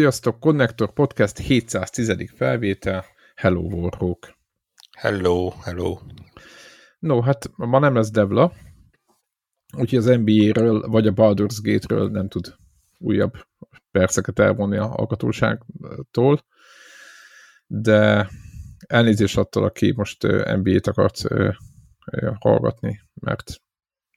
Sziasztok, 0.00 0.40
Connector 0.40 0.92
Podcast 0.92 1.38
710. 1.38 2.32
felvétel. 2.36 3.04
Hello, 3.34 3.60
Warhawk. 3.60 4.36
Hello, 4.98 5.50
hello. 5.50 5.98
No, 6.98 7.20
hát 7.20 7.50
ma 7.56 7.78
nem 7.78 7.94
lesz 7.94 8.10
Devla, 8.10 8.52
úgyhogy 9.76 9.98
az 9.98 10.04
NBA-ről 10.04 10.88
vagy 10.88 11.06
a 11.06 11.12
Baldur's 11.12 11.58
Gate-ről 11.62 12.10
nem 12.10 12.28
tud 12.28 12.54
újabb 12.98 13.32
perceket 13.90 14.38
elvonni 14.38 14.76
a 14.76 14.86
hallgatóságtól, 14.86 16.44
de 17.66 18.30
elnézést 18.86 19.38
attól, 19.38 19.64
aki 19.64 19.92
most 19.96 20.22
NBA-t 20.56 20.86
akart 20.86 21.20
hallgatni, 22.38 23.00
mert 23.14 23.60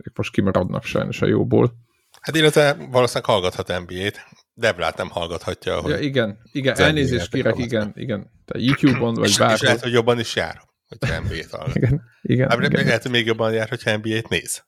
ők 0.03 0.17
most 0.17 0.31
kimaradnak 0.31 0.83
sajnos 0.83 1.21
a 1.21 1.25
jóból. 1.25 1.73
Hát 2.21 2.35
illetve 2.35 2.73
valószínűleg 2.73 3.29
hallgathat 3.29 3.67
NBA-t, 3.67 4.19
Deblát 4.53 4.97
nem 4.97 5.09
hallgathatja. 5.09 5.81
Hogy 5.81 5.91
ja, 5.91 5.99
igen, 5.99 6.39
igen 6.51 6.75
elnézést 6.77 7.31
kérek, 7.31 7.57
igen, 7.57 7.91
igen. 7.95 8.31
Tehát 8.45 8.67
YouTube-on, 8.67 9.13
vagy 9.13 9.35
bárhol. 9.37 9.55
És 9.55 9.61
lehet, 9.61 9.81
hogy 9.81 9.91
jobban 9.91 10.19
is 10.19 10.35
jár, 10.35 10.61
hogy 10.87 11.09
NBA-t 11.23 11.49
hallgat. 11.49 11.75
igen, 11.77 12.01
igen. 12.21 12.49
Hát, 12.49 12.59
igen. 12.59 12.85
Lehet, 12.85 13.01
hogy 13.01 13.11
még 13.11 13.25
jobban 13.25 13.53
jár, 13.53 13.69
hogyha 13.69 13.97
NBA-t 13.97 14.29
néz. 14.29 14.63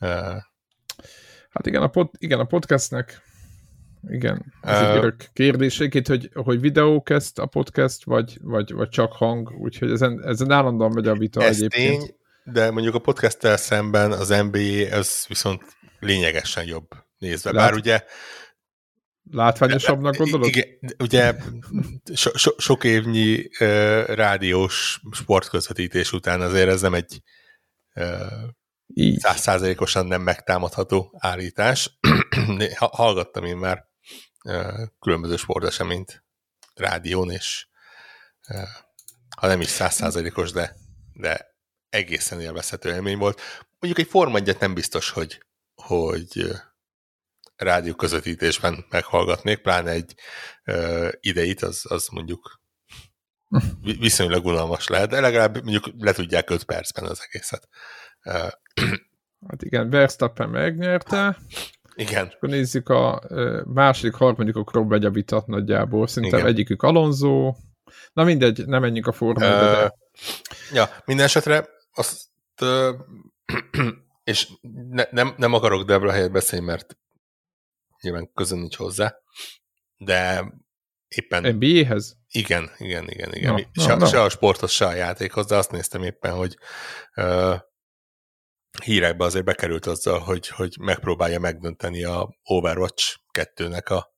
Uh, 0.00 0.10
hát 1.50 1.66
igen, 1.66 1.82
a, 1.82 1.88
pod, 1.88 2.10
igen, 2.18 2.38
a 2.38 2.44
podcastnek 2.44 3.22
igen, 4.08 4.52
uh, 4.62 5.12
kérdéseket, 5.32 6.06
hogy, 6.06 6.30
hogy 6.34 6.60
videók 6.60 7.10
ezt 7.10 7.38
a 7.38 7.46
podcast, 7.46 8.04
vagy, 8.04 8.38
vagy, 8.42 8.72
vagy 8.72 8.88
csak 8.88 9.12
hang, 9.12 9.50
úgyhogy 9.58 9.90
ezen, 9.90 10.22
ezen 10.24 10.50
állandóan 10.50 10.92
megy 10.94 11.06
a 11.06 11.14
vita 11.14 11.42
ez 11.42 11.56
egyébként. 11.56 11.98
Tény, 11.98 12.16
de 12.44 12.70
mondjuk 12.70 12.94
a 12.94 12.98
podcasttel 12.98 13.56
szemben 13.56 14.12
az 14.12 14.28
NBA 14.28 14.96
az 14.96 15.24
viszont 15.28 15.62
lényegesen 16.00 16.66
jobb 16.66 16.88
nézve. 17.18 17.52
Lát, 17.52 17.64
Bár 17.64 17.74
ugye 17.74 18.04
Látványosabbnak 19.30 20.16
gondolod? 20.16 20.46
Igen, 20.46 20.66
ugye 20.98 21.34
so, 22.14 22.36
so, 22.36 22.50
sok 22.58 22.84
évnyi 22.84 23.48
uh, 23.60 24.04
rádiós 24.04 25.00
sportközvetítés 25.12 26.12
után 26.12 26.40
azért 26.40 26.68
ez 26.68 26.80
nem 26.80 26.94
egy 26.94 27.22
százszázalékosan 29.16 30.02
uh, 30.02 30.08
nem 30.08 30.22
megtámadható 30.22 31.16
állítás. 31.18 31.98
Hallgattam 32.76 33.44
én 33.44 33.56
már 33.56 33.88
uh, 34.44 34.82
különböző 35.00 35.36
sporteseményt 35.36 36.24
rádión, 36.74 37.30
és 37.30 37.66
uh, 38.48 38.68
ha 39.36 39.46
nem 39.46 39.60
is 39.60 39.68
százszázalékos, 39.68 40.52
de, 40.52 40.76
de 41.12 41.54
egészen 41.88 42.40
élvezhető 42.40 42.88
élmény 42.88 43.18
volt. 43.18 43.40
Mondjuk 43.78 44.06
egy 44.06 44.10
Forma 44.12 44.38
nem 44.58 44.74
biztos, 44.74 45.10
hogy, 45.10 45.42
hogy 45.74 46.52
rádió 47.56 47.94
közvetítésben 47.94 48.84
meghallgatnék, 48.90 49.58
pláne 49.58 49.90
egy 49.90 50.14
uh, 50.66 51.08
ideit, 51.20 51.62
az, 51.62 51.84
az 51.88 52.08
mondjuk 52.08 52.62
viszonylag 53.80 54.44
unalmas 54.44 54.88
lehet, 54.88 55.10
de 55.10 55.20
legalább 55.20 55.54
mondjuk 55.54 55.84
le 55.98 56.12
tudják 56.12 56.50
5 56.50 56.64
percben 56.64 57.04
az 57.04 57.20
egészet. 57.28 57.68
Hát 59.48 59.62
igen, 59.62 59.90
Verstappen 59.90 60.48
megnyerte. 60.48 61.38
Igen. 61.94 62.32
akkor 62.34 62.48
nézzük 62.48 62.88
a 62.88 63.22
második, 63.64 64.14
harmadikokról 64.14 64.84
megy 64.84 65.04
a 65.04 65.10
vitat 65.10 65.46
nagyjából. 65.46 66.06
Szerintem 66.06 66.38
igen. 66.38 66.50
egyikük 66.50 66.82
Alonso. 66.82 67.54
Na 68.12 68.24
mindegy, 68.24 68.66
nem 68.66 68.80
menjünk 68.80 69.06
a 69.06 69.12
formába, 69.12 69.70
de... 69.70 69.94
Ja, 70.72 70.88
minden 71.04 71.24
esetre 71.24 71.68
azt 71.94 72.22
uh, 72.62 72.88
és 74.24 74.48
ne, 74.90 75.04
nem, 75.10 75.34
nem 75.36 75.52
akarok 75.52 75.84
Debra 75.84 76.10
helyet 76.10 76.32
beszélni, 76.32 76.64
mert 76.64 76.96
nyilván 78.04 78.30
közön 78.34 78.58
nincs 78.58 78.76
hozzá, 78.76 79.14
de 79.96 80.44
éppen... 81.08 81.54
NBA-hez? 81.54 82.16
Igen, 82.28 82.70
igen, 82.78 83.08
igen, 83.08 83.34
igen. 83.34 83.68
No, 83.72 83.82
se, 83.82 83.94
no, 83.94 84.06
se 84.06 84.22
a 84.22 84.28
sporthoz, 84.28 84.70
se 84.70 84.86
a 84.86 84.94
játékhoz, 84.94 85.46
de 85.46 85.56
azt 85.56 85.70
néztem 85.70 86.02
éppen, 86.02 86.34
hogy 86.34 86.58
uh, 87.16 87.58
hírekbe 88.82 89.24
azért 89.24 89.44
bekerült 89.44 89.86
azzal, 89.86 90.18
hogy, 90.18 90.48
hogy 90.48 90.76
megpróbálja 90.80 91.40
megdönteni 91.40 92.04
a 92.04 92.38
Overwatch 92.42 93.16
2-nek 93.38 93.86
a 93.86 94.14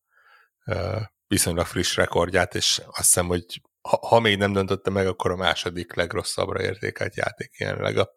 uh, 0.65 1.03
viszonylag 1.27 1.67
friss 1.67 1.97
rekordját, 1.97 2.55
és 2.55 2.83
azt 2.87 2.97
hiszem, 2.97 3.27
hogy 3.27 3.61
ha, 3.81 4.07
ha 4.07 4.21
még 4.21 4.37
nem 4.37 4.53
döntötte 4.53 4.91
meg, 4.91 5.07
akkor 5.07 5.31
a 5.31 5.37
második 5.37 5.95
legrosszabbra 5.95 6.63
értékelt 6.63 7.17
játék 7.17 7.57
jelenleg 7.59 7.97
a 7.97 8.11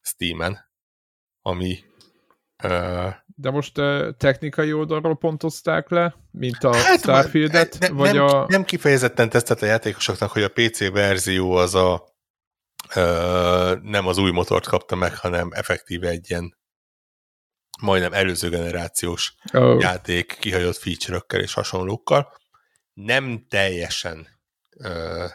Steam-en, 0.00 0.70
ami 1.40 1.84
de 3.36 3.50
most 3.50 3.74
technikai 4.16 4.72
oldalról 4.72 5.16
pontozták 5.16 5.88
le, 5.88 6.14
mint 6.30 6.64
a 6.64 6.74
hát, 6.74 6.98
Starfield-et? 6.98 7.78
Ne, 7.78 7.88
vagy 7.88 8.14
nem, 8.14 8.24
a... 8.24 8.46
nem 8.48 8.64
kifejezetten 8.64 9.28
tesztelt 9.28 9.62
a 9.62 9.66
játékosoknak, 9.66 10.30
hogy 10.30 10.42
a 10.42 10.48
PC 10.48 10.90
verzió 10.90 11.52
az 11.52 11.74
a 11.74 12.10
nem 13.82 14.06
az 14.06 14.18
új 14.18 14.30
motort 14.30 14.66
kapta 14.66 14.94
meg, 14.94 15.16
hanem 15.16 15.48
effektíve 15.52 16.08
egy 16.08 16.30
ilyen 16.30 16.60
majdnem 17.80 18.12
előző 18.12 18.48
generációs 18.48 19.34
oh. 19.52 19.80
játék 19.80 20.36
kihagyott 20.40 20.76
feature-ökkel 20.76 21.40
és 21.40 21.52
hasonlókkal. 21.54 22.32
Nem 22.92 23.46
teljesen 23.48 24.26
uh, 24.76 25.30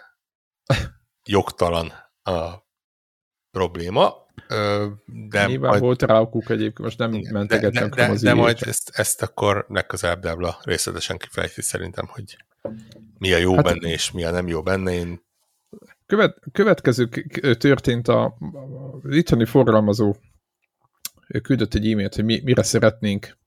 jogtalan 1.29 1.93
a 2.23 2.65
probléma, 3.51 4.26
de 5.05 5.45
Nyilván 5.45 5.69
majd, 5.69 5.81
volt 5.81 6.01
rá 6.01 6.19
okuk 6.19 6.49
egyébként, 6.49 6.79
most 6.79 6.97
nem 6.97 7.11
mentegettem 7.31 7.89
de, 7.89 7.95
de, 7.95 8.07
de, 8.07 8.19
de 8.19 8.33
majd 8.33 8.57
ezt, 8.61 8.89
ezt 8.93 9.21
akkor 9.21 9.65
legközelebb 9.69 10.21
Debla 10.21 10.59
részletesen 10.63 11.17
kifejti 11.17 11.61
szerintem, 11.61 12.07
hogy 12.07 12.37
mi 13.17 13.33
a 13.33 13.37
jó 13.37 13.55
hát, 13.55 13.63
benne, 13.63 13.89
és 13.89 14.11
mi 14.11 14.23
a 14.23 14.31
nem 14.31 14.47
jó 14.47 14.61
benne. 14.61 14.93
Én... 14.93 15.25
Követ, 16.05 16.37
következő 16.51 17.09
történt 17.57 18.07
a, 18.07 18.23
a 18.23 18.35
itthoni 19.09 19.45
forgalmazó 19.45 20.15
ő 21.27 21.39
küldött 21.39 21.73
egy 21.73 21.91
e-mailt, 21.91 22.15
hogy 22.15 22.25
mi, 22.25 22.41
mire 22.43 22.63
szeretnénk 22.63 23.37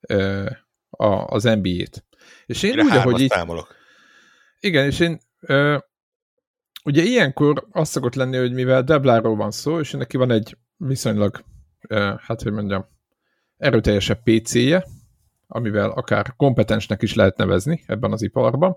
ö, 0.00 0.50
a, 0.90 1.06
az 1.06 1.42
NBA-t. 1.42 2.04
És 2.46 2.62
én 2.62 2.74
mire 2.74 2.96
úgy, 2.96 3.02
hogy 3.02 3.20
így... 3.20 3.28
Támolok. 3.28 3.74
Igen, 4.60 4.84
és 4.84 5.00
én 5.00 5.20
ö, 5.40 5.78
Ugye 6.88 7.02
ilyenkor 7.02 7.66
az 7.70 7.88
szokott 7.88 8.14
lenni, 8.14 8.36
hogy 8.36 8.52
mivel 8.52 8.82
Debláról 8.82 9.36
van 9.36 9.50
szó, 9.50 9.80
és 9.80 9.90
neki 9.90 10.16
van 10.16 10.30
egy 10.30 10.56
viszonylag, 10.76 11.44
hát 12.18 12.42
hogy 12.42 12.52
mondjam, 12.52 12.86
erőteljesebb 13.56 14.22
PC-je, 14.22 14.86
amivel 15.46 15.90
akár 15.90 16.34
kompetensnek 16.36 17.02
is 17.02 17.14
lehet 17.14 17.36
nevezni 17.36 17.84
ebben 17.86 18.12
az 18.12 18.22
iparban. 18.22 18.76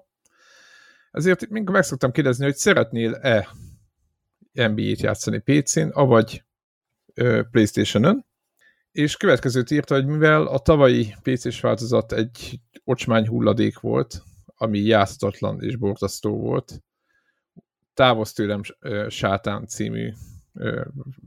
Ezért 1.12 1.50
mindig 1.50 1.74
meg 1.74 1.84
szoktam 1.84 2.12
kérdezni, 2.12 2.44
hogy 2.44 2.56
szeretnél-e 2.56 3.48
NBA-t 4.54 5.02
játszani 5.02 5.40
PC-n, 5.40 5.88
avagy 5.92 6.44
PlayStation-ön, 7.52 8.26
és 8.92 9.18
következőt 9.18 9.72
írta, 9.72 9.96
hogy 9.96 10.06
mivel 10.06 10.46
a 10.46 10.60
tavalyi 10.60 11.16
PC-s 11.22 11.62
változat 11.62 12.12
egy 12.12 12.60
ocsmány 12.84 13.28
hulladék 13.28 13.80
volt, 13.80 14.24
ami 14.56 14.80
játszatlan 14.80 15.62
és 15.62 15.76
borzasztó 15.76 16.38
volt, 16.38 16.82
Távozz 18.02 18.32
tőlem 18.32 18.62
sátán 19.10 19.68
című 19.68 20.12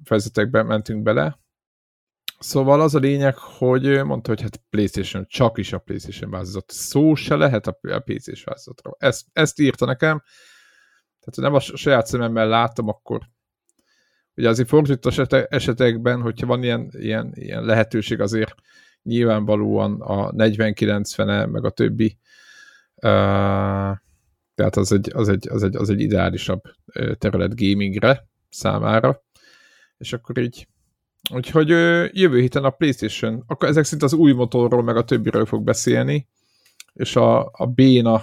fejezetekbe 0.05 0.63
mentünk 0.63 1.03
bele. 1.03 1.39
Szóval 2.39 2.81
az 2.81 2.95
a 2.95 2.99
lényeg, 2.99 3.37
hogy 3.37 4.05
mondta, 4.05 4.31
hogy 4.31 4.41
hát 4.41 4.63
PlayStation, 4.71 5.27
csak 5.29 5.59
is 5.59 5.73
a 5.73 5.79
PlayStation 5.79 6.31
változat. 6.31 6.71
Szó 6.71 7.15
se 7.15 7.37
lehet 7.37 7.67
a 7.67 7.79
PC-s. 8.05 8.45
Ezt, 8.99 9.27
ezt 9.33 9.61
írta 9.61 9.87
nekem. 9.87 10.23
Tehát, 11.21 11.51
nem 11.51 11.55
a 11.55 11.61
saját 11.61 12.07
szememmel 12.07 12.49
látom, 12.49 12.89
akkor 12.89 13.21
ugye 14.37 14.49
azért 14.49 14.69
fordított 14.69 15.33
esetekben, 15.33 16.21
hogyha 16.21 16.47
van 16.47 16.63
ilyen, 16.63 16.89
ilyen, 16.93 17.33
ilyen 17.35 17.65
lehetőség, 17.65 18.21
azért 18.21 18.55
nyilvánvalóan 19.03 20.01
a 20.01 20.31
40-90-e, 20.31 21.47
meg 21.47 21.65
a 21.65 21.71
többi 21.71 22.19
uh, 22.95 23.97
tehát 24.55 24.77
az 24.77 24.93
egy, 24.93 25.11
az 25.15 25.29
egy, 25.29 25.49
az 25.49 25.63
egy, 25.63 25.77
az 25.77 25.91
egy 25.91 26.01
ideálisabb 26.01 26.63
terület 27.19 27.61
gamingre 27.61 28.29
számára. 28.49 29.23
És 29.99 30.13
akkor 30.13 30.39
így 30.39 30.69
Úgyhogy 31.33 31.69
jövő 32.13 32.41
héten 32.41 32.65
a 32.65 32.71
PlayStation, 32.71 33.45
akkor 33.47 33.69
ezek 33.69 33.85
szerint 33.85 34.03
az 34.03 34.13
új 34.13 34.33
motorról, 34.33 34.83
meg 34.83 34.97
a 34.97 35.05
többiről 35.05 35.47
fog 35.47 35.65
beszélni, 35.65 36.29
és 36.93 37.17
a, 37.17 37.51
a 37.53 37.67
béna 37.67 38.23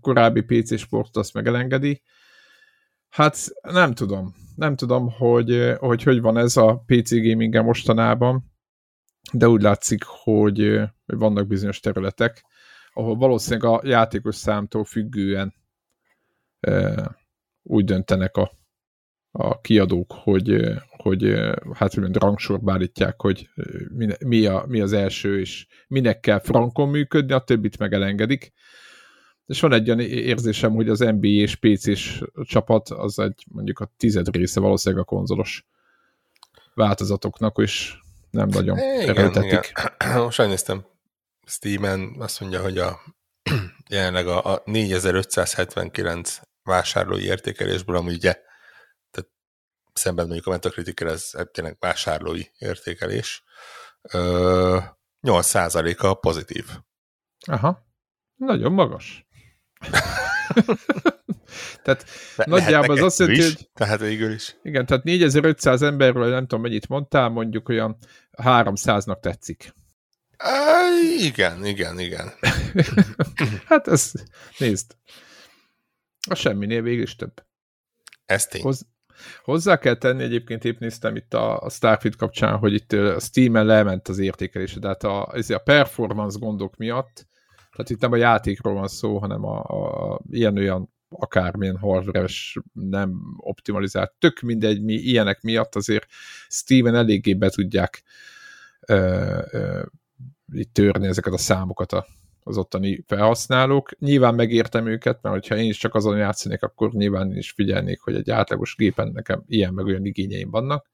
korábbi 0.00 0.40
PC 0.40 0.78
sport 0.78 1.16
azt 1.16 1.34
meg. 1.34 2.02
Hát 3.08 3.48
nem 3.62 3.94
tudom. 3.94 4.34
Nem 4.56 4.76
tudom, 4.76 5.10
hogy, 5.10 5.72
hogy 5.78 6.02
hogy 6.02 6.20
van 6.20 6.36
ez 6.36 6.56
a 6.56 6.84
PC 6.86 7.10
gaming 7.10 7.62
mostanában, 7.62 8.52
de 9.32 9.48
úgy 9.48 9.62
látszik, 9.62 10.02
hogy 10.04 10.80
vannak 11.06 11.46
bizonyos 11.46 11.80
területek, 11.80 12.44
ahol 12.96 13.16
valószínűleg 13.16 13.70
a 13.70 13.80
játékos 13.84 14.34
számtól 14.34 14.84
függően 14.84 15.54
e, 16.60 16.94
úgy 17.62 17.84
döntenek 17.84 18.36
a, 18.36 18.50
a 19.30 19.60
kiadók, 19.60 20.12
hogy, 20.12 20.60
hogy 20.96 21.34
hát 21.72 21.94
hogy 21.94 22.16
rangsorba 22.16 22.72
állítják, 22.72 23.20
hogy 23.20 23.48
mi, 24.18 24.46
a, 24.46 24.64
mi 24.68 24.80
az 24.80 24.92
első, 24.92 25.40
és 25.40 25.66
minek 25.88 26.20
kell 26.20 26.38
frankon 26.38 26.88
működni, 26.88 27.32
a 27.32 27.38
többit 27.38 27.78
meg 27.78 27.92
elengedik. 27.92 28.52
És 29.46 29.60
van 29.60 29.72
egy 29.72 29.88
olyan 29.88 30.00
érzésem, 30.00 30.72
hogy 30.72 30.88
az 30.88 30.98
NBA 30.98 31.26
és 31.26 31.54
PC-s 31.54 32.22
csapat 32.42 32.88
az 32.88 33.18
egy 33.18 33.44
mondjuk 33.50 33.78
a 33.78 33.92
tized 33.96 34.36
része 34.36 34.60
valószínűleg 34.60 35.04
a 35.04 35.06
konzolos 35.06 35.66
változatoknak, 36.74 37.58
és 37.58 37.94
nem 38.30 38.48
nagyon 38.48 38.78
erőltetik. 38.78 39.72
Most 40.24 40.40
elnéztem 40.40 40.95
Steam-en, 41.48 42.14
azt 42.18 42.40
mondja, 42.40 42.60
hogy 42.60 42.78
a 42.78 43.00
jelenleg 43.88 44.26
a, 44.26 44.54
a 44.54 44.62
4579 44.64 46.40
vásárlói 46.62 47.24
értékelésből, 47.24 47.96
ami 47.96 48.12
ugye 48.12 48.32
tehát 49.10 49.30
szemben 49.92 50.24
mondjuk 50.24 50.46
a 50.46 50.50
Metacritic 50.50 51.00
ez 51.00 51.30
tényleg 51.52 51.76
vásárlói 51.78 52.42
értékelés, 52.58 53.44
8%-a 55.22 56.14
pozitív. 56.14 56.66
Aha, 57.46 57.86
nagyon 58.34 58.72
magas. 58.72 59.26
tehát 61.82 62.04
De 62.36 62.44
nagyjából 62.46 62.96
az 62.96 63.02
azt 63.02 63.18
jelenti, 63.18 63.42
hogy... 63.42 63.70
Tehát 63.74 64.00
végül 64.00 64.32
is. 64.32 64.56
Igen, 64.62 64.86
tehát 64.86 65.04
4500 65.04 65.82
emberről 65.82 66.30
nem 66.30 66.46
tudom 66.46 66.60
mennyit 66.60 66.88
mondtál, 66.88 67.28
mondjuk 67.28 67.68
olyan 67.68 67.98
300-nak 68.32 69.20
tetszik. 69.20 69.74
Á, 70.36 70.88
igen, 71.18 71.64
igen, 71.64 71.98
igen. 71.98 72.32
hát 73.68 73.88
ez, 73.88 74.12
nézd, 74.58 74.96
a 76.28 76.34
semminél 76.34 76.82
végül 76.82 77.02
is 77.02 77.16
több. 77.16 77.44
Ez 78.26 78.46
tény. 78.46 78.62
Hoz, 78.62 78.86
hozzá 79.42 79.78
kell 79.78 79.96
tenni, 79.96 80.22
egyébként 80.22 80.64
épp 80.64 80.78
néztem 80.78 81.16
itt 81.16 81.34
a, 81.34 81.60
a 81.60 81.70
Starfield 81.70 82.16
kapcsán, 82.16 82.56
hogy 82.58 82.72
itt 82.72 82.92
a 82.92 83.20
Steam-en 83.20 83.66
lement 83.66 84.08
az 84.08 84.18
értékelése, 84.18 84.80
tehát 84.80 85.02
a, 85.02 85.30
ez 85.34 85.50
a 85.50 85.58
performance 85.58 86.38
gondok 86.38 86.76
miatt, 86.76 87.26
tehát 87.70 87.90
itt 87.90 88.00
nem 88.00 88.12
a 88.12 88.16
játékról 88.16 88.74
van 88.74 88.88
szó, 88.88 89.18
hanem 89.18 89.44
a, 89.44 89.62
a 89.62 90.20
ilyen-olyan 90.30 90.94
akármilyen 91.08 91.76
hardware 91.76 92.28
nem 92.72 93.20
optimalizált. 93.36 94.12
Tök 94.18 94.40
mindegy, 94.40 94.82
mi 94.82 94.92
ilyenek 94.94 95.40
miatt 95.40 95.74
azért 95.74 96.06
Steven 96.48 96.94
eléggé 96.94 97.34
be 97.34 97.48
tudják 97.48 98.02
ö, 98.86 99.40
ö, 99.50 99.82
itt 100.52 100.72
törni 100.72 101.06
ezeket 101.06 101.32
a 101.32 101.38
számokat 101.38 101.92
a, 101.92 102.06
az 102.42 102.56
ottani 102.56 103.04
felhasználók. 103.06 103.98
Nyilván 103.98 104.34
megértem 104.34 104.86
őket, 104.86 105.22
mert 105.22 105.34
hogyha 105.34 105.56
én 105.56 105.68
is 105.68 105.78
csak 105.78 105.94
azon 105.94 106.16
játszanék, 106.16 106.62
akkor 106.62 106.92
nyilván 106.92 107.30
én 107.30 107.36
is 107.36 107.50
figyelnék, 107.50 108.00
hogy 108.00 108.14
egy 108.14 108.30
átlagos 108.30 108.74
gépen 108.76 109.08
nekem 109.08 109.42
ilyen 109.46 109.74
meg 109.74 109.84
olyan 109.84 110.04
igényeim 110.04 110.50
vannak. 110.50 110.90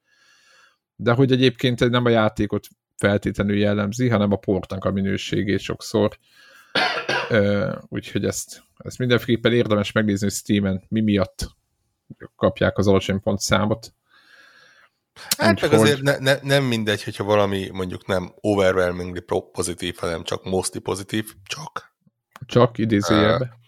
De 0.95 1.11
hogy 1.11 1.31
egyébként 1.31 1.89
nem 1.89 2.05
a 2.05 2.09
játékot 2.09 2.67
feltétlenül 2.97 3.57
jellemzi, 3.57 4.09
hanem 4.09 4.31
a 4.31 4.35
portnak 4.35 4.85
a 4.85 4.91
minőségét 4.91 5.59
sokszor. 5.59 6.17
Úgyhogy 7.87 8.25
ezt, 8.25 8.63
ezt 8.77 8.97
mindenféleképpen 8.97 9.53
érdemes 9.53 9.91
megnézni, 9.91 10.25
hogy 10.25 10.35
Steam-en 10.35 10.83
mi 10.87 11.01
miatt 11.01 11.47
kapják 12.35 12.77
az 12.77 12.87
alacsony 12.87 13.19
pontszámot. 13.19 13.93
Hát 15.37 15.61
meg 15.61 15.73
azért 15.73 16.01
ne, 16.01 16.17
ne, 16.17 16.39
nem 16.41 16.63
mindegy, 16.63 17.03
hogyha 17.03 17.23
valami 17.23 17.69
mondjuk 17.69 18.05
nem 18.05 18.33
overwhelmingly 18.41 19.19
pozitív, 19.51 19.97
hanem 19.97 20.23
csak 20.23 20.43
mostly 20.43 20.77
pozitív, 20.77 21.33
csak. 21.43 21.95
Csak 22.45 22.77
idézőjelbe. 22.77 23.45
Uh, 23.45 23.61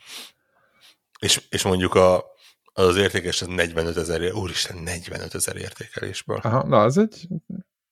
és, 1.19 1.41
és 1.49 1.63
mondjuk 1.63 1.95
a, 1.95 2.25
az 2.73 2.97
értékes 2.97 3.41
az 3.41 3.47
45 3.47 3.97
ezer, 3.97 4.33
úristen, 4.33 4.77
45 4.77 5.35
ezer 5.35 5.55
értékelésből. 5.55 6.39
Aha, 6.41 6.67
na, 6.67 6.81
az 6.81 6.97
egy... 6.97 7.27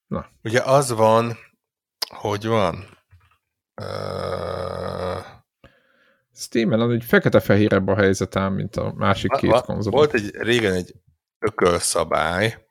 Na. 0.07 0.29
Ugye 0.43 0.61
az 0.61 0.91
van, 0.91 1.37
hogy 2.07 2.47
van... 2.47 2.97
Uh, 3.81 5.25
Steam-en 6.35 6.79
az 6.79 6.91
egy 6.91 7.03
fekete-fehérebb 7.03 7.87
a 7.87 7.95
helyzetem, 7.95 8.53
mint 8.53 8.75
a 8.75 8.93
másik 8.95 9.31
két 9.31 9.61
konzol. 9.61 9.91
Volt 9.91 10.13
egy 10.13 10.35
régen 10.35 10.73
egy 10.73 10.93
ökölszabály, 11.39 12.65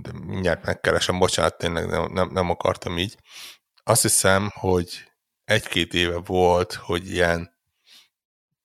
de 0.00 0.12
mindjárt 0.12 0.64
megkeresem, 0.64 1.18
bocsánat, 1.18 1.58
tényleg 1.58 1.86
nem, 1.86 2.12
nem, 2.12 2.30
nem 2.32 2.50
akartam 2.50 2.98
így. 2.98 3.16
Azt 3.82 4.02
hiszem, 4.02 4.50
hogy 4.54 5.12
egy-két 5.44 5.94
éve 5.94 6.18
volt, 6.18 6.72
hogy 6.72 7.10
ilyen 7.10 7.58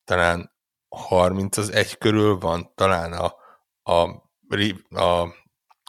talán 0.04 0.52
30 0.90 1.58
az 1.58 1.70
egy 1.72 1.98
körül 1.98 2.38
van, 2.38 2.72
talán 2.76 3.14
a, 3.14 3.36
a, 3.84 4.02
a 5.02 5.36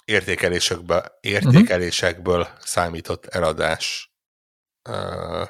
értékelésekből, 0.04 1.02
értékelésekből 1.20 2.40
uh-huh. 2.40 2.58
számított 2.58 3.26
eladás. 3.26 4.12
Uh, 4.88 5.48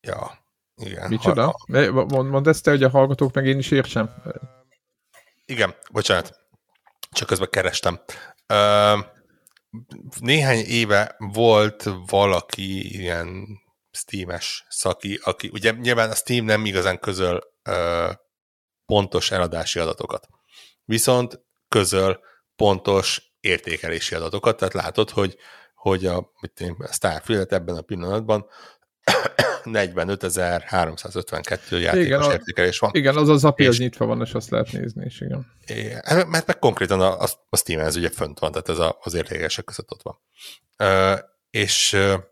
ja, 0.00 0.46
igen. 0.74 1.08
Micsoda? 1.08 1.54
Ha, 1.72 1.90
mond, 1.90 2.30
mondd 2.30 2.48
ezt 2.48 2.62
te, 2.62 2.70
hogy 2.70 2.82
a 2.82 2.90
hallgatók 2.90 3.34
meg 3.34 3.46
én 3.46 3.58
is 3.58 3.70
értsem. 3.70 4.14
Igen, 5.44 5.74
bocsánat. 5.90 6.40
Csak 7.10 7.26
közben 7.26 7.48
kerestem. 7.50 8.00
Néhány 10.20 10.58
éve 10.58 11.14
volt 11.18 11.88
valaki 12.06 13.00
ilyen 13.00 13.46
Steam-es 13.90 14.64
szaki, 14.68 15.20
aki 15.22 15.50
ugye 15.52 15.70
nyilván 15.70 16.10
a 16.10 16.14
Steam 16.14 16.44
nem 16.44 16.64
igazán 16.64 16.98
közöl 16.98 17.40
pontos 18.86 19.30
eladási 19.30 19.78
adatokat. 19.78 20.28
Viszont 20.84 21.44
közöl 21.68 22.20
pontos 22.56 23.32
értékelési 23.40 24.14
adatokat, 24.14 24.56
tehát 24.56 24.74
látod, 24.74 25.10
hogy, 25.10 25.36
hogy 25.74 26.06
a, 26.06 26.30
mit 26.40 26.60
én, 26.60 26.76
a 26.78 26.92
Starfield 26.92 27.52
ebben 27.52 27.76
a 27.76 27.80
pillanatban 27.80 28.46
45.352 29.72 31.80
játékos 31.80 32.04
igen, 32.04 32.22
értékelés 32.22 32.78
van. 32.78 32.90
Igen, 32.94 33.16
az 33.16 33.28
az 33.28 33.44
API 33.44 33.66
az 33.66 33.78
nyitva 33.78 34.06
van, 34.06 34.20
és 34.20 34.32
azt 34.32 34.50
lehet 34.50 34.72
nézni 34.72 35.04
is, 35.04 35.20
igen. 35.20 35.52
igen 35.66 36.00
hát, 36.04 36.26
mert 36.26 36.46
meg 36.46 36.58
konkrétan 36.58 37.00
a, 37.00 37.22
a, 37.48 37.56
Steam 37.56 37.80
ez 37.80 37.96
ugye 37.96 38.10
fönt 38.10 38.38
van, 38.38 38.50
tehát 38.50 38.68
ez 38.68 38.78
a, 38.78 38.98
az 39.00 39.14
értékesek 39.14 39.64
között 39.64 39.92
ott 39.92 40.02
van. 40.02 40.18
Uh, 40.78 41.18
és 41.50 41.92
uh, 41.92 42.22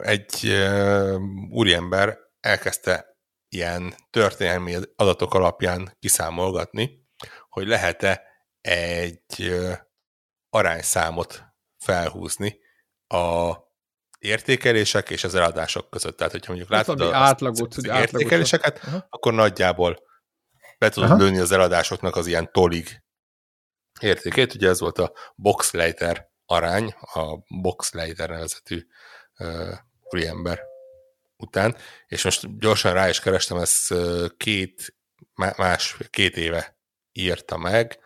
egy 0.00 0.34
uh, 0.42 1.20
úriember 1.50 2.18
elkezdte 2.40 3.18
ilyen 3.48 3.94
történelmi 4.10 4.76
adatok 4.96 5.34
alapján 5.34 5.96
kiszámolgatni, 5.98 7.08
hogy 7.48 7.66
lehet-e 7.66 8.22
egy 8.60 9.36
uh, 9.38 9.72
arányszámot 10.50 11.44
felhúzni 11.78 12.58
a 13.06 13.54
értékelések 14.20 15.10
és 15.10 15.24
az 15.24 15.34
eladások 15.34 15.90
között. 15.90 16.16
Tehát, 16.16 16.32
hogyha 16.32 16.52
mondjuk 16.52 16.74
hát, 16.74 16.86
látod 16.86 17.00
az, 17.00 17.12
átlagot, 17.12 17.74
az, 17.74 17.88
az 17.88 18.00
értékeléseket, 18.00 18.76
átlagot. 18.76 19.06
akkor 19.10 19.32
nagyjából 19.34 19.98
be 20.78 20.88
tudod 20.88 21.10
Aha. 21.10 21.18
lőni 21.18 21.38
az 21.38 21.52
eladásoknak 21.52 22.16
az 22.16 22.26
ilyen 22.26 22.52
tolig 22.52 23.02
értékét. 24.00 24.54
Ugye 24.54 24.68
ez 24.68 24.80
volt 24.80 24.98
a 24.98 25.12
Boxleiter 25.36 26.28
arány, 26.46 26.94
a 27.00 27.38
Boxleiter 27.60 28.28
nevezetű 28.28 28.86
uh, 29.38 29.72
úriember 30.00 30.60
után, 31.36 31.76
és 32.06 32.24
most 32.24 32.58
gyorsan 32.58 32.92
rá 32.92 33.08
is 33.08 33.20
kerestem, 33.20 33.56
ez 33.56 33.86
két, 34.36 34.96
más, 35.56 35.96
két 36.10 36.36
éve 36.36 36.78
írta 37.12 37.56
meg, 37.56 37.98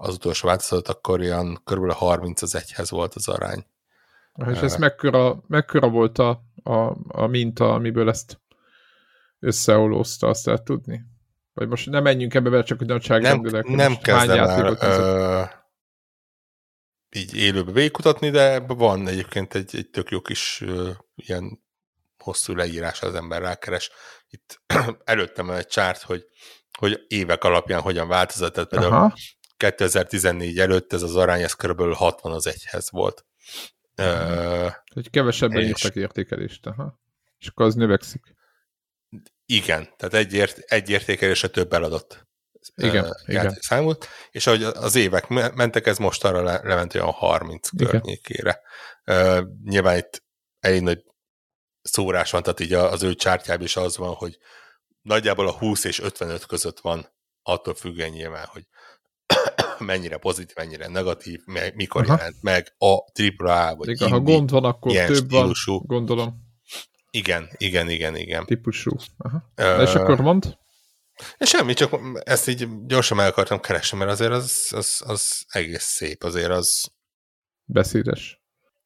az 0.00 0.14
utolsó 0.14 0.48
változat, 0.48 0.88
akkor 0.88 1.22
ilyen 1.22 1.60
kb. 1.64 1.92
30 1.92 2.42
az 2.42 2.54
egyhez 2.54 2.90
volt 2.90 3.14
az 3.14 3.28
arány. 3.28 3.66
És 4.50 4.58
ez 4.58 4.76
mekkora, 4.76 5.42
mekkora 5.46 5.88
volt 5.88 6.18
a, 6.18 6.42
a, 6.62 6.96
a 7.08 7.26
minta, 7.26 7.74
amiből 7.74 8.08
ezt 8.08 8.40
összeolózta, 9.38 10.26
azt 10.28 10.46
lehet 10.46 10.62
tudni? 10.62 11.04
Vagy 11.54 11.68
most 11.68 11.90
nem 11.90 12.02
menjünk 12.02 12.34
ebbe 12.34 12.50
bele, 12.50 12.62
csak 12.62 12.78
hogy 12.78 12.86
nagyságrendűleg. 12.86 13.64
Nem, 13.64 13.74
nem 13.74 13.96
kezdem 13.96 14.44
el 14.44 14.76
ö, 14.80 15.42
így 17.10 17.36
élőbe 17.36 17.72
végigkutatni, 17.72 18.30
de 18.30 18.58
van 18.58 19.08
egyébként 19.08 19.54
egy, 19.54 19.76
egy 19.76 19.90
tök 19.90 20.10
jó 20.10 20.20
kis 20.20 20.60
ö, 20.66 20.90
ilyen 21.14 21.64
hosszú 22.18 22.54
leírás 22.54 23.02
az 23.02 23.14
ember 23.14 23.42
rákeres. 23.42 23.90
Itt 24.28 24.60
előttem 25.04 25.50
egy 25.50 25.66
csárt, 25.66 26.02
hogy, 26.02 26.24
hogy 26.78 27.04
évek 27.08 27.44
alapján 27.44 27.80
hogyan 27.80 28.08
változott, 28.08 28.52
tehát 28.52 28.68
például 28.68 28.92
Aha. 28.92 29.14
2014 29.56 30.58
előtt 30.58 30.92
ez 30.92 31.02
az 31.02 31.16
arány, 31.16 31.42
ez 31.42 31.52
kb. 31.52 31.94
60 31.94 32.32
az 32.32 32.46
egyhez 32.46 32.90
volt. 32.90 33.24
Uh, 33.96 34.72
hogy 34.92 35.10
kevesebben 35.10 35.62
és... 35.62 35.68
írtak 35.68 35.94
értékelést, 35.94 36.66
aha. 36.66 37.00
És 37.38 37.46
akkor 37.46 37.66
az 37.66 37.74
növekszik. 37.74 38.34
Igen, 39.46 39.88
tehát 39.96 40.14
egy, 40.14 40.32
ért, 40.32 40.58
egy 40.58 40.90
értékelésre 40.90 41.48
több 41.48 41.72
eladott 41.72 42.26
igen, 42.74 43.04
uh, 43.04 43.10
igen. 43.26 43.58
számot, 43.60 44.06
és 44.30 44.46
ahogy 44.46 44.62
az 44.62 44.94
évek 44.94 45.28
mentek, 45.54 45.86
ez 45.86 45.98
most 45.98 46.24
arra 46.24 46.42
le, 46.42 46.60
lement 46.62 46.94
olyan 46.94 47.10
30 47.10 47.68
igen. 47.72 47.88
környékére. 47.88 48.60
Uh, 49.06 49.42
nyilván 49.64 49.96
itt 49.96 50.22
egy 50.58 50.82
nagy 50.82 51.04
szórás 51.82 52.30
van, 52.30 52.42
tehát 52.42 52.60
így 52.60 52.72
az 52.72 53.02
ő 53.02 53.14
csártyában 53.14 53.64
is 53.64 53.76
az 53.76 53.96
van, 53.96 54.14
hogy 54.14 54.38
nagyjából 55.02 55.48
a 55.48 55.58
20 55.58 55.84
és 55.84 56.00
55 56.00 56.46
között 56.46 56.80
van, 56.80 57.14
attól 57.42 57.74
függően 57.74 58.10
nyilván, 58.10 58.46
hogy 58.46 58.66
mennyire 59.78 60.16
pozitív, 60.16 60.56
mennyire 60.56 60.88
negatív, 60.88 61.42
meg, 61.44 61.74
mikor 61.74 62.02
Aha. 62.02 62.16
jelent 62.16 62.42
meg 62.42 62.74
a 62.78 62.94
AAA, 63.44 63.76
vagy 63.76 63.88
Igen, 63.88 64.10
ha 64.10 64.20
gond 64.20 64.50
van, 64.50 64.64
akkor 64.64 64.92
több 64.92 65.14
stílusú. 65.14 65.72
van, 65.72 65.86
gondolom. 65.86 66.44
Igen, 67.10 67.48
igen, 67.56 67.90
igen, 67.90 68.16
igen. 68.16 68.44
Típusú. 68.44 68.96
Aha. 69.18 69.52
Uh, 69.56 69.82
és 69.82 69.94
akkor 69.94 70.20
mond? 70.20 70.56
Semmi, 71.38 71.74
csak 71.74 72.00
ezt 72.24 72.48
így 72.48 72.68
gyorsan 72.86 73.16
meg 73.16 73.26
akartam 73.26 73.60
keresni, 73.60 73.98
mert 73.98 74.10
azért 74.10 74.32
az, 74.32 74.72
az, 74.74 75.02
az 75.06 75.44
egész 75.48 75.84
szép, 75.84 76.22
azért 76.22 76.50
az... 76.50 76.92
Beszédes. 77.64 78.40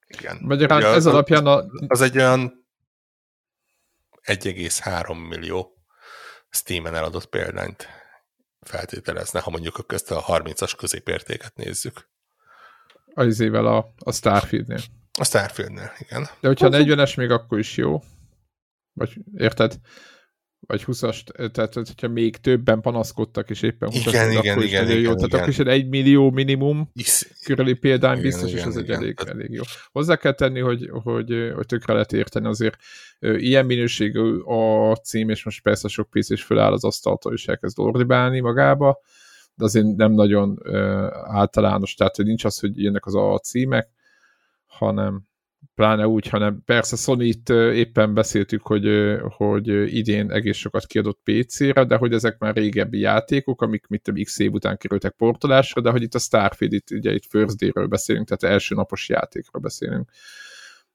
Igen. 0.06 0.38
Magyarán 0.40 0.84
ez 0.84 0.94
az, 0.94 1.06
alapján 1.06 1.46
a... 1.46 1.64
Az 1.86 2.00
egy 2.00 2.16
olyan 2.16 2.66
1,3 4.22 5.28
millió 5.28 5.74
Steam-en 6.50 6.94
eladott 6.94 7.26
példányt 7.26 7.88
feltételezne, 8.60 9.40
ha 9.40 9.50
mondjuk 9.50 9.86
közt 9.86 10.10
a 10.10 10.24
30-as 10.24 10.72
középértéket 10.76 11.56
nézzük. 11.56 12.08
Az 13.14 13.26
izével 13.26 13.66
a, 13.66 13.92
a 13.98 14.12
Starfieldnél. 14.12 14.80
A 15.18 15.24
Starfieldnél, 15.24 15.92
igen. 15.98 16.28
De 16.40 16.48
hogyha 16.48 16.68
40-es 16.70 17.16
még 17.16 17.30
akkor 17.30 17.58
is 17.58 17.76
jó. 17.76 18.02
Vagy 18.92 19.16
érted? 19.36 19.74
Vagy 20.70 20.84
20-as, 20.86 21.50
tehát 21.50 21.74
hogyha 21.74 22.08
még 22.08 22.36
többen 22.36 22.80
panaszkodtak, 22.80 23.50
és 23.50 23.62
éppen 23.62 23.90
20 23.90 24.06
igen, 24.06 24.30
igen, 24.30 24.36
akkor 24.36 24.64
igen, 24.64 24.82
is 24.82 24.88
igen, 24.88 24.88
jó. 24.88 24.98
Igen, 24.98 25.16
tehát 25.16 25.32
akkor 25.32 25.48
is 25.48 25.58
egy 25.58 25.66
1 25.66 25.88
millió 25.88 26.30
minimum 26.30 26.92
körüli 27.44 27.74
példány 27.74 28.18
igen, 28.18 28.22
biztos, 28.22 28.50
igen, 28.50 28.58
és 28.58 28.64
ez 28.64 28.76
igen, 28.76 28.96
egy 28.96 29.02
elég, 29.02 29.18
elég 29.26 29.50
jó. 29.50 29.62
Hozzá 29.92 30.16
kell 30.16 30.32
tenni, 30.32 30.60
hogy, 30.60 30.90
hogy, 31.02 31.52
hogy 31.54 31.66
tökre 31.66 31.92
lehet 31.92 32.12
érteni 32.12 32.46
azért 32.46 32.76
ilyen 33.18 33.66
minőségű 33.66 34.38
a 34.38 34.94
cím, 34.96 35.28
és 35.28 35.44
most 35.44 35.62
persze 35.62 35.88
sok 35.88 36.10
pénz 36.10 36.30
is 36.30 36.42
föláll 36.42 36.72
az 36.72 36.84
asztaltól, 36.84 37.32
és 37.32 37.46
elkezd 37.46 37.78
ordibálni 37.78 38.40
magába, 38.40 39.00
de 39.54 39.64
azért 39.64 39.96
nem 39.96 40.12
nagyon 40.12 40.58
általános, 41.24 41.94
tehát 41.94 42.16
hogy 42.16 42.24
nincs 42.24 42.44
az, 42.44 42.58
hogy 42.58 42.82
jönnek 42.82 43.06
az 43.06 43.14
a 43.14 43.38
címek, 43.38 43.88
hanem 44.66 45.28
pláne 45.74 46.06
úgy, 46.06 46.28
hanem 46.28 46.62
persze 46.64 46.96
Sony-t 46.96 47.48
éppen 47.48 48.14
beszéltük, 48.14 48.62
hogy, 48.62 49.16
hogy 49.36 49.68
idén 49.96 50.30
egész 50.30 50.56
sokat 50.56 50.86
kiadott 50.86 51.20
PC-re, 51.24 51.84
de 51.84 51.96
hogy 51.96 52.12
ezek 52.12 52.38
már 52.38 52.54
régebbi 52.54 52.98
játékok, 52.98 53.62
amik 53.62 53.86
mit 53.86 54.02
tudom, 54.02 54.24
x 54.24 54.38
év 54.38 54.52
után 54.52 54.76
kerültek 54.76 55.12
portolásra, 55.12 55.80
de 55.80 55.90
hogy 55.90 56.02
itt 56.02 56.14
a 56.14 56.18
Starfield, 56.18 56.72
itt, 56.72 56.90
ugye 56.90 57.12
itt 57.12 57.26
First 57.28 57.56
Day-ről 57.56 57.86
beszélünk, 57.86 58.28
tehát 58.28 58.54
első 58.54 58.74
napos 58.74 59.08
játékról 59.08 59.62
beszélünk. 59.62 60.10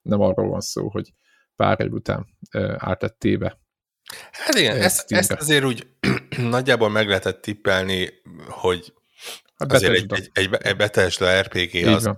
Nem 0.02 0.22
arról 0.22 0.50
van 0.50 0.62
szó, 0.62 0.90
hogy 0.90 1.14
pár 1.56 1.80
év 1.80 1.92
után 1.92 2.28
átlettébe. 2.78 3.60
Hát 4.32 4.56
igen, 4.56 4.78
ezt, 4.78 5.12
ezt 5.12 5.32
azért 5.32 5.66
úgy 5.66 5.88
nagyjából 6.38 6.90
meg 6.90 7.08
lehetett 7.08 7.42
tippelni, 7.42 8.10
hogy 8.48 8.94
hát 9.56 9.72
azért 9.72 9.94
egy, 9.94 10.14
egy, 10.14 10.30
egy, 10.34 10.54
egy 10.60 10.76
Bethesda 10.76 11.42
RPG 11.42 11.86
az, 11.88 12.10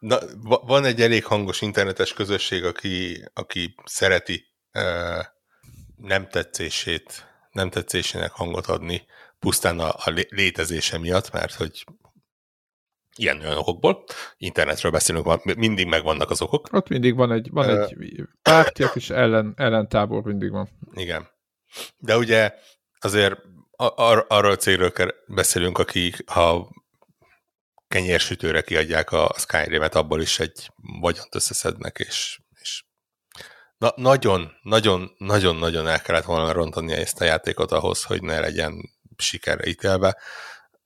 Na, 0.00 0.18
van 0.42 0.84
egy 0.84 1.00
elég 1.00 1.24
hangos 1.24 1.60
internetes 1.60 2.12
közösség, 2.12 2.64
aki, 2.64 3.24
aki 3.34 3.74
szereti 3.84 4.44
uh, 4.72 5.24
nem 5.96 6.28
tetszését, 6.28 7.26
nem 7.50 7.70
tetszésének 7.70 8.30
hangot 8.30 8.66
adni 8.66 9.06
pusztán 9.38 9.78
a, 9.78 9.88
a 9.88 10.24
létezése 10.28 10.98
miatt, 10.98 11.32
mert 11.32 11.54
hogy 11.54 11.84
ilyen 13.16 13.40
olyan 13.40 13.56
okokból. 13.58 14.04
Internetről 14.36 14.92
beszélünk, 14.92 15.24
van, 15.24 15.40
mindig 15.56 15.86
megvannak 15.86 16.30
az 16.30 16.42
okok. 16.42 16.68
Ott 16.72 16.88
mindig 16.88 17.14
van 17.14 17.32
egy, 17.32 17.50
van 17.50 17.70
uh, 17.70 17.82
egy 17.82 18.22
pártiak, 18.42 18.96
és 18.96 19.10
ellen, 19.10 19.54
ellentábor 19.56 20.22
mindig 20.22 20.50
van. 20.50 20.68
Igen. 20.92 21.28
De 21.96 22.16
ugye 22.16 22.54
azért 22.98 23.34
ar- 23.76 24.30
arról 24.30 24.50
a 24.50 24.56
cégről 24.56 24.92
beszélünk, 25.26 25.78
akik 25.78 26.30
ha 26.30 26.70
kenyérsütőre 27.90 28.62
kiadják 28.62 29.10
a 29.12 29.34
Skyrim-et, 29.38 29.94
abból 29.94 30.20
is 30.20 30.38
egy 30.38 30.70
vagyont 31.00 31.34
összeszednek, 31.34 31.98
és, 31.98 32.40
és 32.60 32.84
na, 33.78 33.92
nagyon, 33.96 34.52
nagyon, 34.62 35.14
nagyon, 35.18 35.56
nagyon 35.56 35.86
el 35.88 36.02
kellett 36.02 36.24
volna 36.24 36.52
rontani 36.52 36.92
ezt 36.92 37.20
a 37.20 37.24
játékot 37.24 37.72
ahhoz, 37.72 38.02
hogy 38.02 38.22
ne 38.22 38.40
legyen 38.40 38.90
sikerre 39.16 39.66
ítélve. 39.68 40.18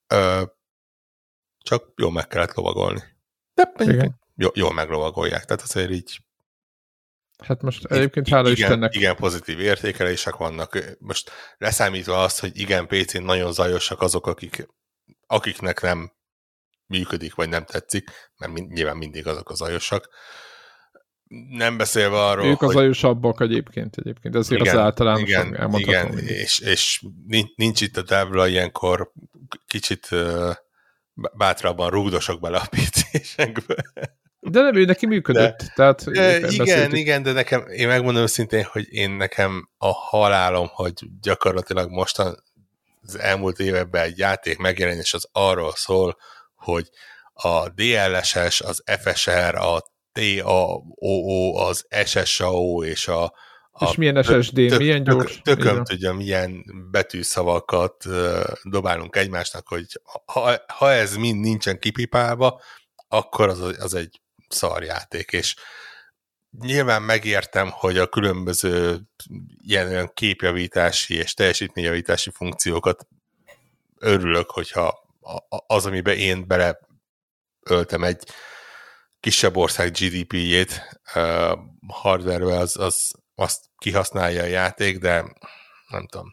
Ö, 0.06 0.42
csak 1.58 1.92
jól 1.96 2.12
meg 2.12 2.26
kellett 2.26 2.54
lovagolni. 2.54 3.02
De 3.54 3.72
Igen. 3.78 4.20
Jól, 4.36 4.52
jól 4.54 4.72
meglovagolják, 4.72 5.44
tehát 5.44 5.62
azért 5.62 5.90
így 5.90 6.20
Hát 7.44 7.62
most 7.62 7.84
egyébként 7.84 8.28
hála 8.28 8.48
igen, 8.48 8.68
Istennek. 8.68 8.94
Igen, 8.94 9.16
pozitív 9.16 9.60
értékelések 9.60 10.36
vannak. 10.36 10.96
Most 10.98 11.30
leszámítva 11.58 12.22
azt, 12.22 12.40
hogy 12.40 12.58
igen, 12.58 12.86
PC-n 12.86 13.22
nagyon 13.22 13.52
zajosak 13.52 14.00
azok, 14.00 14.26
akik, 14.26 14.68
akiknek 15.26 15.80
nem 15.80 16.12
működik, 16.86 17.34
vagy 17.34 17.48
nem 17.48 17.64
tetszik, 17.64 18.10
mert 18.36 18.52
mind, 18.52 18.72
nyilván 18.72 18.96
mindig 18.96 19.26
azok 19.26 19.50
az 19.50 19.56
zajosak. 19.56 20.08
Nem 21.48 21.76
beszélve 21.76 22.24
arról, 22.24 22.46
Ők 22.46 22.62
az 22.62 22.66
hogy... 22.66 22.76
zajosabbak 22.76 23.40
egyébként, 23.40 23.96
egyébként, 23.96 24.34
azért 24.34 24.60
igen, 24.60 24.76
az 24.76 24.82
általános 24.82 25.28
igen, 25.28 25.74
igen, 25.74 26.18
és, 26.18 26.58
és 26.58 27.04
nincs 27.56 27.80
itt 27.80 27.96
a 27.96 28.02
tábla 28.02 28.46
ilyenkor 28.46 29.12
kicsit 29.66 30.08
bátrabban 31.14 31.90
rúgdosok 31.90 32.40
bele 32.40 32.56
a 32.56 32.68
PC-sekbe. 32.76 33.84
De 34.40 34.60
nem, 34.60 34.74
ő 34.74 34.84
neki 34.84 35.06
működött. 35.06 35.58
De, 35.58 35.72
tehát 35.74 36.02
igen, 36.06 36.40
beszéltük. 36.56 36.98
igen, 36.98 37.22
de 37.22 37.32
nekem, 37.32 37.66
én 37.68 37.86
megmondom 37.86 38.22
őszintén, 38.22 38.64
hogy 38.64 38.92
én 38.92 39.10
nekem 39.10 39.68
a 39.78 39.92
halálom, 39.92 40.68
hogy 40.72 40.92
gyakorlatilag 41.20 41.90
mostan 41.90 42.42
az 43.02 43.18
elmúlt 43.18 43.58
években 43.58 44.02
egy 44.02 44.18
játék 44.18 44.58
megjelenés 44.58 45.14
az 45.14 45.28
arról 45.32 45.72
szól, 45.74 46.16
hogy 46.64 46.88
a 47.32 47.68
DLSS, 47.68 48.60
az 48.60 48.82
FSR, 49.02 49.54
a 49.54 49.82
TAOO, 50.12 51.56
az 51.56 51.86
SSAO 52.04 52.84
és 52.84 53.08
a, 53.08 53.22
a 53.70 53.88
és 53.90 53.96
milyen 53.96 54.22
SSD, 54.22 54.54
tök, 54.54 54.78
milyen 54.78 55.04
gyors? 55.04 55.40
Tök, 55.42 55.58
tököm 55.58 55.84
tudja, 55.84 56.12
milyen 56.12 56.64
betűszavakat 56.90 58.04
uh, 58.04 58.42
dobálunk 58.62 59.16
egymásnak, 59.16 59.68
hogy 59.68 60.00
ha, 60.24 60.56
ha 60.66 60.90
ez 60.90 61.16
mind 61.16 61.40
nincsen 61.40 61.78
kipipálva, 61.78 62.60
akkor 63.08 63.48
az, 63.48 63.60
az 63.78 63.94
egy 63.94 64.20
szarjáték, 64.48 65.32
és 65.32 65.54
nyilván 66.60 67.02
megértem, 67.02 67.70
hogy 67.70 67.98
a 67.98 68.06
különböző 68.06 69.00
ilyen 69.62 69.88
olyan 69.88 70.10
képjavítási 70.14 71.14
és 71.14 71.34
teljesítményjavítási 71.34 72.30
funkciókat 72.30 73.06
örülök, 73.98 74.50
hogyha 74.50 75.03
az, 75.66 75.86
amiben 75.86 76.16
én 76.16 76.46
bele 76.46 76.78
öltem 77.66 78.04
egy 78.04 78.24
kisebb 79.20 79.56
ország 79.56 79.90
GDP-jét 79.90 81.00
uh, 81.14 81.58
hardware 81.86 82.56
az, 82.56 82.76
az 82.76 83.10
azt 83.34 83.60
kihasználja 83.78 84.42
a 84.42 84.46
játék, 84.46 84.98
de 84.98 85.24
nem 85.88 86.06
tudom. 86.06 86.26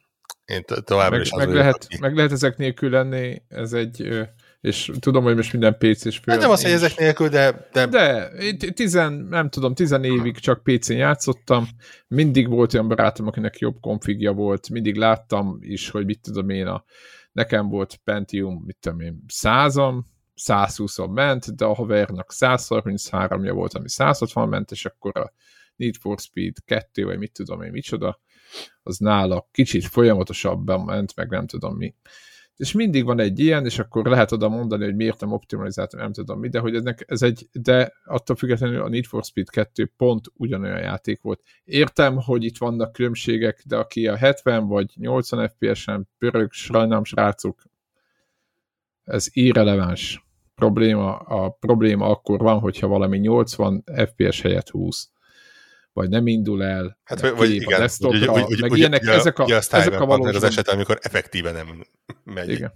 Én 0.46 0.64
továbbra 0.64 1.18
meg, 1.18 1.26
is 1.26 1.32
meg, 1.32 1.50
lehet, 1.50 1.84
aki... 1.84 1.98
meg 2.00 2.16
lehet 2.16 2.32
ezek 2.32 2.58
nélkül 2.58 2.90
lenni, 2.90 3.42
ez 3.48 3.74
egy 3.74 4.28
és 4.62 4.92
tudom, 5.00 5.24
hogy 5.24 5.36
most 5.36 5.52
minden 5.52 5.78
PC-s 5.78 6.18
fő. 6.18 6.32
Hát 6.32 6.42
nem 6.42 6.50
az, 6.50 6.62
hogy 6.62 6.72
ezek 6.72 6.98
nélkül, 6.98 7.30
de... 7.30 7.68
De, 7.72 7.86
de 7.86 8.32
tizen, 8.74 9.14
nem 9.14 9.50
tudom, 9.50 9.74
tizen 9.74 10.04
évig 10.04 10.40
csak 10.40 10.64
PC-n 10.64 10.94
játszottam, 10.94 11.68
mindig 12.08 12.50
volt 12.50 12.74
olyan 12.74 12.88
barátom, 12.88 13.28
akinek 13.28 13.58
jobb 13.58 13.80
konfigja 13.80 14.32
volt, 14.32 14.70
mindig 14.70 14.96
láttam 14.96 15.58
is, 15.62 15.90
hogy 15.90 16.06
mit 16.06 16.22
tudom 16.22 16.50
én 16.50 16.68
a 16.68 16.84
Nekem 17.32 17.70
volt 17.70 17.96
Pentium, 18.04 18.64
mit 18.66 18.78
tudom 18.80 19.00
én, 19.00 19.24
százam, 19.28 20.06
120-on 20.46 21.14
ment, 21.14 21.56
de 21.56 21.66
a 21.66 21.74
havernak 21.74 22.32
133-ja 22.34 23.52
volt, 23.54 23.74
ami 23.74 23.90
160 23.90 24.50
ment, 24.50 24.72
és 24.72 24.86
akkor 24.86 25.18
a 25.18 25.34
Need 25.76 25.96
for 25.96 26.20
Speed 26.20 26.56
2, 26.66 27.06
vagy 27.06 27.18
mit 27.18 27.34
tudom 27.34 27.62
én, 27.62 27.72
micsoda, 27.72 28.20
az 28.84 28.98
nála 28.98 29.48
kicsit 29.52 29.86
folyamatosabban 29.86 30.82
ment, 30.82 31.16
meg 31.16 31.30
nem 31.30 31.48
tudom 31.48 31.76
mi 31.76 31.96
és 32.55 32.72
mindig 32.72 33.05
van 33.05 33.20
egy 33.20 33.39
ilyen, 33.39 33.65
és 33.65 33.79
akkor 33.79 34.05
lehet 34.05 34.31
oda 34.31 34.50
mondani, 34.50 34.84
hogy 34.84 34.96
miért 34.96 35.20
nem 35.20 35.31
optimalizáltam, 35.31 36.00
nem 36.00 36.13
tudom 36.13 36.39
mi, 36.39 36.50
de 36.50 36.60
hogy 36.60 36.75
eznek, 36.75 37.05
ez 37.08 37.22
egy, 37.22 37.48
de 37.51 37.93
attól 38.05 38.36
függetlenül 38.36 38.81
a 38.81 38.89
Need 38.89 39.05
for 39.05 39.24
Speed 39.24 39.50
2 39.50 39.91
pont 39.98 40.25
ugyanolyan 40.34 40.79
játék 40.79 41.22
volt. 41.22 41.41
Értem, 41.63 42.15
hogy 42.15 42.43
itt 42.43 42.58
vannak 42.58 42.91
különbségek, 42.91 43.63
de 43.65 43.77
aki 43.77 44.08
a 44.08 44.15
70 44.15 44.67
vagy 44.67 44.91
80 44.96 45.50
FPS-en 45.50 46.10
pörög, 46.17 46.51
sajnálom 46.51 47.03
srácok, 47.03 47.63
ez 49.03 49.27
irreleváns 49.31 50.25
probléma. 50.55 51.15
A 51.15 51.50
probléma 51.50 52.10
akkor 52.10 52.39
van, 52.39 52.60
hogyha 52.60 52.88
valami 52.88 53.17
80 53.17 53.84
FPS 53.96 54.41
helyett 54.41 54.70
20 54.70 55.10
vagy 55.94 56.10
nem 56.10 56.28
indul 56.28 56.64
el, 56.64 57.00
hát, 57.04 57.30
vagy 57.30 57.52
igen, 57.52 57.74
a 57.74 57.78
desktopra, 57.80 58.34
úgy, 58.34 58.54
úgy, 58.54 58.62
meg 58.62 58.72
úgy, 58.72 58.78
ilyenek, 58.78 59.02
ugye, 59.02 59.12
ezek 59.12 59.40
a, 59.40 59.44
ugye 59.44 59.56
a 59.56 59.58
ezek 59.58 60.00
a 60.00 60.06
valós... 60.06 60.36
az 60.36 60.44
eset, 60.44 60.68
amikor 60.68 60.98
effektíve 61.02 61.52
nem 61.52 61.86
megy. 62.24 62.50
Igen. 62.50 62.74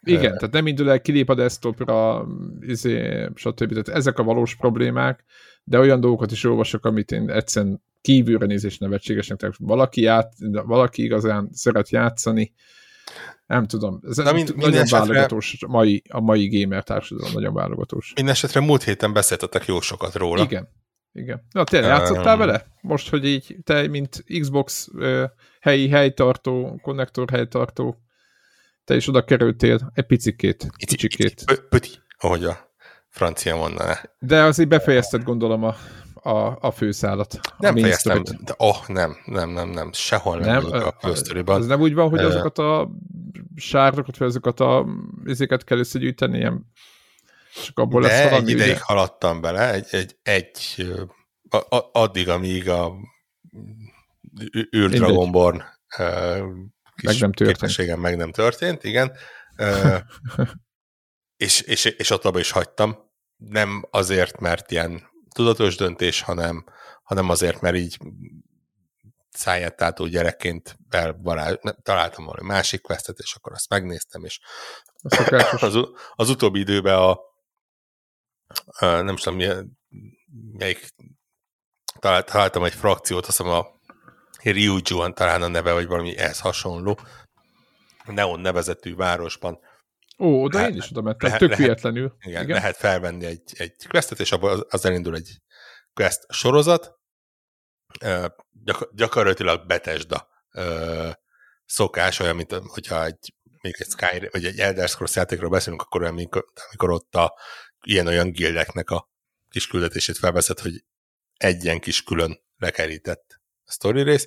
Igen, 0.00 0.36
tehát 0.36 0.50
nem 0.50 0.66
indul 0.66 0.90
el, 0.90 1.00
kilép 1.00 1.28
a 1.28 1.34
desktopra, 1.34 2.26
izé, 2.60 3.28
stb. 3.34 3.68
Tehát 3.68 3.88
ezek 3.88 4.18
a 4.18 4.22
valós 4.22 4.56
problémák, 4.56 5.24
de 5.64 5.78
olyan 5.78 6.00
dolgokat 6.00 6.30
is 6.30 6.44
olvasok, 6.44 6.84
amit 6.84 7.12
én 7.12 7.30
egyszerűen 7.30 7.82
kívülre 8.00 8.46
nézés 8.46 8.78
nevetségesnek, 8.78 9.38
tehát 9.38 9.54
valaki, 9.58 10.00
ját, 10.00 10.32
valaki 10.50 11.02
igazán 11.02 11.48
szeret 11.52 11.90
játszani, 11.90 12.52
Nem 13.46 13.66
tudom. 13.66 14.00
Ez 14.08 14.16
Na, 14.16 14.32
mind- 14.32 14.56
nagyon 14.56 14.80
esetre- 14.80 15.06
válogatós 15.06 15.56
a 15.66 15.68
mai, 15.68 16.02
a 16.08 16.20
mai 16.20 16.60
gamer 16.60 16.82
társadalom, 16.82 17.32
nagyon 17.32 17.54
válogatós. 17.54 18.12
Mindenesetre 18.14 18.60
múlt 18.60 18.82
héten 18.82 19.12
beszéltetek 19.12 19.66
jó 19.66 19.80
sokat 19.80 20.14
róla. 20.14 20.42
Igen. 20.42 20.68
Igen. 21.18 21.42
Na, 21.50 21.64
Ö, 21.72 21.78
játszottál 21.78 22.36
vele? 22.36 22.66
Most, 22.80 23.08
hogy 23.08 23.24
így 23.24 23.56
te, 23.64 23.88
mint 23.88 24.24
Xbox 24.40 24.88
ö, 24.94 25.24
helyi 25.60 25.88
helytartó, 25.88 26.78
konnektor 26.82 27.30
helytartó, 27.30 27.96
te 28.84 28.96
is 28.96 29.08
oda 29.08 29.24
kerültél 29.24 29.90
egy 29.94 30.06
picikét, 30.06 30.66
kicsikét. 30.76 31.42
Pö- 31.44 31.68
Pöti, 31.68 31.90
ahogy 32.18 32.44
a 32.44 32.70
francia 33.08 33.56
mondaná. 33.56 34.00
De 34.18 34.42
azért 34.42 34.68
befejezted 34.68 35.22
gondolom 35.22 35.64
a, 35.64 35.76
a, 36.14 36.58
a 36.60 36.70
főszálat. 36.70 37.40
Nem 37.58 37.76
a 37.76 37.80
fejeztem, 37.80 38.22
de 38.22 38.54
oh, 38.56 38.86
nem, 38.86 39.16
nem, 39.24 39.50
nem, 39.50 39.68
nem, 39.68 39.92
sehol 39.92 40.38
nem, 40.38 40.66
Nem, 40.66 40.82
a 40.82 40.94
fősztoriban. 41.00 41.56
az 41.56 41.66
nem 41.66 41.80
úgy 41.80 41.94
van, 41.94 42.08
hogy 42.08 42.18
azokat 42.18 42.58
a 42.58 42.90
sárdokat, 43.56 44.16
vagy 44.16 44.28
azokat 44.28 44.60
a 44.60 44.86
izéket 45.24 45.64
kell 45.64 45.78
összegyűjteni, 45.78 46.38
ilyen, 46.38 46.66
csak 47.64 47.78
abból 47.78 48.02
lesz 48.02 48.10
De 48.10 48.24
egy 48.24 48.30
valami. 48.30 48.50
ideig 48.50 48.70
ugye? 48.70 48.80
haladtam 48.82 49.40
bele, 49.40 49.72
egy, 49.72 49.86
egy, 49.90 50.16
egy 50.22 50.86
a, 51.48 51.56
a, 51.76 51.90
addig, 51.92 52.28
amíg 52.28 52.68
a 52.68 52.92
ű- 54.40 54.74
űr 54.76 54.82
Mindegy. 54.88 54.98
Dragonborn 55.00 55.62
ö, 55.98 56.46
kis 56.96 57.04
Meg 57.04 57.18
nem 57.20 57.32
történt. 57.32 57.58
képességem 57.58 58.00
meg 58.00 58.16
nem 58.16 58.32
történt, 58.32 58.84
igen. 58.84 59.12
És, 61.36 61.60
és, 61.60 61.84
és 61.84 62.10
ott 62.10 62.24
abba 62.24 62.38
is 62.38 62.50
hagytam. 62.50 62.96
Nem 63.36 63.84
azért, 63.90 64.40
mert 64.40 64.70
ilyen 64.70 65.02
tudatos 65.34 65.76
döntés, 65.76 66.20
hanem, 66.22 66.64
hanem 67.02 67.28
azért, 67.28 67.60
mert 67.60 67.76
így 67.76 67.98
száját 69.30 69.76
tátó 69.76 70.06
gyerekként 70.06 70.78
elvarál, 70.90 71.58
nem, 71.62 71.74
találtam 71.82 72.24
valami 72.24 72.46
másik 72.46 72.80
questet, 72.80 73.18
és 73.18 73.34
akkor 73.34 73.52
azt 73.52 73.68
megnéztem, 73.68 74.24
és 74.24 74.40
az, 75.60 75.78
az 76.14 76.30
utóbbi 76.30 76.58
időben 76.60 76.94
a 76.98 77.18
nem 78.80 79.14
is 79.14 79.20
tudom, 79.20 79.38
milyen, 79.38 79.78
melyik 80.52 80.88
talált, 81.98 82.26
találtam 82.26 82.64
egy 82.64 82.74
frakciót, 82.74 83.26
azt 83.26 83.36
hiszem 83.36 83.52
a 83.52 83.66
Ryujuan 84.42 85.14
talán 85.14 85.42
a 85.42 85.48
neve, 85.48 85.72
vagy 85.72 85.86
valami 85.86 86.16
ehhez 86.16 86.40
hasonló, 86.40 86.98
Neon 88.04 88.40
nevezetű 88.40 88.94
városban 88.94 89.58
Ó, 90.18 90.42
oda 90.42 90.56
Lehet- 90.56 90.72
én 90.72 90.76
is 90.76 90.90
oda 90.90 91.00
mentem, 91.00 91.24
lehet- 91.26 91.38
tök 91.40 91.48
lehet- 91.48 91.64
véletlenül. 91.64 92.16
igen, 92.20 92.42
Igen. 92.42 92.56
lehet 92.56 92.76
felvenni 92.76 93.24
egy, 93.24 93.52
egy 93.56 93.86
questet, 93.88 94.20
és 94.20 94.32
abban 94.32 94.50
az, 94.52 94.64
az 94.68 94.84
elindul 94.84 95.14
egy 95.14 95.36
quest 95.92 96.20
sorozat, 96.32 96.96
Ö, 98.00 98.26
gyak, 98.64 98.90
gyakorlatilag 98.94 99.66
Bethesda 99.66 100.28
ö, 100.54 101.10
szokás, 101.64 102.18
olyan, 102.20 102.36
mint 102.36 102.52
hogyha 102.52 103.04
egy, 103.04 103.34
még 103.62 103.74
egy 103.78 103.88
Sky, 103.90 104.28
vagy 104.30 104.44
egy 104.44 104.58
Elder 104.58 104.88
Scrolls 104.88 105.16
játékról 105.16 105.50
beszélünk, 105.50 105.82
akkor 105.82 106.00
olyan, 106.00 106.12
amikor, 106.12 106.44
amikor 106.68 106.90
ott 106.90 107.14
a 107.14 107.38
ilyen-olyan 107.82 108.30
gildeknek 108.32 108.90
a 108.90 109.08
kis 109.50 109.66
küldetését 109.66 110.18
felveszed, 110.18 110.58
hogy 110.58 110.84
egy 111.36 111.64
ilyen 111.64 111.80
kis 111.80 112.02
külön 112.02 112.40
lekerített 112.56 113.40
story 113.64 114.02
rész, 114.02 114.26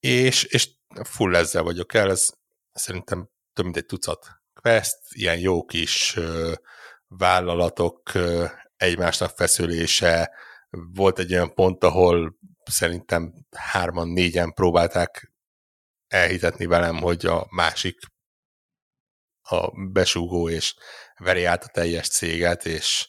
és, 0.00 0.44
és 0.44 0.68
full 1.02 1.34
ezzel 1.34 1.62
vagyok 1.62 1.94
el, 1.94 2.10
ez 2.10 2.30
szerintem 2.72 3.28
több 3.52 3.64
mint 3.64 3.76
egy 3.76 3.86
tucat 3.86 4.40
quest, 4.54 4.98
ilyen 5.08 5.38
jó 5.38 5.64
kis 5.64 6.16
ö, 6.16 6.52
vállalatok 7.06 8.14
ö, 8.14 8.46
egymásnak 8.76 9.36
feszülése, 9.36 10.30
volt 10.70 11.18
egy 11.18 11.32
olyan 11.32 11.54
pont, 11.54 11.84
ahol 11.84 12.38
szerintem 12.64 13.34
hárman, 13.56 14.08
négyen 14.08 14.52
próbálták 14.52 15.32
elhitetni 16.08 16.66
velem, 16.66 16.96
hogy 16.96 17.26
a 17.26 17.46
másik 17.50 17.98
a 19.42 19.70
besúgó, 19.90 20.48
és 20.48 20.74
veri 21.20 21.44
át 21.44 21.64
a 21.64 21.68
teljes 21.68 22.08
céget, 22.08 22.64
és 22.64 23.08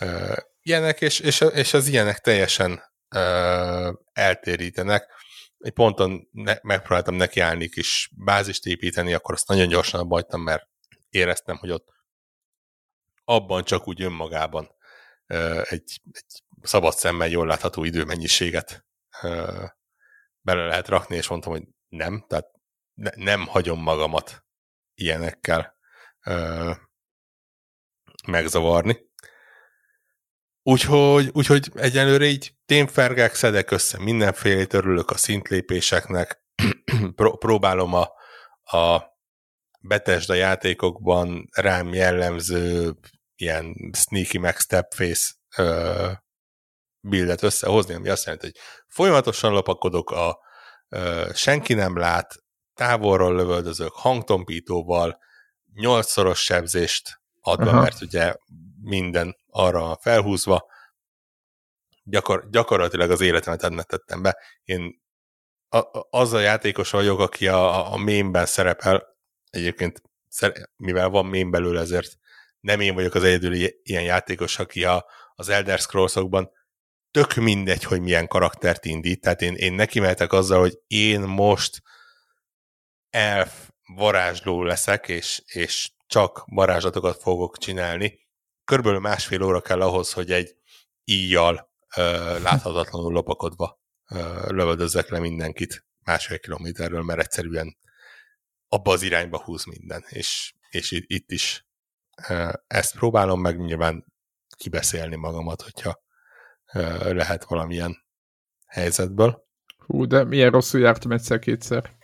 uh, 0.00 0.36
ilyenek, 0.62 1.00
és, 1.00 1.20
és, 1.20 1.40
és 1.40 1.74
az 1.74 1.86
ilyenek 1.86 2.18
teljesen 2.18 2.82
uh, 3.16 3.94
eltérítenek. 4.12 5.18
Egy 5.58 5.72
ponton 5.72 6.28
ne, 6.32 6.56
megpróbáltam 6.62 7.14
nekiállni 7.14 7.68
kis 7.68 8.10
bázist 8.16 8.66
építeni, 8.66 9.14
akkor 9.14 9.34
azt 9.34 9.48
nagyon 9.48 9.68
gyorsan 9.68 10.06
hagytam, 10.08 10.42
mert 10.42 10.68
éreztem, 11.08 11.56
hogy 11.56 11.70
ott 11.70 11.88
abban 13.24 13.64
csak 13.64 13.88
úgy 13.88 14.02
önmagában 14.02 14.68
uh, 15.28 15.72
egy, 15.72 16.00
egy 16.12 16.42
szabad 16.62 16.94
szemmel 16.94 17.28
jól 17.28 17.46
látható 17.46 17.84
időmennyiséget 17.84 18.86
uh, 19.22 19.68
bele 20.40 20.66
lehet 20.66 20.88
rakni, 20.88 21.16
és 21.16 21.28
mondtam, 21.28 21.52
hogy 21.52 21.64
nem, 21.88 22.24
tehát 22.28 22.46
ne, 22.94 23.10
nem 23.14 23.46
hagyom 23.46 23.82
magamat 23.82 24.44
ilyenekkel 24.94 25.76
uh, 26.26 26.76
megzavarni. 28.30 29.08
Úgyhogy, 30.62 31.30
úgyhogy 31.32 31.70
egyelőre 31.74 32.24
így 32.24 32.54
témfergek, 32.66 33.34
szedek 33.34 33.70
össze 33.70 33.98
mindenféle, 33.98 34.66
örülök 34.70 35.10
a 35.10 35.16
szintlépéseknek, 35.16 36.44
Pró- 37.16 37.36
próbálom 37.36 37.94
a, 37.94 38.08
a 38.78 39.02
Bethesda 39.80 40.34
játékokban 40.34 41.48
rám 41.52 41.94
jellemző 41.94 42.94
ilyen 43.36 43.90
sneaky 43.92 44.38
meg 44.38 44.56
stepface 44.56 45.32
uh, 45.58 46.12
buildet 47.00 47.42
összehozni, 47.42 47.94
ami 47.94 48.08
azt 48.08 48.24
jelenti, 48.24 48.46
hogy 48.46 48.56
folyamatosan 48.88 49.52
lopakodok, 49.52 50.10
a 50.10 50.38
uh, 50.88 51.32
senki 51.32 51.74
nem 51.74 51.98
lát, 51.98 52.34
távolról 52.74 53.34
lövöldözök, 53.34 53.92
hangtompítóval, 53.92 55.18
nyolcszoros 55.74 56.42
sebzést 56.42 57.19
adva, 57.40 57.70
Aha. 57.70 57.80
Mert 57.80 58.00
ugye 58.00 58.34
minden 58.82 59.36
arra 59.50 59.98
felhúzva, 60.00 60.66
gyakor, 62.02 62.48
gyakorlatilag 62.50 63.10
az 63.10 63.20
életemet 63.20 63.62
ennek 63.62 63.86
tettem 63.86 64.22
be. 64.22 64.38
Én 64.64 65.02
a, 65.68 65.76
a, 65.76 66.06
az 66.10 66.32
a 66.32 66.40
játékos 66.40 66.90
vagyok, 66.90 67.20
aki 67.20 67.48
a, 67.48 67.92
a 67.92 67.96
mémben 67.96 68.46
szerepel, 68.46 69.06
egyébként 69.50 70.02
mivel 70.76 71.08
van 71.08 71.26
mém 71.26 71.50
belőle, 71.50 71.80
ezért 71.80 72.18
nem 72.60 72.80
én 72.80 72.94
vagyok 72.94 73.14
az 73.14 73.24
egyedüli 73.24 73.80
ilyen 73.82 74.02
játékos, 74.02 74.58
aki 74.58 74.84
a, 74.84 75.06
az 75.34 75.48
Elder 75.48 75.78
Scrolls-okban 75.78 76.50
tök 77.10 77.34
mindegy, 77.34 77.84
hogy 77.84 78.00
milyen 78.00 78.26
karaktert 78.26 78.84
indít, 78.84 79.20
tehát 79.20 79.42
én, 79.42 79.54
én 79.54 79.72
neki 79.72 80.00
mehetek 80.00 80.32
azzal, 80.32 80.60
hogy 80.60 80.78
én 80.86 81.20
most 81.20 81.82
elf 83.10 83.68
varázsló 83.94 84.62
leszek, 84.62 85.08
és, 85.08 85.42
és 85.46 85.90
csak 86.10 86.42
varázslatokat 86.46 87.22
fogok 87.22 87.58
csinálni. 87.58 88.18
Körülbelül 88.64 89.00
másfél 89.00 89.42
óra 89.42 89.60
kell 89.60 89.80
ahhoz, 89.80 90.12
hogy 90.12 90.32
egy 90.32 90.56
íjjal 91.04 91.70
ö, 91.96 92.02
láthatatlanul 92.42 93.12
lopakodva 93.12 93.80
ö, 94.10 94.50
lövöldözzek 94.52 95.08
le 95.08 95.18
mindenkit 95.18 95.86
másfél 96.04 96.38
kilométerről, 96.38 97.02
mert 97.02 97.20
egyszerűen 97.20 97.76
abba 98.68 98.92
az 98.92 99.02
irányba 99.02 99.42
húz 99.42 99.64
minden, 99.64 100.04
és, 100.08 100.54
és 100.70 100.90
itt, 101.06 101.30
is 101.30 101.66
ö, 102.28 102.52
ezt 102.66 102.96
próbálom 102.96 103.40
meg 103.40 103.58
nyilván 103.58 104.04
kibeszélni 104.56 105.16
magamat, 105.16 105.62
hogyha 105.62 106.02
ö, 106.72 107.12
lehet 107.14 107.44
valamilyen 107.44 108.04
helyzetből. 108.66 109.46
Hú, 109.86 110.06
de 110.06 110.24
milyen 110.24 110.50
rosszul 110.50 110.80
jártam 110.80 111.12
egyszer-kétszer. 111.12 111.98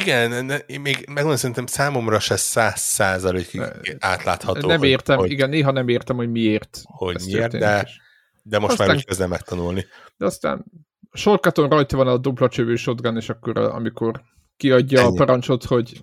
Igen, 0.00 0.44
még 0.80 1.04
megmondom, 1.06 1.36
szerintem 1.36 1.66
számomra 1.66 2.18
se 2.18 2.36
száz 2.36 2.80
százalékig 2.80 3.62
átlátható. 3.98 4.68
nem 4.68 4.78
hogy- 4.78 4.88
értem, 4.88 5.18
hogy, 5.18 5.30
igen, 5.30 5.48
néha 5.48 5.70
nem 5.70 5.88
értem, 5.88 6.16
hogy 6.16 6.30
miért. 6.30 6.80
hogy 6.84 7.22
miért, 7.26 7.58
de, 7.58 7.82
is. 7.86 8.00
de 8.42 8.58
most 8.58 8.72
Aztán- 8.72 8.86
már 8.86 8.96
úgy 8.96 9.04
kezdem 9.04 9.28
megtanulni. 9.28 9.86
De 10.16 10.24
aztán 10.26 10.64
sorkaton 11.12 11.68
rajta 11.68 11.96
van 11.96 12.06
a 12.08 12.16
dupla 12.16 12.48
csövű 12.48 12.74
shotgun, 12.74 13.16
és 13.16 13.28
akkor 13.28 13.58
amikor 13.58 14.22
kiadja 14.56 15.00
Ennyi. 15.00 15.08
a 15.08 15.12
parancsot, 15.12 15.64
hogy 15.64 16.00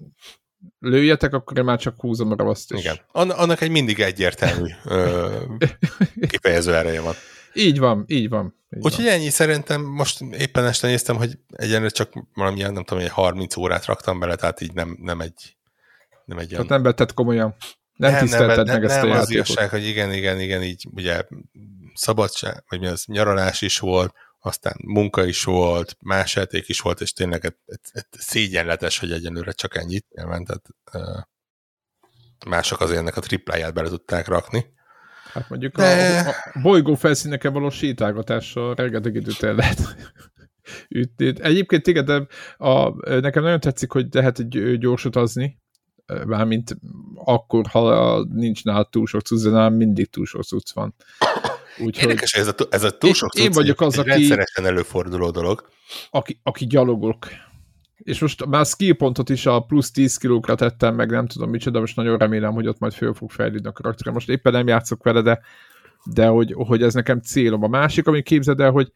lőjetek, 0.80 1.34
akkor 1.34 1.58
én 1.58 1.64
már 1.64 1.80
csak 1.80 1.96
húzom 2.02 2.32
a 2.32 2.36
ravaszt 2.36 2.72
is. 2.74 2.80
Igen. 2.80 3.00
An- 3.12 3.32
annak 3.32 3.62
egy 3.62 3.72
mindig 3.72 4.00
egyértelmű 4.00 4.70
ö, 4.86 5.30
kifejező 6.30 6.76
ereje 6.76 7.02
van. 7.02 7.14
Így 7.54 7.80
van, 7.80 8.04
így 8.08 8.30
van. 8.30 8.56
Így 8.76 8.84
Úgyhogy 8.84 9.04
van. 9.04 9.14
ennyi 9.14 9.30
szerintem, 9.30 9.82
most 9.82 10.22
éppen 10.22 10.66
este 10.66 10.88
néztem, 10.88 11.16
hogy 11.16 11.38
egyenlőre 11.50 11.92
csak 11.92 12.14
valamilyen, 12.34 12.74
nem 12.74 12.84
tudom, 12.84 13.04
egy 13.04 13.10
30 13.10 13.58
órát 13.58 13.86
raktam 13.86 14.20
bele, 14.20 14.36
tehát 14.36 14.62
így 14.62 14.74
nem, 14.74 14.98
nem 15.02 15.22
egy 15.22 15.58
nem 16.26 16.38
egy 16.38 16.50
Tehát 16.50 16.68
nem 16.68 16.84
vetted 16.84 17.14
komolyan. 17.14 17.56
Nem, 17.96 18.12
nem 18.12 18.22
tisztelted 18.22 18.68
meg 18.68 18.84
ezt 18.84 19.02
nem, 19.02 19.10
a 19.10 19.10
az 19.10 19.16
játékot. 19.16 19.32
igazság, 19.32 19.70
hogy 19.70 19.88
igen, 19.88 20.14
igen, 20.14 20.40
igen, 20.40 20.64
így 20.64 20.88
ugye 20.94 21.24
szabadság, 21.94 22.64
vagy 22.70 22.80
mi 22.80 22.88
az, 22.88 23.04
nyaralás 23.06 23.62
is 23.62 23.80
volt, 23.80 24.14
aztán 24.40 24.76
munka 24.86 25.26
is 25.26 25.44
volt, 25.44 25.98
más 26.00 26.36
játék 26.36 26.70
is 26.70 26.80
volt, 26.80 27.02
és 27.02 27.14
tényleg 27.14 27.58
szégyenletes, 28.12 29.00
hogy 29.00 29.12
egyenlőre 29.12 29.52
csak 29.52 29.76
ennyit 29.76 30.06
nyilván, 30.16 30.46
tehát 30.46 30.66
mások 32.46 32.82
azért 32.82 33.00
ennek 33.00 33.18
a 33.18 33.22
tripláját 33.22 33.74
bele 33.74 33.90
tudták 33.90 34.28
rakni. 34.28 34.66
Hát 35.34 35.50
mondjuk 35.50 35.76
De- 35.76 36.20
a, 36.20 36.30
a 36.30 36.60
bolygó 36.62 36.96
felszíneken 36.96 37.54
való 37.54 37.70
sétálgatással 37.70 38.76
rengeteg 38.76 39.16
időt 39.16 39.44
el 39.44 39.56
lehet 39.56 39.80
ütni. 40.90 41.34
Egyébként 41.38 41.88
igen, 41.88 42.06
de 42.06 42.28
a, 42.58 42.94
nekem 43.20 43.44
nagyon 43.44 43.60
tetszik, 43.60 43.92
hogy 43.92 44.08
lehet 44.12 44.40
egy 44.40 44.78
gyors 44.78 45.06
utazni, 45.06 45.62
mármint 46.26 46.78
akkor, 47.16 47.66
ha 47.68 48.24
nincs 48.24 48.64
nálad 48.64 48.90
túl 48.90 49.06
sok 49.06 49.22
cucc, 49.22 49.44
de 49.44 49.50
nálam 49.50 49.74
mindig 49.74 50.10
túl 50.10 50.26
sok 50.26 50.44
cucc 50.44 50.74
van. 50.74 50.96
Úgyhogy 51.86 52.10
Érdekes, 52.10 52.34
ez 52.34 52.48
a, 52.48 52.54
ez 52.70 52.84
a 52.84 52.98
túl 52.98 53.14
sok 53.14 53.36
én, 53.36 53.44
én 53.44 53.52
vagyok 53.52 53.82
az, 53.82 53.98
aki, 53.98 54.10
rendszeresen 54.10 54.66
előforduló 54.66 55.32
dolog. 55.32 55.70
Aki, 56.10 56.40
aki 56.44 56.66
gyalogok. 56.66 57.28
És 57.98 58.20
most 58.20 58.46
már 58.46 58.66
skill 58.66 58.96
pontot 58.96 59.30
is 59.30 59.46
a 59.46 59.60
plusz 59.60 59.92
10 59.92 60.18
kilókra 60.18 60.56
tettem 60.56 60.96
meg, 60.96 61.10
nem 61.10 61.28
tudom 61.28 61.50
micsoda, 61.50 61.80
most 61.80 61.96
nagyon 61.96 62.18
remélem, 62.18 62.54
hogy 62.54 62.68
ott 62.68 62.80
majd 62.80 62.94
föl 62.94 63.14
fog 63.14 63.32
fejlődni 63.32 63.68
a 63.68 63.72
karakter. 63.72 64.14
Most 64.14 64.30
éppen 64.30 64.52
nem 64.52 64.68
játszok 64.68 65.04
vele, 65.04 65.22
de, 65.22 65.42
de 66.04 66.28
hogy, 66.28 66.54
hogy 66.58 66.84
ez 66.84 66.94
nekem 66.94 67.20
célom. 67.20 67.64
A 67.64 67.68
másik, 67.68 68.08
ami 68.08 68.22
képzeld 68.22 68.60
el, 68.60 68.72
hogy 68.72 68.92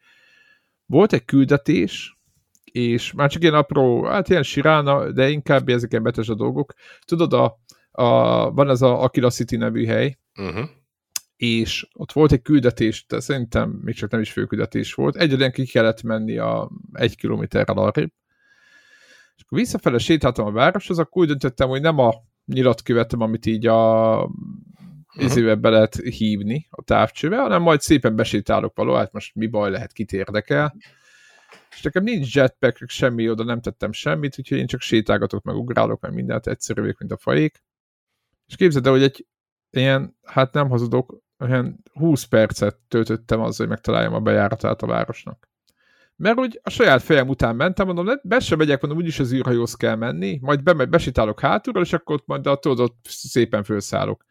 volt 0.86 1.12
egy 1.12 1.24
küldetés, 1.24 2.18
és 2.64 3.12
már 3.12 3.30
csak 3.30 3.42
ilyen 3.42 3.54
apró, 3.54 4.04
hát 4.04 4.28
ilyen 4.28 4.42
sirána, 4.42 5.10
de 5.12 5.28
inkább 5.28 5.68
ezek 5.68 5.90
ilyen 5.90 6.02
betes 6.02 6.28
a 6.28 6.34
dolgok. 6.34 6.74
Tudod, 7.04 7.32
a, 7.32 7.60
a, 7.90 8.04
van 8.50 8.68
ez 8.68 8.82
a 8.82 9.02
Akira 9.02 9.30
City 9.30 9.56
nevű 9.56 9.86
hely, 9.86 10.18
uh-huh. 10.40 10.68
és 11.36 11.88
ott 11.92 12.12
volt 12.12 12.32
egy 12.32 12.42
küldetés, 12.42 13.06
de 13.08 13.20
szerintem 13.20 13.70
még 13.70 13.94
csak 13.94 14.10
nem 14.10 14.20
is 14.20 14.32
főküldetés 14.32 14.94
volt, 14.94 15.16
egyedül 15.16 15.50
ki 15.50 15.66
kellett 15.66 16.02
menni 16.02 16.38
a 16.38 16.70
egy 16.92 17.16
kilométerrel 17.16 17.76
arrébb, 17.76 18.12
akkor 19.48 19.58
visszafele 19.58 19.98
sétáltam 19.98 20.46
a 20.46 20.50
városhoz, 20.50 20.98
akkor 20.98 21.22
úgy 21.22 21.28
döntöttem, 21.28 21.68
hogy 21.68 21.80
nem 21.80 21.98
a 21.98 22.12
nyilat 22.44 22.82
követem, 22.82 23.20
amit 23.20 23.46
így 23.46 23.66
a 23.66 24.22
uh-huh. 25.16 25.54
be 25.54 25.68
lehet 25.68 25.94
hívni 25.94 26.66
a 26.70 26.82
távcsőbe, 26.82 27.36
hanem 27.36 27.62
majd 27.62 27.80
szépen 27.80 28.16
besétálok 28.16 28.76
való, 28.76 28.94
hát 28.94 29.12
most 29.12 29.34
mi 29.34 29.46
baj 29.46 29.70
lehet, 29.70 29.92
kit 29.92 30.12
érdekel. 30.12 30.76
És 31.70 31.82
nekem 31.82 32.02
nincs 32.02 32.34
jetpack, 32.34 32.88
semmi, 32.88 33.30
oda 33.30 33.44
nem 33.44 33.60
tettem 33.60 33.92
semmit, 33.92 34.38
úgyhogy 34.38 34.58
én 34.58 34.66
csak 34.66 34.80
sétálgatok, 34.80 35.42
meg 35.42 35.56
ugrálok, 35.56 36.00
meg 36.00 36.14
mindent, 36.14 36.46
egyszerű 36.46 36.80
vagyok, 36.80 36.98
mint 36.98 37.12
a 37.12 37.16
fajék. 37.16 37.62
És 38.46 38.56
képzeld 38.56 38.86
el, 38.86 38.92
hogy 38.92 39.02
egy 39.02 39.26
ilyen, 39.70 40.16
hát 40.22 40.52
nem 40.52 40.68
hazudok, 40.68 41.18
olyan 41.38 41.82
20 41.92 42.24
percet 42.24 42.76
töltöttem 42.88 43.40
azzal, 43.40 43.66
hogy 43.66 43.68
megtaláljam 43.68 44.14
a 44.14 44.20
bejáratát 44.20 44.82
a 44.82 44.86
városnak. 44.86 45.48
Mert 46.18 46.38
úgy 46.38 46.60
a 46.62 46.70
saját 46.70 47.02
fejem 47.02 47.28
után 47.28 47.56
mentem, 47.56 47.86
mondom, 47.86 48.06
be 48.22 48.40
sem 48.40 48.58
megyek, 48.58 48.80
mondom, 48.80 49.00
úgyis 49.00 49.18
az 49.18 49.32
űrhajóz 49.32 49.74
kell 49.74 49.94
menni, 49.94 50.38
majd 50.42 50.62
be, 50.62 50.84
besitálok 50.84 51.40
hátulról, 51.40 51.82
és 51.82 51.92
akkor 51.92 52.14
ott 52.14 52.26
majd 52.26 52.46
a 52.46 52.56
tudod, 52.56 52.92
szépen 53.02 53.62
felszállok. 53.62 54.24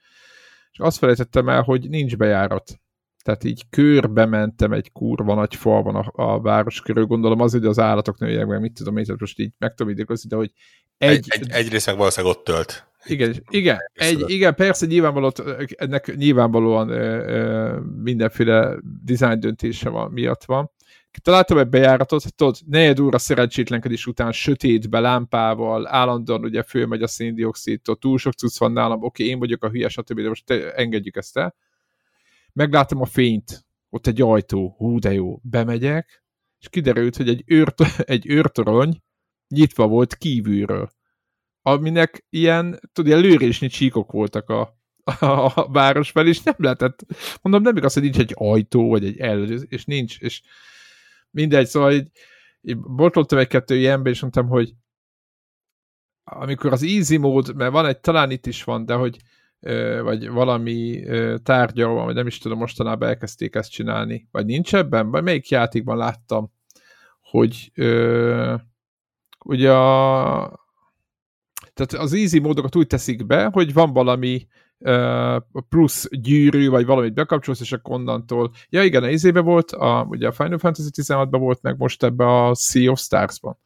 És 0.71 0.79
azt 0.79 0.97
felejtettem 0.97 1.49
el, 1.49 1.61
hogy 1.61 1.89
nincs 1.89 2.17
bejárat. 2.17 2.79
Tehát 3.23 3.43
így 3.43 3.69
körbe 3.69 4.25
mentem 4.25 4.71
egy 4.71 4.91
kurva 4.91 5.35
nagy 5.35 5.55
falban 5.55 5.95
a, 5.95 6.11
a 6.13 6.41
város 6.41 6.81
körül, 6.81 7.05
gondolom 7.05 7.41
az, 7.41 7.51
hogy 7.51 7.65
az 7.65 7.79
állatok 7.79 8.19
nőjek 8.19 8.45
meg, 8.45 8.61
mit 8.61 8.73
tudom 8.73 8.97
én, 8.97 9.05
most 9.19 9.39
így 9.39 9.51
meg 9.57 9.73
tudom 9.73 9.91
időkozni, 9.91 10.29
de 10.29 10.35
hogy 10.35 10.51
egy... 10.97 11.11
egy, 11.11 11.27
egy 11.27 11.49
egyrészt 11.49 11.85
meg 11.85 11.97
valószínűleg 11.97 12.35
ott 12.35 12.43
tölt. 12.43 12.87
Igen, 13.05 13.35
igen, 13.49 13.77
egy, 13.93 14.23
igen, 14.27 14.55
persze 14.55 14.85
nyilvánvalóan, 14.85 15.33
ennek 15.75 16.15
nyilvánvalóan 16.15 16.89
ö, 16.89 17.27
ö, 17.27 17.79
mindenféle 18.03 18.75
dizájn 19.03 19.39
döntése 19.39 19.89
van, 19.89 20.11
miatt 20.11 20.43
van, 20.43 20.71
találtam 21.21 21.57
egy 21.57 21.69
bejáratot, 21.69 22.35
tudod, 22.35 22.57
negyed 22.65 22.99
óra 22.99 23.17
szerencsétlenkedés 23.17 24.05
után 24.05 24.31
sötétbe, 24.31 24.99
lámpával, 24.99 25.87
állandóan 25.87 26.43
ugye 26.43 26.63
fölmegy 26.63 27.01
a 27.01 27.07
széndiokszidtól, 27.07 27.95
túl 27.95 28.17
sok 28.17 28.33
cucc 28.33 28.57
van 28.57 28.71
nálam, 28.71 29.03
oké, 29.03 29.25
én 29.25 29.39
vagyok 29.39 29.63
a 29.63 29.69
hülye, 29.69 29.89
stb., 29.89 30.21
de 30.21 30.27
most 30.27 30.45
te, 30.45 30.73
engedjük 30.73 31.15
ezt 31.15 31.37
el. 31.37 31.55
Meglátom 32.53 33.01
a 33.01 33.05
fényt, 33.05 33.65
ott 33.89 34.07
egy 34.07 34.21
ajtó, 34.21 34.75
hú 34.77 34.99
de 34.99 35.13
jó, 35.13 35.39
bemegyek, 35.43 36.23
és 36.59 36.69
kiderült, 36.69 37.15
hogy 37.15 37.29
egy, 37.29 37.43
őrt, 37.45 37.81
egy 38.13 38.27
őrtorony 38.27 39.01
nyitva 39.47 39.87
volt 39.87 40.15
kívülről, 40.15 40.89
aminek 41.61 42.25
ilyen, 42.29 42.79
tudod, 42.93 43.11
ilyen 43.11 43.21
lőrésnyi 43.21 43.67
csíkok 43.67 44.11
voltak 44.11 44.49
a, 44.49 44.77
a, 45.19 45.71
város 45.71 46.11
fel, 46.11 46.27
és 46.27 46.41
nem 46.41 46.55
lehetett, 46.57 47.05
mondom, 47.41 47.61
nem 47.61 47.77
igaz, 47.77 47.93
hogy 47.93 48.03
nincs 48.03 48.19
egy 48.19 48.33
ajtó, 48.35 48.89
vagy 48.89 49.05
egy 49.05 49.17
el, 49.17 49.43
és 49.43 49.85
nincs, 49.85 50.19
és 50.19 50.41
mindegy, 51.31 51.67
szóval 51.67 51.91
így, 51.91 52.09
így 52.61 52.77
botlottam 52.77 53.37
egy-kettő 53.37 53.75
ilyenbe, 53.75 54.09
és 54.09 54.21
mondtam, 54.21 54.47
hogy 54.47 54.73
amikor 56.23 56.71
az 56.71 56.83
easy 56.83 57.17
mód, 57.17 57.55
mert 57.55 57.71
van 57.71 57.85
egy, 57.85 57.99
talán 57.99 58.31
itt 58.31 58.45
is 58.45 58.63
van, 58.63 58.85
de 58.85 58.93
hogy 58.93 59.17
vagy 60.01 60.29
valami 60.29 61.03
tárgya 61.43 61.87
vagy 61.87 62.15
nem 62.15 62.27
is 62.27 62.37
tudom, 62.37 62.57
mostanában 62.57 63.07
elkezdték 63.07 63.55
ezt 63.55 63.71
csinálni, 63.71 64.27
vagy 64.31 64.45
nincs 64.45 64.75
ebben, 64.75 65.11
vagy 65.11 65.23
melyik 65.23 65.49
játékban 65.49 65.97
láttam, 65.97 66.51
hogy 67.21 67.71
ö, 67.75 68.55
ugye 69.45 69.73
a, 69.73 70.65
tehát 71.73 71.93
az 71.93 72.13
easy 72.13 72.39
módokat 72.39 72.75
úgy 72.75 72.87
teszik 72.87 73.25
be, 73.25 73.49
hogy 73.51 73.73
van 73.73 73.93
valami 73.93 74.47
plusz 75.69 76.07
gyűrű, 76.11 76.69
vagy 76.69 76.85
valamit 76.85 77.13
bekapcsolsz, 77.13 77.59
és 77.59 77.71
akkor 77.71 77.95
onnantól, 77.95 78.51
ja 78.69 78.83
igen, 78.83 79.03
a 79.03 79.09
izébe 79.09 79.39
volt, 79.39 79.71
a, 79.71 80.05
ugye 80.09 80.27
a 80.27 80.31
Final 80.31 80.57
Fantasy 80.57 80.89
16-ban 80.93 81.37
volt, 81.39 81.61
meg 81.61 81.77
most 81.77 82.03
ebbe 82.03 82.25
a 82.25 82.55
Sea 82.55 82.91
of 82.91 82.99
Stars-ban. 82.99 83.57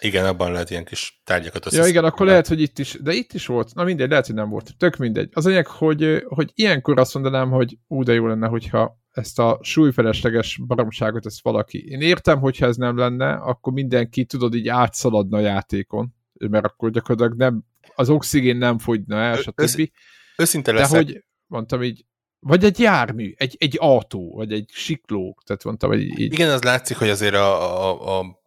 Igen, 0.00 0.26
abban 0.26 0.52
lehet 0.52 0.70
ilyen 0.70 0.84
kis 0.84 1.20
tárgyakat 1.24 1.72
Ja, 1.72 1.86
igen, 1.86 2.04
akkor 2.04 2.26
lehet, 2.26 2.46
hogy 2.46 2.60
itt 2.60 2.78
is, 2.78 2.98
de 3.02 3.12
itt 3.12 3.32
is 3.32 3.46
volt, 3.46 3.74
na 3.74 3.84
mindegy, 3.84 4.08
lehet, 4.08 4.26
hogy 4.26 4.34
nem 4.34 4.48
volt, 4.48 4.76
tök 4.78 4.96
mindegy. 4.96 5.28
Az 5.32 5.46
anyag, 5.46 5.66
hogy, 5.66 6.24
hogy 6.26 6.50
ilyenkor 6.54 6.98
azt 6.98 7.14
mondanám, 7.14 7.50
hogy 7.50 7.78
ú, 7.86 8.02
de 8.02 8.12
jó 8.12 8.26
lenne, 8.26 8.46
hogyha 8.46 8.98
ezt 9.10 9.38
a 9.38 9.58
súlyfelesleges 9.62 10.60
baromságot 10.66 11.26
ezt 11.26 11.42
valaki. 11.42 11.84
Én 11.88 12.00
értem, 12.00 12.38
hogyha 12.38 12.66
ez 12.66 12.76
nem 12.76 12.96
lenne, 12.96 13.32
akkor 13.32 13.72
mindenki, 13.72 14.24
tudod, 14.24 14.54
így 14.54 14.68
átszaladna 14.68 15.36
a 15.36 15.40
játékon, 15.40 16.14
mert 16.50 16.64
akkor 16.64 16.90
gyakorlatilag 16.90 17.38
nem, 17.38 17.64
az 17.94 18.10
oxigén 18.10 18.56
nem 18.56 18.78
fogyna 18.78 19.16
el, 19.16 19.36
stb. 19.36 19.90
Őszinte 20.36 20.72
leszek. 20.72 20.90
De 20.90 20.96
hogy 20.96 21.24
mondtam 21.46 21.82
így, 21.82 22.04
vagy 22.38 22.64
egy 22.64 22.78
jármű, 22.78 23.34
egy, 23.36 23.56
egy 23.58 23.76
autó, 23.80 24.34
vagy 24.34 24.52
egy 24.52 24.70
sikló, 24.72 25.38
tehát 25.44 25.64
mondtam, 25.64 25.90
hogy 25.90 26.02
így. 26.02 26.32
Igen, 26.32 26.50
az 26.50 26.62
látszik, 26.62 26.96
hogy 26.96 27.08
azért 27.08 27.34
a, 27.34 27.88
a, 27.88 28.18
a 28.18 28.42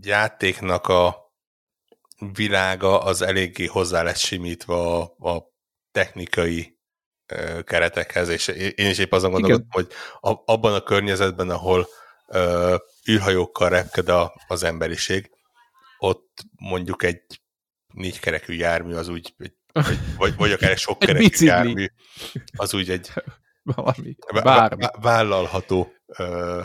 játéknak 0.00 0.88
a 0.88 1.32
világa 2.32 2.98
az 3.02 3.22
eléggé 3.22 3.66
hozzá 3.66 4.02
lesz 4.02 4.24
simítva 4.24 5.02
a, 5.02 5.30
a 5.30 5.52
technikai 5.92 6.78
ö, 7.26 7.62
keretekhez, 7.62 8.28
és 8.28 8.48
én 8.48 8.90
is 8.90 8.98
épp 8.98 9.12
azon 9.12 9.30
gondolkodom, 9.30 9.68
hogy 9.70 9.88
a, 10.20 10.52
abban 10.52 10.74
a 10.74 10.82
környezetben, 10.82 11.50
ahol 11.50 11.86
ö, 12.28 12.76
űrhajókkal 13.10 13.68
repked 13.68 14.08
a, 14.08 14.34
az 14.46 14.62
emberiség, 14.62 15.30
ott 15.98 16.44
mondjuk 16.56 17.02
egy 17.02 17.22
négykerekű 17.92 18.54
jármű 18.54 18.94
az 18.94 19.08
úgy 19.08 19.34
egy 19.38 19.54
vagy, 20.16 20.36
vagy 20.36 20.52
akár 20.52 20.70
egy 20.70 20.78
sok 20.78 20.98
kerekű 20.98 21.44
jármű, 21.44 21.86
az 22.56 22.74
úgy 22.74 22.90
egy 22.90 23.12
valami, 23.62 24.16
bármi. 24.42 24.84
vállalható 25.00 25.92
uh, 26.18 26.64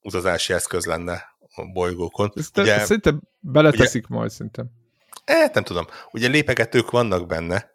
utazási 0.00 0.52
eszköz 0.52 0.86
lenne 0.86 1.36
a 1.54 1.72
bolygókon. 1.72 2.32
Ezt, 2.34 2.58
ugye, 2.58 2.78
szerintem 2.84 3.20
beleteszik 3.38 4.04
ugye, 4.08 4.16
majd, 4.16 4.30
szerintem. 4.30 4.70
Eh, 5.24 5.50
nem 5.52 5.62
tudom. 5.62 5.86
Ugye 6.10 6.28
lépegetők 6.28 6.90
vannak 6.90 7.26
benne. 7.26 7.70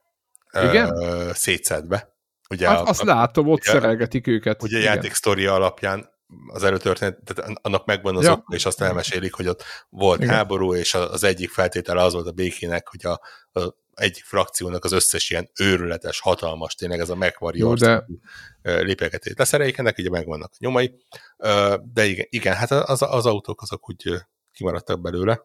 Igen? 0.52 0.90
Uh, 0.90 1.32
szétszedve. 1.32 2.16
Ugye 2.50 2.68
hát, 2.68 2.80
a, 2.80 2.84
azt 2.84 3.04
látom, 3.04 3.50
ott 3.50 3.60
ugye, 3.60 3.72
szerelgetik 3.72 4.28
őket. 4.28 4.64
Ugye 4.64 4.78
a 4.78 4.82
játék 4.82 5.14
sztoria 5.14 5.54
alapján 5.54 6.10
az 6.48 6.64
előtörténet, 6.64 7.20
tehát 7.24 7.60
annak 7.62 7.86
megvan 7.86 8.16
az 8.16 8.24
ja. 8.24 8.32
oka, 8.32 8.56
és 8.56 8.66
azt 8.66 8.82
elmesélik, 8.82 9.34
hogy 9.34 9.48
ott 9.48 9.64
volt 9.90 10.22
Igen. 10.22 10.34
háború, 10.34 10.76
és 10.76 10.94
az 10.94 11.24
egyik 11.24 11.50
feltétele 11.50 12.02
az 12.02 12.14
volt 12.14 12.28
a 12.28 12.32
békének, 12.32 12.88
hogy 12.88 13.06
a, 13.06 13.20
a 13.60 13.74
egyik 13.96 14.24
frakciónak 14.24 14.84
az 14.84 14.92
összes 14.92 15.30
ilyen 15.30 15.50
őrületes, 15.60 16.20
hatalmas, 16.20 16.76
tényleg 16.76 17.00
ez 17.00 17.10
a 17.10 17.16
MacWarrior 17.16 17.78
de... 17.78 18.06
lépegetét 18.62 19.38
leszereljék, 19.38 19.78
ennek 19.78 19.98
ugye 19.98 20.10
megvannak 20.10 20.52
a 20.54 20.58
nyomai, 20.60 20.96
de 21.94 22.06
igen, 22.06 22.26
igen 22.30 22.56
hát 22.56 22.72
az, 22.72 23.02
az 23.02 23.26
autók 23.26 23.62
azok 23.62 23.90
úgy 23.90 24.14
kimaradtak 24.52 25.02
belőle. 25.02 25.42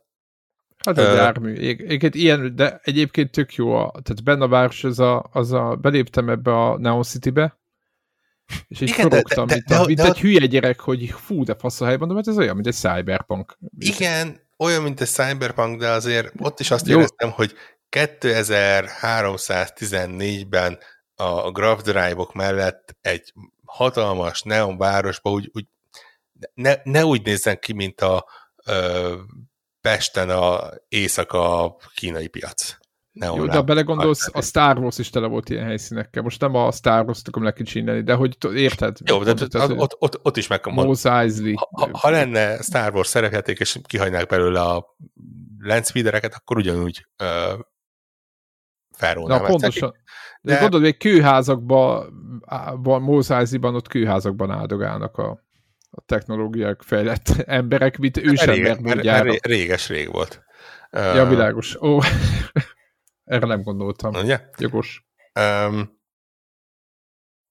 Hát 0.85 0.99
a 0.99 1.15
jármű. 1.15 1.55
Egyébként 1.55 2.15
ilyen, 2.15 2.55
de 2.57 2.81
egyébként 2.83 3.31
tök 3.31 3.55
jó, 3.55 3.73
a, 3.73 3.91
tehát 3.91 4.25
benne 4.25 4.45
a 4.45 4.49
város, 4.49 4.85
az 4.85 4.99
a, 4.99 5.29
az 5.33 5.53
a, 5.53 5.77
beléptem 5.77 6.29
ebbe 6.29 6.53
a 6.53 6.79
Neon 6.79 7.03
City-be, 7.03 7.59
és 8.69 8.81
így 8.81 8.89
Igen, 8.89 9.09
forogtam, 9.09 9.47
de, 9.47 9.55
de, 9.55 9.55
mint, 9.55 9.67
de, 9.67 9.77
a, 9.77 9.87
mint 9.87 9.99
de, 9.99 10.05
egy 10.05 10.13
de, 10.13 10.21
hülye 10.21 10.47
gyerek, 10.47 10.81
hogy 10.81 11.11
fú, 11.11 11.45
de 11.45 11.55
fasz 11.55 11.81
a 11.81 11.85
helyben, 11.85 12.07
mondom, 12.07 12.25
hát 12.25 12.35
ez 12.35 12.39
olyan, 12.39 12.55
mint 12.55 12.67
egy 12.67 12.75
cyberpunk. 12.75 13.59
Igen, 13.79 14.41
olyan, 14.59 14.83
mint 14.83 15.01
egy 15.01 15.09
cyberpunk, 15.09 15.81
de 15.81 15.91
azért 15.91 16.33
ott 16.39 16.61
is 16.61 16.71
azt 16.71 16.87
Jó. 16.87 16.99
éreztem, 16.99 17.31
hogy 17.31 17.55
2314-ben 17.91 20.79
a 21.15 21.51
Graph 21.51 21.83
Drive-ok 21.83 22.35
mellett 22.35 22.97
egy 23.01 23.33
hatalmas 23.65 24.43
neon 24.43 24.79
városba 24.79 25.31
úgy, 25.31 25.51
úgy 25.53 25.67
ne, 26.55 26.75
ne 26.83 27.05
úgy 27.05 27.25
nézzen 27.25 27.59
ki, 27.59 27.73
mint 27.73 28.01
a 28.01 28.27
ö, 28.67 29.15
Pesten 29.81 30.31
a 30.31 30.71
éjszaka 30.89 31.77
kínai 31.95 32.29
piac. 32.29 32.77
Neon 33.13 33.37
Jó, 33.37 33.47
de 33.47 33.53
ha 33.53 33.63
belegondolsz, 33.63 34.29
a 34.33 34.43
Star 34.43 34.79
Wars 34.79 34.99
is 34.99 35.11
tele 35.11 35.27
volt 35.27 35.49
ilyen 35.49 35.65
helyszínekkel. 35.65 36.23
Most 36.23 36.41
nem 36.41 36.55
a 36.55 36.73
Star 36.73 37.05
Wars-t 37.05 37.29
akarom 37.29 37.47
lekicsinálni, 37.47 38.03
de 38.03 38.15
hogy 38.15 38.37
érted? 38.55 38.97
Jó, 39.05 39.23
de 39.23 39.31
ott, 39.31 39.71
ott, 39.71 39.97
ott, 39.99 40.21
ott 40.23 40.37
is 40.37 40.47
meg 40.47 40.67
Mos 40.67 41.05
Eisley. 41.05 41.55
Ha, 41.57 41.89
ha, 41.93 42.11
lenne 42.11 42.63
Star 42.63 42.95
Wars 42.95 43.09
szerepjáték, 43.09 43.59
és 43.59 43.79
kihagynák 43.83 44.27
belőle 44.27 44.61
a 44.61 44.97
landspeedereket, 45.59 46.35
akkor 46.35 46.57
ugyanúgy 46.57 47.07
ö, 47.17 47.55
felrónám. 48.99 49.41
Na 49.41 49.47
pontosan. 49.47 49.95
De, 50.41 50.55
de 50.55 50.61
gondolod, 50.61 50.87
hogy 50.87 50.97
kőházakban, 50.97 52.13
Mózáziban 52.83 53.75
ott 53.75 53.89
kőházakban 53.89 54.51
áldogálnak 54.51 55.17
a, 55.17 55.45
a 55.91 56.01
technológiák 56.07 56.83
fejlett 56.83 57.29
emberek, 57.29 57.99
mint 57.99 58.17
ősember 58.17 58.79
módjára. 58.79 59.35
Réges 59.43 59.89
rég 59.89 60.13
volt. 60.13 60.43
Ja, 60.91 61.27
világos. 61.27 61.77
Ó, 61.81 61.99
erre 63.25 63.47
nem 63.47 63.63
gondoltam. 63.63 64.15
Ugye? 64.15 64.41
Jogos. 64.59 65.07
Um, 65.41 65.97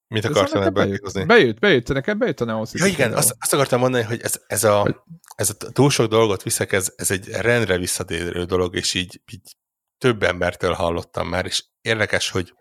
mit 0.08 0.26
akartam 0.26 0.62
ebben 0.62 0.88
bejutozni? 0.88 1.26
Bejött, 1.26 1.60
bejött, 1.60 1.88
nekem 1.88 2.18
bejött 2.18 2.42
a 2.42 2.46
Neon 2.46 2.66
Ja 2.72 2.86
igen, 2.86 3.14
azt, 3.14 3.36
azt 3.40 3.54
akartam 3.54 3.80
mondani, 3.80 4.04
hogy 4.04 4.22
ez, 4.22 4.42
ez, 4.48 4.64
a, 4.64 5.06
ez 5.36 5.50
a 5.50 5.72
túl 5.72 5.90
sok 5.90 6.10
dolgot 6.10 6.44
viszek, 6.44 6.72
ez, 6.72 6.94
ez 6.96 7.12
egy 7.12 7.28
rendre 7.28 7.78
visszatérő 7.78 8.44
dolog, 8.44 8.76
és 8.76 8.94
így, 8.94 9.22
így 9.32 9.56
több 9.98 10.24
embertől 10.24 10.74
hallottam 10.74 11.28
már, 11.28 11.46
és 11.46 11.66
érdekes, 11.82 12.30
hogy 12.30 12.54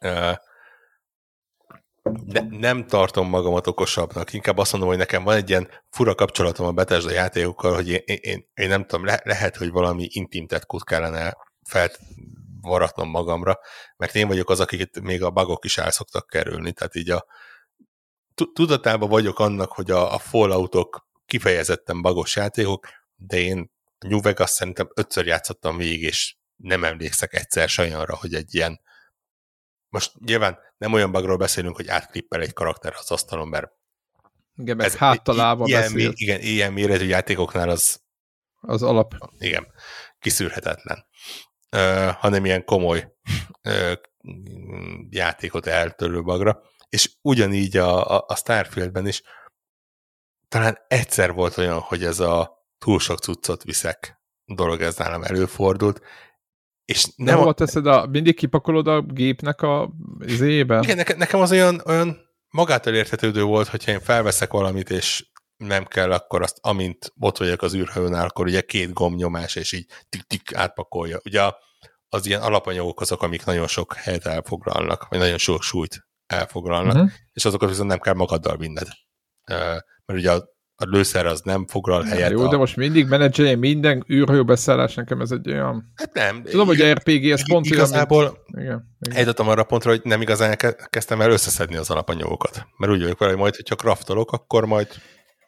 uh, 0.00 0.36
ne, 2.02 2.40
nem 2.40 2.86
tartom 2.86 3.28
magamat 3.28 3.66
okosabbnak, 3.66 4.32
inkább 4.32 4.58
azt 4.58 4.72
mondom, 4.72 4.90
hogy 4.90 4.98
nekem 4.98 5.24
van 5.24 5.36
egy 5.36 5.48
ilyen 5.48 5.68
fura 5.90 6.14
kapcsolatom 6.14 6.66
a 6.66 6.72
Bethesda 6.72 7.10
játékokkal, 7.10 7.74
hogy 7.74 7.88
én, 7.88 8.02
én, 8.04 8.48
én 8.54 8.68
nem 8.68 8.86
tudom, 8.86 9.04
le, 9.04 9.20
lehet, 9.24 9.56
hogy 9.56 9.70
valami 9.70 10.08
intim 10.10 10.46
tetkút 10.46 10.84
kellene 10.84 11.36
felvaratnom 11.68 13.08
magamra, 13.08 13.58
mert 13.96 14.14
én 14.14 14.26
vagyok 14.26 14.50
az, 14.50 14.60
akiket 14.60 15.00
még 15.00 15.22
a 15.22 15.30
bugok 15.30 15.64
is 15.64 15.78
el 15.78 15.90
szoktak 15.90 16.26
kerülni, 16.26 16.72
tehát 16.72 16.94
így 16.94 17.10
a 17.10 17.26
tudatában 18.52 19.08
vagyok 19.08 19.38
annak, 19.38 19.72
hogy 19.72 19.90
a, 19.90 20.14
a 20.14 20.18
Falloutok 20.18 21.06
kifejezetten 21.26 22.02
bagos 22.02 22.36
játékok, 22.36 22.86
de 23.16 23.36
én 23.36 23.70
New 24.08 24.20
Vegas 24.20 24.50
szerintem 24.50 24.90
ötször 24.94 25.26
játszottam 25.26 25.76
végig, 25.76 26.02
és 26.02 26.36
nem 26.56 26.84
emlékszek 26.84 27.34
egyszer 27.34 27.70
olyanra, 27.78 28.16
hogy 28.16 28.34
egy 28.34 28.54
ilyen 28.54 28.80
most 29.88 30.12
nyilván 30.18 30.58
nem 30.78 30.92
olyan 30.92 31.12
bugról 31.12 31.36
beszélünk, 31.36 31.76
hogy 31.76 31.88
átklippel 31.88 32.40
egy 32.40 32.52
karakter 32.52 32.94
az 32.98 33.10
asztalon, 33.10 33.48
mert 33.48 33.70
igen, 34.56 34.76
meg 34.76 34.92
háttalában 34.92 35.66
ilyen, 35.66 35.92
mé, 35.92 36.10
igen, 36.14 36.40
ilyen 36.40 36.72
méretű 36.72 37.06
játékoknál 37.06 37.68
az 37.68 38.00
az 38.60 38.82
alap. 38.82 39.14
Igen, 39.38 39.66
kiszűrhetetlen. 40.18 41.06
Uh, 41.76 42.14
hanem 42.14 42.44
ilyen 42.44 42.64
komoly 42.64 43.12
uh, 43.62 43.92
játékot 45.08 45.66
eltörő 45.66 46.22
bagra. 46.22 46.62
És 46.88 47.10
ugyanígy 47.22 47.76
a, 47.76 48.16
a, 48.16 48.24
a 48.28 48.36
Starfieldben 48.36 49.06
is 49.06 49.22
talán 50.48 50.78
egyszer 50.88 51.32
volt 51.32 51.56
olyan, 51.56 51.78
hogy 51.78 52.04
ez 52.04 52.20
a 52.20 52.59
túl 52.84 52.98
sok 52.98 53.18
cuccot 53.18 53.62
viszek 53.62 54.20
dolog 54.44 54.80
ez 54.80 54.96
nálam 54.96 55.22
előfordult, 55.22 56.00
és 56.84 57.06
nem 57.16 57.38
hova 57.38 57.52
teszed 57.52 57.86
a, 57.86 58.06
mindig 58.06 58.36
kipakolod 58.36 58.86
a 58.86 59.00
gépnek 59.02 59.62
a 59.62 59.90
zébe? 60.26 60.80
Igen, 60.82 60.96
nekem, 60.96 61.18
nekem 61.18 61.40
az 61.40 61.50
olyan, 61.50 61.82
olyan 61.84 62.18
magától 62.50 62.94
értetődő 62.94 63.42
volt, 63.42 63.68
hogyha 63.68 63.90
én 63.90 64.00
felveszek 64.00 64.52
valamit, 64.52 64.90
és 64.90 65.30
nem 65.56 65.84
kell, 65.84 66.12
akkor 66.12 66.42
azt, 66.42 66.58
amint 66.60 67.12
ott 67.18 67.38
vagyok 67.38 67.62
az 67.62 67.74
űrhajónál, 67.74 68.26
akkor 68.26 68.46
ugye 68.46 68.60
két 68.60 68.92
gombnyomás, 68.92 69.56
és 69.56 69.72
így 69.72 69.86
tik-tik 70.08 70.54
átpakolja. 70.54 71.20
Ugye 71.24 71.50
az 72.08 72.26
ilyen 72.26 72.42
alapanyagok 72.42 73.00
azok, 73.00 73.22
amik 73.22 73.44
nagyon 73.44 73.66
sok 73.66 73.94
helyet 73.94 74.26
elfoglalnak, 74.26 75.08
vagy 75.08 75.18
nagyon 75.18 75.38
sok 75.38 75.62
súlyt 75.62 76.08
elfoglalnak, 76.26 76.94
uh-huh. 76.94 77.10
és 77.32 77.44
azokat 77.44 77.68
viszont 77.68 77.88
nem 77.88 78.00
kell 78.00 78.14
magaddal 78.14 78.56
vinned. 78.56 78.88
Mert 79.46 79.84
ugye 80.20 80.32
a 80.32 80.48
a 80.82 80.86
lőszer 80.86 81.26
az 81.26 81.40
nem 81.40 81.66
foglal 81.66 82.02
helyet. 82.02 82.30
Jó, 82.30 82.44
a... 82.44 82.48
de 82.48 82.56
most 82.56 82.76
mindig 82.76 83.08
menedzselje 83.08 83.56
minden 83.56 84.04
űrhajó 84.10 84.44
beszállás, 84.44 84.94
nekem 84.94 85.20
ez 85.20 85.30
egy 85.30 85.50
olyan... 85.50 85.92
Hát 85.94 86.12
nem. 86.12 86.42
Tudom, 86.42 86.66
hogy 86.66 86.80
a 86.80 86.92
RPG 86.92 87.30
ez 87.30 87.48
pont 87.48 87.66
Igazából 87.66 88.44
igen, 88.46 88.64
igen. 89.00 89.16
eljutottam 89.16 89.48
arra 89.48 89.64
pontra, 89.64 89.90
hogy 89.90 90.00
nem 90.04 90.20
igazán 90.20 90.56
kezdtem 90.90 91.20
el 91.20 91.30
összeszedni 91.30 91.76
az 91.76 91.90
alapanyagokat. 91.90 92.66
Mert 92.76 92.92
úgy 92.92 93.02
vagyok 93.02 93.18
vele, 93.18 93.30
hogy 93.30 93.40
majd, 93.40 93.56
hogyha 93.56 93.76
kraftolok, 93.76 94.32
akkor 94.32 94.66
majd 94.66 94.88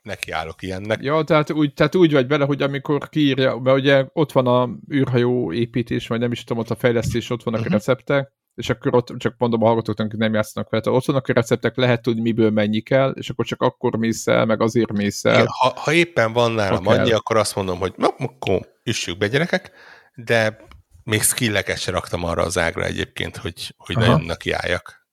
nekiállok 0.03 0.63
ilyennek. 0.63 1.03
Ja, 1.03 1.23
tehát 1.23 1.51
úgy, 1.51 1.75
tehát 1.75 1.95
úgy 1.95 2.13
vagy 2.13 2.29
vele, 2.29 2.45
hogy 2.45 2.63
amikor 2.63 3.09
kiírja, 3.09 3.57
mert 3.57 3.77
ugye 3.77 4.07
ott 4.13 4.33
van 4.33 4.47
a 4.47 4.69
űrhajó 4.95 5.53
építés, 5.53 6.07
vagy 6.07 6.21
nem 6.21 6.33
is 6.33 6.45
tudom, 6.45 6.63
ott 6.63 6.71
a 6.71 6.75
fejlesztés, 6.75 7.31
ott 7.31 7.43
vannak 7.43 7.61
uh-huh. 7.61 7.75
a 7.75 7.79
receptek, 7.79 8.33
és 8.55 8.69
akkor 8.69 8.95
ott 8.95 9.15
csak 9.17 9.35
mondom 9.39 9.63
a 9.63 9.67
hallgatóknak, 9.67 10.11
hogy 10.11 10.19
nem 10.19 10.35
játszanak 10.35 10.71
vele, 10.71 10.91
ott 10.91 11.05
vannak 11.05 11.29
a 11.29 11.33
receptek, 11.33 11.77
lehet 11.77 12.03
tudni, 12.03 12.21
miből 12.21 12.51
mennyi 12.51 12.81
kell, 12.81 13.11
és 13.11 13.29
akkor 13.31 13.45
csak 13.45 13.61
akkor 13.61 13.97
mész 13.97 14.27
el, 14.27 14.45
meg 14.45 14.61
azért 14.61 14.93
mész 14.93 15.25
el. 15.25 15.35
Igen, 15.35 15.47
ha, 15.47 15.73
ha 15.77 15.93
éppen 15.93 16.33
van 16.33 16.53
nálam 16.53 16.87
annyi, 16.87 17.09
kell. 17.09 17.17
akkor 17.17 17.37
azt 17.37 17.55
mondom, 17.55 17.79
hogy 17.79 17.93
na, 17.97 18.09
akkor 18.09 18.69
üssük 18.85 19.19
be 19.19 19.29
gyerekek, 19.29 19.71
de 20.15 20.67
még 21.05 21.23
skilleket 21.23 21.79
se 21.79 21.91
raktam 21.91 22.25
arra 22.25 22.43
az 22.43 22.59
ágra 22.59 22.85
egyébként, 22.85 23.37
hogy, 23.37 23.75
hogy 23.77 23.97
Aha. 23.97 24.07
nagyon 24.07 24.27
nekiálljak. 24.27 25.07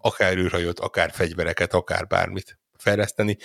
Akár 0.00 0.36
űrhajót, 0.36 0.80
akár 0.80 1.10
fegyvereket, 1.10 1.74
akár 1.74 2.06
bármit 2.06 2.58
fejleszteni. 2.78 3.36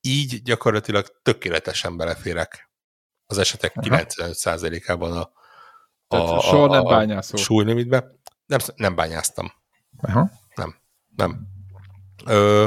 Így 0.00 0.42
gyakorlatilag 0.42 1.06
tökéletesen 1.22 1.96
beleférek 1.96 2.70
az 3.26 3.38
esetek 3.38 3.72
95%-ában 3.80 5.12
a, 5.12 5.30
a, 6.06 6.16
a, 6.16 6.66
nem 6.66 6.86
a, 6.86 7.16
a 7.16 7.36
súlylimitbe. 7.36 8.20
Nem, 8.52 8.60
nem 8.76 8.94
bányáztam. 8.94 9.52
Aha. 10.00 10.30
Nem, 10.54 10.74
nem. 11.16 11.46
Ö, 12.26 12.66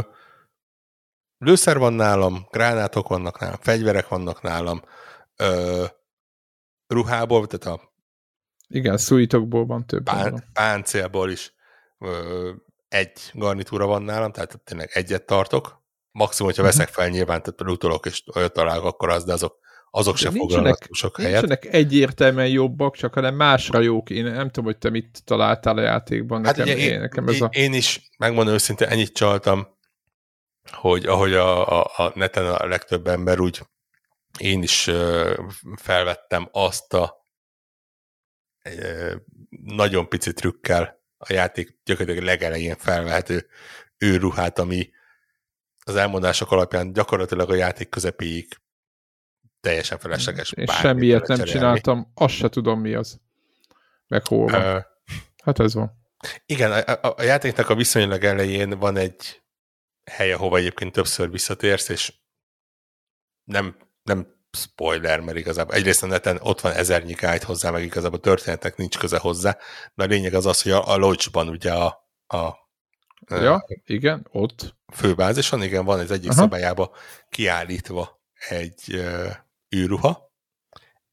lőszer 1.38 1.78
van 1.78 1.94
nálam, 1.94 2.48
gránátok 2.52 3.08
vannak 3.08 3.40
nálam, 3.40 3.58
fegyverek 3.62 4.08
vannak 4.08 4.42
nálam, 4.42 4.82
ö, 5.36 5.86
ruhából, 6.88 7.48
tehát 7.48 7.80
a 7.80 7.94
igen, 8.68 8.98
szújtokból 8.98 9.66
van 9.66 9.86
több. 9.86 10.04
Pán, 10.04 10.44
páncélból 10.54 11.30
is 11.30 11.54
ö, 12.00 12.52
egy 12.88 13.32
garnitúra 13.34 13.86
van 13.86 14.02
nálam, 14.02 14.32
tehát 14.32 14.62
tényleg 14.64 14.90
egyet 14.94 15.26
tartok. 15.26 15.84
Maximum, 16.12 16.52
hogyha 16.52 16.68
uh-huh. 16.68 16.80
veszek 16.80 16.94
fel 16.94 17.08
nyilván, 17.08 17.42
tehát 17.42 17.62
utolok 17.62 18.06
és 18.06 18.24
olyat 18.36 18.54
találok, 18.54 18.86
akkor 18.86 19.10
az, 19.10 19.24
de 19.24 19.34
azok 19.34 19.60
azok 19.96 20.18
se 20.18 20.32
foglalnak 20.32 20.88
sok 20.92 21.18
helyet. 21.18 21.32
Nincsenek 21.32 21.74
egyértelműen 21.74 22.48
jobbak, 22.48 22.96
csak 22.96 23.14
hanem 23.14 23.36
másra 23.36 23.80
jók. 23.80 24.10
Én 24.10 24.24
nem 24.24 24.48
tudom, 24.48 24.66
hogy 24.66 24.78
te 24.78 24.90
mit 24.90 25.22
találtál 25.24 25.78
a 25.78 25.82
játékban. 25.82 26.46
Hát 26.46 26.58
nekem, 26.58 26.74
ugye 26.74 26.86
én, 26.86 27.00
nekem 27.00 27.28
ez 27.28 27.42
a... 27.42 27.50
én 27.52 27.74
is, 27.74 28.10
megmondom 28.18 28.54
őszintén, 28.54 28.88
ennyit 28.88 29.14
csaltam, 29.14 29.68
hogy 30.72 31.06
ahogy 31.06 31.34
a, 31.34 31.82
a, 31.82 31.92
a 31.96 32.12
neten 32.16 32.46
a 32.46 32.66
legtöbb 32.66 33.08
ember 33.08 33.40
úgy 33.40 33.62
én 34.40 34.64
is 34.64 34.90
felvettem 35.76 36.50
azt 36.52 36.94
a 36.94 37.24
nagyon 39.66 40.10
pici 40.10 40.34
trükkel 40.34 41.04
a 41.18 41.34
játék 41.34 41.78
gyakorlatilag 41.84 42.28
legelején 42.28 42.76
felvehető 42.76 43.48
őruhát, 43.98 44.60
ami 44.60 44.90
az 45.86 45.96
elmondások 45.96 46.52
alapján 46.52 46.94
gyakorlatilag 46.94 47.50
a 47.50 47.56
játék 47.56 47.90
közepéig 47.90 48.48
teljesen 49.66 50.00
felesleges. 50.00 50.52
És 50.52 50.72
semmiért 50.72 51.28
nem 51.28 51.38
cserélni. 51.38 51.60
csináltam, 51.60 52.12
azt 52.14 52.34
se 52.34 52.50
tudom 52.50 52.80
mi 52.80 52.94
az. 52.94 53.20
Meg 54.08 54.28
hol 54.28 54.48
van. 54.48 54.76
Uh, 54.76 54.82
hát 55.44 55.60
ez 55.60 55.74
van. 55.74 55.92
Igen, 56.46 56.72
a, 56.72 57.08
a, 57.08 57.14
a 57.18 57.24
játéknak 57.24 57.70
a 57.70 57.76
viszonylag 57.76 58.24
elején 58.24 58.70
van 58.70 58.98
egy 58.98 59.44
hely, 60.12 60.32
ahova 60.32 60.58
egyébként 60.58 60.92
többször 60.92 61.30
visszatérsz, 61.32 61.90
és 61.90 62.14
nem, 63.44 63.76
nem 64.04 64.28
spoiler, 64.52 65.20
mert 65.20 65.38
igazából 65.38 65.76
egyrészt 65.76 66.04
a 66.04 66.08
neten 66.08 66.38
ott 66.42 66.62
van 66.62 66.72
ezernyi 66.72 67.14
guide 67.14 67.46
hozzá, 67.46 67.70
meg 67.70 67.84
igazából 67.84 68.18
a 68.18 68.22
történetnek 68.22 68.76
nincs 68.78 68.98
köze 68.98 69.18
hozzá, 69.18 69.58
de 69.94 70.04
a 70.04 70.08
lényeg 70.08 70.34
az 70.34 70.46
az, 70.46 70.62
hogy 70.62 70.72
a, 70.72 70.92
a 70.92 70.96
Lodge-ban 70.96 71.48
ugye 71.48 71.74
a, 71.74 71.86
a 72.28 72.64
Ja, 73.30 73.54
a, 73.54 73.66
igen, 73.86 74.28
ott. 74.32 74.76
Főbázison, 74.94 75.64
igen, 75.64 75.86
van 75.86 76.00
az 76.00 76.12
egyik 76.12 76.30
Aha. 76.30 76.40
szabályába 76.40 76.92
kiállítva 77.30 78.24
egy 78.50 79.04
űrruha 79.76 80.34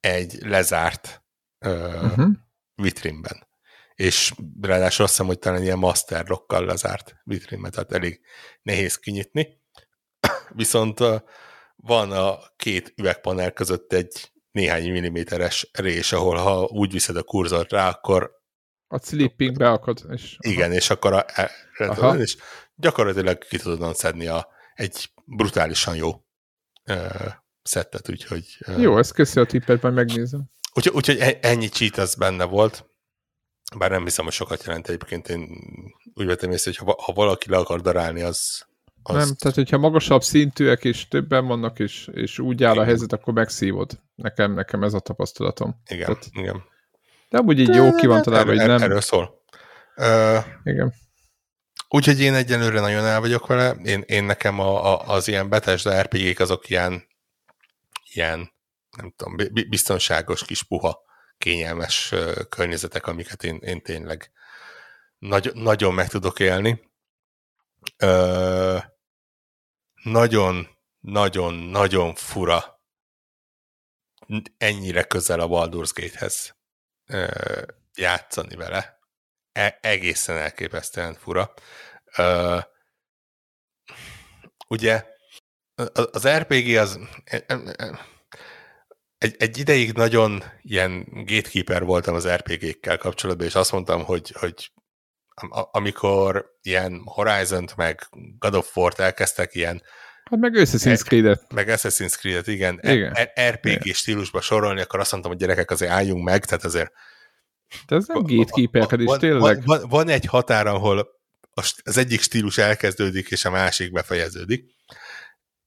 egy 0.01 0.39
lezárt 0.43 1.25
uh, 1.67 1.73
uh-huh. 1.73 2.31
vitrínben. 2.75 3.51
És 3.95 4.33
ráadásul 4.61 5.05
azt 5.05 5.13
hiszem, 5.13 5.27
hogy 5.27 5.39
talán 5.39 5.63
ilyen 5.63 5.79
master 5.79 6.29
lockkal 6.29 6.65
lezárt 6.65 7.17
vitrínben, 7.25 7.71
tehát 7.71 7.93
elég 7.93 8.21
nehéz 8.63 8.99
kinyitni. 8.99 9.61
Viszont 10.55 10.99
van 11.77 12.13
a 12.13 12.39
két 12.57 12.93
üvegpanel 12.97 13.53
között 13.53 13.93
egy 13.93 14.33
néhány 14.51 14.91
milliméteres 14.91 15.71
rés, 15.73 16.13
ahol 16.13 16.37
ha 16.37 16.65
úgy 16.65 16.93
viszed 16.93 17.17
a 17.17 17.23
kurzort 17.23 17.73
rá, 17.73 17.89
akkor 17.89 18.41
a 18.89 18.99
sleeping 18.99 19.57
beakad. 19.57 20.05
És, 20.11 20.37
igen, 20.41 20.69
aha. 20.69 20.75
és 20.75 20.91
akkor 20.91 21.13
a, 21.13 21.25
e, 21.35 21.51
és 22.19 22.37
gyakorlatilag 22.75 23.39
ki 23.39 23.59
tudod 23.59 23.95
szedni 23.97 24.27
a, 24.27 24.49
egy 24.75 25.11
brutálisan 25.25 25.97
jó 25.97 26.11
szettet, 27.63 28.11
úgyhogy... 28.11 28.45
Jó, 28.79 28.99
ezt 28.99 29.13
köszi 29.13 29.41
a 29.41 29.45
tippet, 29.45 29.83
majd 29.83 29.95
megnézem. 29.95 30.51
Úgyhogy, 30.75 30.95
úgyhogy 30.95 31.19
e- 31.19 31.39
ennyi 31.41 31.69
cheat 31.69 31.97
az 31.97 32.15
benne 32.15 32.45
volt, 32.45 32.87
bár 33.79 33.91
nem 33.91 34.05
hiszem, 34.05 34.25
hogy 34.25 34.35
sokat 34.35 34.65
jelent 34.65 34.89
egyébként, 34.89 35.29
én 35.29 35.49
úgy 36.15 36.27
vettem 36.27 36.51
észre, 36.51 36.73
hogy 36.77 36.87
ha, 36.87 37.03
ha 37.03 37.13
valaki 37.13 37.51
le 37.51 37.57
akar 37.57 37.81
darálni, 37.81 38.23
az, 38.23 38.67
az... 39.03 39.15
Nem, 39.15 39.35
tehát 39.35 39.57
hogyha 39.57 39.79
magasabb 39.79 40.23
szintűek 40.23 40.85
és 40.85 41.09
többen 41.09 41.47
vannak, 41.47 41.79
és, 41.79 42.09
és 42.13 42.39
úgy 42.39 42.65
áll 42.65 42.73
igen. 42.73 42.83
a 42.83 42.87
helyzet, 42.87 43.13
akkor 43.13 43.35
megszívod. 43.35 44.01
Nekem, 44.15 44.53
nekem 44.55 44.83
ez 44.83 44.95
a 44.95 45.01
tapasztalatom. 45.01 45.81
Igen, 45.87 46.07
tehát... 46.07 46.29
igen. 46.33 46.63
De 47.29 47.39
amúgy 47.39 47.59
így 47.59 47.75
jó 47.75 47.95
ki 47.95 48.07
van 48.07 48.23
találva, 48.23 48.51
hogy 48.51 48.67
nem. 48.67 48.83
Erről 48.83 49.01
szól. 49.01 49.43
Uh, 49.97 50.45
Igen. 50.65 50.93
Úgyhogy 51.89 52.21
én 52.21 52.35
egyenlőre 52.35 52.81
nagyon 52.81 53.05
el 53.05 53.21
vagyok 53.21 53.47
vele. 53.47 53.71
Én, 53.71 54.05
én 54.07 54.25
nekem 54.25 54.61
a, 54.61 54.93
a, 54.93 55.15
az 55.15 55.29
ilyen 55.29 55.49
Bethesda 55.49 56.01
RPG-k 56.01 56.41
azok 56.41 56.69
ilyen, 56.69 57.05
ilyen 58.15 58.53
nem 58.97 59.13
tudom, 59.17 59.37
biztonságos 59.69 60.45
kis 60.45 60.63
puha, 60.63 61.03
kényelmes 61.39 62.15
környezetek, 62.49 63.07
amiket 63.07 63.45
én, 63.45 63.57
én 63.57 63.83
tényleg 63.83 64.33
nagy, 65.19 65.51
nagyon 65.55 65.95
meg 65.95 66.09
tudok 66.09 66.41
élni. 66.41 66.91
Ö, 67.97 68.79
nagyon, 70.03 70.69
nagyon, 71.01 71.55
nagyon 71.55 72.15
fura 72.15 72.81
ennyire 74.57 75.03
közel 75.05 75.41
a 75.41 75.47
Baldur's 75.47 75.91
Gate-hez 75.95 76.57
játszani 77.95 78.55
vele. 78.55 78.99
E- 79.53 79.79
egészen 79.81 80.37
elképesztően 80.37 81.15
fura. 81.15 81.55
Ö, 82.17 82.59
ugye 84.69 85.12
az 86.11 86.29
RPG 86.29 86.77
az 86.77 86.99
e, 87.25 87.45
e, 87.47 87.59
egy, 89.19 89.35
egy 89.39 89.59
ideig 89.59 89.93
nagyon 89.93 90.43
ilyen 90.63 91.07
gatekeeper 91.11 91.85
voltam 91.85 92.15
az 92.15 92.29
RPG-kkel 92.29 92.99
kapcsolatban, 92.99 93.47
és 93.47 93.55
azt 93.55 93.73
mondtam, 93.73 94.05
hogy, 94.05 94.35
hogy 94.39 94.73
amikor 95.71 96.57
ilyen 96.63 97.03
Horizon-t, 97.05 97.77
meg 97.77 98.09
God 98.39 98.55
of 98.55 98.77
War-t 98.77 98.99
elkezdtek 98.99 99.55
ilyen 99.55 99.83
Hát 100.25 100.41
meg 100.41 100.55
Assassin's 100.55 101.05
Creed-et. 101.05 101.53
Meg 101.53 101.69
Assassin's 101.69 102.17
Creed-et, 102.19 102.47
igen. 102.47 102.81
igen. 102.83 103.13
RPG 103.51 103.67
igen. 103.67 103.95
stílusba 103.95 104.41
sorolni, 104.41 104.81
akkor 104.81 105.01
azt 105.01 105.11
mondtam, 105.11 105.33
hogy 105.33 105.41
gyerekek, 105.41 105.71
azért 105.71 105.93
álljunk 105.93 106.25
meg, 106.25 106.45
tehát 106.45 106.65
azért 106.65 106.93
de 107.87 107.97
ez 107.97 108.07
nem 108.07 108.23
gatekeeper 108.23 109.01
is, 109.01 109.11
tényleg. 109.19 109.41
Van, 109.41 109.63
van, 109.65 109.89
van 109.89 110.09
egy 110.09 110.25
határ, 110.25 110.67
ahol 110.67 111.09
az 111.83 111.97
egyik 111.97 112.21
stílus 112.21 112.59
elkezdődik, 112.59 113.31
és 113.31 113.45
a 113.45 113.51
másik 113.51 113.93
befejeződik. 113.93 114.65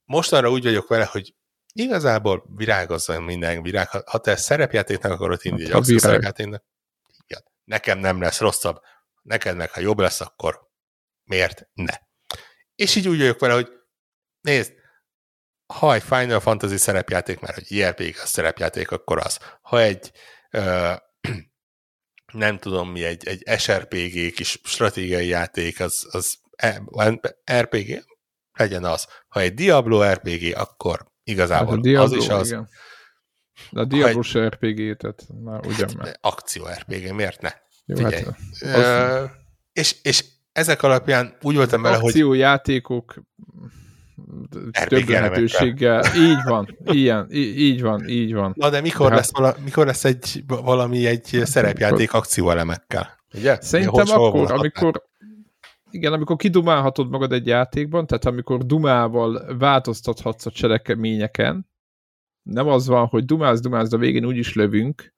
Mostanra 0.06 0.50
úgy 0.50 0.64
vagyok 0.64 0.88
vele, 0.88 1.06
hogy 1.06 1.36
igazából 1.74 2.46
virágozzon 2.56 3.24
minden 3.24 3.62
virág. 3.62 3.90
Ha, 3.90 4.02
ha 4.06 4.18
te 4.18 4.36
szerepjátéknak 4.36 5.12
akarod 5.12 5.42
hinni, 5.42 5.72
hát, 5.72 5.90
egy 5.90 6.00
szerepjátéknak, 6.00 6.64
igen. 7.28 7.44
nekem 7.64 8.00
nem 8.00 8.22
lesz 8.22 8.40
rosszabb, 8.40 8.82
neked 9.22 9.56
meg, 9.56 9.72
ha 9.72 9.80
jobb 9.80 10.00
lesz, 10.00 10.22
akkor 10.22 10.70
miért 11.24 11.70
ne? 11.74 11.94
És 12.76 12.96
így 12.96 13.08
úgy 13.08 13.18
vagyok 13.18 13.40
vele, 13.40 13.54
hogy 13.54 13.70
nézd, 14.42 14.74
ha 15.74 15.94
egy 15.94 16.04
Final 16.04 16.40
Fantasy 16.40 16.78
szerepjáték, 16.78 17.40
mert 17.40 17.54
hogy 17.54 17.72
IRPG 17.72 18.16
a 18.22 18.26
szerepjáték, 18.26 18.92
akkor 18.92 19.20
az. 19.20 19.40
Ha 19.62 19.82
egy 19.82 20.12
ö, 20.50 20.94
nem 22.34 22.60
tudom 22.60 22.92
mi, 22.92 23.04
egy, 23.04 23.28
egy 23.28 23.60
SRPG 23.60 24.34
kis 24.34 24.60
stratégiai 24.64 25.28
játék, 25.28 25.80
az, 25.80 26.08
az 26.12 26.38
RPG, 27.52 28.06
legyen 28.56 28.84
az. 28.84 29.08
Ha 29.28 29.40
egy 29.40 29.54
Diablo 29.54 30.04
RPG, 30.04 30.56
akkor 30.56 31.06
igazából 31.24 31.74
hát 31.74 31.82
Diablo, 31.82 32.04
az 32.04 32.12
is 32.12 32.30
az. 32.30 32.48
Igen. 32.48 32.70
De 33.70 33.80
a 33.80 33.86
Diablo 33.86 34.22
se 34.22 34.48
RPG, 34.48 34.98
tehát 34.98 35.26
na, 35.44 35.60
ugyan 35.68 35.90
hát, 36.00 36.18
Akció 36.22 36.66
RPG, 36.66 37.14
miért 37.14 37.42
ne? 37.42 37.52
Jó, 37.86 37.96
Figyelj. 37.96 38.24
Hát, 38.60 39.24
az... 39.24 39.30
és, 39.74 39.96
és 40.02 40.26
ezek 40.52 40.84
alapján 40.84 41.38
úgy 41.42 41.56
voltam 41.56 41.82
vele, 41.82 41.96
hogy... 41.96 42.10
Akciójátékok 42.10 43.24
több 44.88 45.08
lehetőséggel. 45.08 46.04
Így 46.16 46.44
van, 46.44 46.78
ilyen, 46.86 47.28
így 47.32 47.82
van, 47.82 48.08
így 48.08 48.34
van. 48.34 48.54
Na 48.56 48.70
de 48.70 48.82
mikor, 48.82 49.10
de 49.10 49.16
lesz, 49.16 49.32
hát... 49.34 49.42
vala, 49.42 49.56
mikor 49.64 49.86
lesz 49.86 50.04
egy 50.04 50.44
valami 50.48 51.06
egy 51.06 51.42
szerepjáték 51.44 52.14
akcióelemekkel? 52.14 53.24
Ugye? 53.34 53.58
Szerintem 53.62 54.06
akkor, 54.08 54.52
amikor 54.52 55.04
igen, 55.96 56.14
amikor 56.14 56.36
kidumálhatod 56.36 57.10
magad 57.10 57.32
egy 57.32 57.48
játékban, 57.48 58.08
tehát 58.08 58.26
amikor 58.26 58.66
dumával 58.66 59.58
változtathatsz 59.58 60.46
a 60.46 60.52
cselekményeken, 60.52 61.68
nem 62.44 62.68
az 62.68 62.88
van, 62.88 63.06
hogy 63.06 63.26
dumálsz, 63.26 63.60
dumálsz, 63.60 63.90
de 63.90 63.98
végén 63.98 64.26
úgyis 64.26 64.54
lövünk, 64.54 65.14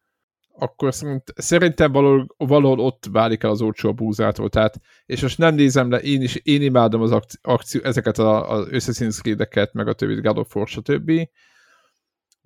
akkor 0.59 0.93
szerint, 0.93 1.33
szerintem 1.35 1.91
valahol, 1.91 2.27
valahol 2.37 2.79
ott 2.79 3.05
válik 3.11 3.43
el 3.43 3.49
az 3.49 3.61
olcsó 3.61 3.89
a 3.89 3.93
búzától. 3.93 4.49
Tehát, 4.49 4.79
és 5.05 5.21
most 5.21 5.37
nem 5.37 5.55
nézem 5.55 5.89
le, 5.89 5.97
én 5.97 6.21
is 6.21 6.35
én 6.35 6.61
imádom 6.61 7.01
az 7.01 7.19
akció, 7.41 7.81
ezeket 7.83 8.17
az 8.17 8.67
Assassin's 8.71 9.19
Creed-eket, 9.21 9.73
meg 9.73 9.87
a 9.87 9.93
többi 9.93 10.21
God 10.21 10.37
of 10.37 10.55
War, 10.55 10.67
stb 10.67 11.11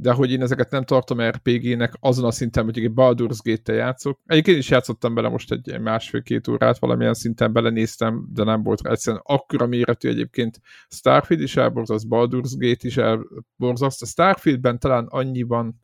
de 0.02 0.12
hogy 0.12 0.32
én 0.32 0.42
ezeket 0.42 0.72
nem 0.72 0.84
tartom 0.84 1.22
RPG-nek 1.22 1.94
azon 2.00 2.26
a 2.26 2.32
szinten, 2.32 2.64
hogy 2.64 2.78
egy 2.78 2.92
Baldur's 2.96 3.38
Gate-tel 3.44 3.76
játszok. 3.76 4.20
Egyébként 4.26 4.58
is 4.58 4.70
játszottam 4.70 5.14
bele 5.14 5.30
most 5.30 5.52
egy 5.52 5.80
másfél-két 5.80 6.48
órát, 6.48 6.80
valamilyen 6.80 7.14
szinten 7.14 7.54
belenéztem, 7.54 8.28
de 8.34 8.44
nem 8.44 8.64
volt 8.64 8.88
egyszerűen 8.88 9.22
akkora 9.26 9.66
méretű 9.66 10.10
egyébként 10.10 10.60
Starfield 10.90 11.42
is 11.42 11.56
elborzaszt, 11.56 12.06
Baldur's 12.10 12.54
Gate 12.58 12.88
is 12.88 12.98
elborzaszt. 12.98 14.02
A 14.02 14.06
Starfieldben 14.06 14.80
talán 14.80 15.06
annyiban, 15.10 15.82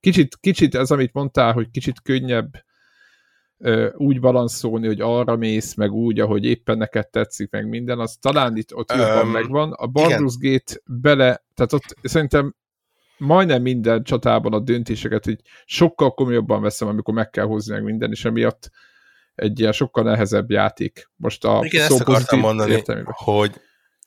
kicsit, 0.00 0.36
kicsit 0.40 0.74
ez, 0.74 0.90
amit 0.90 1.12
mondtál, 1.12 1.52
hogy 1.52 1.70
kicsit 1.70 2.02
könnyebb 2.02 2.66
úgy 3.92 4.20
balanszolni, 4.20 4.86
hogy 4.86 5.00
arra 5.00 5.36
mész, 5.36 5.74
meg 5.74 5.92
úgy, 5.92 6.20
ahogy 6.20 6.44
éppen 6.44 6.78
neked 6.78 7.08
tetszik, 7.08 7.50
meg 7.50 7.68
minden, 7.68 7.98
az 7.98 8.16
talán 8.20 8.56
itt 8.56 8.74
ott 8.74 8.92
jobban 8.92 9.26
um, 9.26 9.32
megvan. 9.32 9.72
A 9.72 9.86
Baldur's. 9.86 10.34
Gate 10.38 10.80
bele, 10.86 11.44
tehát 11.54 11.72
ott 11.72 11.96
szerintem 12.02 12.54
majdnem 13.18 13.62
minden 13.62 14.02
csatában 14.02 14.52
a 14.52 14.58
döntéseket 14.58 15.26
így 15.26 15.40
sokkal 15.64 16.14
komolyabban 16.14 16.62
veszem, 16.62 16.88
amikor 16.88 17.14
meg 17.14 17.30
kell 17.30 17.44
hozni 17.44 17.72
meg 17.72 17.82
minden, 17.82 18.10
és 18.10 18.24
emiatt 18.24 18.70
egy 19.34 19.60
ilyen 19.60 19.72
sokkal 19.72 20.04
nehezebb 20.04 20.50
játék. 20.50 21.10
Most 21.16 21.44
a 21.44 21.60
Igen, 21.64 21.86
szó 21.88 21.94
ezt 21.94 22.08
akartam 22.08 22.38
mondani, 22.38 22.72
értelmében. 22.72 23.12
hogy, 23.16 23.60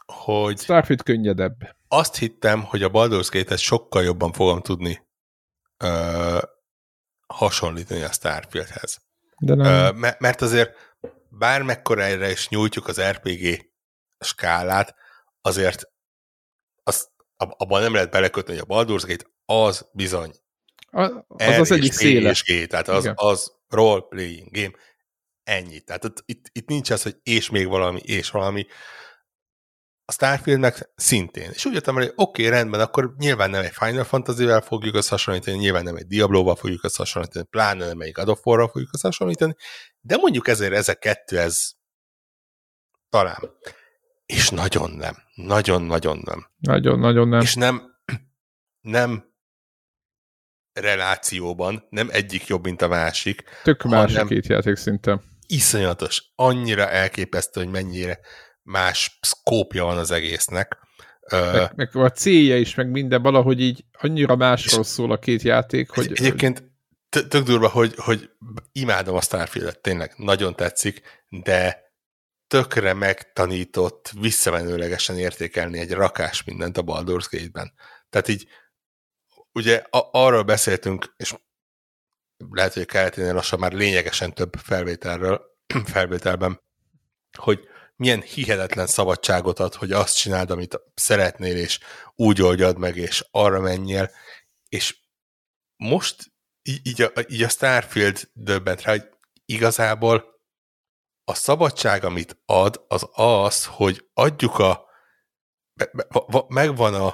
hogy 0.06 0.60
Starfield 0.60 1.04
könnyedebb. 1.04 1.76
Azt 1.88 2.18
hittem, 2.18 2.64
hogy 2.64 2.84
a 2.84 2.90
Baldur's 2.90 3.30
Gate-et 3.32 3.60
sokkal 3.60 4.04
jobban 4.04 4.32
fogom 4.32 4.62
tudni 4.62 5.08
ö, 5.78 6.38
hasonlítani 7.28 8.02
a 8.02 8.12
Starfieldhez. 8.12 9.02
De 9.40 9.56
nem. 9.56 9.96
Ö, 10.02 10.14
mert 10.20 10.42
azért 10.42 10.96
bármekkora 11.30 12.02
erre 12.02 12.32
is 12.32 12.50
nyújtjuk 12.50 12.88
az 12.88 13.02
RPG 13.02 13.72
skálát, 14.20 14.96
azért 15.42 15.92
azt 16.84 17.10
abban 17.50 17.82
nem 17.82 17.94
lehet 17.94 18.12
belekötni, 18.12 18.58
hogy 18.58 18.66
a 18.68 18.74
Baldur's 18.74 19.04
Gate 19.08 19.26
az 19.46 19.90
bizony 19.94 20.32
a, 20.92 21.02
az 21.28 21.60
az 21.60 21.72
egyik 21.72 21.92
széle. 21.92 22.32
G, 22.46 22.68
tehát 22.68 22.88
az, 22.88 23.12
az 23.16 23.52
role-playing 23.68 24.52
game. 24.52 24.72
Ennyi. 25.44 25.80
Tehát 25.80 26.04
itt, 26.04 26.24
itt, 26.26 26.46
itt 26.52 26.68
nincs 26.68 26.90
az, 26.90 27.04
hogy 27.04 27.18
és 27.24 27.50
még 27.50 27.68
valami, 27.68 28.00
és 28.00 28.30
valami. 28.30 28.66
A 30.06 30.12
Starfieldnek 30.12 30.92
szintén. 30.96 31.52
És 31.54 31.66
úgy 31.66 31.74
jöttem 31.74 31.94
hogy 31.94 32.12
oké, 32.16 32.46
okay, 32.46 32.58
rendben, 32.58 32.80
akkor 32.80 33.14
nyilván 33.18 33.50
nem 33.50 33.64
egy 33.64 33.74
Final 33.74 34.04
Fantasy-vel 34.04 34.62
fogjuk 34.62 34.96
összehasonlítani, 34.96 35.58
nyilván 35.58 35.84
nem 35.84 35.96
egy 35.96 36.08
Diablo-val 36.08 36.56
fogjuk 36.56 36.84
összehasonlítani, 36.84 37.46
pláne 37.46 37.86
nem 37.88 38.02
egy 38.02 38.12
God 38.12 38.30
of 38.30 38.46
War-ral 38.46 38.68
fogjuk 38.68 38.94
összehasonlítani, 38.94 39.56
de 40.00 40.18
mondjuk 40.18 40.48
ezért 40.48 40.74
ezek 40.74 41.00
kettő, 41.00 41.40
ez 41.40 41.72
talán. 43.10 43.52
És 44.32 44.50
nagyon 44.50 44.92
nem. 44.92 45.16
Nagyon-nagyon 45.36 46.22
nem. 46.26 46.48
Nagyon-nagyon 46.58 47.28
nem. 47.28 47.42
És 47.42 47.56
nem, 47.56 47.82
nem 48.82 49.34
relációban, 50.74 51.88
nem 51.90 52.10
egyik 52.12 52.48
jobb, 52.48 52.64
mint 52.64 52.82
a 52.82 52.88
másik. 52.88 53.44
Tök 53.64 53.84
másik 53.84 54.26
két 54.26 54.48
játék 54.48 54.76
szinte. 54.76 55.22
Iszonyatos. 55.48 56.24
Annyira 56.36 56.90
elképesztő, 56.90 57.62
hogy 57.62 57.72
mennyire 57.72 58.20
más 58.62 59.18
szkópja 59.22 59.84
van 59.84 59.98
az 59.98 60.12
egésznek. 60.12 60.78
Meg, 61.32 61.72
meg 61.76 61.96
a 61.96 62.10
célja 62.10 62.58
is, 62.58 62.76
meg 62.76 62.90
minden 62.90 63.22
valahogy 63.22 63.62
így 63.62 63.86
annyira 63.92 64.36
másról 64.36 64.84
szól 64.84 65.12
a 65.12 65.18
két 65.20 65.42
játék, 65.42 65.90
hogy... 65.90 66.12
Egyébként 66.16 66.72
tök 67.10 67.44
durva, 67.44 67.68
hogy, 67.68 67.94
hogy 67.96 68.30
imádom 68.72 69.16
a 69.16 69.22
Starfield-et, 69.22 69.82
tényleg 69.82 70.14
nagyon 70.18 70.56
tetszik, 70.56 71.02
de 71.30 71.81
tökre 72.52 72.94
megtanított 72.94 74.12
visszamenőlegesen 74.20 75.18
értékelni 75.18 75.80
egy 75.80 75.92
rakás 75.92 76.44
mindent 76.44 76.78
a 76.78 76.84
Baldur's 76.84 77.28
Gate-ben. 77.30 77.74
Tehát 78.10 78.28
így, 78.28 78.48
ugye 79.52 79.76
a, 79.76 80.10
arról 80.12 80.44
beszéltünk, 80.44 81.14
és 81.18 81.36
lehet, 82.50 82.74
hogy 82.74 82.82
a 82.82 82.86
keleténél 82.86 83.34
lassan 83.34 83.60
már 83.60 83.72
lényegesen 83.72 84.34
több 84.34 84.54
felvételről, 84.64 85.42
felvételben, 85.94 86.62
hogy 87.38 87.68
milyen 87.96 88.22
hihetetlen 88.22 88.88
szabadságot 88.88 89.60
ad, 89.60 89.76
hogy 89.76 89.92
azt 89.92 90.18
csináld, 90.18 90.52
amit 90.52 90.80
szeretnél, 90.94 91.58
és 91.58 91.80
úgy 92.16 92.42
oldjad 92.42 92.78
meg, 92.78 92.98
és 92.98 93.26
arra 93.32 93.60
menjél, 93.60 94.12
és 94.70 94.98
most 95.76 96.32
így, 96.62 96.88
így, 96.88 97.02
a, 97.02 97.12
így 97.28 97.44
a 97.44 97.50
Starfield 97.50 98.30
döbbent 98.34 98.82
rá, 98.82 98.92
hogy 98.92 99.10
igazából 99.46 100.32
a 101.32 101.34
szabadság, 101.34 102.04
amit 102.04 102.38
ad, 102.46 102.86
az 102.88 103.10
az, 103.14 103.66
hogy 103.66 104.06
adjuk 104.14 104.60
a 104.60 104.86
megvan 106.48 106.94
a, 106.94 107.08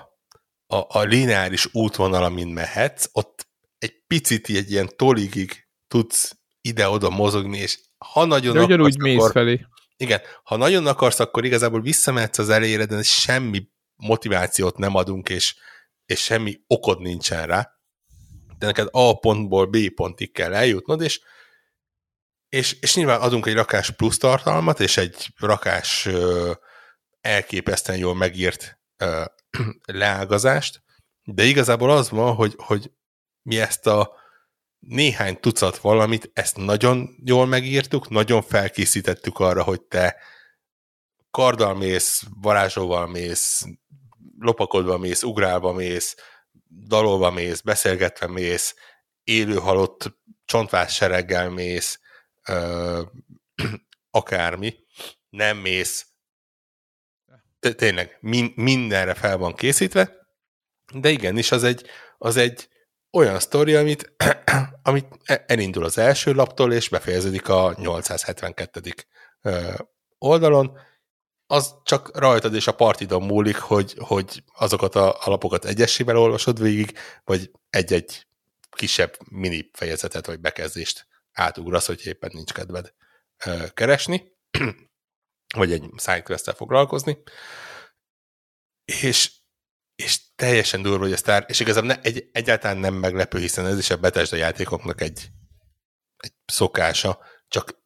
a, 0.65 0.99
a 0.99 1.01
lineáris 1.01 1.73
útvonal, 1.73 2.23
amin 2.23 2.47
mehetsz, 2.47 3.09
ott 3.11 3.47
egy 3.77 4.03
picit 4.07 4.49
egy 4.49 4.71
ilyen 4.71 4.89
toligig 4.95 5.67
tudsz 5.87 6.37
ide-oda 6.61 7.09
mozogni, 7.09 7.57
és 7.57 7.79
ha 7.97 8.25
nagyon 8.25 8.53
De 8.53 8.73
akarsz, 8.73 8.97
mész 8.97 9.17
akkor, 9.17 9.31
felé. 9.31 9.65
igen, 9.97 10.21
ha 10.43 10.55
nagyon 10.55 10.87
akarsz, 10.87 11.19
akkor 11.19 11.45
igazából 11.45 11.81
visszamehetsz 11.81 12.37
az 12.37 12.49
elejére, 12.49 12.85
de 12.85 13.03
semmi 13.03 13.67
motivációt 13.95 14.77
nem 14.77 14.95
adunk, 14.95 15.29
és, 15.29 15.55
és 16.05 16.23
semmi 16.23 16.59
okod 16.67 17.01
nincsen 17.01 17.47
rá. 17.47 17.71
De 18.57 18.65
neked 18.65 18.87
A 18.91 19.19
pontból 19.19 19.65
B 19.65 19.77
pontig 19.95 20.31
kell 20.31 20.53
eljutnod, 20.53 21.01
és, 21.01 21.21
és, 22.49 22.77
és 22.79 22.95
nyilván 22.95 23.21
adunk 23.21 23.45
egy 23.45 23.53
rakás 23.53 23.91
plusz 23.91 24.17
tartalmat, 24.17 24.79
és 24.79 24.97
egy 24.97 25.33
rakás 25.37 26.05
ö, 26.05 26.51
elképesztően 27.21 27.99
jól 27.99 28.15
megírt 28.15 28.79
ö, 28.97 29.23
leágazást, 29.85 30.83
de 31.23 31.43
igazából 31.43 31.91
az 31.91 32.09
van, 32.09 32.35
hogy, 32.35 32.53
hogy 32.57 32.91
mi 33.41 33.59
ezt 33.59 33.87
a 33.87 34.15
néhány 34.79 35.39
tucat 35.39 35.77
valamit, 35.77 36.29
ezt 36.33 36.57
nagyon 36.57 37.09
jól 37.23 37.45
megírtuk, 37.45 38.09
nagyon 38.09 38.41
felkészítettük 38.41 39.39
arra, 39.39 39.63
hogy 39.63 39.81
te 39.81 40.15
karddal 41.31 41.75
mész, 41.75 42.23
varázsolval 42.41 43.07
mész, 43.07 43.63
lopakodva 44.39 44.97
mész, 44.97 45.23
ugrálva 45.23 45.73
mész, 45.73 46.15
dalolva 46.87 47.31
mész, 47.31 47.61
beszélgetve 47.61 48.27
mész, 48.27 48.75
élő 49.23 49.55
halott 49.55 50.17
csontvás 50.45 50.95
sereggel 50.95 51.49
mész, 51.49 51.99
akármi, 54.11 54.75
nem 55.29 55.57
mész. 55.57 56.07
Tényleg, 57.59 58.17
min, 58.19 58.51
mindenre 58.55 59.13
fel 59.13 59.37
van 59.37 59.55
készítve, 59.55 60.15
de 60.93 61.09
igenis, 61.09 61.51
az 61.51 61.63
egy, 61.63 61.85
az 62.17 62.37
egy 62.37 62.69
olyan 63.11 63.39
sztori, 63.39 63.75
amit, 63.75 64.15
amit 64.83 65.07
e, 65.23 65.43
elindul 65.47 65.83
az 65.83 65.97
első 65.97 66.33
laptól, 66.33 66.73
és 66.73 66.89
befejeződik 66.89 67.49
a 67.49 67.73
872. 67.77 68.81
oldalon. 70.17 70.77
Az 71.49 71.75
csak 71.83 72.17
rajtad 72.17 72.53
és 72.53 72.67
a 72.67 72.75
partidon 72.75 73.23
múlik, 73.23 73.57
hogy, 73.57 73.95
hogy 73.97 74.43
azokat 74.53 74.95
a 74.95 75.17
alapokat 75.19 75.65
egyesével 75.65 76.17
olvasod 76.17 76.61
végig, 76.61 76.97
vagy 77.23 77.51
egy-egy 77.69 78.27
kisebb 78.69 79.17
mini 79.31 79.69
fejezetet 79.73 80.25
vagy 80.25 80.39
bekezdést 80.39 81.07
átugrasz, 81.37 81.85
hogy 81.85 82.05
éppen 82.05 82.31
nincs 82.33 82.51
kedved 82.53 82.93
keresni, 83.73 84.31
vagy 85.57 85.71
egy 85.71 85.89
sidequest 85.97 86.55
foglalkozni. 86.55 87.17
És 88.85 89.31
és 89.95 90.19
teljesen 90.35 90.81
durva, 90.81 91.03
hogy 91.03 91.11
ezt 91.11 91.29
ár, 91.29 91.45
és 91.47 91.59
igazából 91.59 91.89
ne, 91.89 92.01
egy, 92.01 92.29
egyáltalán 92.31 92.77
nem 92.77 92.93
meglepő, 92.93 93.39
hiszen 93.39 93.65
ez 93.65 93.77
is 93.77 93.89
a 93.89 93.97
Bethesda 93.97 94.35
játékoknak 94.35 95.01
egy, 95.01 95.29
egy 96.17 96.33
szokása, 96.45 97.19
csak 97.47 97.81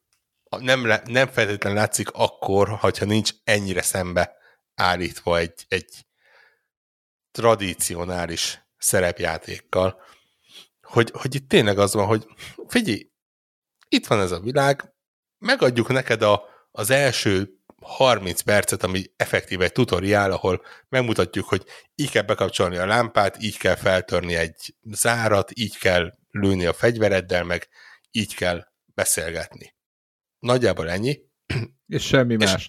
nem, 0.58 0.80
nem 1.04 1.28
feltétlenül 1.28 1.78
látszik 1.78 2.10
akkor, 2.10 2.68
hogyha 2.68 3.04
nincs 3.04 3.32
ennyire 3.44 3.82
szembe 3.82 4.36
állítva 4.74 5.38
egy, 5.38 5.64
egy 5.68 6.06
tradicionális 7.30 8.60
szerepjátékkal, 8.78 10.02
hogy, 10.82 11.10
hogy 11.14 11.34
itt 11.34 11.48
tényleg 11.48 11.78
az 11.78 11.94
van, 11.94 12.06
hogy 12.06 12.26
figyelj, 12.66 13.11
itt 13.92 14.06
van 14.06 14.20
ez 14.20 14.30
a 14.30 14.40
világ, 14.40 14.94
megadjuk 15.38 15.88
neked 15.88 16.22
a, 16.22 16.42
az 16.70 16.90
első 16.90 17.48
30 17.82 18.40
percet, 18.40 18.82
ami 18.82 19.04
effektíve 19.16 19.64
egy 19.64 19.72
tutoriál, 19.72 20.30
ahol 20.32 20.62
megmutatjuk, 20.88 21.48
hogy 21.48 21.64
így 21.94 22.10
kell 22.10 22.22
bekapcsolni 22.22 22.76
a 22.76 22.86
lámpát, 22.86 23.42
így 23.42 23.58
kell 23.58 23.74
feltörni 23.74 24.34
egy 24.34 24.74
zárat, 24.82 25.50
így 25.54 25.78
kell 25.78 26.12
lőni 26.30 26.66
a 26.66 26.72
fegyvereddel, 26.72 27.44
meg 27.44 27.68
így 28.10 28.34
kell 28.34 28.66
beszélgetni. 28.94 29.74
Nagyjából 30.38 30.90
ennyi. 30.90 31.18
És 31.86 32.06
semmi 32.06 32.36
és, 32.38 32.50
más. 32.50 32.68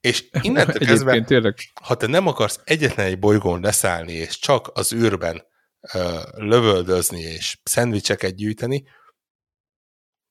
És 0.00 0.24
innentől 0.40 0.86
kezdve, 0.86 1.22
tényleg. 1.24 1.58
ha 1.82 1.94
te 1.94 2.06
nem 2.06 2.26
akarsz 2.26 2.60
egyetlen 2.64 3.06
egy 3.06 3.18
bolygón 3.18 3.60
leszállni, 3.60 4.12
és 4.12 4.38
csak 4.38 4.70
az 4.74 4.92
űrben 4.92 5.42
uh, 5.94 6.22
lövöldözni, 6.36 7.20
és 7.20 7.58
szendvicseket 7.62 8.34
gyűjteni, 8.34 8.84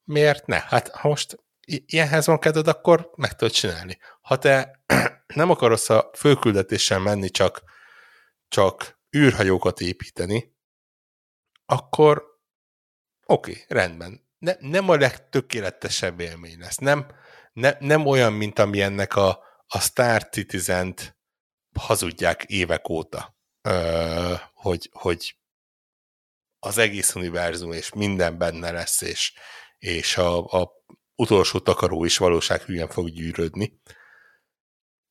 miért 0.09 0.45
ne? 0.45 0.59
Hát 0.59 1.03
most 1.03 1.43
ilyenhez 1.65 2.25
van 2.25 2.39
kedved, 2.39 2.67
akkor 2.67 3.11
meg 3.15 3.35
tudod 3.35 3.53
csinálni. 3.53 3.97
Ha 4.21 4.37
te 4.37 4.83
nem 5.35 5.49
akarsz 5.49 5.89
a 5.89 6.11
főküldetéssel 6.13 6.99
menni, 6.99 7.29
csak, 7.29 7.63
csak 8.47 8.99
űrhajókat 9.17 9.79
építeni, 9.79 10.55
akkor 11.65 12.23
oké, 13.25 13.51
okay, 13.51 13.63
rendben. 13.67 14.27
Ne, 14.37 14.53
nem 14.59 14.89
a 14.89 14.95
legtökéletesebb 14.95 16.19
élmény 16.19 16.59
lesz. 16.59 16.77
Nem, 16.77 17.07
ne, 17.53 17.75
nem 17.79 18.05
olyan, 18.05 18.33
mint 18.33 18.59
ami 18.59 18.81
ennek 18.81 19.15
a, 19.15 19.43
a 19.67 19.79
Star 19.79 20.29
Citizen-t 20.29 21.17
hazudják 21.79 22.43
évek 22.43 22.89
óta, 22.89 23.37
ö, 23.61 24.33
hogy, 24.53 24.89
hogy 24.93 25.39
az 26.59 26.77
egész 26.77 27.15
univerzum 27.15 27.71
és 27.71 27.93
minden 27.93 28.37
benne 28.37 28.71
lesz, 28.71 29.01
és, 29.01 29.33
és 29.79 30.17
a, 30.17 30.45
a 30.45 30.71
utolsó 31.15 31.59
takaró 31.59 32.05
is 32.05 32.17
valósághűen 32.17 32.87
fog 32.87 33.09
gyűrődni. 33.09 33.79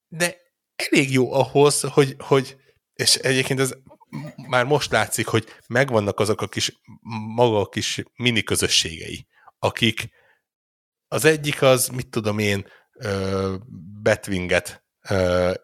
De 0.09 0.37
elég 0.77 1.13
jó 1.13 1.33
ahhoz, 1.33 1.81
hogy, 1.81 2.15
hogy 2.19 2.57
és 2.95 3.15
egyébként 3.15 3.61
ez 3.61 3.75
már 4.49 4.65
most 4.65 4.91
látszik, 4.91 5.27
hogy 5.27 5.47
megvannak 5.67 6.21
azok 6.21 6.41
a 6.41 6.49
kis, 6.49 6.81
maga 7.35 7.61
a 7.61 7.69
kis 7.69 8.03
mini 8.15 8.43
közösségei, 8.43 9.27
akik 9.59 10.09
az 11.09 11.25
egyik 11.25 11.63
az, 11.63 11.89
mit 11.89 12.09
tudom 12.09 12.39
én, 12.39 12.67
Betwinget 14.03 14.85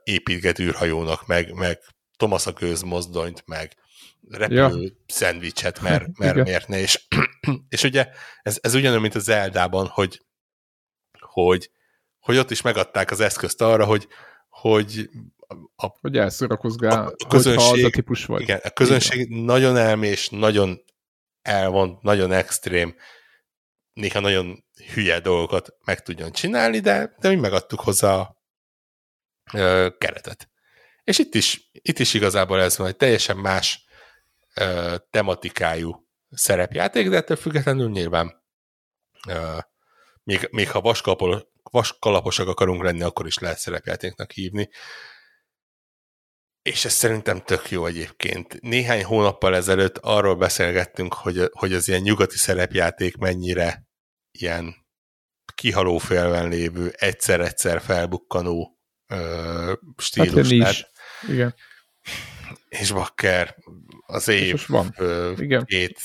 építget 0.03 0.59
űrhajónak, 0.59 1.27
meg, 1.27 1.53
meg 1.53 1.79
Thomas 2.17 2.47
a 2.47 2.53
közmozdonyt, 2.53 3.43
meg 3.47 3.77
repülő 4.29 4.83
ja. 4.83 4.91
szendvicset, 5.07 5.81
mert, 5.81 6.19
mert 6.19 6.43
miért 6.43 6.69
ne, 6.69 6.79
és, 6.79 7.07
és 7.69 7.83
ugye 7.83 8.09
ez, 8.43 8.59
ez 8.61 8.75
ugyanúgy, 8.75 9.01
mint 9.01 9.15
az 9.15 9.29
Eldában, 9.29 9.87
hogy 9.87 10.25
hogy, 11.35 11.71
hogy 12.19 12.37
ott 12.37 12.51
is 12.51 12.63
megadták 12.63 13.11
az 13.11 13.21
eszközt 13.21 13.61
arra, 13.61 13.85
hogy, 13.85 14.09
hogy 14.49 15.11
a, 15.77 15.87
hogy 16.01 16.17
elszórakozgál, 16.17 17.15
a 17.19 17.27
közönség, 17.29 17.85
az 17.85 17.91
a 17.91 17.91
típus 17.91 18.25
vagy. 18.25 18.41
Igen, 18.41 18.61
a 18.63 18.71
közönség 18.71 19.21
igen. 19.21 19.39
nagyon 19.39 19.77
elmés, 19.77 20.29
nagyon 20.29 20.85
elvont, 21.43 22.03
nagyon 22.03 22.33
extrém, 22.33 22.97
néha 23.93 24.21
nagyon 24.21 24.65
hülye 24.95 25.21
dolgokat 25.21 25.75
meg 25.85 26.03
tudjon 26.03 26.33
csinálni, 26.33 26.81
de, 26.81 27.15
de 27.19 27.29
mi 27.29 27.37
megadtuk 27.37 27.81
hozzá 27.81 28.15
a 28.15 28.43
ö, 29.53 29.89
keretet. 29.99 30.51
És 31.05 31.19
itt 31.19 31.35
is, 31.35 31.71
itt 31.73 31.99
is 31.99 32.15
igazából 32.15 32.61
ez 32.61 32.79
van, 32.79 32.87
egy 32.87 32.97
teljesen 32.97 33.37
más 33.37 33.85
ö, 34.55 34.95
tematikájú 35.11 36.04
szerepjáték, 36.35 37.09
de 37.09 37.17
ettől 37.17 37.37
függetlenül 37.37 37.91
nyilván 37.91 38.43
még, 40.23 40.49
még 40.51 40.71
ha 40.71 40.97
vaskalaposak 41.71 42.49
akarunk 42.49 42.83
lenni, 42.83 43.03
akkor 43.03 43.27
is 43.27 43.39
lehet 43.39 43.59
szerepjátéknak 43.59 44.31
hívni. 44.31 44.69
És 46.63 46.85
ez 46.85 46.93
szerintem 46.93 47.41
tök 47.41 47.71
jó 47.71 47.87
egyébként. 47.87 48.61
Néhány 48.61 49.05
hónappal 49.05 49.55
ezelőtt 49.55 49.99
arról 49.99 50.37
beszélgettünk, 50.37 51.15
hogy, 51.15 51.49
hogy 51.53 51.73
az 51.73 51.89
ilyen 51.89 52.01
nyugati 52.01 52.37
szerepjáték 52.37 53.17
mennyire 53.17 53.87
ilyen 54.31 54.75
kihaló 55.55 55.99
félven 55.99 56.49
lévő, 56.49 56.93
egyszer-egyszer 56.97 57.81
felbukkanó 57.81 58.79
ö, 59.07 59.73
stílus. 59.97 60.63
Hát, 60.63 60.73
is. 60.73 60.87
Igen. 61.29 61.55
És 62.69 62.91
bakker, 62.91 63.57
az 64.07 64.29
év 64.29 64.67
Igen. 65.37 65.65
két 65.65 66.01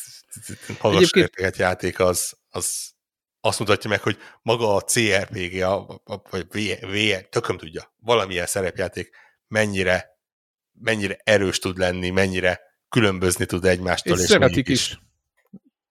magas 0.82 1.12
játék 1.58 2.00
az, 2.00 2.34
az 2.50 2.98
azt 3.42 3.60
mutatja 3.60 3.90
meg, 3.90 4.02
hogy 4.02 4.18
maga 4.42 4.76
a 4.76 4.82
CRPG, 4.82 5.62
a, 5.62 6.02
a, 6.04 6.22
vagy 6.30 6.48
VR, 6.82 7.28
tököm 7.30 7.58
tudja, 7.58 7.94
valamilyen 8.00 8.46
szerepjáték 8.46 9.10
mennyire, 9.48 10.06
mennyire 10.80 11.20
erős 11.24 11.60
tud 11.60 11.78
lenni, 11.78 12.10
mennyire 12.10 12.60
különbözni 12.90 13.46
tud 13.46 13.66
egymástól. 13.66 14.16
És, 14.16 14.22
és 14.24 14.30
szeretik 14.30 14.68
is. 14.68 14.90
is. 14.90 15.00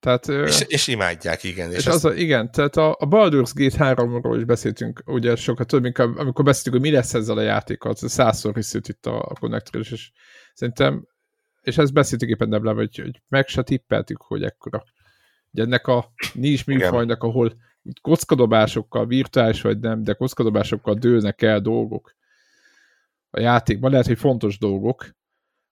Tehát, 0.01 0.28
és, 0.28 0.64
és 0.66 0.86
imádják, 0.86 1.43
igen. 1.43 1.70
És, 1.70 1.76
és 1.76 1.86
az, 1.86 2.05
a, 2.05 2.14
igen, 2.14 2.51
tehát 2.51 2.76
a, 2.76 2.91
a 2.91 3.07
Baldur's 3.07 3.51
Gate 3.55 3.95
3-ról 3.95 4.34
is 4.36 4.45
beszéltünk, 4.45 5.03
ugye 5.07 5.36
sokat 5.36 5.66
több, 5.66 5.82
amikor, 5.82 6.14
amikor 6.16 6.45
beszéltünk, 6.45 6.74
hogy 6.74 6.84
mi 6.84 6.97
lesz 6.97 7.14
ezzel 7.14 7.36
a 7.36 7.43
játékkal, 7.43 7.95
százszor 7.97 8.55
hiszült 8.55 8.89
itt 8.89 9.07
a, 9.07 9.18
a 9.18 9.34
Connector, 9.41 9.80
és 9.80 10.11
szerintem, 10.55 11.07
és 11.69 11.79
ezt 11.79 11.93
beszéltük 11.93 12.29
éppen 12.29 12.49
nem 12.49 12.64
hogy, 12.64 12.99
hogy 12.99 13.23
meg 13.29 13.49
se 13.49 13.62
tippeltük, 13.62 14.23
hogy 14.23 14.43
ekkora. 14.43 14.85
Ugye 15.53 15.62
ennek 15.62 15.87
a 15.87 16.12
nincs 16.33 16.66
műfajnak, 16.66 17.23
ahol 17.23 17.53
kockadobásokkal, 18.01 19.07
virtuális 19.07 19.61
vagy 19.61 19.79
nem, 19.79 20.03
de 20.03 20.12
kockadobásokkal 20.12 20.95
dőlnek 20.95 21.43
el 21.43 21.61
dolgok 21.61 22.16
a 23.31 23.41
játékban, 23.41 23.91
lehet, 23.91 24.07
hogy 24.07 24.19
fontos 24.19 24.59
dolgok, 24.59 25.16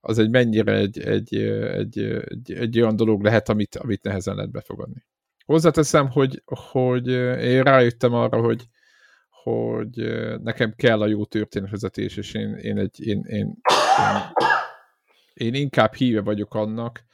az 0.00 0.18
egy 0.18 0.30
mennyire 0.30 0.72
egy, 0.72 0.98
egy, 1.00 1.36
egy, 1.36 1.98
egy, 1.98 2.52
egy 2.52 2.80
olyan 2.80 2.96
dolog 2.96 3.22
lehet, 3.22 3.48
amit, 3.48 3.76
amit 3.76 4.02
nehezen 4.02 4.34
lehet 4.34 4.50
befogadni. 4.50 5.06
Hozzáteszem, 5.44 6.10
hogy, 6.10 6.42
hogy 6.44 7.08
én 7.42 7.62
rájöttem 7.62 8.12
arra, 8.14 8.40
hogy, 8.40 8.64
hogy 9.42 9.90
nekem 10.42 10.74
kell 10.76 11.00
a 11.00 11.06
jó 11.06 11.24
történetvezetés, 11.24 12.16
és 12.16 12.34
én, 12.34 12.54
én, 12.54 12.78
egy, 12.78 13.06
én, 13.06 13.24
én, 13.26 13.36
én, 13.36 13.56
én 15.36 15.54
inkább 15.54 15.94
híve 15.94 16.20
vagyok 16.20 16.54
annak, 16.54 17.04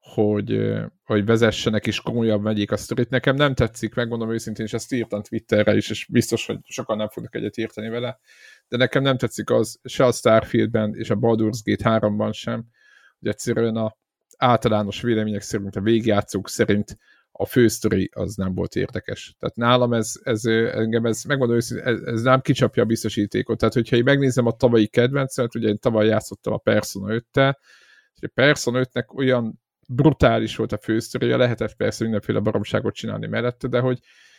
hogy, 0.00 0.60
hogy 1.04 1.24
vezessenek 1.24 1.86
és 1.86 2.00
komolyabb 2.00 2.42
megyék 2.42 2.70
a 2.70 2.76
sztorit. 2.76 3.10
Nekem 3.10 3.36
nem 3.36 3.54
tetszik, 3.54 3.94
megmondom 3.94 4.32
őszintén, 4.32 4.64
és 4.64 4.72
ezt 4.72 4.92
írtam 4.92 5.22
Twitterre 5.22 5.76
is, 5.76 5.90
és 5.90 6.06
biztos, 6.10 6.46
hogy 6.46 6.58
sokan 6.64 6.96
nem 6.96 7.08
fognak 7.08 7.34
egyet 7.34 7.56
írtani 7.56 7.88
vele, 7.88 8.18
de 8.68 8.76
nekem 8.76 9.02
nem 9.02 9.16
tetszik 9.16 9.50
az 9.50 9.80
se 9.84 10.04
a 10.04 10.12
Starfieldben 10.12 10.94
és 10.94 11.10
a 11.10 11.14
Baldur's 11.14 11.58
Gate 11.64 12.00
3-ban 12.00 12.32
sem, 12.32 12.64
hogy 13.18 13.28
egyszerűen 13.28 13.76
a 13.76 13.96
általános 14.36 15.00
vélemények 15.00 15.40
szerint, 15.40 15.76
a 15.76 15.80
végjátszók 15.80 16.48
szerint 16.48 16.96
a 17.38 17.46
fősztori 17.46 18.10
az 18.14 18.34
nem 18.34 18.54
volt 18.54 18.74
érdekes. 18.74 19.34
Tehát 19.38 19.56
nálam 19.56 19.92
ez, 19.92 20.12
ez 20.22 20.44
engem 20.44 21.04
ez, 21.06 21.22
megmondom 21.22 21.56
őszintén, 21.56 21.86
ez, 21.86 22.00
ez 22.00 22.22
nem 22.22 22.40
kicsapja 22.40 22.82
a 22.82 22.86
biztosítékot. 22.86 23.58
Tehát, 23.58 23.74
hogyha 23.74 23.96
én 23.96 24.02
megnézem 24.04 24.46
a 24.46 24.56
tavalyi 24.56 24.86
kedvencet, 24.86 25.54
ugye 25.54 25.68
én 25.68 25.78
tavaly 25.78 26.06
játszottam 26.06 26.52
a 26.52 26.58
Persona 26.58 27.06
5-tel, 27.08 27.54
és 28.14 28.28
a 28.28 28.30
Persona 28.34 28.84
5-nek 28.84 29.14
olyan 29.14 29.60
brutális 29.88 30.56
volt 30.56 30.72
a 30.72 30.78
fősztoria, 30.78 31.36
lehetett 31.36 31.74
persze 31.74 32.02
mindenféle 32.02 32.38
baromságot 32.38 32.94
csinálni 32.94 33.26
mellette, 33.26 33.68
de 33.68 33.80
hogy 33.80 33.98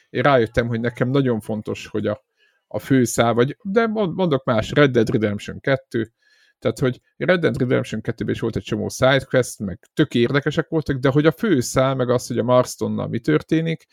én 0.10 0.22
rájöttem, 0.22 0.68
hogy 0.68 0.80
nekem 0.80 1.10
nagyon 1.10 1.40
fontos, 1.40 1.88
hogy 1.88 2.08
a, 2.08 2.26
a 2.68 2.80
főszál, 2.80 3.34
vagy, 3.34 3.58
de 3.62 3.88
mondok 3.88 4.44
más, 4.44 4.72
Red 4.72 4.92
Dead 4.92 5.10
Redemption 5.10 5.60
2, 5.60 6.12
tehát, 6.60 6.80
hogy 6.80 7.02
Red 7.18 7.40
Dead 7.40 7.58
Redemption 7.58 8.02
2-ben 8.04 8.34
is 8.34 8.40
volt 8.40 8.56
egy 8.56 8.64
csomó 8.64 8.90
sidequest, 8.90 9.60
meg 9.60 9.80
tök 9.94 10.16
érdekesek 10.16 10.68
voltak, 10.68 10.98
de 10.98 11.10
hogy 11.10 11.26
a 11.26 11.32
főszál, 11.32 11.96
meg 11.96 12.10
az, 12.10 12.28
hogy 12.28 12.38
a 12.38 12.44
Marstonnal 12.44 13.08
mi 13.08 13.20
történik, 13.20 13.86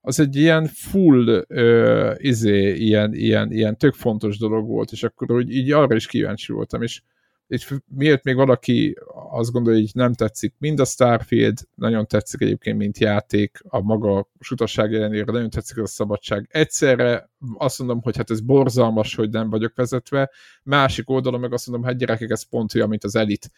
az 0.00 0.20
egy 0.20 0.36
ilyen 0.36 0.66
full, 0.66 1.44
uh, 1.48 2.14
izé, 2.16 2.74
ilyen, 2.74 3.14
ilyen, 3.14 3.52
ilyen 3.52 3.78
tök 3.78 3.94
fontos 3.94 4.38
dolog 4.38 4.66
volt, 4.66 4.92
és 4.92 5.02
akkor 5.02 5.32
úgy 5.32 5.50
így 5.50 5.72
arra 5.72 5.94
is 5.94 6.06
kíváncsi 6.06 6.52
voltam, 6.52 6.82
és 6.82 7.02
és 7.46 7.74
miért 7.88 8.24
még 8.24 8.34
valaki 8.34 8.96
azt 9.34 9.52
gondolja, 9.52 9.80
hogy 9.80 9.90
nem 9.94 10.12
tetszik 10.12 10.54
mind 10.58 10.80
a 10.80 10.84
Starfield, 10.84 11.58
nagyon 11.74 12.06
tetszik 12.06 12.40
egyébként, 12.40 12.78
mint 12.78 12.98
játék, 12.98 13.58
a 13.68 13.80
maga 13.80 14.28
sutasság 14.40 14.94
ellenére 14.94 15.32
nagyon 15.32 15.50
tetszik 15.50 15.76
az 15.76 15.82
a 15.82 15.86
szabadság. 15.86 16.48
Egyszerre 16.50 17.30
azt 17.58 17.78
mondom, 17.78 18.02
hogy 18.02 18.16
hát 18.16 18.30
ez 18.30 18.40
borzalmas, 18.40 19.14
hogy 19.14 19.30
nem 19.30 19.50
vagyok 19.50 19.74
vezetve, 19.74 20.30
másik 20.62 21.10
oldalon 21.10 21.40
meg 21.40 21.52
azt 21.52 21.66
mondom, 21.66 21.86
hát 21.86 21.98
gyerekek, 21.98 22.30
ez 22.30 22.48
pont 22.48 22.74
olyan, 22.74 22.88
mint 22.88 23.04
az 23.04 23.16
elit 23.16 23.50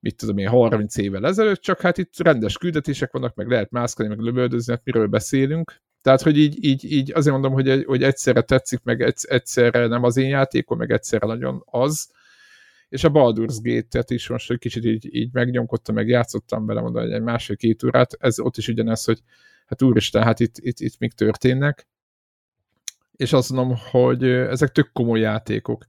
mit 0.00 0.16
tudom 0.16 0.38
én, 0.38 0.48
30 0.48 0.96
évvel 0.96 1.26
ezelőtt, 1.26 1.60
csak 1.60 1.80
hát 1.80 1.98
itt 1.98 2.18
rendes 2.18 2.58
küldetések 2.58 3.12
vannak, 3.12 3.34
meg 3.34 3.48
lehet 3.48 3.70
mászkálni, 3.70 4.14
meg 4.14 4.24
lövöldözni, 4.24 4.72
hát 4.72 4.84
miről 4.84 5.06
beszélünk. 5.06 5.82
Tehát, 6.02 6.22
hogy 6.22 6.38
így, 6.38 6.64
így, 6.64 6.92
így 6.92 7.12
azért 7.12 7.32
mondom, 7.32 7.52
hogy, 7.52 7.84
hogy 7.84 8.02
egyszerre 8.02 8.42
tetszik, 8.42 8.82
meg 8.82 9.14
egyszerre 9.22 9.86
nem 9.86 10.02
az 10.02 10.16
én 10.16 10.28
játékom, 10.28 10.78
meg 10.78 10.90
egyszerre 10.90 11.26
nagyon 11.26 11.62
az, 11.64 12.10
és 12.88 13.04
a 13.04 13.10
Baldur's 13.10 13.56
Gate-et 13.62 14.10
is 14.10 14.28
most 14.28 14.50
egy 14.50 14.58
kicsit 14.58 14.84
így, 14.84 15.14
így 15.14 15.28
megnyomkodtam, 15.32 15.94
meg 15.94 16.08
játszottam 16.08 16.66
bele, 16.66 16.80
mondani 16.80 17.14
egy 17.14 17.22
másfél-két 17.22 17.82
órát, 17.82 18.12
ez 18.18 18.40
ott 18.40 18.56
is 18.56 18.68
ugyanez, 18.68 19.04
hogy 19.04 19.20
hát 19.66 19.82
úristen, 19.82 20.22
hát 20.22 20.40
itt, 20.40 20.54
itt, 20.58 20.80
itt 20.80 20.98
még 20.98 21.12
történnek, 21.12 21.88
és 23.16 23.32
azt 23.32 23.52
mondom, 23.52 23.78
hogy 23.90 24.24
ezek 24.24 24.72
tök 24.72 24.92
komoly 24.92 25.20
játékok, 25.20 25.84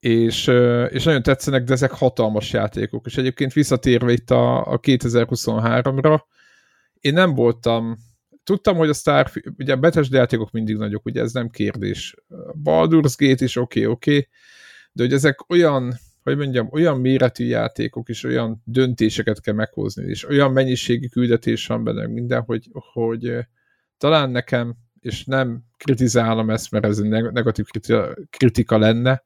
és, 0.00 0.46
és 0.88 1.04
nagyon 1.04 1.22
tetszenek, 1.22 1.64
de 1.64 1.72
ezek 1.72 1.90
hatalmas 1.90 2.52
játékok, 2.52 3.06
és 3.06 3.16
egyébként 3.16 3.52
visszatérve 3.52 4.12
itt 4.12 4.30
a, 4.30 4.72
a 4.72 4.80
2023-ra, 4.80 6.20
én 7.00 7.12
nem 7.12 7.34
voltam, 7.34 7.96
tudtam, 8.44 8.76
hogy 8.76 8.88
a 8.88 8.92
Starfield, 8.94 9.54
ugye 9.58 9.72
a 9.72 9.76
Bethesda 9.76 10.16
játékok 10.16 10.50
mindig 10.50 10.76
nagyok, 10.76 11.04
ugye 11.06 11.20
ez 11.20 11.32
nem 11.32 11.48
kérdés. 11.48 12.14
Baldur's 12.64 13.14
Gate 13.16 13.44
is 13.44 13.56
oké, 13.56 13.80
okay, 13.80 13.92
oké, 13.92 14.10
okay, 14.10 14.28
de 14.92 15.02
hogy 15.02 15.12
ezek 15.12 15.50
olyan, 15.50 15.94
hogy 16.22 16.36
mondjam, 16.36 16.68
olyan 16.70 17.00
méretű 17.00 17.44
játékok, 17.44 18.08
és 18.08 18.24
olyan 18.24 18.62
döntéseket 18.64 19.40
kell 19.40 19.54
meghozni, 19.54 20.04
és 20.04 20.28
olyan 20.28 20.52
mennyiségi 20.52 21.08
küldetés 21.08 21.66
van 21.66 21.84
benne 21.84 22.06
minden, 22.06 22.42
hogy, 22.42 22.68
hogy 22.72 23.46
talán 23.98 24.30
nekem, 24.30 24.76
és 25.00 25.24
nem 25.24 25.62
kritizálom 25.76 26.50
ezt, 26.50 26.70
mert 26.70 26.84
ez 26.84 26.98
egy 26.98 27.08
negatív 27.08 27.66
kritika, 27.66 28.14
kritika 28.30 28.78
lenne, 28.78 29.24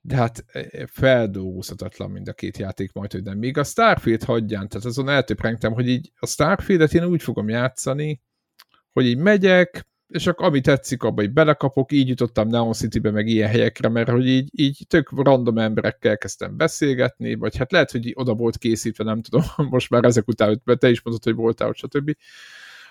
de 0.00 0.16
hát 0.16 0.44
feldolgozhatatlan 0.86 2.10
mind 2.10 2.28
a 2.28 2.32
két 2.32 2.58
játék 2.58 2.92
majd, 2.92 3.12
hogy 3.12 3.22
nem. 3.22 3.38
Még 3.38 3.58
a 3.58 3.64
Starfield 3.64 4.22
hagyján, 4.22 4.68
tehát 4.68 4.86
azon 4.86 5.08
eltöprengtem, 5.08 5.72
hogy 5.72 5.88
így 5.88 6.12
a 6.18 6.26
Starfield-et 6.26 6.94
én 6.94 7.04
úgy 7.04 7.22
fogom 7.22 7.48
játszani, 7.48 8.22
hogy 8.92 9.06
így 9.06 9.16
megyek, 9.16 9.86
és 10.08 10.26
akkor 10.26 10.46
ami 10.46 10.60
tetszik, 10.60 11.02
abba 11.02 11.22
így 11.22 11.32
belekapok, 11.32 11.92
így 11.92 12.08
jutottam 12.08 12.48
Neon 12.48 12.72
City-be, 12.72 13.10
meg 13.10 13.26
ilyen 13.26 13.48
helyekre, 13.48 13.88
mert 13.88 14.08
hogy 14.08 14.26
így, 14.26 14.48
így 14.52 14.84
tök 14.88 15.10
random 15.22 15.58
emberekkel 15.58 16.18
kezdtem 16.18 16.56
beszélgetni, 16.56 17.34
vagy 17.34 17.56
hát 17.56 17.72
lehet, 17.72 17.90
hogy 17.90 18.12
oda 18.14 18.34
volt 18.34 18.58
készítve, 18.58 19.04
nem 19.04 19.22
tudom, 19.22 19.42
most 19.70 19.90
már 19.90 20.04
ezek 20.04 20.28
után, 20.28 20.62
te 20.78 20.90
is 20.90 21.02
mondod, 21.02 21.24
hogy 21.24 21.34
voltál 21.34 21.72
stb. 21.72 22.16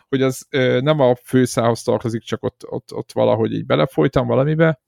Hogy 0.09 0.22
az 0.22 0.47
nem 0.80 0.99
a 0.99 1.15
főszához 1.15 1.84
tartozik, 1.84 2.22
csak 2.22 2.43
ott, 2.43 2.63
ott, 2.70 2.93
ott 2.93 3.11
valahogy 3.11 3.53
így 3.53 3.65
belefolytam 3.65 4.28
valamibe, 4.28 4.82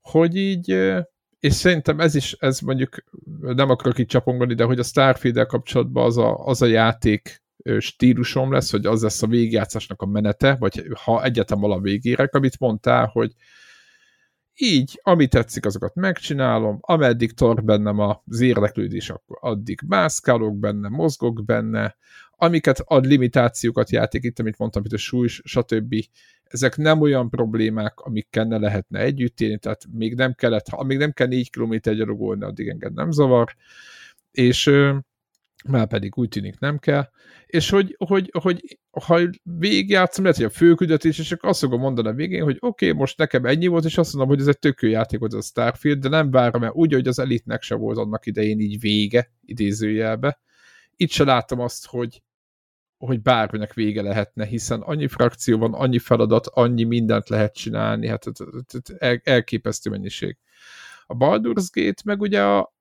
hogy 0.00 0.36
így, 0.36 0.68
és 1.40 1.54
szerintem 1.54 2.00
ez 2.00 2.14
is, 2.14 2.32
ez 2.32 2.60
mondjuk 2.60 3.04
nem 3.40 3.70
akarok 3.70 3.98
itt 3.98 4.08
csapongani, 4.08 4.54
de 4.54 4.64
hogy 4.64 4.78
a 4.78 4.82
starfield 4.82 5.46
kapcsolatban 5.46 6.04
az 6.04 6.16
a, 6.16 6.46
az 6.46 6.62
a 6.62 6.66
játék 6.66 7.42
stílusom 7.78 8.52
lesz, 8.52 8.70
hogy 8.70 8.86
az 8.86 9.02
lesz 9.02 9.22
a 9.22 9.26
végjátszásnak 9.26 10.02
a 10.02 10.06
menete, 10.06 10.56
vagy 10.58 10.84
ha 11.04 11.24
egyetem 11.24 11.60
vala 11.60 11.80
végérek, 11.80 12.34
amit 12.34 12.58
mondtál, 12.58 13.06
hogy 13.06 13.32
így, 14.54 15.00
ami 15.02 15.26
tetszik, 15.26 15.66
azokat 15.66 15.94
megcsinálom, 15.94 16.78
ameddig 16.80 17.32
tart 17.32 17.64
bennem 17.64 17.98
az 17.98 18.40
érdeklődés, 18.40 19.10
akkor 19.10 19.38
addig 19.40 19.80
mászkálok 19.86 20.58
benne, 20.58 20.88
mozgok 20.88 21.44
benne, 21.44 21.96
amiket 22.30 22.80
ad 22.84 23.06
limitációkat 23.06 23.90
játék, 23.90 24.22
itt, 24.22 24.38
amit 24.38 24.58
mondtam, 24.58 24.84
itt 24.84 24.92
a 24.92 24.96
súly, 24.96 25.26
stb. 25.26 25.94
Ezek 26.44 26.76
nem 26.76 27.00
olyan 27.00 27.30
problémák, 27.30 28.00
amikkel 28.00 28.44
ne 28.44 28.58
lehetne 28.58 28.98
együtt 28.98 29.40
élni, 29.40 29.58
tehát 29.58 29.86
még 29.92 30.14
nem 30.14 30.32
kellett, 30.32 30.68
ha 30.68 30.84
még 30.84 30.98
nem 30.98 31.12
kell 31.12 31.26
4 31.26 31.50
km 31.50 31.74
gyalogolni, 31.82 32.44
addig 32.44 32.68
enged 32.68 32.92
nem 32.92 33.10
zavar, 33.10 33.54
és 34.30 34.70
már 35.68 35.86
pedig 35.86 36.16
úgy 36.16 36.28
tűnik 36.28 36.58
nem 36.58 36.78
kell, 36.78 37.08
és 37.46 37.70
hogy, 37.70 37.96
hogy, 37.98 38.30
hogy 38.40 38.78
ha 39.04 39.20
végigjátszom, 39.42 40.24
lehet, 40.24 40.38
hogy 40.38 40.46
a 40.46 40.50
főküldetés, 40.50 41.18
és 41.18 41.26
csak 41.26 41.44
azt 41.44 41.60
fogom 41.60 41.80
mondani 41.80 42.08
a 42.08 42.12
végén, 42.12 42.42
hogy 42.42 42.56
oké, 42.60 42.86
okay, 42.86 42.98
most 42.98 43.18
nekem 43.18 43.44
ennyi 43.44 43.66
volt, 43.66 43.84
és 43.84 43.98
azt 43.98 44.12
mondom, 44.12 44.30
hogy 44.30 44.40
ez 44.40 44.46
egy 44.46 44.58
tök 44.58 44.82
játék 44.82 45.18
volt 45.18 45.32
a 45.32 45.40
Starfield, 45.40 45.98
de 45.98 46.08
nem 46.08 46.30
várom 46.30 46.64
el 46.64 46.70
úgy, 46.70 46.92
hogy 46.92 47.08
az 47.08 47.18
elitnek 47.18 47.62
se 47.62 47.74
volt 47.74 47.98
annak 47.98 48.26
idején 48.26 48.60
így 48.60 48.80
vége, 48.80 49.32
idézőjelbe. 49.44 50.40
Itt 50.96 51.10
se 51.10 51.24
látom 51.24 51.60
azt, 51.60 51.86
hogy, 51.86 52.22
hogy 52.98 53.22
bárminek 53.22 53.74
vége 53.74 54.02
lehetne, 54.02 54.44
hiszen 54.44 54.80
annyi 54.80 55.08
frakció 55.08 55.58
van, 55.58 55.74
annyi 55.74 55.98
feladat, 55.98 56.46
annyi 56.46 56.84
mindent 56.84 57.28
lehet 57.28 57.54
csinálni, 57.54 58.08
hát 58.08 58.24
el, 58.98 59.20
elképesztő 59.24 59.90
mennyiség. 59.90 60.36
A 61.06 61.14
Baldur's 61.14 61.68
Gate 61.72 62.02
meg 62.04 62.20
ugye 62.20 62.42
a, 62.42 62.74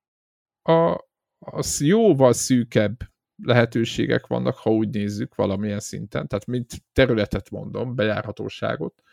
a, 0.61 1.07
az 1.39 1.81
jóval 1.81 2.33
szűkebb 2.33 2.97
lehetőségek 3.43 4.27
vannak, 4.27 4.55
ha 4.55 4.71
úgy 4.71 4.89
nézzük 4.89 5.35
valamilyen 5.35 5.79
szinten, 5.79 6.27
tehát 6.27 6.45
mint 6.45 6.83
területet 6.93 7.49
mondom, 7.49 7.95
bejárhatóságot, 7.95 9.03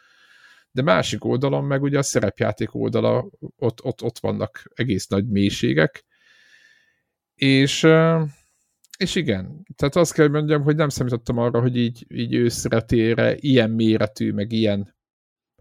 de 0.71 0.83
másik 0.83 1.25
oldalon 1.25 1.65
meg 1.65 1.83
ugye 1.83 1.99
a 1.99 2.03
szerepjáték 2.03 2.75
oldala, 2.75 3.31
ott, 3.57 3.85
ott, 3.85 4.03
ott 4.03 4.19
vannak 4.19 4.63
egész 4.75 5.07
nagy 5.07 5.29
mélységek, 5.29 6.05
és, 7.35 7.87
és 8.99 9.15
igen, 9.15 9.67
tehát 9.77 9.97
azt 9.97 10.13
kell 10.13 10.29
mondjam, 10.29 10.63
hogy 10.63 10.77
nem 10.77 10.89
számítottam 10.89 11.39
arra, 11.39 11.61
hogy 11.61 11.77
így, 11.77 12.07
így 12.09 12.35
őszre 12.35 12.81
tére 12.81 13.37
ilyen 13.37 13.71
méretű, 13.71 14.33
meg 14.33 14.53
ilyen, 14.53 14.95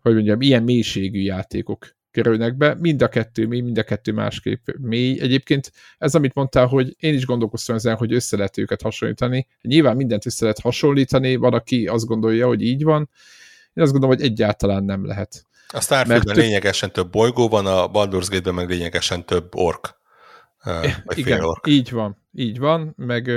hogy 0.02 0.14
mondjam, 0.14 0.42
ilyen 0.42 0.64
mélységű 0.64 1.20
játékok 1.20 1.95
kerülnek 2.16 2.58
be, 2.58 2.76
mind 2.80 3.02
a 3.02 3.08
kettő 3.08 3.48
mély, 3.48 3.62
mind 3.62 3.78
a 3.78 3.84
kettő 3.84 4.14
másképp 4.14 4.68
mély. 4.80 5.20
Egyébként 5.22 5.72
ez, 5.98 6.16
amit 6.16 6.34
mondtál, 6.34 6.66
hogy 6.66 6.96
én 7.00 7.14
is 7.14 7.26
gondolkoztam 7.26 7.76
ezen, 7.76 7.96
hogy 7.96 8.14
össze 8.14 8.38
lehet 8.38 8.58
őket 8.58 8.82
hasonlítani. 8.82 9.48
Nyilván 9.62 9.96
mindent 9.96 10.26
össze 10.26 10.44
lehet 10.44 10.60
hasonlítani, 10.60 11.36
van, 11.36 11.54
aki 11.54 11.88
azt 11.88 12.06
gondolja, 12.06 12.48
hogy 12.48 12.62
így 12.62 12.84
van. 12.84 13.10
Én 13.74 13.84
azt 13.84 13.92
gondolom, 13.92 14.16
hogy 14.16 14.26
egyáltalán 14.26 14.84
nem 14.84 15.06
lehet. 15.06 15.46
A 15.68 15.82
Starfieldben 15.82 16.36
lényegesen 16.36 16.92
több 16.92 17.10
bolygó 17.10 17.48
van, 17.48 17.66
a 17.66 17.92
Baldur's 17.92 18.28
Gate-ben 18.30 18.54
meg 18.54 18.70
lényegesen 18.70 19.26
több 19.26 19.56
ork. 19.56 20.04
Vagy 21.04 21.18
Igen, 21.18 21.44
ork. 21.44 21.68
így 21.68 21.92
van, 21.92 22.18
így 22.32 22.60
van, 22.60 22.94
meg 22.98 23.32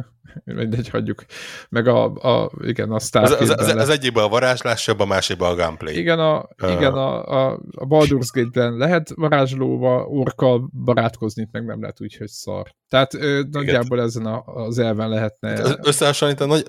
mindegy, 0.44 0.88
hagyjuk. 0.88 1.24
Meg 1.68 1.86
a, 1.86 2.04
a 2.14 2.50
igen, 2.60 2.90
a 2.90 2.98
Starfield 2.98 3.40
az, 3.40 3.50
az, 3.50 3.68
az, 3.68 3.74
az 3.74 3.88
egyikben 3.88 4.24
a 4.24 4.28
varázslás, 4.28 4.88
a 4.88 5.04
másikban 5.04 5.50
a 5.58 5.64
gunplay. 5.64 5.98
Igen, 5.98 6.18
a, 6.18 6.48
uh. 6.62 6.72
igen, 6.72 6.92
a, 6.92 7.24
a, 7.24 7.60
a 7.74 7.86
Baldur's 7.86 8.28
Gate-ben 8.32 8.76
lehet 8.76 9.10
varázslóval, 9.14 10.06
orkkal 10.06 10.70
barátkozni, 10.84 11.48
meg 11.52 11.64
nem 11.64 11.80
lehet 11.80 12.00
úgy, 12.00 12.16
hogy 12.16 12.28
szar. 12.28 12.74
Tehát 12.88 13.14
ö, 13.14 13.42
nagyjából 13.50 13.96
igen. 13.96 14.08
ezen 14.08 14.26
a, 14.26 14.42
az 14.44 14.78
elven 14.78 15.08
lehetne... 15.08 15.76
Összehasonlítani, 15.82 16.50
nagy... 16.50 16.66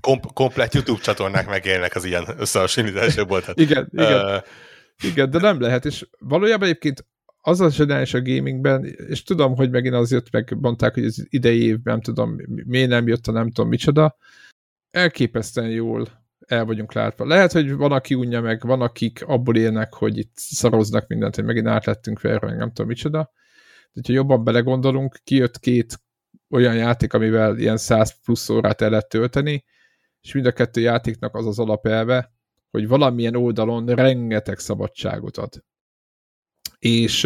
Kom 0.00 0.20
komplet 0.34 0.74
YouTube 0.74 1.00
csatornák 1.00 1.48
megélnek 1.48 1.94
az 1.94 2.04
ilyen 2.04 2.24
összehasonlításokból. 2.38 3.40
Tehát, 3.40 3.60
igen, 3.60 3.88
igen. 3.92 4.24
Uh, 4.24 4.42
igen, 5.02 5.30
de 5.30 5.38
nem 5.38 5.60
lehet, 5.60 5.84
és 5.84 6.08
valójában 6.18 6.68
egyébként 6.68 7.06
az 7.40 7.60
a 7.60 7.70
zseniális 7.70 8.14
a 8.14 8.22
gamingben, 8.22 8.84
és 8.84 9.22
tudom, 9.22 9.56
hogy 9.56 9.70
megint 9.70 9.94
az 9.94 10.10
jött, 10.10 10.30
meg 10.30 10.56
mondták, 10.60 10.94
hogy 10.94 11.04
az 11.04 11.26
idei 11.28 11.62
évben, 11.62 11.92
nem 11.94 12.00
tudom, 12.00 12.36
miért 12.46 12.88
nem 12.88 13.06
jött 13.06 13.26
a 13.26 13.32
nem 13.32 13.50
tudom 13.50 13.70
micsoda, 13.70 14.16
elképesztően 14.90 15.70
jól 15.70 16.26
el 16.46 16.64
vagyunk 16.64 16.92
látva. 16.92 17.26
Lehet, 17.26 17.52
hogy 17.52 17.72
van, 17.72 17.92
aki 17.92 18.14
unja 18.14 18.40
meg, 18.40 18.62
van, 18.62 18.80
akik 18.80 19.22
abból 19.26 19.56
élnek, 19.56 19.94
hogy 19.94 20.18
itt 20.18 20.32
szaroznak 20.34 21.06
mindent, 21.06 21.34
hogy 21.34 21.44
megint 21.44 21.66
átlettünk 21.66 22.18
fel, 22.18 22.38
nem 22.38 22.68
tudom 22.68 22.86
micsoda. 22.86 23.32
De 23.92 24.00
ha 24.06 24.12
jobban 24.12 24.44
belegondolunk, 24.44 25.20
kijött 25.24 25.58
két 25.58 26.00
olyan 26.50 26.74
játék, 26.74 27.12
amivel 27.12 27.58
ilyen 27.58 27.76
100 27.76 28.20
plusz 28.24 28.48
órát 28.48 28.80
el 28.80 28.90
lehet 28.90 29.08
tölteni, 29.08 29.64
és 30.20 30.32
mind 30.32 30.46
a 30.46 30.52
kettő 30.52 30.80
játéknak 30.80 31.34
az 31.34 31.46
az 31.46 31.58
alapelve, 31.58 32.32
hogy 32.70 32.88
valamilyen 32.88 33.36
oldalon 33.36 33.86
rengeteg 33.86 34.58
szabadságot 34.58 35.36
ad. 35.36 35.64
És, 36.78 37.24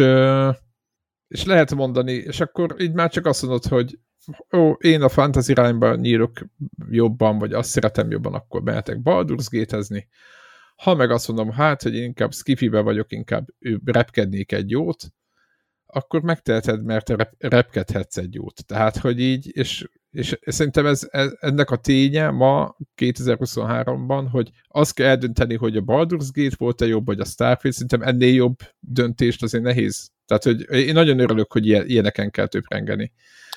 és 1.27 1.43
lehet 1.45 1.75
mondani, 1.75 2.11
és 2.11 2.39
akkor 2.39 2.75
így 2.79 2.93
már 2.93 3.09
csak 3.11 3.25
azt 3.25 3.41
mondod, 3.41 3.65
hogy 3.65 3.99
ó, 4.55 4.71
én 4.71 5.01
a 5.01 5.09
fantasy 5.09 5.51
irányba 5.51 5.95
nyírok 5.95 6.45
jobban, 6.89 7.37
vagy 7.37 7.53
azt 7.53 7.69
szeretem 7.69 8.11
jobban, 8.11 8.33
akkor 8.33 8.61
mehetek 8.61 8.97
Baldur's 9.03 9.47
Gate-ezni. 9.49 10.07
Ha 10.75 10.95
meg 10.95 11.11
azt 11.11 11.27
mondom, 11.27 11.51
hát, 11.51 11.81
hogy 11.81 11.95
inkább 11.95 12.33
skifibe 12.33 12.79
vagyok, 12.79 13.11
inkább 13.11 13.47
repkednék 13.85 14.51
egy 14.51 14.69
jót, 14.69 15.03
akkor 15.85 16.21
megteheted, 16.21 16.83
mert 16.83 17.09
rep, 17.09 17.33
repkedhetsz 17.37 18.17
egy 18.17 18.33
jót. 18.33 18.65
Tehát, 18.65 18.97
hogy 18.97 19.19
így, 19.19 19.57
és 19.57 19.89
és 20.13 20.37
szerintem 20.45 20.85
ez, 20.85 21.07
ez, 21.11 21.31
ennek 21.39 21.69
a 21.71 21.75
ténye 21.75 22.29
ma 22.29 22.75
2023-ban, 22.95 24.27
hogy 24.31 24.49
azt 24.67 24.93
kell 24.93 25.07
eldönteni, 25.07 25.55
hogy 25.55 25.77
a 25.77 25.81
Baldur's 25.81 26.27
Gate 26.31 26.55
volt-e 26.57 26.85
jobb, 26.85 27.05
vagy 27.05 27.19
a 27.19 27.25
Starfield, 27.25 27.75
szerintem 27.75 28.01
ennél 28.01 28.33
jobb 28.33 28.57
döntést 28.79 29.43
azért 29.43 29.63
nehéz. 29.63 30.11
Tehát, 30.25 30.43
hogy 30.43 30.85
én 30.87 30.93
nagyon 30.93 31.19
örülök, 31.19 31.51
hogy 31.51 31.65
ilyeneken 31.65 32.31
kell 32.31 32.47
töprengeni. 32.47 33.11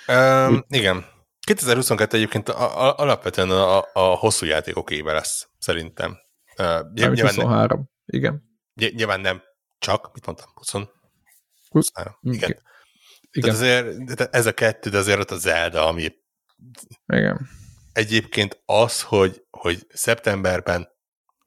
Um, 0.08 0.54
Úgy... 0.54 0.64
Igen. 0.68 1.04
2022 1.46 2.16
egyébként 2.16 2.48
a, 2.48 2.86
a, 2.86 2.96
alapvetően 2.96 3.50
a, 3.50 3.78
a 3.78 4.00
hosszú 4.00 4.46
játékok 4.46 4.90
éve 4.90 5.12
lesz, 5.12 5.48
szerintem. 5.58 6.16
Uh, 6.58 6.92
nyilván 6.94 7.18
23, 7.18 7.78
nem, 7.78 7.88
igen. 8.04 8.42
Nyilván 8.94 9.20
nem 9.20 9.42
csak, 9.78 10.10
mit 10.14 10.26
mondtam, 10.26 10.46
20, 10.54 10.72
23, 11.68 12.18
igen. 12.22 12.36
igen. 12.36 12.62
Igen. 13.30 13.54
Tehát 13.54 13.54
azért, 13.54 14.34
ez 14.34 14.46
a 14.46 14.52
kettő, 14.52 14.90
de 14.90 14.98
azért 14.98 15.18
ott 15.18 15.30
a 15.30 15.36
Zelda, 15.36 15.86
ami 15.86 16.08
igen. 17.06 17.48
Egyébként 17.92 18.62
az, 18.64 19.02
hogy, 19.02 19.44
hogy 19.50 19.86
szeptemberben 19.88 20.88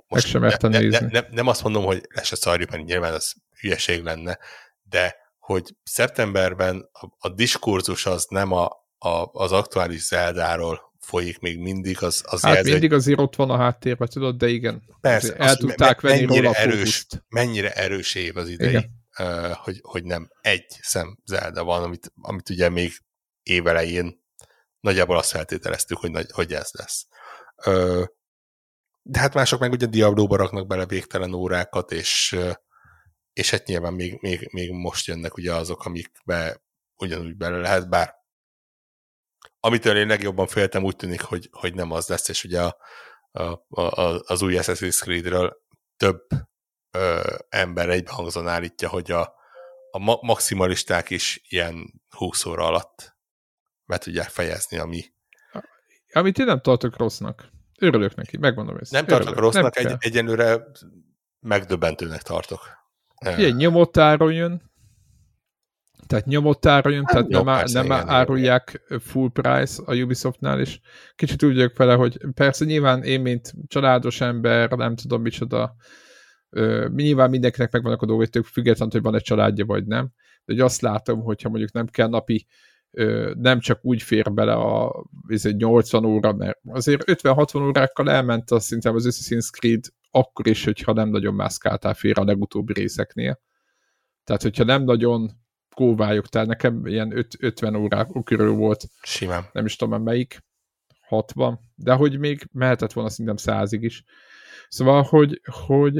most 0.09 0.27
sem 0.27 0.41
ne, 0.41 0.57
ne, 0.59 0.79
ne, 0.79 0.99
ne, 0.99 1.21
nem 1.29 1.47
azt 1.47 1.63
mondom, 1.63 1.83
hogy 1.83 2.07
le 2.13 2.23
se 2.23 2.35
szarjuk, 2.35 2.69
mert 2.69 2.85
nyilván 2.85 3.13
az 3.13 3.35
hülyeség 3.59 4.03
lenne, 4.03 4.39
de 4.81 5.15
hogy 5.39 5.75
szeptemberben 5.83 6.89
a, 6.91 7.07
a 7.17 7.29
diskurzus 7.29 8.05
az 8.05 8.25
nem 8.29 8.51
a, 8.51 8.65
a, 8.97 9.29
az 9.31 9.51
aktuális 9.51 10.01
Zeldáról 10.01 10.93
folyik 10.99 11.39
még 11.39 11.59
mindig, 11.59 12.03
az, 12.03 12.23
az 12.25 12.41
hát 12.41 12.53
jelző, 12.53 12.71
mindig 12.71 12.93
azért 12.93 13.19
ott 13.19 13.35
van 13.35 13.49
a 13.49 13.57
háttérben, 13.57 14.07
tudod, 14.07 14.37
de 14.37 14.47
igen. 14.47 14.83
Persze, 15.01 15.35
el 15.35 15.55
tudták 15.55 16.01
venni 16.01 16.25
mennyire 16.25 16.51
erős, 16.51 17.07
mennyire 17.27 17.71
erős 17.71 18.15
év 18.15 18.37
az 18.37 18.49
idei, 18.49 18.89
uh, 19.19 19.51
hogy, 19.51 19.79
hogy 19.81 20.03
nem 20.03 20.29
egy 20.41 20.65
szem 20.81 21.17
Zelda 21.25 21.63
van, 21.63 21.83
amit, 21.83 22.13
amit 22.21 22.49
ugye 22.49 22.69
még 22.69 22.91
évelején 23.43 24.23
nagyjából 24.79 25.17
azt 25.17 25.31
feltételeztük, 25.31 25.97
hogy, 25.97 26.11
nagy, 26.11 26.31
hogy 26.31 26.53
ez 26.53 26.69
lesz. 26.71 27.07
Ö, 27.65 28.03
de 29.01 29.19
hát 29.19 29.33
mások 29.33 29.59
meg 29.59 29.71
ugye 29.71 29.85
Diablo-ba 29.85 30.35
raknak 30.35 30.67
bele 30.67 30.85
végtelen 30.85 31.33
órákat, 31.33 31.91
és, 31.91 32.39
és 33.33 33.49
hát 33.49 33.65
nyilván 33.65 33.93
még, 33.93 34.21
még, 34.21 34.49
még 34.51 34.71
most 34.71 35.07
jönnek 35.07 35.37
ugye 35.37 35.53
azok, 35.53 35.85
amikbe 35.85 36.63
ugyanúgy 36.95 37.35
bele 37.35 37.57
lehet, 37.57 37.89
bár 37.89 38.17
amitől 39.59 39.97
én 39.97 40.07
legjobban 40.07 40.47
féltem, 40.47 40.83
úgy 40.83 40.95
tűnik, 40.95 41.21
hogy, 41.21 41.49
hogy 41.51 41.73
nem 41.73 41.91
az 41.91 42.07
lesz, 42.07 42.27
és 42.27 42.43
ugye 42.43 42.61
a, 42.61 42.77
a, 43.31 43.81
a, 43.81 44.21
az 44.25 44.41
új 44.41 44.57
Assassin's 44.57 44.99
Creed-ről 45.01 45.63
több 45.97 46.21
ö, 46.91 47.35
ember 47.49 47.89
egybehangzóan 47.89 48.47
állítja, 48.47 48.89
hogy 48.89 49.11
a, 49.11 49.33
a 49.91 50.25
maximalisták 50.25 51.09
is 51.09 51.41
ilyen 51.47 52.01
20 52.09 52.45
óra 52.45 52.65
alatt 52.65 53.17
be 53.89 53.97
tudják 53.97 54.29
fejezni, 54.29 54.77
ami... 54.77 55.01
Amit 56.11 56.39
én 56.39 56.45
nem 56.45 56.61
tartok 56.61 56.97
rossznak. 56.97 57.49
Örülök 57.79 58.15
neki, 58.15 58.37
megmondom 58.37 58.77
ezt. 58.77 58.91
Nem 58.91 59.05
tartok 59.05 59.27
Örülök. 59.27 59.43
rossznak, 59.43 59.75
nem 59.75 59.87
egy, 59.87 59.95
egyenlőre 59.99 60.63
megdöbbentőnek 61.39 62.21
tartok. 62.21 62.59
Ilyen 63.37 63.55
nyomottáron 63.55 64.33
jön, 64.33 64.71
tehát 66.07 66.25
nyomottára 66.25 66.89
jön, 66.89 67.03
hát 67.05 67.13
tehát 67.13 67.31
jó, 67.31 67.43
nem, 67.43 67.55
persze, 67.55 67.81
nem 67.81 67.85
igen, 67.85 68.09
árulják 68.09 68.81
igen. 68.85 68.99
full 68.99 69.29
price 69.31 69.81
a 69.85 69.95
Ubisoftnál, 69.95 70.59
és 70.59 70.79
kicsit 71.15 71.43
úgy 71.43 71.55
vagyok 71.55 71.77
vele, 71.77 71.93
hogy 71.93 72.17
persze 72.33 72.65
nyilván 72.65 73.03
én, 73.03 73.21
mint 73.21 73.53
családos 73.67 74.21
ember, 74.21 74.69
nem 74.69 74.95
tudom 74.95 75.21
micsoda, 75.21 75.75
ö, 76.49 76.87
nyilván 76.95 77.29
mindenkinek 77.29 77.71
megvannak 77.71 78.01
a 78.01 78.05
dolgok, 78.05 78.45
függetlenül, 78.45 78.93
hogy 78.93 79.01
van 79.01 79.15
egy 79.15 79.21
családja, 79.21 79.65
vagy 79.65 79.85
nem, 79.85 80.05
de 80.45 80.53
hogy 80.53 80.59
azt 80.59 80.81
látom, 80.81 81.21
hogyha 81.21 81.49
mondjuk 81.49 81.71
nem 81.71 81.87
kell 81.87 82.07
napi 82.07 82.47
nem 83.33 83.59
csak 83.59 83.79
úgy 83.81 84.01
fér 84.01 84.33
bele 84.33 84.53
a 84.53 85.05
80 85.57 86.05
óra, 86.05 86.33
mert 86.33 86.59
azért 86.65 87.03
50-60 87.05 87.67
órákkal 87.67 88.09
elment 88.09 88.51
az 88.51 88.63
szinte 88.63 88.89
az 88.89 89.07
Assassin's 89.09 89.49
Creed 89.51 89.83
akkor 90.11 90.47
is, 90.47 90.63
hogyha 90.63 90.93
nem 90.93 91.09
nagyon 91.09 91.33
mászkáltál 91.33 91.93
fér 91.93 92.19
a 92.19 92.23
legutóbbi 92.23 92.73
részeknél. 92.73 93.39
Tehát, 94.23 94.41
hogyha 94.41 94.63
nem 94.63 94.83
nagyon 94.83 95.31
kóvályok, 95.75 96.27
tehát 96.27 96.47
nekem 96.47 96.85
ilyen 96.85 97.17
5, 97.17 97.35
50 97.39 97.75
órák 97.75 98.07
körül 98.23 98.51
volt. 98.51 98.83
Simán. 99.01 99.45
Nem 99.51 99.65
is 99.65 99.75
tudom, 99.75 100.03
melyik. 100.03 100.43
60. 101.01 101.59
De 101.75 101.93
hogy 101.93 102.19
még 102.19 102.47
mehetett 102.51 102.93
volna 102.93 103.09
szerintem 103.09 103.35
százig 103.35 103.83
is. 103.83 104.03
Szóval, 104.67 105.03
hogy, 105.03 105.41
hogy 105.43 105.95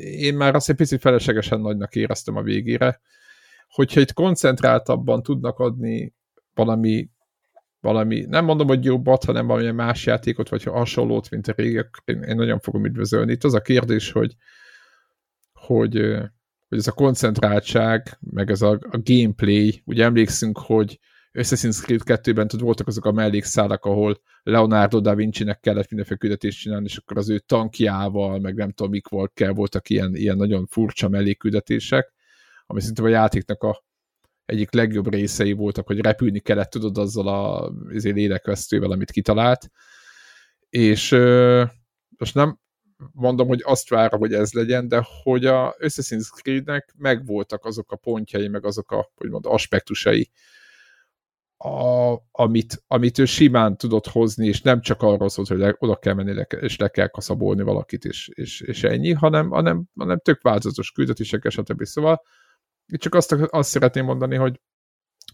én 0.00 0.34
már 0.34 0.54
azt 0.54 0.68
egy 0.68 0.76
picit 0.76 1.00
feleslegesen 1.00 1.60
nagynak 1.60 1.94
éreztem 1.94 2.36
a 2.36 2.42
végére, 2.42 3.00
hogyha 3.72 4.00
itt 4.00 4.12
koncentráltabban 4.12 5.22
tudnak 5.22 5.58
adni 5.58 6.14
valami, 6.54 7.08
valami 7.80 8.24
nem 8.28 8.44
mondom, 8.44 8.66
hogy 8.66 8.84
jobbat, 8.84 9.24
hanem 9.24 9.46
valami 9.46 9.70
más 9.70 10.06
játékot, 10.06 10.48
vagy 10.48 10.62
hasonlót, 10.62 11.30
mint 11.30 11.48
a 11.48 11.52
régi, 11.56 11.80
én, 12.04 12.22
én 12.22 12.36
nagyon 12.36 12.58
fogom 12.58 12.84
üdvözölni. 12.84 13.32
Itt 13.32 13.44
az 13.44 13.54
a 13.54 13.60
kérdés, 13.60 14.12
hogy, 14.12 14.34
hogy, 15.52 15.94
hogy 16.68 16.78
ez 16.78 16.86
a 16.86 16.92
koncentráltság, 16.92 18.18
meg 18.20 18.50
ez 18.50 18.62
a, 18.62 18.70
a 18.70 19.00
gameplay, 19.02 19.82
ugye 19.84 20.04
emlékszünk, 20.04 20.58
hogy 20.58 20.98
Assassin's 21.32 21.82
Creed 21.82 22.00
2-ben 22.04 22.48
tud, 22.48 22.60
voltak 22.60 22.86
azok 22.86 23.04
a 23.04 23.12
mellékszálak, 23.12 23.84
ahol 23.84 24.20
Leonardo 24.42 25.00
da 25.00 25.14
Vinci-nek 25.14 25.60
kellett 25.60 25.88
mindenféle 25.88 26.18
küldetést 26.18 26.60
csinálni, 26.60 26.84
és 26.84 26.96
akkor 26.96 27.16
az 27.16 27.30
ő 27.30 27.38
tankjával, 27.38 28.38
meg 28.38 28.54
nem 28.54 28.70
tudom 28.72 28.92
mik 28.92 29.08
volt, 29.08 29.32
kell, 29.34 29.52
voltak 29.52 29.88
ilyen, 29.88 30.14
ilyen 30.14 30.36
nagyon 30.36 30.66
furcsa 30.66 31.08
mellékküldetések, 31.08 32.12
ami 32.66 32.80
szerintem 32.80 33.04
a 33.04 33.08
játéknak 33.08 33.62
a 33.62 33.84
egyik 34.44 34.72
legjobb 34.72 35.10
részei 35.10 35.52
voltak, 35.52 35.86
hogy 35.86 36.00
repülni 36.00 36.40
kellett, 36.40 36.70
tudod, 36.70 36.98
azzal 36.98 37.28
a 37.28 37.72
ezért 37.94 38.14
lélekvesztővel, 38.14 38.90
amit 38.90 39.10
kitalált. 39.10 39.70
És 40.68 41.10
most 42.16 42.34
nem 42.34 42.58
mondom, 43.12 43.48
hogy 43.48 43.62
azt 43.64 43.88
várom, 43.88 44.20
hogy 44.20 44.32
ez 44.32 44.52
legyen, 44.52 44.88
de 44.88 45.06
hogy 45.22 45.46
a 45.46 45.74
Assassin's 45.78 46.28
Creed-nek 46.42 46.94
megvoltak 46.98 47.64
azok 47.64 47.92
a 47.92 47.96
pontjai, 47.96 48.48
meg 48.48 48.64
azok 48.64 48.90
a 48.90 49.10
mond, 49.28 49.46
aspektusai, 49.46 50.30
a, 51.56 52.18
amit, 52.30 52.82
amit 52.86 53.18
ő 53.18 53.24
simán 53.24 53.76
tudott 53.76 54.06
hozni, 54.06 54.46
és 54.46 54.62
nem 54.62 54.80
csak 54.80 55.02
arról 55.02 55.28
szólt, 55.28 55.48
hogy 55.48 55.58
le, 55.58 55.76
oda 55.78 55.96
kell 55.96 56.14
menni, 56.14 56.34
le, 56.34 56.42
és 56.42 56.76
le 56.76 56.88
kell 56.88 57.06
kaszabolni 57.06 57.62
valakit, 57.62 58.04
és, 58.04 58.28
és, 58.34 58.60
és 58.60 58.82
ennyi, 58.82 59.12
hanem, 59.12 59.50
hanem, 59.50 59.84
hanem 59.98 60.18
tök 60.18 60.42
változatos 60.42 60.90
küldetések, 60.90 61.50
stb. 61.50 61.84
Szóval 61.84 62.22
csak 63.00 63.14
azt, 63.14 63.32
azt 63.32 63.70
szeretném 63.70 64.04
mondani, 64.04 64.36
hogy 64.36 64.60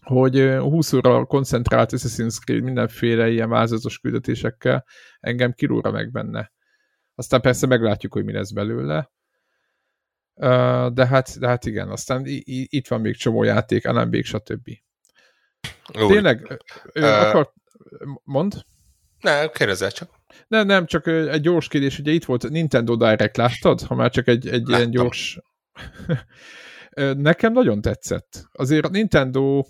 hogy 0.01 0.39
20 0.59 0.93
óra 0.93 1.25
koncentrált 1.25 1.91
Assassin's 1.91 2.39
Creed 2.43 2.63
mindenféle 2.63 3.29
ilyen 3.29 3.49
változatos 3.49 3.99
küldetésekkel 3.99 4.85
engem 5.19 5.53
kirúra 5.53 5.91
meg 5.91 6.11
benne. 6.11 6.51
Aztán 7.15 7.41
persze 7.41 7.67
meglátjuk, 7.67 8.13
hogy 8.13 8.23
mi 8.23 8.31
lesz 8.31 8.51
belőle. 8.51 9.11
De 10.93 11.07
hát, 11.07 11.39
de 11.39 11.47
hát 11.47 11.65
igen, 11.65 11.89
aztán 11.89 12.21
itt 12.45 12.87
van 12.87 13.01
még 13.01 13.15
csomó 13.15 13.43
játék, 13.43 13.91
Bake, 13.91 14.23
stb. 14.23 14.69
Jó. 15.93 16.07
Tényleg, 16.07 16.61
uh, 16.95 17.03
akar... 17.03 17.53
mond? 18.23 18.53
Nem, 19.19 19.49
kérdezel 19.49 19.91
csak. 19.91 20.09
Nem, 20.47 20.65
nem, 20.65 20.85
csak 20.85 21.07
egy 21.07 21.41
gyors 21.41 21.67
kérdés, 21.67 21.99
ugye 21.99 22.11
itt 22.11 22.25
volt 22.25 22.49
Nintendo 22.49 22.95
Direct, 22.95 23.37
láttad? 23.37 23.81
Ha 23.81 23.95
már 23.95 24.11
csak 24.11 24.27
egy, 24.27 24.47
egy 24.47 24.69
ilyen 24.69 24.89
gyors... 24.89 25.39
Nekem 27.17 27.53
nagyon 27.53 27.81
tetszett. 27.81 28.47
Azért 28.51 28.85
a 28.85 28.89
Nintendo, 28.89 29.63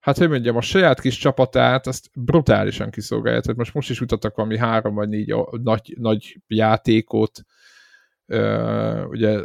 hát 0.00 0.18
hogy 0.18 0.28
mondjam, 0.28 0.56
a 0.56 0.60
saját 0.60 1.00
kis 1.00 1.18
csapatát, 1.18 1.86
azt 1.86 2.10
brutálisan 2.14 2.90
kiszolgálja. 2.90 3.40
Tehát 3.40 3.56
most 3.56 3.74
most 3.74 3.90
is 3.90 4.00
mutattak 4.00 4.36
valami 4.36 4.58
három 4.58 4.94
vagy 4.94 5.08
négy 5.08 5.34
nagy, 5.62 5.94
nagy 5.98 6.40
játékot. 6.46 7.40
Ugye 9.08 9.40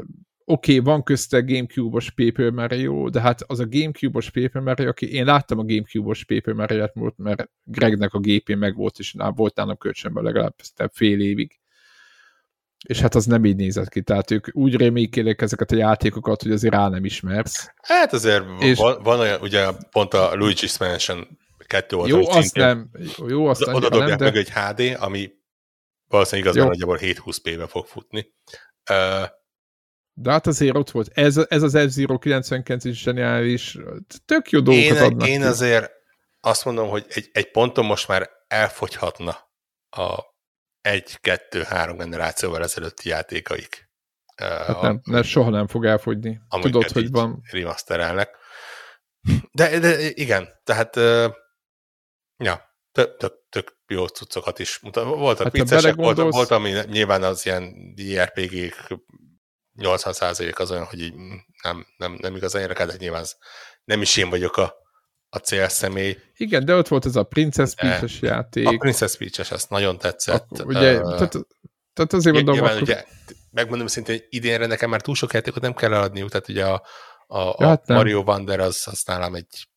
oké, 0.45 0.78
okay, 0.78 0.80
van 0.80 1.03
közte 1.03 1.39
Gamecube-os 1.39 2.12
Paper 2.12 2.49
Mario, 2.49 3.09
de 3.09 3.22
hát 3.22 3.41
az 3.41 3.59
a 3.59 3.68
Gamecube-os 3.70 4.32
Paper 4.32 4.62
Mario, 4.62 4.88
aki 4.89 5.14
én 5.14 5.26
láttam 5.26 5.59
a 5.59 5.64
Gamecube-os 5.64 6.26
Paper 6.26 6.53
Mario-t, 6.53 7.18
mert 7.18 7.51
Gregnek 7.64 8.14
a 8.14 8.20
gépén 8.20 8.57
meg 8.57 8.76
volt, 8.76 8.99
és 8.99 9.16
volt 9.36 9.55
nálam 9.55 9.78
kölcsönben 9.78 10.24
legalább 10.24 10.55
fél 10.91 11.22
évig. 11.22 11.61
És 12.88 13.00
hát 13.00 13.16
az 13.16 13.26
nem 13.26 13.46
így 13.46 13.56
nézett 13.56 13.90
ki, 13.90 14.02
tehát 14.02 14.32
ők 14.32 14.48
úgy 14.52 14.76
remékelik 14.76 15.42
ezeket 15.42 15.72
a 15.72 15.76
játékokat, 15.76 16.42
hogy 16.42 16.52
azért 16.52 16.74
rá 16.74 16.90
nem 16.90 17.06
ismersz. 17.06 17.72
Hát 17.82 18.14
azért 18.14 18.44
és... 18.60 18.78
van, 18.78 19.04
van 19.04 19.20
olyan, 19.20 19.42
ugye 19.42 19.68
pont 19.92 20.14
a 20.14 20.32
Luigi's 20.34 20.80
Mansion 20.80 21.28
2 21.68 21.96
volt. 21.96 22.10
Jó, 22.10 22.30
azt 22.30 22.56
nem. 22.56 22.90
Jó, 23.28 23.46
azt 23.46 23.68
oda 23.68 23.90
dobják 23.90 24.10
nem, 24.10 24.18
de... 24.18 24.24
meg 24.24 24.36
egy 24.36 24.52
HD, 24.52 24.98
ami 25.00 25.32
valószínűleg 26.08 26.52
igazán 26.52 26.70
nagyjából 26.70 26.98
720p-be 27.02 27.68
fog 27.68 27.86
futni. 27.86 28.34
Uh, 28.90 29.28
de 30.14 30.32
hát 30.32 30.48
azért 30.48 30.76
ott 30.76 30.92
volt. 30.92 31.10
Ez, 31.14 31.38
ez 31.38 31.64
az 31.64 31.78
F-Zero 31.78 32.18
99 32.18 32.86
is 32.86 33.02
zseniális. 33.02 33.78
Tök 34.26 34.50
jó 34.50 34.60
dolgokat 34.60 34.98
én, 34.98 35.04
adnak 35.04 35.28
Én 35.28 35.40
ki. 35.40 35.46
azért 35.46 35.92
azt 36.40 36.66
mondom, 36.66 36.90
hogy 36.90 37.06
egy, 37.10 37.30
egy 37.32 37.52
ponton 37.52 37.86
most 37.86 38.08
már 38.08 38.30
elfogyhatna 38.48 39.38
a 39.90 40.31
egy, 40.82 41.20
kettő, 41.20 41.64
három 41.64 41.98
generációval 41.98 42.64
ezelőtti 42.64 43.10
játékaik. 43.10 43.90
Hát 44.36 44.82
nem, 44.82 45.02
nem, 45.04 45.24
soha 45.24 45.50
nem 45.50 45.68
fog 45.68 45.86
elfogyni. 45.86 46.42
Tudod, 46.62 46.92
hogy 46.92 47.12
van. 47.12 47.42
Remasterelnek. 47.52 48.30
De, 49.52 49.80
de 49.80 50.10
igen, 50.10 50.50
tehát 50.64 50.96
ja, 52.38 52.76
tök, 52.92 53.18
tök, 53.18 53.34
tök 53.50 53.78
jó 53.88 54.08
cuccokat 54.08 54.60
is 54.60 54.80
mutat. 54.80 55.04
Voltak 55.04 55.44
hát 55.44 55.54
viccesek, 55.54 55.96
volt, 55.96 56.18
volt, 56.18 56.52
ami 56.52 56.70
nyilván 56.70 57.24
az 57.24 57.46
ilyen 57.46 57.94
JRPG-k 57.96 59.00
80% 59.78 60.60
az 60.60 60.72
olyan, 60.72 60.86
hogy 60.86 61.02
így 61.02 61.14
nem, 61.64 61.86
nem, 61.98 62.18
nem 62.22 62.36
igazán 62.36 62.62
érdekel, 62.62 62.88
de 62.88 62.96
nyilván 62.98 63.26
nem 63.84 64.02
is 64.02 64.18
én 64.18 64.30
vagyok 64.30 64.58
a, 64.58 64.76
a 65.34 65.38
célszemély. 65.38 66.18
Igen, 66.38 66.66
de 66.66 66.76
ott 66.76 66.88
volt 66.88 67.06
ez 67.06 67.16
a 67.16 67.24
Princess 67.24 67.74
Peach-es 67.74 68.22
játék. 68.22 68.68
A 68.68 68.78
Princess 68.78 69.18
Peach-es, 69.18 69.52
azt 69.52 69.70
nagyon 69.70 69.98
tetszett. 69.98 70.52
Akkor, 70.52 70.66
ugye, 70.66 71.02
uh, 71.02 71.16
tehát, 71.16 71.38
tehát 71.94 72.14
azért 72.14 72.36
mondom, 72.36 72.54
nyilván, 72.54 72.72
akkor... 72.72 72.82
ugye, 72.82 73.06
megmondom 73.52 73.88
szintén, 73.88 74.16
hogy 74.16 74.26
idénre 74.30 74.66
nekem 74.66 74.90
már 74.90 75.02
túl 75.02 75.16
sok 75.16 75.34
játékot 75.34 75.62
nem 75.62 75.74
kell 75.74 75.94
eladniuk, 75.94 76.30
tehát 76.30 76.50
ugye 76.50 76.66
a, 76.66 76.86
a, 77.28 77.56
ja, 77.60 77.68
hát 77.68 77.90
a 77.90 77.94
Mario 77.94 78.22
Wonder 78.22 78.60
az, 78.60 78.84
az 78.86 79.02
nálam 79.06 79.36
egy 79.36 79.68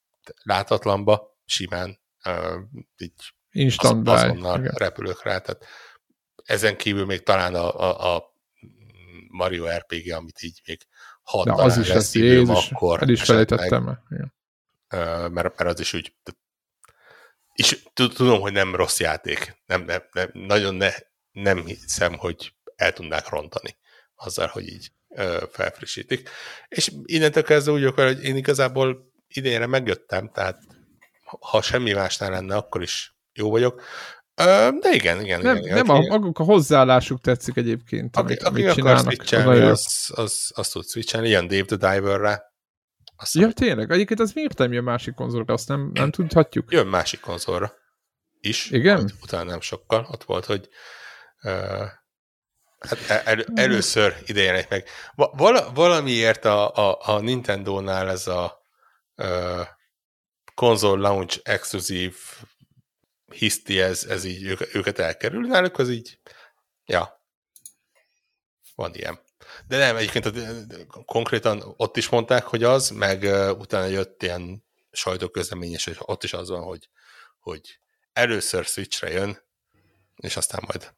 látatlanba, 0.42 1.36
simán, 1.44 2.00
uh, 2.24 2.60
így 2.96 3.12
Instant 3.50 4.08
az, 4.08 4.22
azonnal 4.22 4.58
igen. 4.58 4.74
repülök 4.76 5.22
rá, 5.22 5.38
tehát 5.38 5.64
ezen 6.44 6.76
kívül 6.76 7.04
még 7.04 7.22
talán 7.22 7.54
a, 7.54 7.80
a, 7.80 8.14
a 8.14 8.22
Mario 9.28 9.66
RPG, 9.66 10.12
amit 10.12 10.42
így 10.42 10.60
még 10.66 10.78
hat 11.22 11.44
Na, 11.44 11.54
az 11.54 11.76
is 11.76 11.88
lesz 11.88 12.14
időm, 12.14 12.30
Jézus, 12.30 12.70
akkor 12.70 13.02
el 13.02 13.08
is 13.08 13.22
felejtettem. 13.22 13.82
Meg, 13.82 14.32
mert, 14.88 15.32
mert 15.32 15.60
az 15.60 15.80
is 15.80 15.94
úgy 15.94 16.12
és 17.54 17.82
tudom, 17.94 18.40
hogy 18.40 18.52
nem 18.52 18.74
rossz 18.74 19.00
játék. 19.00 19.56
Nem, 19.66 19.84
nem, 19.84 20.02
nem, 20.12 20.30
nagyon 20.32 20.74
ne, 20.74 20.90
nem 21.32 21.64
hiszem, 21.64 22.18
hogy 22.18 22.52
el 22.76 22.92
tudnák 22.92 23.28
rontani 23.28 23.76
azzal, 24.14 24.46
hogy 24.46 24.68
így 24.68 24.92
ö, 25.08 25.44
felfrissítik. 25.50 26.28
És 26.68 26.92
innentől 27.04 27.42
kezdve 27.42 27.72
úgy 27.72 27.84
akkor, 27.84 28.04
hogy 28.04 28.24
én 28.24 28.36
igazából 28.36 29.12
idénre 29.28 29.66
megjöttem, 29.66 30.30
tehát 30.32 30.62
ha 31.40 31.62
semmi 31.62 31.92
másnál 31.92 32.30
lenne, 32.30 32.56
akkor 32.56 32.82
is 32.82 33.14
jó 33.32 33.50
vagyok. 33.50 33.82
De 34.80 34.90
igen, 34.92 35.20
igen. 35.20 35.40
Nem, 35.40 35.56
igen, 35.56 35.74
nem 35.74 35.88
a, 35.88 36.00
maguk 36.00 36.38
a 36.38 36.42
hozzáállásuk 36.42 37.20
tetszik 37.20 37.56
egyébként, 37.56 38.16
amit, 38.16 38.42
aki, 38.42 38.64
amit 38.64 38.78
akar 38.78 38.98
switchelni, 38.98 39.60
az, 39.60 40.10
az, 40.14 40.50
az 40.54 40.68
tud 40.68 40.88
switchelni, 40.88 41.28
ilyen 41.28 41.46
Dave 41.46 41.76
the 41.76 41.76
Diver-re. 41.76 42.53
Azt 43.16 43.34
ja, 43.34 43.52
tényleg? 43.52 43.90
Egyébként 43.90 44.20
az 44.20 44.32
miért 44.32 44.58
nem 44.58 44.72
jön 44.72 44.84
másik 44.84 45.14
konzolra? 45.14 45.52
Azt 45.52 45.68
nem, 45.68 45.90
nem 45.92 46.10
tudhatjuk. 46.10 46.72
Jön 46.72 46.86
másik 46.86 47.20
konzolra 47.20 47.72
is. 48.40 48.70
Igen? 48.70 48.94
Majd, 48.94 49.14
utána 49.22 49.50
nem 49.50 49.60
sokkal. 49.60 50.06
Ott 50.10 50.24
volt, 50.24 50.44
hogy 50.44 50.68
uh, 51.42 51.86
hát 52.78 52.98
el, 53.08 53.20
el, 53.20 53.44
először 53.54 54.16
idejének 54.26 54.70
meg. 54.70 54.88
Val, 55.14 55.72
valamiért 55.72 56.44
a, 56.44 56.74
a, 56.74 56.98
a 57.00 57.20
Nintendo-nál 57.20 58.10
ez 58.10 58.26
a 58.26 58.62
uh, 59.16 59.66
konzol 60.54 60.98
launch 60.98 61.40
exkluzív 61.42 62.16
hiszti 63.32 63.80
ez, 63.80 64.04
ez 64.04 64.24
így 64.24 64.56
őket 64.72 64.98
elkerül, 64.98 65.46
náluk 65.46 65.78
az 65.78 65.90
így, 65.90 66.18
ja, 66.84 67.22
van 68.74 68.94
ilyen. 68.94 69.18
De 69.68 69.78
nem, 69.78 69.96
egyébként 69.96 70.30
konkrétan 71.04 71.74
ott 71.76 71.96
is 71.96 72.08
mondták, 72.08 72.44
hogy 72.44 72.62
az, 72.62 72.88
meg 72.88 73.22
utána 73.58 73.86
jött 73.86 74.22
ilyen 74.22 74.64
sajtóközleményes, 74.90 75.84
hogy 75.84 75.96
ott 75.98 76.22
is 76.22 76.32
az 76.32 76.48
van, 76.48 76.62
hogy, 76.62 76.88
hogy 77.38 77.80
először 78.12 78.64
Switchre 78.64 79.10
jön, 79.10 79.38
és 80.16 80.36
aztán 80.36 80.62
majd. 80.66 80.92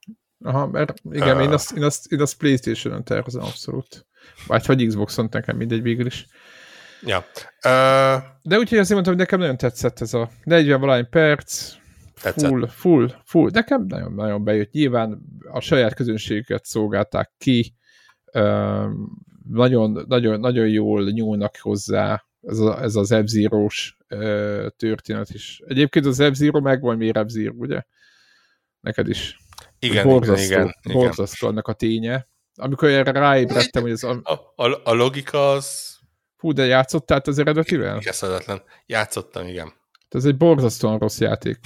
Aha, 0.45 0.67
mert 0.67 1.01
igen, 1.11 1.37
uh, 1.37 1.43
én, 1.43 1.53
azt, 1.53 1.73
én, 1.73 1.83
azt, 1.83 2.12
én 2.12 2.21
azt 2.21 2.37
Playstation-on 2.37 3.05
tervezem 3.05 3.43
abszolút. 3.43 4.07
Vagy 4.47 4.67
vagy 4.67 4.87
Xbox-on, 4.87 5.29
nekem 5.31 5.57
mindegy 5.57 5.83
végül 5.83 6.07
is. 6.07 6.27
Ja. 7.03 7.19
Uh, 7.57 8.23
De 8.43 8.59
úgyhogy 8.59 8.79
azért 8.79 8.91
mondtam, 8.91 9.14
hogy 9.14 9.17
nekem 9.17 9.39
nagyon 9.39 9.57
tetszett 9.57 10.01
ez 10.01 10.14
a 10.14 10.31
40 10.45 10.81
valány 10.81 11.09
perc, 11.09 11.75
Tetszett. 12.23 12.49
Full, 12.49 12.69
full, 12.69 13.14
full. 13.25 13.51
Nekem 13.53 13.85
nagyon-nagyon 13.87 14.45
bejött. 14.45 14.71
Nyilván 14.71 15.23
a 15.53 15.61
saját 15.61 15.95
közönségüket 15.95 16.64
szolgálták 16.64 17.33
ki, 17.39 17.75
nagyon, 19.49 20.05
nagyon, 20.09 20.41
nagyon 20.41 20.68
jól 20.68 21.11
nyúlnak 21.11 21.57
hozzá 21.61 22.24
ez, 22.41 22.59
a, 22.59 22.82
ez 22.82 22.95
az 22.95 23.14
f 23.26 23.93
történet 24.76 25.30
is. 25.30 25.62
Egyébként 25.66 26.07
az 26.07 26.22
F-Zero 26.32 26.61
megvan, 26.61 26.97
miért 26.97 27.32
f 27.32 27.34
ugye? 27.57 27.82
Neked 28.80 29.09
is. 29.09 29.39
Igen, 29.78 30.07
borzasztó, 30.07 30.45
igen, 30.45 30.74
igen. 30.82 30.97
Borzasztó 30.97 31.49
ennek 31.49 31.66
a 31.66 31.72
ténye. 31.72 32.28
Amikor 32.55 32.89
erre 32.89 33.11
ráébredtem, 33.11 33.82
hogy 33.82 33.91
ez 33.91 34.03
a... 34.03 34.20
A, 34.22 34.64
a, 34.64 34.80
a 34.84 34.93
logika 34.93 35.51
az... 35.51 35.95
Hú, 36.37 36.53
de 36.53 36.64
játszottál 36.64 37.20
az 37.24 37.39
eredetivel? 37.39 38.01
Eszedetlen. 38.05 38.62
Játszottam, 38.87 39.47
igen. 39.47 39.72
Ez 40.09 40.24
egy 40.24 40.37
borzasztóan 40.37 40.99
rossz 40.99 41.20
játék. 41.20 41.59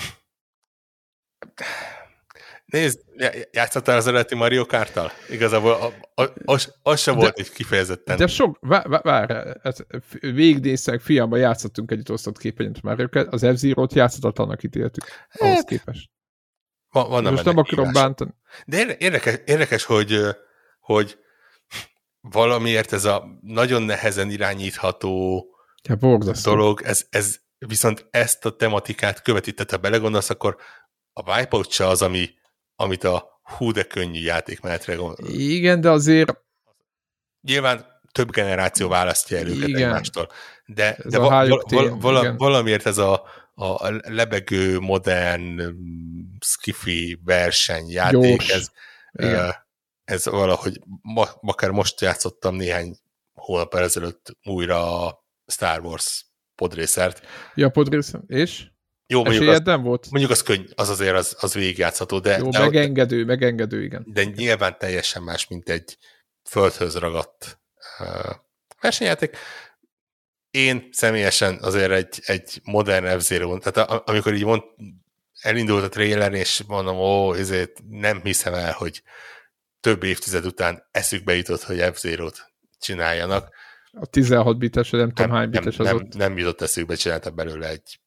Nézd, 2.71 3.01
játszottál 3.51 3.97
az 3.97 4.07
eredeti 4.07 4.35
Mario 4.35 4.67
Kart-tal? 4.67 5.11
Igazából 5.31 5.73
a, 5.73 6.23
a, 6.23 6.33
az, 6.45 6.75
az 6.83 7.01
sem 7.01 7.15
volt 7.15 7.39
egy 7.39 7.51
kifejezetten. 7.51 8.17
De 8.17 8.27
sok, 8.27 8.59
várj, 8.61 8.89
vár, 9.03 9.59
hát 9.63 9.87
végignéztek, 10.21 11.01
fiamban 11.01 11.39
játszottunk 11.39 11.91
együtt 11.91 12.11
osztott 12.11 12.39
képenyet 12.39 12.83
Mario 12.83 13.09
Kart, 13.09 13.33
az 13.33 13.41
F-Zero-t 13.41 13.95
játszatlannak 13.95 14.63
ítéltük 14.63 15.05
hát, 15.29 15.41
ahhoz 15.41 15.65
képest. 15.65 16.11
Van, 16.91 17.09
van 17.09 17.23
Most 17.23 17.45
nem 17.45 17.57
akarom 17.57 17.93
bántani. 17.93 18.35
De 18.67 18.97
érdekes, 18.99 19.35
érdekes 19.45 19.85
hogy, 19.85 20.21
hogy 20.81 21.19
valamiért 22.21 22.93
ez 22.93 23.05
a 23.05 23.39
nagyon 23.41 23.83
nehezen 23.83 24.31
irányítható 24.31 25.47
ja, 25.83 26.33
dolog, 26.43 26.83
ez, 26.83 27.07
ez 27.11 27.37
viszont 27.59 28.07
ezt 28.11 28.45
a 28.45 28.57
tematikát 28.57 29.23
követi, 29.23 29.53
tehát 29.53 29.71
ha 29.71 29.77
belegondolsz, 29.77 30.31
akkor 30.31 30.57
a 31.13 31.37
Wipeout 31.37 31.71
se 31.71 31.87
az, 31.87 32.03
ami, 32.03 32.39
amit 32.81 33.05
a 33.05 33.41
hú 33.43 33.73
de 33.73 33.83
könnyű 33.83 34.21
játékmenetre 34.21 34.95
gondol. 34.95 35.29
Igen, 35.29 35.81
de 35.81 35.91
azért... 35.91 36.33
Nyilván 37.41 37.87
több 38.13 38.31
generáció 38.31 38.89
választja 38.89 39.39
el 39.39 39.47
őket 39.47 39.69
igen. 39.69 39.83
egymástól. 39.83 40.29
De, 40.67 40.99
de 41.05 41.19
a 41.19 41.21
val, 41.21 41.63
val, 41.69 41.99
val, 41.99 42.37
valamiért 42.37 42.87
ez 42.87 42.99
a, 42.99 43.25
a 43.55 43.91
lebegő, 43.91 44.79
modern, 44.79 45.61
skifi 46.41 47.21
versenyjáték, 47.25 48.51
ez, 48.51 48.69
uh, 49.13 49.55
ez 50.05 50.25
valahogy 50.25 50.81
ma, 51.03 51.27
akár 51.41 51.71
most 51.71 52.01
játszottam 52.01 52.55
néhány 52.55 52.97
hónap 53.33 53.75
ezelőtt 53.75 54.37
újra 54.43 55.07
a 55.07 55.25
Star 55.47 55.81
Wars 55.81 56.27
podrészert. 56.55 57.27
Ja, 57.55 57.69
podrészert, 57.69 58.31
és? 58.31 58.71
Jó, 59.11 59.25
mondjuk 59.25 59.49
az, 59.49 59.61
nem 59.65 59.83
volt. 59.83 60.11
Mondjuk 60.11 60.33
az 60.33 60.43
könny, 60.43 60.65
az 60.75 60.89
azért 60.89 61.15
az, 61.15 61.37
az 61.41 61.55
végigjátszható, 61.55 62.19
de... 62.19 62.39
Jó, 62.39 62.49
de, 62.49 62.59
megengedő, 62.59 63.25
megengedő, 63.25 63.83
igen. 63.83 64.05
De 64.07 64.25
nyilván 64.25 64.79
teljesen 64.79 65.23
más, 65.23 65.47
mint 65.47 65.69
egy 65.69 65.99
földhöz 66.49 66.97
ragadt 66.97 67.61
uh, 67.99 68.35
versenyjáték. 68.81 69.37
én 70.51 70.89
személyesen 70.93 71.59
azért 71.63 71.91
egy, 71.91 72.21
egy 72.25 72.61
modern 72.65 73.19
f 73.21 73.29
tehát 73.29 74.09
amikor 74.09 74.35
így 74.35 74.45
mond, 74.45 74.63
elindult 75.41 75.85
a 75.85 75.89
trailer, 75.89 76.33
és 76.33 76.63
mondom, 76.67 76.97
ó, 76.97 77.35
ezért 77.35 77.83
nem 77.89 78.21
hiszem 78.23 78.55
el, 78.55 78.73
hogy 78.73 79.03
több 79.81 80.03
évtized 80.03 80.47
után 80.47 80.89
eszükbe 80.91 81.37
jutott, 81.37 81.63
hogy 81.63 81.91
f 81.93 82.05
csináljanak. 82.79 83.55
A 83.93 84.07
16 84.07 84.59
bites, 84.59 84.91
nem, 84.91 85.01
nem 85.01 85.13
tudom 85.13 85.31
hány 85.31 85.51
bites 85.51 85.77
nem, 85.77 85.87
az 85.87 85.93
nem, 85.93 85.97
ott. 85.97 86.15
Nem 86.15 86.39
jutott 86.39 86.61
eszükbe, 86.61 86.95
csináltak 86.95 87.35
belőle 87.35 87.69
egy 87.69 88.01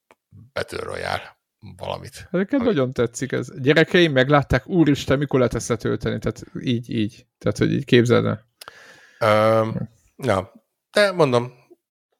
Battle 0.53 0.83
Royale 0.83 1.37
valamit. 1.77 2.27
Nekem 2.31 2.59
ami... 2.59 2.69
nagyon 2.69 2.91
tetszik 2.91 3.31
ez. 3.31 3.61
Gyerekeim 3.61 4.11
meglátták, 4.11 4.67
úristen, 4.67 5.17
mikor 5.17 5.39
lehet 5.39 5.55
ezt 5.55 5.69
letölteni? 5.69 6.19
Tehát 6.19 6.43
így, 6.59 6.89
így. 6.89 7.25
Tehát, 7.37 7.57
hogy 7.57 7.73
így 7.73 7.85
képzeld 7.85 8.25
el. 8.25 8.47
Um, 9.61 9.89
na, 10.15 10.51
de 10.91 11.11
mondom, 11.11 11.53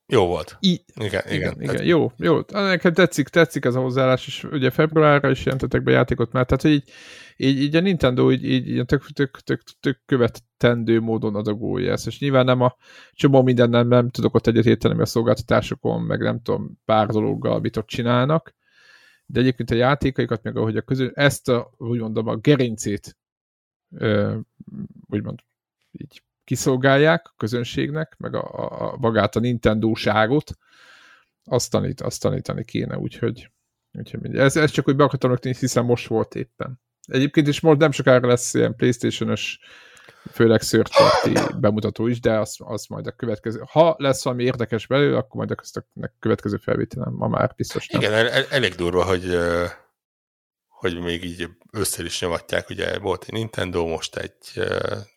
jó 0.08 0.26
volt. 0.26 0.58
I- 0.60 0.86
igen, 0.96 1.24
igen, 1.30 1.54
igen, 1.58 1.74
igen. 1.74 1.86
Jó, 1.86 2.12
jó. 2.18 2.40
Nekem 2.52 2.94
tetszik, 2.94 3.28
tetszik 3.28 3.66
ez 3.66 3.76
a 3.76 3.80
hozzáállás, 3.80 4.28
és 4.28 4.44
ugye 4.44 4.70
februárra 4.70 5.30
is 5.30 5.44
jelentetek 5.46 5.84
be 5.84 5.92
játékot 5.92 6.32
már, 6.32 6.46
tehát 6.46 6.62
hogy 6.62 6.72
így, 6.72 6.90
így, 7.38 7.62
így 7.62 7.76
a 7.76 7.80
Nintendo 7.80 8.32
így, 8.32 8.46
így, 8.46 8.86
tök, 8.86 9.06
tök, 9.14 9.40
tök, 9.40 9.62
tök 9.80 10.00
követendő 10.64 11.00
módon 11.00 11.36
adagolja 11.36 11.92
ezt, 11.92 12.08
és 12.08 12.20
nyilván 12.20 12.46
nem 12.46 12.62
a 12.62 12.76
csomó 13.12 13.42
minden 13.42 13.70
nem, 13.70 13.88
nem 13.88 14.10
tudok 14.10 14.36
ott 14.36 14.48
egyet 14.48 14.66
érteni 14.66 15.02
a 15.02 15.06
szolgáltatásokon, 15.06 16.02
meg 16.02 16.20
nem 16.20 16.42
tudom, 16.42 16.80
pár 16.86 17.08
dologgal, 17.08 17.60
mit 17.60 17.78
ott 17.78 17.88
csinálnak, 17.88 18.56
de 19.26 19.40
egyébként 19.40 19.72
a 19.72 19.76
játékaikat, 19.76 20.44
meg 20.44 20.58
ahogy 20.58 20.78
a 20.78 20.82
közül, 20.82 21.12
ezt 21.14 21.50
a, 21.50 21.74
úgy 21.78 22.00
mondom, 22.00 22.28
a 22.28 22.36
gerincét 22.36 23.18
ö, 23.96 24.38
úgymond 25.10 25.40
így 25.92 26.24
kiszolgálják 26.44 27.28
a 27.28 27.34
közönségnek, 27.38 28.16
meg 28.18 28.36
a, 28.36 28.44
a, 28.92 28.98
magát 28.98 29.36
a 29.36 29.40
Nintendo-ságot, 29.40 30.58
azt, 31.44 31.72
tanít, 31.72 32.02
azt 32.02 32.22
tanítani 32.22 32.64
kéne, 32.64 32.98
úgyhogy, 32.98 33.52
úgyhogy 33.98 34.36
ez, 34.36 34.56
ez 34.56 34.72
csak 34.72 34.88
úgy 34.88 34.96
be 34.96 35.04
akartam 35.04 35.30
rakni, 35.30 35.56
hiszen 35.60 35.86
most 35.86 36.08
volt 36.08 36.36
éppen. 36.36 36.82
Egyébként 37.06 37.48
is 37.48 37.60
most 37.60 37.80
nem 37.80 37.92
sokára 37.92 38.28
lesz 38.28 38.54
ilyen 38.54 38.76
Playstation-ös, 38.76 39.60
főleg 40.32 40.62
third 40.62 40.90
party 40.96 41.40
bemutató 41.60 42.08
is, 42.08 42.20
de 42.20 42.40
az, 42.40 42.56
az 42.60 42.86
majd 42.86 43.08
a 43.08 43.12
következő. 43.12 43.64
Ha 43.72 43.96
lesz 43.98 44.24
valami 44.24 44.44
érdekes 44.44 44.88
belőle, 44.88 45.18
akkor 45.18 45.46
majd 45.46 45.52
a 45.52 46.12
következő 46.20 46.58
felvételen, 46.58 47.14
ma 47.14 47.28
már 47.28 47.54
biztos 47.56 47.88
nem. 47.88 48.02
Igen, 48.02 48.14
el, 48.14 48.46
elég 48.50 48.76
durva, 48.76 49.04
hogy, 49.04 49.38
hogy 50.68 51.00
még 51.00 51.24
így 51.24 51.50
össze 51.72 52.04
is 52.04 52.22
nyomatják. 52.22 52.70
Ugye 52.70 53.00
volt 53.00 53.24
egy 53.24 53.34
Nintendo, 53.34 53.86
most 53.86 54.16
egy 54.16 54.64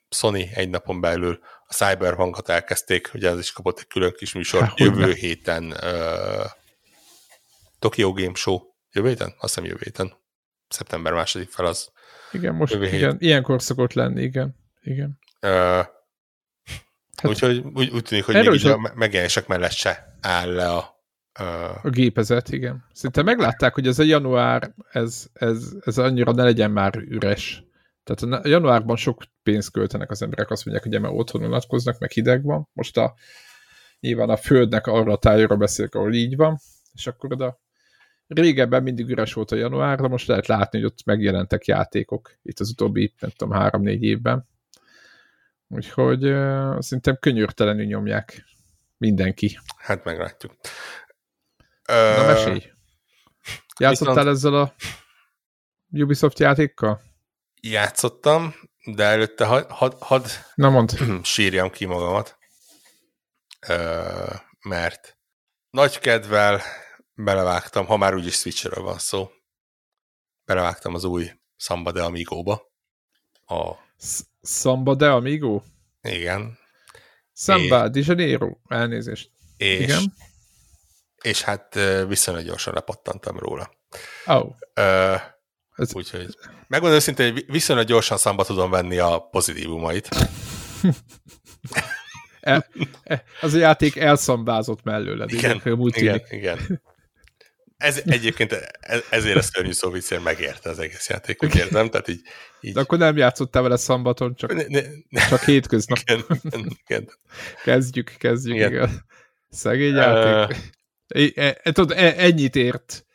Sony 0.09 0.49
egy 0.55 0.71
napon 0.71 1.01
belül 1.01 1.39
a 1.67 1.75
Cyberpunkot 1.75 2.49
elkezdték, 2.49 3.11
ugye 3.15 3.31
az 3.31 3.39
is 3.39 3.53
kapott 3.53 3.79
egy 3.79 3.87
külön 3.87 4.13
kis 4.17 4.35
műsor 4.35 4.63
Há, 4.63 4.73
jövő 4.77 5.13
héten 5.13 5.65
uh, 5.65 6.45
Tokyo 7.79 8.13
Game 8.13 8.35
Show. 8.35 8.61
Jövő 8.93 9.09
héten? 9.09 9.35
Azt 9.39 9.55
hiszem 9.55 9.65
jövő 9.65 9.81
héten. 9.85 10.13
Szeptember 10.69 11.13
második 11.13 11.51
fel 11.51 11.67
az. 11.67 11.91
Igen, 12.33 12.55
most 12.55 12.73
jövő 12.73 12.87
igen, 12.87 13.11
hét. 13.11 13.21
ilyenkor 13.21 13.63
szokott 13.63 13.93
lenni, 13.93 14.23
igen. 14.23 14.57
Igen. 14.87 15.19
Uh, 15.43 15.51
hát, 15.51 15.91
úgyhogy 17.23 17.65
úgy, 17.75 17.91
úgy 17.91 18.03
tűnik, 18.03 18.25
hogy 18.25 18.35
még 18.35 18.53
így 18.53 18.67
a 18.67 18.93
megjelenések 18.95 19.47
mellett 19.47 19.73
se 19.73 20.19
áll 20.21 20.53
le 20.53 20.73
a 20.73 20.95
Uh... 21.41 21.85
A 21.85 21.91
gépezet, 21.91 22.49
igen. 22.49 22.85
Szinte 22.93 23.23
meglátták, 23.23 23.75
hogy 23.75 23.87
ez 23.87 23.99
a 23.99 24.03
január, 24.03 24.75
ez, 24.91 25.27
ez, 25.33 25.73
ez 25.81 25.99
annyira 25.99 26.33
ne 26.33 26.43
legyen 26.43 26.71
már 26.71 26.97
üres. 26.97 27.65
Tehát 28.05 28.45
a 28.45 28.49
januárban 28.49 28.97
sok 28.97 29.23
pénzt 29.43 29.71
költenek 29.71 30.11
az 30.11 30.23
emberek, 30.23 30.51
azt 30.51 30.65
mondják, 30.65 30.87
hogy 30.87 31.01
mert 31.01 31.15
otthon 31.15 31.45
unatkoznak, 31.45 31.99
meg 31.99 32.11
hideg 32.11 32.43
van. 32.43 32.69
Most 32.73 32.97
a, 32.97 33.15
nyilván 34.01 34.29
a 34.29 34.37
földnek 34.37 34.87
arra 34.87 35.13
a 35.13 35.19
tájára 35.19 35.57
beszélek, 35.57 35.95
ahol 35.95 36.15
így 36.15 36.37
van, 36.37 36.59
és 36.93 37.07
akkor 37.07 37.33
oda 37.33 37.61
régebben 38.27 38.83
mindig 38.83 39.09
üres 39.09 39.33
volt 39.33 39.51
a 39.51 39.57
január, 39.57 40.01
de 40.01 40.09
most 40.09 40.27
lehet 40.27 40.47
látni, 40.47 40.79
hogy 40.79 40.87
ott 40.87 41.05
megjelentek 41.05 41.67
játékok 41.67 42.39
itt 42.43 42.61
az 42.61 42.71
utóbbi, 42.71 43.15
nem 43.21 43.31
tudom, 43.31 43.55
három-négy 43.55 44.03
évben. 44.03 44.49
Úgyhogy 45.69 46.25
uh, 46.25 46.81
szerintem 46.81 47.17
könyörtelenül 47.21 47.85
nyomják 47.85 48.45
mindenki. 48.97 49.59
Hát 49.77 50.05
meglátjuk. 50.05 50.55
Na 51.87 52.27
mesélj! 52.27 52.73
Játszottál 53.79 54.15
viszont... 54.15 54.37
ezzel 54.37 54.55
a 54.55 54.75
Ubisoft 55.91 56.39
játékkal? 56.39 57.01
játszottam, 57.71 58.55
de 58.85 59.05
előtte 59.05 59.45
had, 59.45 59.71
had, 59.71 59.97
had 59.99 60.27
Na 60.55 60.71
mond. 60.71 60.93
sírjam 61.23 61.71
ki 61.71 61.85
magamat, 61.85 62.39
mert 64.61 65.19
nagy 65.71 65.99
kedvel 65.99 66.61
belevágtam, 67.15 67.87
ha 67.87 67.97
már 67.97 68.15
úgyis 68.15 68.35
Switcherről 68.35 68.85
van 68.85 68.99
szó, 68.99 69.31
belevágtam 70.45 70.95
az 70.95 71.05
új 71.05 71.31
Samba 71.57 71.93
de 71.93 72.03
Amigo-ba. 72.03 72.73
A... 73.45 73.85
Samba 74.43 74.95
de 74.95 75.09
Amigo? 75.09 75.63
Igen. 76.03 76.59
Samba 77.33 77.89
de 77.89 78.01
Janeiro, 78.05 78.57
elnézést. 78.69 79.31
És, 79.57 79.81
Igen. 79.81 80.13
És 81.23 81.43
hát 81.43 81.79
viszonylag 82.09 82.45
gyorsan 82.45 82.75
lepattantam 82.75 83.39
róla. 83.39 83.71
Oh. 84.27 84.55
Uh, 84.77 85.21
ez... 85.77 85.95
Úgyhogy 85.95 86.37
megmondom 86.69 86.99
őszintén, 86.99 87.33
hogy 87.33 87.45
viszonylag 87.47 87.87
gyorsan 87.87 88.17
számba 88.17 88.45
tudom 88.45 88.71
venni 88.71 88.99
a 88.99 89.19
pozitívumait. 89.19 90.09
e, 92.41 92.69
e, 93.03 93.25
az 93.41 93.55
a 93.55 93.59
játék 93.59 93.97
elszambázott 93.97 94.83
mellőled. 94.83 95.33
Igen, 95.33 95.63
igen, 95.65 96.23
igen. 96.31 96.83
Ez 97.77 98.03
egyébként 98.05 98.53
e, 98.53 99.03
ezért 99.11 99.37
a 99.37 99.43
szörnyű 99.43 99.73
szó 99.73 99.91
viccér 99.91 100.19
megérte 100.19 100.71
az 100.71 100.79
egész 100.79 101.09
játék, 101.09 101.43
úgy 101.43 101.57
érzem, 101.57 101.91
tehát 101.91 102.09
így, 102.09 102.21
így... 102.61 102.73
De 102.73 102.81
akkor 102.81 102.99
nem 102.99 103.17
játszottál 103.17 103.63
vele 103.63 103.77
szambaton, 103.77 104.35
csak, 104.35 104.55
ne, 104.55 104.63
ne, 104.69 104.81
ne. 105.09 105.27
csak 105.29 105.43
hétköznap. 105.43 105.99
Igen, 106.03 106.25
igen. 106.87 107.09
Kezdjük, 107.65 108.15
kezdjük, 108.19 108.57
igen. 108.57 108.73
igen. 108.73 109.05
Szegény 109.49 109.95
játék. 109.95 110.57
Uh... 110.57 110.63
E, 111.35 111.61
e, 111.63 111.73
tudod, 111.73 111.99
e, 111.99 112.15
ennyit 112.17 112.57
ért 112.57 113.07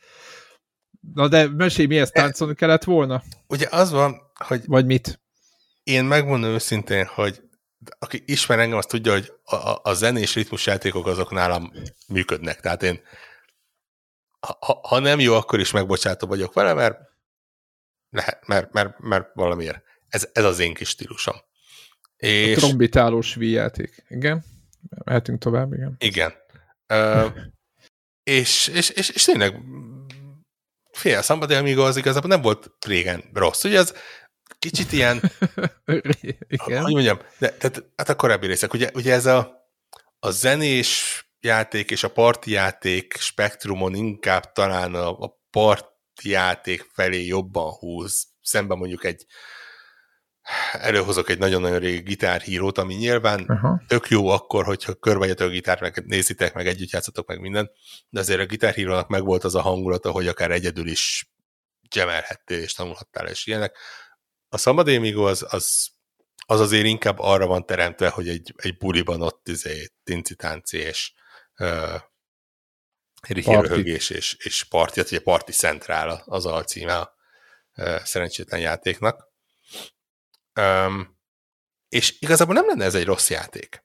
Na 1.13 1.27
de 1.27 1.47
mesélj, 1.47 1.87
mihez 1.87 2.09
táncolni 2.09 2.55
kellett 2.55 2.83
volna? 2.83 3.23
Ugye 3.47 3.67
az 3.69 3.91
van, 3.91 4.21
hogy... 4.33 4.61
Vagy 4.65 4.85
mit? 4.85 5.21
Én 5.83 6.03
megmondom 6.03 6.49
őszintén, 6.49 7.05
hogy 7.05 7.41
aki 7.99 8.23
ismer 8.25 8.59
engem, 8.59 8.77
az 8.77 8.85
tudja, 8.85 9.11
hogy 9.11 9.31
a, 9.43 9.55
a, 9.55 9.79
a 9.83 9.93
zenés 9.93 10.35
ritmusjátékok 10.35 11.07
azok 11.07 11.31
nálam 11.31 11.71
működnek. 12.07 12.59
Tehát 12.59 12.83
én 12.83 12.99
ha, 14.47 14.79
ha 14.87 14.99
nem 14.99 15.19
jó, 15.19 15.33
akkor 15.33 15.59
is 15.59 15.71
megbocsátó 15.71 16.27
vagyok 16.27 16.53
vele, 16.53 16.73
mert 16.73 16.99
lehet, 18.09 18.47
mert, 18.47 18.71
mert, 18.71 18.99
mert 18.99 19.29
valamiért. 19.33 19.83
Ez, 20.07 20.29
ez 20.33 20.43
az 20.43 20.59
én 20.59 20.73
kis 20.73 20.89
stílusom. 20.89 21.35
És... 22.17 22.55
A 22.55 22.59
trombitálós 22.59 23.35
játék. 23.39 24.05
Igen. 24.07 24.43
Mehetünk 25.05 25.39
tovább, 25.39 25.73
igen. 25.73 25.95
Igen. 25.99 26.33
Uh, 26.93 27.35
és, 28.23 28.67
és, 28.67 28.89
és, 28.89 29.09
és 29.09 29.23
tényleg 29.23 29.61
fél 30.91 31.21
Somebody 31.21 31.53
Amigo 31.53 31.85
az 31.85 31.97
igazából 31.97 32.29
nem 32.29 32.41
volt 32.41 32.71
régen 32.85 33.23
rossz. 33.33 33.63
Ugye 33.63 33.77
ez 33.77 33.93
kicsit 34.59 34.91
ilyen, 34.91 35.21
Igen. 36.47 36.81
hogy 36.81 36.93
mondjam, 36.93 37.19
de, 37.37 37.49
tehát, 37.49 37.83
hát 37.95 38.09
a 38.09 38.15
korábbi 38.15 38.47
részek, 38.47 38.73
ugye, 38.73 38.89
ugye 38.93 39.13
ez 39.13 39.25
a, 39.25 39.69
a 40.19 40.29
zenés 40.29 41.25
játék 41.41 41.91
és 41.91 42.03
a 42.03 42.11
parti 42.11 42.51
játék 42.51 43.15
spektrumon 43.17 43.95
inkább 43.95 44.51
talán 44.51 44.95
a, 44.95 45.09
a 45.19 45.39
parti 45.49 46.29
játék 46.29 46.89
felé 46.93 47.25
jobban 47.25 47.71
húz, 47.71 48.27
szemben 48.41 48.77
mondjuk 48.77 49.03
egy 49.03 49.25
előhozok 50.71 51.29
egy 51.29 51.37
nagyon-nagyon 51.37 51.79
régi 51.79 52.01
gitárhírót, 52.01 52.77
ami 52.77 52.93
nyilván 52.93 53.45
uh-huh. 53.47 53.79
tök 53.87 54.09
jó 54.09 54.27
akkor, 54.27 54.65
hogyha 54.65 54.93
körbejöttök 54.93 55.47
a 55.47 55.51
gitárt, 55.51 55.81
meg 55.81 56.05
nézitek, 56.05 56.53
meg 56.53 56.67
együtt 56.67 56.89
játszatok, 56.89 57.27
meg 57.27 57.39
minden, 57.39 57.71
de 58.09 58.19
azért 58.19 58.39
a 58.39 58.45
gitárhírónak 58.45 59.07
megvolt 59.07 59.43
az 59.43 59.55
a 59.55 59.61
hangulata, 59.61 60.11
hogy 60.11 60.27
akár 60.27 60.51
egyedül 60.51 60.87
is 60.87 61.31
gemelhettél 61.89 62.59
és 62.59 62.73
tanulhattál, 62.73 63.27
és 63.27 63.45
ilyenek. 63.45 63.77
A 64.49 64.57
Szabadémigo 64.57 65.27
az, 65.27 65.45
az, 65.49 65.89
az 66.45 66.59
azért 66.59 66.85
inkább 66.85 67.19
arra 67.19 67.47
van 67.47 67.65
teremtve, 67.65 68.09
hogy 68.09 68.27
egy, 68.27 68.53
egy 68.55 68.77
buliban 68.77 69.21
ott 69.21 69.47
izé, 69.47 69.91
tinci-tánci 70.03 70.77
és 70.77 71.13
röhögés 73.61 74.09
és, 74.09 74.33
és 74.33 74.63
parti, 74.63 74.99
hát 74.99 75.11
ugye 75.11 75.21
Parti 75.21 75.51
Centrál 75.51 76.23
az 76.25 76.45
alcíme 76.45 76.95
a 76.95 77.15
szerencsétlen 78.03 78.59
játéknak 78.59 79.31
Um, 80.59 81.19
és 81.89 82.21
igazából 82.21 82.53
nem 82.53 82.67
lenne 82.67 82.85
ez 82.85 82.95
egy 82.95 83.05
rossz 83.05 83.29
játék. 83.29 83.83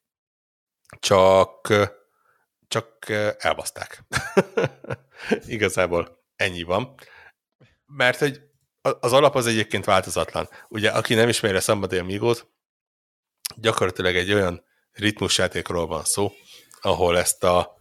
Csak, 0.99 1.73
csak 2.69 3.09
elbaszták. 3.39 4.03
igazából 5.47 6.25
ennyi 6.37 6.63
van. 6.63 6.95
Mert 7.87 8.19
hogy 8.19 8.41
az 8.81 9.13
alap 9.13 9.35
az 9.35 9.47
egyébként 9.47 9.85
változatlan. 9.85 10.49
Ugye, 10.69 10.91
aki 10.91 11.15
nem 11.15 11.29
ismeri 11.29 11.57
a 11.57 11.61
Somebody 11.61 11.99
Amigo-t, 11.99 12.47
gyakorlatilag 13.57 14.17
egy 14.17 14.33
olyan 14.33 14.65
ritmusjátékról 14.93 15.87
van 15.87 16.05
szó, 16.05 16.33
ahol 16.87 17.19
ezt 17.19 17.45
a 17.45 17.75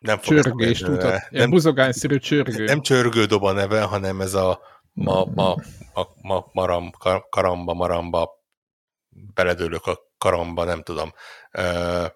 nem 0.00 0.20
Csörgést 0.20 0.86
mutat. 0.86 1.10
nem, 1.10 1.20
Ilyen 1.30 1.50
buzogányszerű 1.50 2.18
csörgő. 2.18 2.64
nem 2.64 2.80
csörgő 2.82 3.24
dob 3.24 3.42
a 3.42 3.52
neve, 3.52 3.82
hanem 3.82 4.20
ez 4.20 4.34
a 4.34 4.60
ma, 4.92 5.24
ma, 5.24 5.56
ma, 5.92 6.08
ma, 6.22 6.50
maram, 6.52 6.90
kar, 6.90 7.28
karamba, 7.28 7.74
maramba, 7.74 8.30
beledőlök 9.34 9.86
a 9.86 9.98
karamba, 10.18 10.64
nem 10.64 10.82
tudom. 10.82 11.12
Uh, 11.52 12.06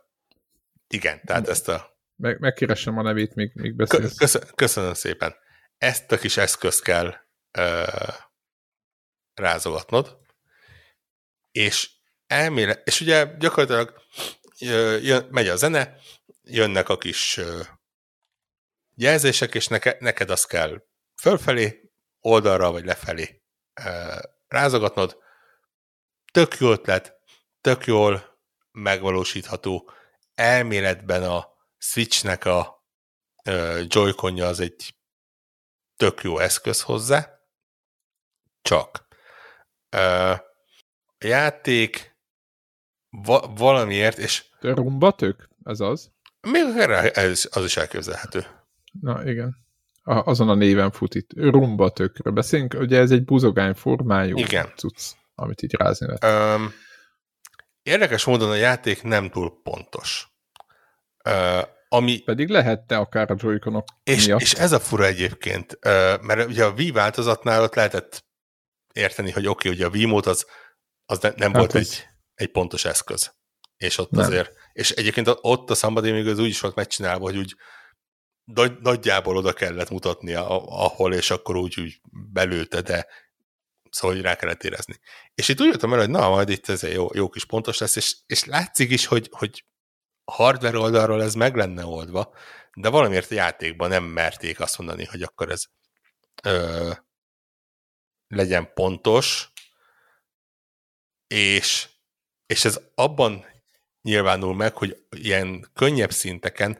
igen, 0.88 1.20
tehát 1.24 1.48
ezt 1.48 1.68
a... 1.68 1.96
Meg, 2.16 2.40
megkeresem 2.40 2.98
a 2.98 3.02
nevét, 3.02 3.34
még, 3.34 3.50
még 3.54 3.76
beszélsz. 3.76 4.16
köszön, 4.16 4.42
köszönöm 4.54 4.94
szépen. 4.94 5.34
Ezt 5.78 6.12
a 6.12 6.16
kis 6.16 6.36
eszközt 6.36 6.82
kell 6.82 7.14
uh, 7.58 8.14
rázogatnod, 9.34 10.18
és 11.52 11.90
elmélet, 12.26 12.86
és 12.86 13.00
ugye 13.00 13.24
gyakorlatilag 13.38 14.02
jön, 14.64 15.26
megy 15.30 15.48
a 15.48 15.56
zene, 15.56 15.96
jönnek 16.42 16.88
a 16.88 16.98
kis 16.98 17.40
jelzések, 18.94 19.54
és 19.54 19.68
neke, 19.68 19.96
neked 20.00 20.30
azt 20.30 20.46
kell 20.46 20.84
fölfelé, 21.20 21.90
oldalra 22.20 22.70
vagy 22.70 22.84
lefelé 22.84 23.42
rázogatnod. 24.46 25.22
Tök 26.32 26.56
jó 26.58 26.70
ötlet, 26.70 27.20
tök 27.60 27.86
jól 27.86 28.38
megvalósítható. 28.72 29.90
Elméletben 30.34 31.22
a 31.22 31.48
Switchnek 31.78 32.44
a 32.44 32.86
Joy-Conja 33.86 34.46
az 34.46 34.60
egy 34.60 34.94
tök 35.96 36.22
jó 36.22 36.38
eszköz 36.38 36.82
hozzá, 36.82 37.40
csak 38.62 39.06
a 39.90 41.26
játék 41.26 42.13
va- 43.22 43.58
valamiért, 43.58 44.18
és 44.18 44.44
Rumbatök? 44.60 45.48
Ez 45.64 45.80
az? 45.80 46.10
még 46.40 46.62
ez, 47.12 47.48
az 47.52 47.64
is 47.64 47.76
elképzelhető. 47.76 48.46
Na 49.00 49.24
igen. 49.30 49.56
A, 50.02 50.12
azon 50.30 50.48
a 50.48 50.54
néven 50.54 50.90
fut 50.90 51.14
itt. 51.14 51.30
Rumbatökről 51.36 52.32
beszélünk. 52.32 52.74
Ugye 52.78 52.98
ez 52.98 53.10
egy 53.10 53.24
buzogány 53.24 53.74
formájú 53.74 54.36
Igen. 54.36 54.72
cucc, 54.76 55.02
amit 55.34 55.62
így 55.62 55.74
rázni 55.74 56.06
lehet. 56.06 56.56
Um, 56.56 56.72
érdekes 57.82 58.24
módon 58.24 58.50
a 58.50 58.54
játék 58.54 59.02
nem 59.02 59.30
túl 59.30 59.60
pontos. 59.62 60.28
Uh, 61.24 61.62
ami, 61.88 62.18
Pedig 62.18 62.48
lehette 62.48 62.96
akár 62.96 63.30
a 63.30 63.34
joy 63.38 63.58
és, 64.02 64.26
miatt. 64.26 64.40
és 64.40 64.52
ez 64.52 64.72
a 64.72 64.80
fura 64.80 65.04
egyébként, 65.04 65.78
uh, 65.86 66.20
mert 66.22 66.48
ugye 66.48 66.64
a 66.64 66.70
Wii 66.72 66.90
változatnál 66.90 67.62
ott 67.62 67.74
lehetett 67.74 68.24
érteni, 68.92 69.30
hogy 69.30 69.46
oké, 69.46 69.68
okay, 69.68 69.78
ugye 69.80 69.86
a 69.86 69.90
Wii-mód 69.90 70.26
az, 70.26 70.46
az 71.06 71.18
ne, 71.18 71.28
nem 71.36 71.50
Hát 71.52 71.58
volt 71.58 71.72
az- 71.72 71.80
egy, 71.80 72.06
egy 72.34 72.50
pontos 72.50 72.84
eszköz. 72.84 73.34
És 73.76 73.98
ott 73.98 74.10
Nem. 74.10 74.24
azért, 74.24 74.52
és 74.72 74.90
egyébként 74.90 75.30
ott 75.40 75.70
a 75.70 75.74
Somebody 75.74 76.10
még 76.10 76.26
az 76.26 76.38
úgy 76.38 76.48
is 76.48 76.60
volt 76.60 76.74
megcsinálva, 76.74 77.24
hogy 77.24 77.36
úgy 77.36 77.56
nagy, 78.44 78.78
nagyjából 78.80 79.36
oda 79.36 79.52
kellett 79.52 79.90
mutatnia, 79.90 80.48
ahol, 80.66 81.14
és 81.14 81.30
akkor 81.30 81.56
úgy, 81.56 81.80
úgy 81.80 82.00
belőtte, 82.32 82.80
de 82.80 83.06
szóval 83.90 84.16
hogy 84.16 84.24
rá 84.24 84.36
kellett 84.36 84.64
érezni. 84.64 84.98
És 85.34 85.48
itt 85.48 85.60
úgy 85.60 85.66
jöttem 85.66 85.92
el, 85.92 85.98
hogy 85.98 86.10
na, 86.10 86.28
majd 86.28 86.48
itt 86.48 86.68
ez 86.68 86.82
jó, 86.82 87.08
jó 87.14 87.28
kis 87.28 87.44
pontos 87.44 87.78
lesz, 87.78 87.96
és, 87.96 88.16
és 88.26 88.44
látszik 88.44 88.90
is, 88.90 89.06
hogy, 89.06 89.28
hogy 89.32 89.64
hardware 90.24 90.78
oldalról 90.78 91.22
ez 91.22 91.34
meg 91.34 91.56
lenne 91.56 91.84
oldva, 91.84 92.34
de 92.74 92.88
valamiért 92.88 93.30
a 93.30 93.34
játékban 93.34 93.88
nem 93.88 94.04
merték 94.04 94.60
azt 94.60 94.78
mondani, 94.78 95.04
hogy 95.04 95.22
akkor 95.22 95.50
ez 95.50 95.64
ö, 96.42 96.92
legyen 98.28 98.72
pontos, 98.74 99.52
és, 101.26 101.88
és 102.46 102.64
ez 102.64 102.80
abban 102.94 103.44
nyilvánul 104.02 104.54
meg, 104.54 104.76
hogy 104.76 105.06
ilyen 105.10 105.70
könnyebb 105.72 106.12
szinteken 106.12 106.78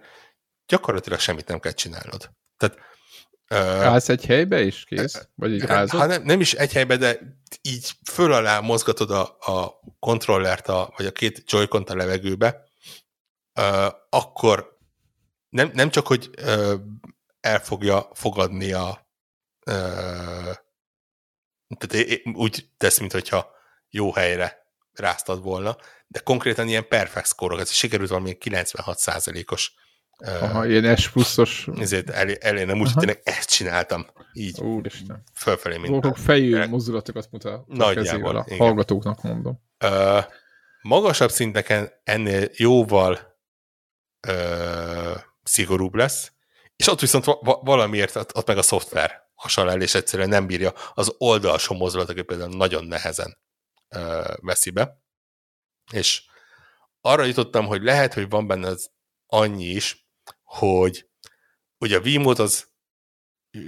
gyakorlatilag 0.67 1.19
semmit 1.19 1.49
nem 1.49 1.61
kell 1.61 1.73
csinálnod. 1.73 2.31
Tehát 2.57 2.79
Állsz 3.85 4.09
egy 4.09 4.25
helybe 4.25 4.63
is, 4.63 4.85
kész? 4.85 5.29
Vagy 5.35 5.53
egy 5.53 5.61
Hát, 5.61 5.69
rázod? 5.69 6.01
ha 6.01 6.07
nem, 6.07 6.23
nem 6.23 6.41
is 6.41 6.55
egy 6.55 6.73
helyben, 6.73 6.99
de 6.99 7.19
így 7.63 7.91
föl 8.11 8.33
alá 8.33 8.61
mozgatod 8.61 9.11
a, 9.11 9.37
a 9.41 9.81
kontrollert, 9.99 10.69
a, 10.69 10.93
vagy 10.97 11.07
a 11.07 11.13
két 11.13 11.51
joy 11.51 11.67
a 11.71 11.95
levegőbe, 11.95 12.65
uh, 13.61 13.93
akkor 14.11 14.79
nem, 15.49 15.71
nem 15.75 15.91
csak, 15.91 16.07
hogy 16.07 16.31
uh, 16.39 16.75
el 17.41 17.61
fogja 17.61 18.11
fogadni 18.13 18.73
a 18.73 19.09
uh, 19.67 20.55
tehát 21.77 22.21
úgy 22.35 22.69
tesz, 22.77 22.99
mintha 22.99 23.51
jó 23.89 24.13
helyre 24.13 24.64
ráztad 24.95 25.43
volna, 25.43 25.77
de 26.07 26.19
konkrétan 26.19 26.69
ilyen 26.69 26.89
perfect 26.89 27.35
ez 27.59 27.71
sikerült 27.71 28.09
valami 28.09 28.37
96%-os 28.41 29.73
Aha, 30.19 30.67
ilyen 30.67 30.97
S 30.97 31.11
pluszos. 31.11 31.69
ezért 31.79 32.11
elé, 32.11 32.37
elé 32.41 32.65
nem 32.65 32.81
úgy, 32.81 32.95
tényleg 32.95 33.21
ezt 33.25 33.51
csináltam, 33.51 34.07
így 34.33 34.61
Úristen. 34.61 35.23
fölfelé, 35.35 35.77
mint 35.77 35.93
Borok 35.93 36.17
fejű 36.17 36.67
mozdulatokat 36.67 37.29
mutat 37.31 37.67
Nagyjából. 37.67 38.37
A 38.37 38.45
igen. 38.47 38.59
hallgatóknak 38.59 39.23
mondom. 39.23 39.61
Ö, 39.79 40.19
magasabb 40.83 41.31
szinteken 41.31 41.91
ennél 42.05 42.49
jóval 42.53 43.39
ö, 44.29 45.15
szigorúbb 45.43 45.95
lesz, 45.95 46.33
és 46.77 46.89
ott 46.89 47.01
viszont 47.01 47.25
va- 47.25 47.41
va- 47.43 47.61
valamiért 47.63 48.17
ott, 48.17 48.37
ott 48.37 48.47
meg 48.47 48.59
a 48.59 48.63
szoftver 48.63 49.23
hasonl 49.35 49.71
el, 49.71 49.81
és 49.81 49.95
egyszerűen 49.95 50.29
nem 50.29 50.47
bírja 50.47 50.73
az 50.95 51.15
oldalsó 51.19 51.75
mozdulatokat 51.75 52.25
például 52.25 52.57
nagyon 52.57 52.85
nehezen 52.85 53.39
veszi 54.41 54.71
be. 54.71 55.03
És 55.93 56.23
arra 57.01 57.25
jutottam, 57.25 57.67
hogy 57.67 57.83
lehet, 57.83 58.15
hogy 58.15 58.29
van 58.29 58.47
benne 58.47 58.69
az 58.69 58.91
annyi 59.27 59.65
is, 59.65 60.07
hogy 60.43 61.09
ugye 61.79 61.97
a 61.97 62.01
Wiimote 62.01 62.43
az 62.43 62.73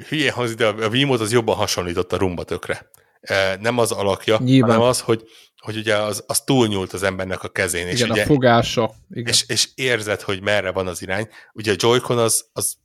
hülye 0.09 0.33
hangzik, 0.33 0.57
de 0.57 0.67
a 0.67 0.89
Wiimote 0.89 1.23
az 1.23 1.33
jobban 1.33 1.57
hasonlított 1.57 2.13
a 2.13 2.17
rumbatökre. 2.17 2.91
E, 3.21 3.57
Nem 3.57 3.79
az 3.79 3.93
alakja, 3.93 4.39
Nyilván. 4.39 4.71
hanem 4.71 4.89
az, 4.89 5.01
hogy, 5.01 5.25
hogy 5.57 5.77
ugye 5.77 5.97
az, 5.97 6.25
az 6.27 6.41
túlnyúlt 6.41 6.93
az 6.93 7.03
embernek 7.03 7.43
a 7.43 7.49
kezén, 7.49 7.87
és, 7.87 7.99
Igen, 7.99 8.11
ugye, 8.11 8.23
a 8.23 8.27
fogása. 8.27 8.95
Igen. 9.11 9.33
és, 9.33 9.49
és 9.49 9.69
érzed, 9.75 10.21
hogy 10.21 10.43
merre 10.43 10.71
van 10.73 10.87
az 10.87 11.03
irány. 11.03 11.29
Ugye 11.53 11.73
a 11.73 11.77
Joy-Con 11.79 12.19
az, 12.19 12.49
az, 12.53 12.77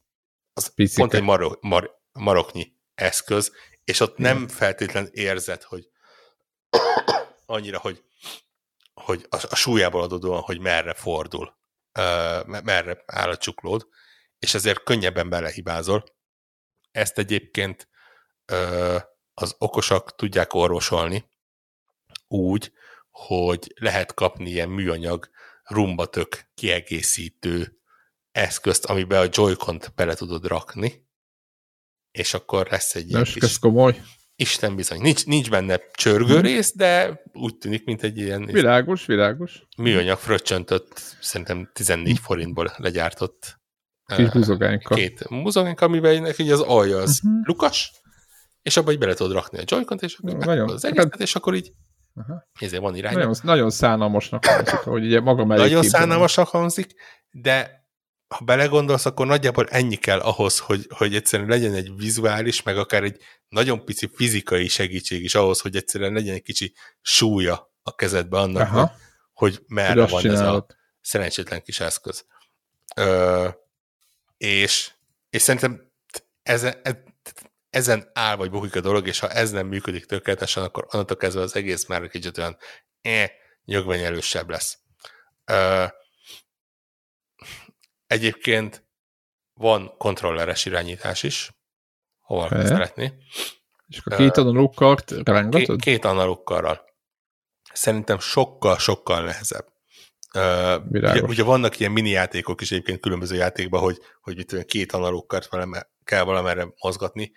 az 0.53 0.73
Picike. 0.73 0.99
pont 0.99 1.13
egy 1.13 1.21
maro, 1.23 1.51
mar, 1.59 1.99
maroknyi 2.11 2.73
eszköz, 2.93 3.51
és 3.83 3.99
ott 3.99 4.19
Igen. 4.19 4.35
nem 4.35 4.47
feltétlen 4.47 5.09
érzed, 5.11 5.63
hogy 5.63 5.89
annyira, 7.51 7.79
hogy, 7.79 8.03
hogy 8.93 9.25
a, 9.29 9.45
a 9.49 9.55
súlyából 9.55 10.01
adódóan, 10.01 10.41
hogy 10.41 10.59
merre 10.59 10.93
fordul, 10.93 11.59
merre 12.45 13.03
áll 13.05 13.29
a 13.29 13.37
csuklód, 13.37 13.87
és 14.39 14.53
ezért 14.53 14.83
könnyebben 14.83 15.29
belehibázol. 15.29 16.03
Ezt 16.91 17.17
egyébként 17.17 17.89
az 19.33 19.55
okosak 19.57 20.15
tudják 20.15 20.53
orvosolni 20.53 21.29
úgy, 22.27 22.73
hogy 23.09 23.73
lehet 23.75 24.13
kapni 24.13 24.49
ilyen 24.49 24.69
műanyag 24.69 25.29
rumbatök 25.63 26.49
kiegészítő 26.53 27.81
eszközt, 28.31 28.85
amiben 28.85 29.21
a 29.21 29.29
Joy-Con-t 29.31 29.93
bele 29.95 30.13
tudod 30.13 30.45
rakni, 30.45 31.07
és 32.11 32.33
akkor 32.33 32.67
lesz 32.69 32.95
egy 32.95 33.09
ilyen 33.09 33.23
kis 33.23 33.43
ez 33.43 33.59
komoly. 33.59 34.01
Isten 34.41 34.75
bizony. 34.75 35.01
Nincs, 35.01 35.25
nincs 35.25 35.49
benne 35.49 35.79
csörgő 35.93 36.33
Mhm. 36.33 36.41
rész, 36.45 36.75
de 36.75 37.21
úgy 37.33 37.57
tűnik, 37.57 37.85
mint 37.85 38.03
egy 38.03 38.17
ilyen 38.17 38.45
Világos, 38.45 39.05
világos. 39.05 39.63
műanyag 39.77 40.17
fröccsöntött, 40.17 41.01
szerintem 41.21 41.69
14 41.73 42.19
forintból 42.19 42.73
legyártott 42.77 43.59
Kis 44.15 44.25
eh, 44.25 44.31
buzogányka. 44.31 44.95
két 44.95 45.29
muzogánk, 45.29 45.81
amiben 45.81 46.21
neki 46.21 46.51
az 46.51 46.59
alja 46.59 46.97
az 46.97 47.19
Mhm. 47.23 47.33
lukas, 47.43 47.91
és 48.61 48.77
abban 48.77 48.93
így 48.93 48.99
bele 48.99 49.13
tudod 49.13 49.33
rakni 49.33 49.57
a 49.57 49.63
joy 49.65 49.83
és 49.99 50.17
akkor 50.17 50.45
Nagyon. 50.45 50.69
az 50.69 50.85
egészet, 50.85 51.19
és 51.19 51.35
akkor 51.35 51.55
így 51.55 51.71
Aha. 52.15 52.47
ezért 52.59 52.81
van 52.81 52.95
irány. 52.95 53.13
Nagyon, 53.13 53.35
nagyon 53.43 53.69
szánalmasnak 53.69 54.45
hangzik, 54.45 54.75
hogy 54.75 55.05
ugye 55.05 55.19
maga 55.19 55.45
mellé 55.45 55.61
Nagyon 55.61 55.81
képzelem. 55.81 56.05
szánalmasnak 56.07 56.47
hangzik, 56.47 56.93
de 57.31 57.80
ha 58.31 58.43
belegondolsz, 58.45 59.05
akkor 59.05 59.25
nagyjából 59.25 59.67
ennyi 59.67 59.95
kell 59.95 60.19
ahhoz, 60.19 60.59
hogy, 60.59 60.87
hogy 60.95 61.15
egyszerűen 61.15 61.49
legyen 61.49 61.73
egy 61.73 61.95
vizuális, 61.95 62.61
meg 62.61 62.77
akár 62.77 63.03
egy 63.03 63.21
nagyon 63.49 63.85
pici 63.85 64.09
fizikai 64.13 64.67
segítség 64.67 65.23
is 65.23 65.35
ahhoz, 65.35 65.61
hogy 65.61 65.75
egyszerűen 65.75 66.13
legyen 66.13 66.35
egy 66.35 66.41
kicsi 66.41 66.73
súlya 67.01 67.73
a 67.83 67.95
kezedbe 67.95 68.37
annak, 68.37 68.67
hogy, 68.67 68.77
Aha, 68.77 68.95
hogy 69.33 69.59
merre 69.67 70.05
van 70.05 70.05
ez 70.05 70.13
a 70.13 70.19
csinálod. 70.19 70.75
szerencsétlen 71.01 71.61
kis 71.61 71.79
eszköz. 71.79 72.25
Ö, 72.95 73.47
és, 74.37 74.91
és 75.29 75.41
szerintem 75.41 75.91
ezen, 76.43 76.81
ezen 77.69 78.09
áll 78.13 78.35
vagy 78.35 78.49
bukik 78.49 78.75
a 78.75 78.81
dolog, 78.81 79.07
és 79.07 79.19
ha 79.19 79.29
ez 79.29 79.51
nem 79.51 79.67
működik 79.67 80.05
tökéletesen, 80.05 80.63
akkor 80.63 80.87
onnantól 80.91 81.17
kezdve 81.17 81.41
az 81.41 81.55
egész 81.55 81.87
már 81.87 82.01
egy 82.01 82.09
kicsit 82.09 82.37
olyan 82.37 82.57
eh, 83.01 83.29
nyögvenyelősebb 83.65 84.49
lesz. 84.49 84.77
Ö, 85.45 85.85
egyébként 88.11 88.85
van 89.53 89.97
kontrolleres 89.97 90.65
irányítás 90.65 91.23
is, 91.23 91.51
ha 92.19 92.35
valaki 92.35 92.67
szeretné. 92.67 93.13
És 93.87 93.97
akkor 93.97 94.17
két 94.17 94.37
analóg 94.37 94.73
kart 94.73 95.11
rángatod? 95.23 95.81
két 95.81 96.05
analóg 96.05 96.43
karral. 96.43 96.81
Szerintem 97.73 98.19
sokkal-sokkal 98.19 99.23
nehezebb 99.23 99.69
Uh, 100.35 100.81
ugye, 100.89 101.21
ugye, 101.21 101.43
vannak 101.43 101.79
ilyen 101.79 101.91
mini 101.91 102.09
játékok 102.09 102.61
is 102.61 102.71
egyébként 102.71 102.99
különböző 102.99 103.35
játékban, 103.35 103.81
hogy, 103.81 103.97
hogy 104.21 104.35
mit 104.35 104.47
tudom, 104.47 104.63
két 104.65 104.91
analóg 104.91 105.37
valami, 105.49 105.77
kell 106.03 106.23
valamerre 106.23 106.67
mozgatni. 106.81 107.31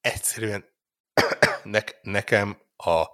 Egyszerűen 0.00 0.64
ne, 1.62 1.80
nekem 2.02 2.58
a, 2.76 3.04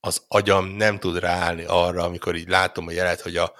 az 0.00 0.24
agyam 0.28 0.66
nem 0.66 0.98
tud 0.98 1.18
ráállni 1.18 1.64
arra, 1.64 2.04
amikor 2.04 2.34
így 2.34 2.48
látom 2.48 2.86
a 2.86 2.90
jelet, 2.90 3.20
hogy 3.20 3.36
a, 3.36 3.52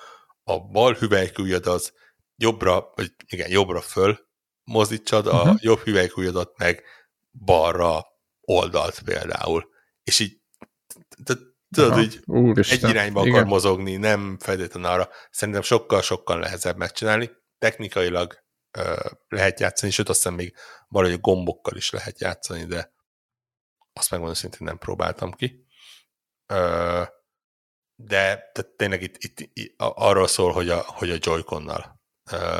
a 0.45 0.61
bal 0.61 0.95
hüvelykújad 0.95 1.67
az 1.67 1.93
jobbra, 2.41 2.91
vagy 2.95 3.13
igen, 3.27 3.51
jobbra 3.51 3.81
föl 3.81 4.29
mozdítsad, 4.65 5.27
uh-huh. 5.27 5.41
a 5.41 5.45
mhm. 5.45 5.57
jobb 5.61 5.79
hüvelykújadat 5.79 6.59
meg 6.59 6.85
balra 7.45 8.07
oldalt 8.41 9.01
például. 9.05 9.69
És 10.03 10.19
így 10.19 10.41
tudod, 11.71 11.93
hogy 11.93 12.21
egy 12.71 12.89
irányba 12.89 13.21
akar 13.21 13.33
Igen. 13.33 13.47
mozogni, 13.47 13.97
nem 13.97 14.39
feltétlenül 14.39 14.91
arra. 14.91 15.09
Szerintem 15.31 15.63
sokkal-sokkal 15.63 16.39
nehezebb 16.39 16.77
megcsinálni. 16.77 17.31
Technikailag 17.59 18.45
ö, 18.79 18.95
lehet 19.29 19.61
játszani, 19.61 19.93
sőt 19.93 20.09
azt 20.09 20.23
hiszem 20.23 20.35
még 20.35 20.55
valahogy 20.89 21.21
gombokkal 21.21 21.77
is 21.77 21.91
lehet 21.91 22.21
játszani, 22.21 22.65
de 22.65 22.93
azt 23.93 24.11
megmondom 24.11 24.37
szintén 24.37 24.67
nem 24.67 24.79
próbáltam 24.79 25.33
ki. 25.33 25.67
Ö, 26.47 27.03
de, 27.95 28.51
de 28.55 28.63
tényleg 28.63 29.03
itt, 29.03 29.17
itt, 29.19 29.51
itt 29.53 29.75
arról 29.79 30.27
szól, 30.27 30.53
hogy 30.53 30.69
a, 30.69 30.83
hogy 30.87 31.11
a 31.11 31.19
Joy-Con-nal 31.21 32.00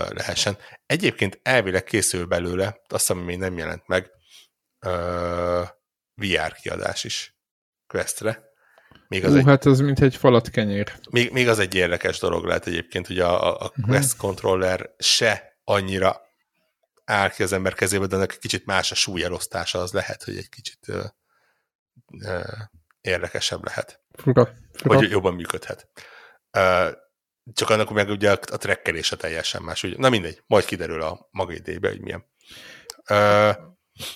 lehessen. 0.09 0.57
Egyébként 0.87 1.41
elvileg 1.43 1.85
készül 1.85 2.27
belőle, 2.27 2.67
azt 2.67 3.07
hiszem, 3.07 3.19
még 3.19 3.39
nem 3.39 3.59
jelent 3.59 3.87
meg, 3.87 4.11
VR 6.15 6.53
kiadás 6.63 7.05
is 7.05 7.39
Questre. 7.87 8.49
Még 9.09 9.25
az 9.25 9.31
Hú, 9.31 9.39
egy, 9.39 9.45
hát 9.45 9.65
az 9.65 9.81
mint 9.81 10.01
egy 10.01 10.17
falat 10.17 10.51
kenyér. 10.51 10.99
Még, 11.11 11.33
még 11.33 11.49
az 11.49 11.59
egy 11.59 11.75
érdekes 11.75 12.19
dolog 12.19 12.45
lehet 12.45 12.67
egyébként, 12.67 13.07
hogy 13.07 13.19
a, 13.19 13.63
a 13.63 13.65
uh-huh. 13.65 13.85
Quest 13.87 14.17
controller 14.17 14.95
se 14.99 15.59
annyira 15.65 16.21
áll 17.05 17.31
ki 17.31 17.43
az 17.43 17.53
ember 17.53 17.75
kezébe, 17.75 18.07
de 18.07 18.17
ennek 18.17 18.39
kicsit 18.41 18.67
más 18.67 18.91
a 18.91 18.95
súlyelosztása, 18.95 19.79
az 19.79 19.93
lehet, 19.93 20.25
hogy 20.25 20.37
egy 20.37 20.49
kicsit 20.49 20.89
ö, 20.89 21.05
ö, 22.25 22.41
érdekesebb 23.01 23.65
lehet. 23.65 24.01
Fura, 24.13 24.53
fura. 24.73 24.97
Hogy 24.97 25.11
jobban 25.11 25.35
működhet. 25.35 25.89
Ö, 26.51 26.91
csak 27.53 27.71
annak 27.71 27.91
meg 27.91 28.09
ugye 28.09 28.31
a, 28.31 28.39
a 28.53 28.57
trekkelése 28.57 29.17
teljesen 29.17 29.63
más. 29.63 29.83
Ugye, 29.83 29.95
na 29.99 30.09
mindegy, 30.09 30.43
majd 30.47 30.65
kiderül 30.65 31.03
a 31.03 31.29
maga 31.31 31.53
idejébe, 31.53 31.89
hogy 31.89 32.01
milyen. 32.01 32.25
Ö, 33.09 33.51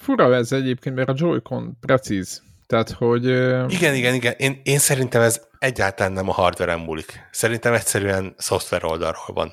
Fura 0.01 0.35
ez 0.35 0.53
egyébként, 0.53 0.95
mert 0.95 1.09
a 1.09 1.15
Joy-Con 1.17 1.77
precíz. 1.81 2.43
Tehát, 2.67 2.91
hogy... 2.91 3.25
Igen, 3.73 3.95
igen, 3.95 4.15
igen. 4.15 4.35
Én, 4.37 4.61
én 4.63 4.79
szerintem 4.79 5.23
ez 5.23 5.43
egyáltalán 5.59 6.13
nem 6.13 6.29
a 6.29 6.33
hardware 6.33 6.77
múlik. 6.77 7.29
Szerintem 7.31 7.73
egyszerűen 7.73 8.35
szoftver 8.39 8.85
oldalról 8.85 9.35
van 9.35 9.53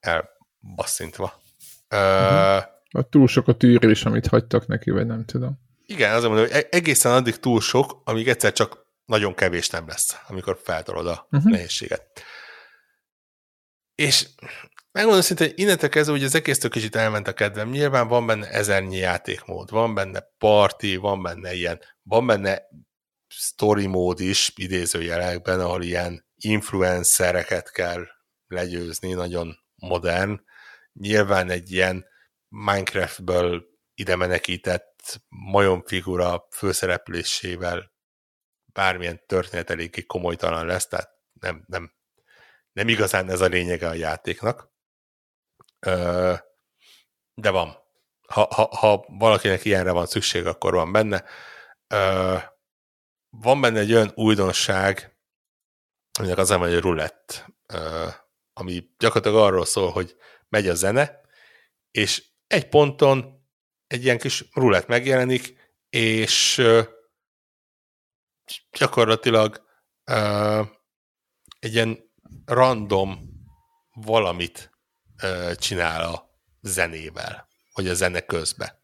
elbasszintva. 0.00 1.42
Uh-huh. 1.90 2.62
Uh, 2.92 3.02
túl 3.10 3.28
sok 3.28 3.48
a 3.48 3.52
tűrés, 3.52 4.04
amit 4.04 4.26
hagytak 4.26 4.66
neki, 4.66 4.90
vagy 4.90 5.06
nem 5.06 5.24
tudom. 5.24 5.58
Igen, 5.86 6.14
azért 6.14 6.28
mondom, 6.32 6.46
hogy 6.46 6.56
e-, 6.56 6.76
egészen 6.76 7.12
addig 7.12 7.36
túl 7.36 7.60
sok, 7.60 8.00
amíg 8.04 8.28
egyszer 8.28 8.52
csak 8.52 8.86
nagyon 9.04 9.34
kevés 9.34 9.68
nem 9.68 9.88
lesz, 9.88 10.16
amikor 10.28 10.58
feltolod 10.62 11.06
a 11.06 11.26
uh-huh. 11.30 11.50
nehézséget. 11.50 12.22
És 14.00 14.28
megmondom 14.92 15.22
szinte, 15.22 15.44
hogy 15.44 15.52
innentől 15.56 15.90
kezdve, 15.90 16.12
hogy 16.12 16.24
az 16.24 16.34
egésztől 16.34 16.70
kicsit 16.70 16.96
elment 16.96 17.28
a 17.28 17.32
kedvem. 17.32 17.70
Nyilván 17.70 18.08
van 18.08 18.26
benne 18.26 18.50
ezernyi 18.50 18.96
játékmód, 18.96 19.70
van 19.70 19.94
benne 19.94 20.20
party, 20.38 20.96
van 20.96 21.22
benne 21.22 21.54
ilyen, 21.54 21.80
van 22.02 22.26
benne 22.26 22.62
story 23.28 23.86
mód 23.86 24.20
is, 24.20 24.52
idézőjelekben, 24.56 25.60
ahol 25.60 25.82
ilyen 25.82 26.26
influencereket 26.36 27.70
kell 27.70 28.06
legyőzni, 28.46 29.12
nagyon 29.12 29.56
modern. 29.74 30.40
Nyilván 30.92 31.50
egy 31.50 31.72
ilyen 31.72 32.06
Minecraftből 32.48 33.64
ide 33.94 34.16
menekített 34.16 35.20
majomfigura 35.28 36.46
főszereplésével 36.50 37.92
bármilyen 38.72 39.22
történet 39.26 39.70
eléggé 39.70 40.02
komolytalan 40.02 40.66
lesz, 40.66 40.86
tehát 40.86 41.10
nem, 41.40 41.64
nem, 41.66 41.98
nem 42.72 42.88
igazán 42.88 43.30
ez 43.30 43.40
a 43.40 43.46
lényege 43.46 43.88
a 43.88 43.94
játéknak 43.94 44.70
de 47.40 47.50
van. 47.50 47.78
Ha, 48.28 48.54
ha, 48.54 48.76
ha 48.76 49.04
valakinek 49.08 49.64
ilyenre 49.64 49.90
van 49.90 50.06
szükség, 50.06 50.46
akkor 50.46 50.74
van 50.74 50.92
benne. 50.92 51.24
Van 53.30 53.60
benne 53.60 53.78
egy 53.78 53.92
olyan 53.92 54.12
újdonság, 54.14 55.18
aminek 56.18 56.38
az 56.38 56.48
nem 56.48 56.62
egy 56.62 56.80
rulett, 56.80 57.46
ami 58.52 58.90
gyakorlatilag 58.98 59.46
arról 59.46 59.64
szól, 59.64 59.90
hogy 59.90 60.16
megy 60.48 60.68
a 60.68 60.74
zene, 60.74 61.20
és 61.90 62.24
egy 62.46 62.68
ponton 62.68 63.44
egy 63.86 64.04
ilyen 64.04 64.18
kis 64.18 64.44
rulett 64.52 64.86
megjelenik, 64.86 65.72
és 65.88 66.62
gyakorlatilag 68.78 69.66
egy 71.58 71.74
ilyen 71.74 72.09
random 72.44 73.18
valamit 73.94 74.70
csinál 75.54 76.02
a 76.02 76.30
zenével, 76.60 77.48
vagy 77.74 77.88
a 77.88 77.94
zene 77.94 78.20
közbe. 78.20 78.78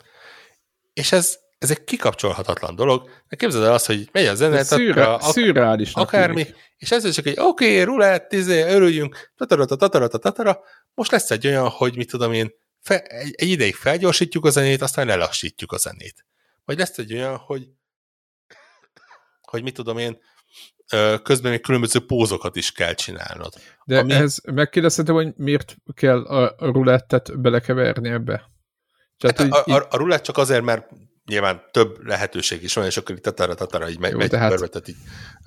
És 0.93 1.13
ez, 1.13 1.39
ez 1.59 1.71
egy 1.71 1.85
kikapcsolhatatlan 1.85 2.75
dolog. 2.75 3.11
De 3.29 3.37
képzeld 3.37 3.65
el 3.65 3.73
azt, 3.73 3.87
hogy 3.87 4.09
megy 4.13 4.27
a 4.27 4.35
zene, 4.35 4.63
szürre, 4.63 5.13
ak- 5.13 5.23
szürreális 5.23 5.93
akármi, 5.93 6.43
tűnik. 6.43 6.75
és 6.77 6.91
ez 6.91 7.11
csak 7.11 7.27
egy 7.27 7.39
oké, 7.39 7.71
okay, 7.71 7.83
rulett, 7.83 8.33
izé, 8.33 8.63
örüljünk, 8.63 9.33
tatara, 9.37 9.65
tatara, 9.65 10.09
tatara, 10.09 10.61
most 10.95 11.11
lesz 11.11 11.31
egy 11.31 11.47
olyan, 11.47 11.69
hogy 11.69 11.97
mit 11.97 12.11
tudom 12.11 12.33
én, 12.33 12.53
fe, 12.81 13.01
egy, 13.01 13.35
egy 13.37 13.49
ideig 13.49 13.75
felgyorsítjuk 13.75 14.45
a 14.45 14.51
zenét, 14.51 14.83
aztán 14.83 15.07
lelassítjuk 15.07 15.73
a 15.73 15.77
zenét. 15.77 16.27
Vagy 16.65 16.79
lesz 16.79 16.99
egy 16.99 17.13
olyan, 17.13 17.37
hogy 17.37 17.69
hogy 19.41 19.63
mit 19.63 19.75
tudom 19.75 19.99
én, 19.99 20.19
közben 21.23 21.51
még 21.51 21.61
különböző 21.61 22.07
pózokat 22.07 22.57
is 22.57 22.73
kell 22.73 22.95
csinálnod. 22.95 23.53
De 23.85 23.99
ami... 23.99 24.13
ehhez 24.13 24.41
megkérdezhetem, 24.53 25.15
hogy 25.15 25.33
miért 25.37 25.77
kell 25.95 26.25
a 26.25 26.55
rulettet 26.59 27.41
belekeverni 27.41 28.09
ebbe? 28.09 28.51
Tehát, 29.19 29.39
hát 29.41 29.67
a, 29.67 29.75
a, 29.75 29.87
a 29.91 29.97
rulett 29.97 30.23
csak 30.23 30.39
azért, 30.39 30.63
mert 30.63 30.89
nyilván 31.25 31.63
több 31.71 32.07
lehetőség 32.07 32.63
is 32.63 32.75
van, 32.75 32.85
és 32.85 32.97
akkor 32.97 33.17
itt 33.17 33.23
tatara-tatara 33.23 33.89
így 33.89 33.99
megy, 33.99 34.15
megy 34.15 34.31
tehát, 34.31 34.89
így... 34.89 34.97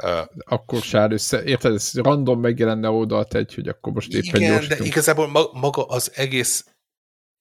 Uh... 0.04 0.10
Akkor 0.46 0.82
se 0.82 1.08
össze, 1.10 1.44
érted, 1.44 1.74
ez 1.74 1.92
random 1.94 2.40
megjelenne 2.40 2.90
oldalt 2.90 3.36
egy, 3.36 3.54
hogy 3.54 3.68
akkor 3.68 3.94
most 3.94 4.14
éppen 4.14 4.42
Igen, 4.42 4.52
gyorsítunk. 4.52 4.80
de 4.80 4.86
igazából 4.86 5.52
maga 5.54 5.86
az 5.86 6.12
egész 6.16 6.66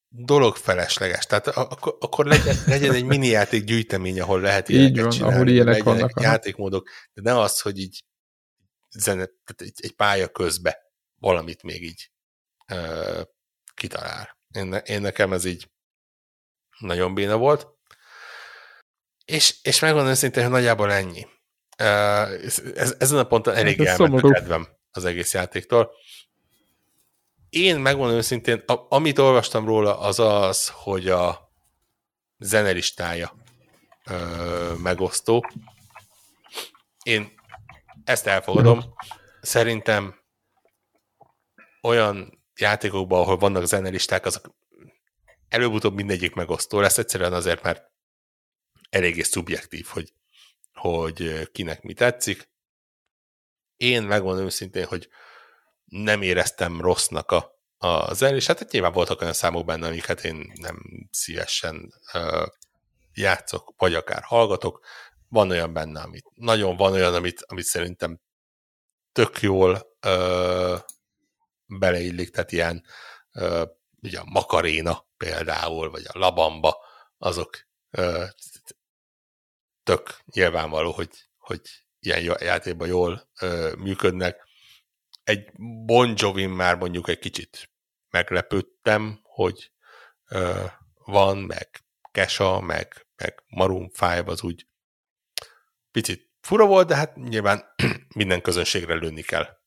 dolog 0.09 0.57
felesleges. 0.57 1.27
Tehát 1.27 1.47
akkor, 1.47 1.97
akkor 2.01 2.27
legyen, 2.27 2.57
legyen 2.67 2.95
egy 2.95 3.05
mini 3.05 3.27
játék 3.27 3.65
gyűjtemény, 3.65 4.21
ahol 4.21 4.41
lehet 4.41 4.69
ilyeneket 4.69 4.97
így 4.97 5.03
van, 5.03 5.11
csinálni, 5.11 5.35
ahol 5.35 5.49
ilyenek 5.49 5.83
vannak. 5.83 6.21
Játékmódok, 6.21 6.89
de 7.13 7.23
ne 7.23 7.41
az, 7.41 7.61
hogy 7.61 7.79
így 7.79 8.05
zene, 8.91 9.27
tehát 9.27 9.61
egy, 9.61 9.79
egy 9.83 9.93
pálya 9.93 10.29
közbe 10.29 10.79
valamit 11.21 11.63
még 11.63 11.83
így 11.83 12.11
uh, 12.73 13.23
kitalál. 13.75 14.39
Én, 14.55 14.73
én 14.73 15.01
nekem 15.01 15.33
ez 15.33 15.45
így 15.45 15.71
nagyon 16.79 17.15
béna 17.15 17.37
volt. 17.37 17.67
És, 19.25 19.59
és 19.63 19.81
megmondom 19.81 20.11
őszintén, 20.11 20.43
hogy 20.43 20.53
nagyjából 20.53 20.93
ennyi. 20.93 21.27
Ez, 21.77 22.63
ezen 22.99 23.19
a 23.19 23.25
ponton 23.25 23.55
elég 23.55 23.87
hát 23.87 24.01
elment 24.01 24.23
a 24.23 24.31
kedvem 24.31 24.69
az 24.91 25.05
egész 25.05 25.35
játéktól 25.35 25.93
én 27.51 27.79
megmondom 27.79 28.17
őszintén, 28.17 28.63
a, 28.67 28.87
amit 28.89 29.19
olvastam 29.19 29.67
róla, 29.67 29.99
az 30.01 30.19
az, 30.19 30.69
hogy 30.69 31.09
a 31.09 31.53
zenelistája 32.39 33.35
ö, 34.11 34.73
megosztó. 34.83 35.45
Én 37.03 37.33
ezt 38.05 38.27
elfogadom. 38.27 38.95
Szerintem 39.41 40.15
olyan 41.83 42.45
játékokban, 42.57 43.21
ahol 43.21 43.37
vannak 43.37 43.65
zenelisták, 43.65 44.27
azok 44.27 44.57
előbb-utóbb 45.49 45.95
mindegyik 45.95 46.35
megosztó 46.35 46.81
lesz, 46.81 46.99
egyszerűen 46.99 47.33
azért, 47.33 47.63
mert 47.63 47.91
eléggé 48.91 49.23
szubjektív, 49.23 49.87
hogy, 49.87 50.13
hogy 50.75 51.51
kinek 51.53 51.83
mi 51.83 51.95
tetszik. 51.95 52.51
Én 53.77 54.03
megmondom 54.03 54.45
őszintén, 54.45 54.85
hogy 54.85 55.09
nem 55.89 56.23
éreztem 56.23 56.81
rossznak 56.81 57.31
a, 57.31 57.53
a 57.79 58.15
zenés. 58.15 58.47
Hát 58.47 58.71
nyilván 58.71 58.93
voltak 58.93 59.21
olyan 59.21 59.33
számok 59.33 59.65
benne, 59.65 59.87
amiket 59.87 60.25
én 60.25 60.53
nem 60.55 60.79
szívesen 61.11 61.93
uh, 62.15 62.47
játszok, 63.13 63.75
vagy 63.77 63.95
akár 63.95 64.23
hallgatok. 64.23 64.87
Van 65.29 65.51
olyan 65.51 65.73
benne, 65.73 66.01
amit 66.01 66.25
nagyon 66.35 66.77
van 66.77 66.93
olyan, 66.93 67.15
amit, 67.15 67.43
amit 67.47 67.65
szerintem 67.65 68.21
tök 69.13 69.41
jól 69.41 69.97
uh, 70.07 70.79
beleillik, 71.67 72.31
tehát 72.31 72.53
ilyen 72.53 72.85
uh, 73.33 73.63
ugye 74.03 74.19
a 74.19 74.25
Makaréna 74.25 75.07
például, 75.17 75.91
vagy 75.91 76.05
a 76.13 76.19
Labamba, 76.19 76.77
azok 77.19 77.67
uh, 77.91 78.25
tök 79.83 80.19
nyilvánvaló, 80.33 80.93
hogy, 80.93 81.11
hogy 81.39 81.61
ilyen 82.01 82.37
játékban 82.41 82.89
jól 82.89 83.29
uh, 83.41 83.75
működnek 83.75 84.48
egy 85.29 85.51
Bon 85.59 86.15
jovi 86.17 86.47
már 86.47 86.77
mondjuk 86.77 87.09
egy 87.09 87.19
kicsit 87.19 87.71
meglepődtem, 88.11 89.21
hogy 89.23 89.73
ö, 90.29 90.65
van, 90.95 91.39
meg 91.39 91.85
Kesha, 92.11 92.61
meg, 92.61 93.07
meg 93.17 93.43
Maroon 93.47 93.91
5 94.01 94.29
az 94.29 94.43
úgy 94.43 94.67
picit 95.91 96.31
fura 96.41 96.67
volt, 96.67 96.87
de 96.87 96.97
hát 96.97 97.17
nyilván 97.17 97.75
minden 98.15 98.41
közönségre 98.41 98.95
lőni 98.95 99.23
kell. 99.23 99.59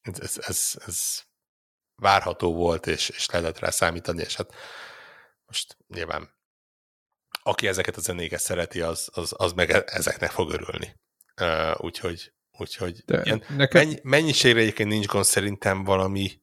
Ez, 0.00 0.38
ez, 0.38 0.72
ez 0.86 1.22
várható 1.94 2.54
volt, 2.54 2.86
és, 2.86 3.08
és 3.08 3.30
lehetett 3.30 3.58
rá 3.58 3.70
számítani, 3.70 4.22
és 4.22 4.36
hát 4.36 4.54
most 5.46 5.76
nyilván 5.86 6.40
aki 7.42 7.66
ezeket 7.66 7.96
a 7.96 8.00
zenéket 8.00 8.40
szereti, 8.40 8.80
az, 8.80 9.08
az, 9.12 9.34
az 9.36 9.52
meg 9.52 9.70
e, 9.70 9.82
ezeknek 9.86 10.30
fog 10.30 10.52
örülni. 10.52 11.00
úgyhogy 11.76 12.32
úgyhogy 12.62 13.02
De 13.06 13.20
ilyen 13.24 13.42
nekem... 13.56 13.82
mennyi, 13.82 13.98
mennyiségre 14.02 14.60
egyébként 14.60 14.88
nincs 14.88 15.06
gond, 15.06 15.24
szerintem 15.24 15.84
valami 15.84 16.40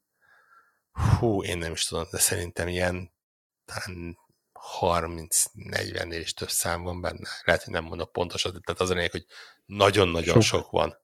hú, 0.91 1.44
én 1.44 1.58
nem 1.58 1.72
is 1.72 1.86
tudom, 1.86 2.04
de 2.12 2.18
szerintem 2.18 2.68
ilyen 2.68 3.12
talán 3.66 4.18
30-40-nél 4.82 6.20
is 6.22 6.34
több 6.34 6.50
szám 6.50 6.84
van 6.84 7.02
benne. 7.02 7.28
Lehet, 7.44 7.64
hogy 7.64 7.74
nem 7.74 7.84
mondok 7.84 8.12
pontosan, 8.12 8.52
tehát 8.52 8.82
az 8.82 8.90
a 8.90 8.94
lényeg, 8.94 9.12
hogy 9.12 9.26
nagyon-nagyon 9.66 10.34
sok. 10.34 10.41
sok 10.41 10.70
van, 10.72 10.98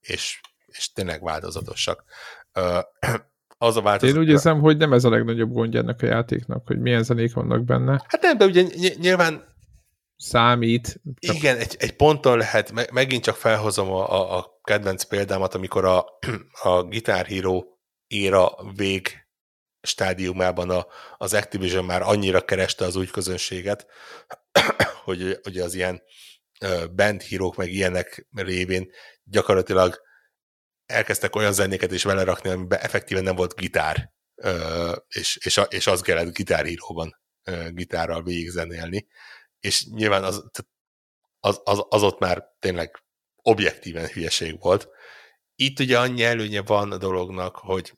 és, 0.00 0.40
és 0.66 0.92
tényleg 0.92 1.22
változatosak. 1.22 2.04
az 3.58 3.76
a 3.76 3.82
változat... 3.82 4.14
Én 4.14 4.22
úgy 4.22 4.28
érzem, 4.28 4.60
hogy 4.60 4.76
nem 4.76 4.92
ez 4.92 5.04
a 5.04 5.10
legnagyobb 5.10 5.52
gondja 5.52 5.80
ennek 5.80 6.02
a 6.02 6.06
játéknak, 6.06 6.66
hogy 6.66 6.78
milyen 6.78 7.02
zenék 7.02 7.34
vannak 7.34 7.64
benne. 7.64 8.04
Hát 8.08 8.22
nem, 8.22 8.36
de 8.36 8.44
ugye 8.44 8.62
nyilván 8.98 9.49
számít. 10.20 11.00
Csak... 11.18 11.34
Igen, 11.36 11.56
egy, 11.56 11.76
egy 11.78 11.96
ponton 11.96 12.38
lehet, 12.38 12.92
megint 12.92 13.22
csak 13.22 13.36
felhozom 13.36 13.90
a, 13.90 14.12
a, 14.12 14.38
a 14.38 14.60
kedvenc 14.62 15.02
példámat, 15.02 15.54
amikor 15.54 15.84
a, 15.84 16.04
a 16.62 16.82
Guitar 16.82 17.26
Hero 17.26 17.62
éra 18.06 18.50
vég 18.76 19.28
stádiumában 19.82 20.70
a, 20.70 20.86
az 21.16 21.34
Activision 21.34 21.84
már 21.84 22.02
annyira 22.02 22.44
kereste 22.44 22.84
az 22.84 22.96
új 22.96 23.06
közönséget, 23.06 23.86
hogy 25.04 25.38
hogy 25.42 25.58
az 25.58 25.74
ilyen 25.74 26.02
band 26.94 27.20
hírók 27.20 27.56
meg 27.56 27.72
ilyenek 27.72 28.26
révén 28.30 28.90
gyakorlatilag 29.24 30.00
elkezdtek 30.86 31.36
olyan 31.36 31.52
zenéket 31.52 31.92
is 31.92 32.02
vele 32.02 32.24
rakni, 32.24 32.50
amiben 32.50 32.80
effektíven 32.80 33.22
nem 33.22 33.34
volt 33.34 33.54
gitár, 33.54 34.10
és, 35.08 35.38
és, 35.42 35.60
és 35.68 35.86
az 35.86 36.00
kellett 36.00 36.34
gitárhíróban 36.34 37.20
gitárral 37.70 38.22
végigzenélni, 38.22 39.06
és 39.60 39.86
nyilván 39.86 40.24
az, 40.24 40.50
az, 41.40 41.60
az, 41.64 41.84
az 41.88 42.02
ott 42.02 42.18
már 42.18 42.44
tényleg 42.58 43.04
objektíven 43.42 44.06
hülyeség 44.06 44.60
volt. 44.60 44.88
Itt 45.54 45.78
ugye 45.78 45.98
annyi 45.98 46.24
előnye 46.24 46.62
van 46.62 46.92
a 46.92 46.96
dolognak, 46.96 47.56
hogy 47.56 47.92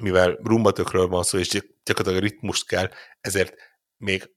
mivel 0.00 0.38
rumbatökről 0.42 1.06
van 1.06 1.22
szó, 1.22 1.38
és 1.38 1.48
gyakorlatilag 1.82 2.22
ritmust 2.22 2.66
kell, 2.66 2.90
ezért 3.20 3.54
még 3.96 4.30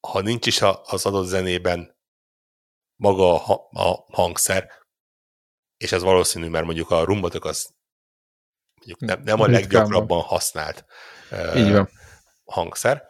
ha 0.00 0.20
nincs 0.20 0.46
is 0.46 0.60
az 0.62 1.06
adott 1.06 1.26
zenében 1.26 1.96
maga 2.96 3.44
a, 3.44 3.68
a 3.70 4.04
hangszer, 4.12 4.70
és 5.76 5.92
ez 5.92 6.02
valószínű, 6.02 6.48
mert 6.48 6.64
mondjuk 6.64 6.90
a 6.90 7.04
rumbatök 7.04 7.44
az 7.44 7.74
mondjuk 8.74 9.00
nem, 9.00 9.22
nem 9.22 9.40
a 9.40 9.46
leggyakrabban 9.46 10.20
használt 10.20 10.84
uh, 11.30 11.88
hangszer, 12.44 13.08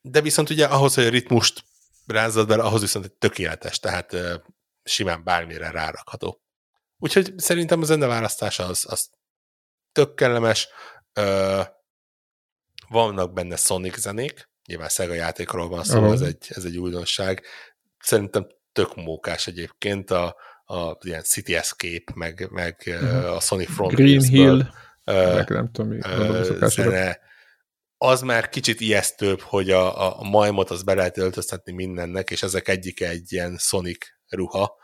de 0.00 0.20
viszont 0.20 0.50
ugye 0.50 0.66
ahhoz, 0.66 0.94
hogy 0.94 1.04
a 1.04 1.10
ritmust 1.10 1.64
rázzad 2.06 2.46
bele, 2.48 2.62
ahhoz 2.62 2.80
viszont 2.80 3.04
egy 3.04 3.12
tökéletes, 3.12 3.78
tehát 3.78 4.12
uh, 4.12 4.34
simán 4.82 5.24
bármire 5.24 5.70
rárakható. 5.70 6.40
Úgyhogy 6.98 7.32
szerintem 7.36 7.80
a 7.80 7.84
zene 7.84 8.06
választása 8.06 8.64
az, 8.66 8.84
az 8.88 9.10
tök 9.92 10.14
kellemes, 10.14 10.68
uh, 11.20 11.66
vannak 12.88 13.32
benne 13.32 13.56
Sonic 13.56 13.98
zenék, 13.98 14.48
nyilván 14.66 14.88
Sega 14.88 15.14
játékról 15.14 15.68
van 15.68 15.84
szó, 15.84 15.98
uh-huh. 15.98 16.12
ez, 16.12 16.20
egy, 16.20 16.46
ez 16.48 16.64
egy 16.64 16.76
újdonság. 16.76 17.44
Szerintem 17.98 18.46
tök 18.72 18.94
mókás 18.94 19.46
egyébként 19.46 20.10
a, 20.10 20.36
a 20.64 20.96
ilyen 21.00 21.22
City 21.22 21.54
Escape, 21.54 22.12
meg, 22.14 22.48
meg 22.50 22.82
uh-huh. 22.86 23.34
a 23.34 23.40
Sonic 23.40 23.70
Frontiers 23.70 24.28
Green 24.28 24.46
Hill, 24.46 24.68
uh, 25.04 25.34
meg 25.34 25.48
nem 25.48 25.70
tudom, 25.70 25.90
mi 25.90 26.00
zene, 26.68 27.20
az 27.98 28.20
már 28.20 28.48
kicsit 28.48 28.80
ijesztőbb, 28.80 29.40
hogy 29.40 29.70
a, 29.70 30.18
a 30.20 30.22
majmot 30.22 30.70
az 30.70 30.82
be 30.82 30.94
lehet 30.94 31.18
öltöztetni 31.18 31.72
mindennek, 31.72 32.30
és 32.30 32.42
ezek 32.42 32.68
egyik 32.68 33.00
egy 33.00 33.32
ilyen 33.32 33.56
Sonic 33.58 34.06
ruha. 34.28 34.76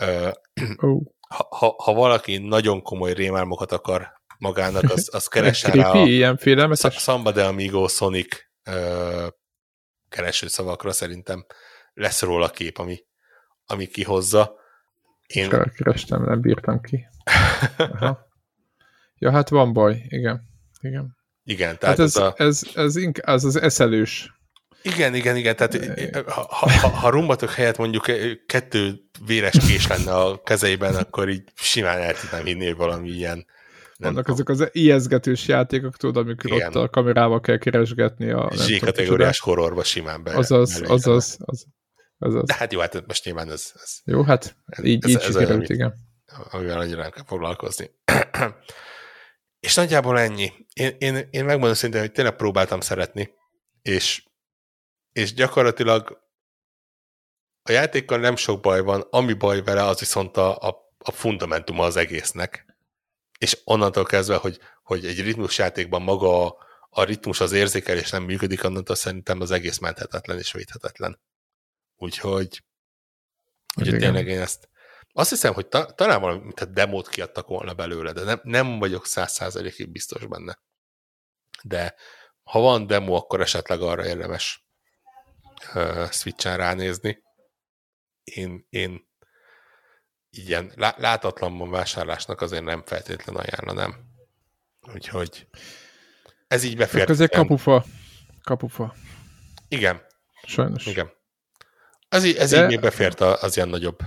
Uh, 0.00 0.32
oh. 0.76 1.02
ha, 1.28 1.46
ha, 1.50 1.74
ha 1.82 1.92
valaki 1.92 2.38
nagyon 2.38 2.82
komoly 2.82 3.12
rémálmokat 3.12 3.72
akar 3.72 4.08
magának, 4.38 4.90
az, 4.90 5.08
az 5.12 5.26
keressen 5.34 5.72
rá 5.72 5.90
a 5.90 6.06
ilyen 6.06 6.36
félelmetes. 6.36 6.94
Samba 6.94 7.32
de 7.32 7.44
Amigo 7.44 7.88
Sonic 7.88 8.36
uh, 8.70 9.28
keresőszavakra 10.08 10.92
szerintem 10.92 11.46
lesz 11.92 12.22
róla 12.22 12.48
kép, 12.50 12.78
ami, 12.78 12.98
ami 13.64 13.86
kihozza. 13.86 14.56
Én... 15.26 15.48
Kerestem, 15.48 16.24
nem 16.24 16.40
bírtam 16.40 16.80
ki. 16.80 17.06
Aha. 17.76 18.26
Ja, 19.14 19.30
hát 19.30 19.48
van 19.48 19.72
baj, 19.72 20.04
igen. 20.08 20.42
Igen. 20.80 21.17
Igen, 21.48 21.78
tehát 21.78 21.96
hát 21.96 22.06
ez, 22.06 22.16
a... 22.16 22.34
ez, 22.36 22.62
ez, 22.74 22.96
inkább, 22.96 23.34
ez 23.34 23.44
az 23.44 23.60
eszelős. 23.60 24.32
Igen, 24.82 25.14
igen, 25.14 25.36
igen, 25.36 25.56
tehát 25.56 25.76
ha, 26.26 26.46
ha, 26.50 26.88
ha 26.88 27.08
rumbatok 27.08 27.50
helyett 27.50 27.76
mondjuk 27.76 28.04
kettő 28.46 29.00
véres 29.26 29.54
kés 29.66 29.86
lenne 29.86 30.14
a 30.14 30.42
kezeiben, 30.42 30.94
akkor 30.94 31.28
így 31.28 31.42
simán 31.54 31.98
el 31.98 32.14
tudnám 32.14 32.44
hogy 32.44 32.76
valami 32.76 33.08
ilyen 33.08 33.46
vannak 33.98 34.28
azok 34.28 34.48
az 34.48 34.68
ijeszgetős 34.72 35.48
játékok, 35.48 35.96
tudod, 35.96 36.26
amikor 36.26 36.52
Igen. 36.52 36.68
ott 36.68 36.74
a 36.74 36.88
kamerával 36.88 37.40
kell 37.40 37.58
keresgetni 37.58 38.30
a... 38.30 38.50
Z-kategóriás 38.54 39.40
horrorba 39.40 39.84
simán 39.84 40.22
be. 40.22 40.36
Azaz, 40.36 40.82
azaz, 40.86 41.36
az, 41.44 41.66
azaz. 42.18 42.44
De 42.46 42.54
hát 42.54 42.72
jó, 42.72 42.80
hát 42.80 43.06
most 43.06 43.24
nyilván 43.24 43.50
ez... 43.50 43.72
ez 43.82 43.98
jó, 44.04 44.22
hát 44.22 44.56
így, 44.82 45.04
ez, 45.04 45.10
így 45.10 45.16
ez 45.16 45.24
sikerült, 45.24 45.68
igen. 45.68 45.94
Amivel 46.50 46.78
annyira 46.78 47.02
nem 47.02 47.10
kell 47.10 47.24
foglalkozni. 47.26 47.90
És 49.60 49.74
nagyjából 49.74 50.18
ennyi. 50.18 50.52
Én, 50.72 50.96
én, 50.98 51.28
én 51.30 51.44
megmondom 51.44 51.74
szintén, 51.74 52.00
hogy 52.00 52.12
tényleg 52.12 52.36
próbáltam 52.36 52.80
szeretni, 52.80 53.30
és, 53.82 54.24
és 55.12 55.34
gyakorlatilag 55.34 56.26
a 57.62 57.72
játékkal 57.72 58.18
nem 58.18 58.36
sok 58.36 58.60
baj 58.60 58.80
van, 58.80 59.00
ami 59.10 59.32
baj 59.32 59.62
vele, 59.62 59.82
az 59.82 59.98
viszont 59.98 60.36
a, 60.36 60.56
a, 60.58 60.94
a 60.98 61.10
fundamentuma 61.10 61.84
az 61.84 61.96
egésznek 61.96 62.68
és 63.38 63.60
onnantól 63.64 64.04
kezdve, 64.04 64.36
hogy, 64.36 64.60
hogy 64.82 65.06
egy 65.06 65.22
ritmusjátékban 65.22 66.02
maga 66.02 66.46
a, 66.46 66.56
a 66.90 67.02
ritmus, 67.02 67.40
az 67.40 67.52
érzékelés 67.52 68.10
nem 68.10 68.22
működik, 68.22 68.64
onnantól 68.64 68.96
szerintem 68.96 69.40
az 69.40 69.50
egész 69.50 69.78
menthetetlen 69.78 70.38
és 70.38 70.52
védhetetlen. 70.52 71.20
Úgyhogy, 71.96 72.64
úgyhogy 73.76 73.98
tényleg 73.98 74.26
én 74.26 74.40
ezt 74.40 74.68
azt 75.18 75.30
hiszem, 75.30 75.52
hogy 75.52 75.66
ta, 75.66 75.84
talán 75.84 76.20
valami, 76.20 76.52
a 76.56 76.64
demót 76.64 77.08
kiadtak 77.08 77.46
volna 77.46 77.74
belőle, 77.74 78.12
de 78.12 78.22
nem, 78.22 78.40
nem 78.42 78.78
vagyok 78.78 79.06
száz 79.06 79.32
százalékig 79.32 79.92
biztos 79.92 80.26
benne. 80.26 80.58
De 81.62 81.94
ha 82.42 82.60
van 82.60 82.86
demo, 82.86 83.14
akkor 83.14 83.40
esetleg 83.40 83.80
arra 83.80 84.06
érdemes 84.06 84.66
uh, 85.74 86.10
Switch-en 86.10 86.56
ránézni. 86.56 87.22
Én, 88.24 88.66
én 88.70 89.08
ilyen 90.30 90.72
látatlanban 90.76 91.70
vásárlásnak 91.70 92.40
azért 92.40 92.64
nem 92.64 92.82
feltétlen 92.86 93.36
ajánlanám. 93.36 93.94
Úgyhogy 94.94 95.48
ez 96.48 96.64
így 96.64 96.76
befért. 96.76 97.10
Ez 97.10 97.20
egy 97.20 97.30
kapufa. 97.30 97.84
Kapufa. 98.42 98.94
Igen. 99.68 100.06
Sajnos. 100.42 100.86
Igen. 100.86 101.12
Ez, 102.08 102.24
így, 102.24 102.36
ez 102.36 102.50
de, 102.50 102.62
így 102.62 102.66
még 102.66 102.80
befért 102.80 103.20
az 103.20 103.56
ilyen 103.56 103.68
nagyobb 103.68 103.98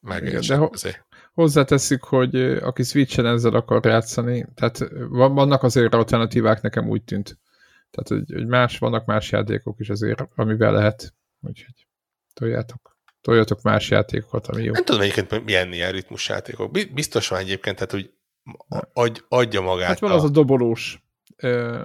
megérések 0.00 0.70
közé. 0.70 0.90
Hozzáteszik, 1.34 2.02
hogy 2.02 2.36
aki 2.40 2.82
Switch-en 2.82 3.26
ezzel 3.26 3.54
akar 3.54 3.84
játszani, 3.84 4.46
tehát 4.54 4.78
vannak 5.10 5.62
azért 5.62 5.94
alternatívák, 5.94 6.60
nekem 6.60 6.88
úgy 6.88 7.02
tűnt. 7.02 7.38
Tehát, 7.90 8.08
hogy, 8.08 8.34
hogy 8.34 8.46
más, 8.46 8.78
vannak 8.78 9.04
más 9.04 9.30
játékok 9.30 9.80
is 9.80 9.88
azért, 9.88 10.28
amivel 10.34 10.72
lehet. 10.72 11.14
Úgyhogy 11.40 11.86
toljátok 12.34 12.98
toljatok 13.20 13.62
más 13.62 13.90
játékokat, 13.90 14.46
ami 14.46 14.62
jó. 14.62 14.72
Nem 14.72 14.84
tudom 14.84 15.00
egyébként 15.00 15.44
milyen 15.44 15.72
ilyen 15.72 15.92
ritmus 15.92 16.28
játékok. 16.28 16.70
Biztos 16.70 17.28
van 17.28 17.38
egyébként, 17.38 17.76
tehát 17.76 17.90
hogy 17.90 18.10
adj, 18.92 19.20
adja 19.28 19.60
magát. 19.60 19.88
Hát 19.88 19.98
van 19.98 20.10
a... 20.10 20.14
az 20.14 20.24
a 20.24 20.28
dobolós. 20.28 21.02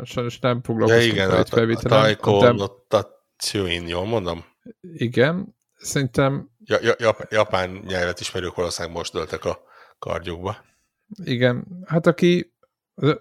Sajnos 0.03 0.40
nem 0.40 0.61
foglalkoztunk 0.61 1.15
ja, 1.15 1.23
igen, 1.23 1.30
a, 1.30 1.40
a, 1.40 1.76
Taiko 1.76 2.52
Notatsuin, 2.52 3.88
jól 3.88 4.06
mondom? 4.06 4.45
Igen, 4.94 5.56
szerintem... 5.77 6.52
Ja, 6.65 6.95
ja, 6.98 7.15
japán 7.30 7.69
nyelvet 7.69 8.19
ismerők 8.19 8.56
valószínűleg 8.56 8.98
most 8.98 9.14
döltek 9.14 9.45
a 9.45 9.60
kardjukba. 9.99 10.57
Igen, 11.23 11.65
hát 11.85 12.07
aki 12.07 12.53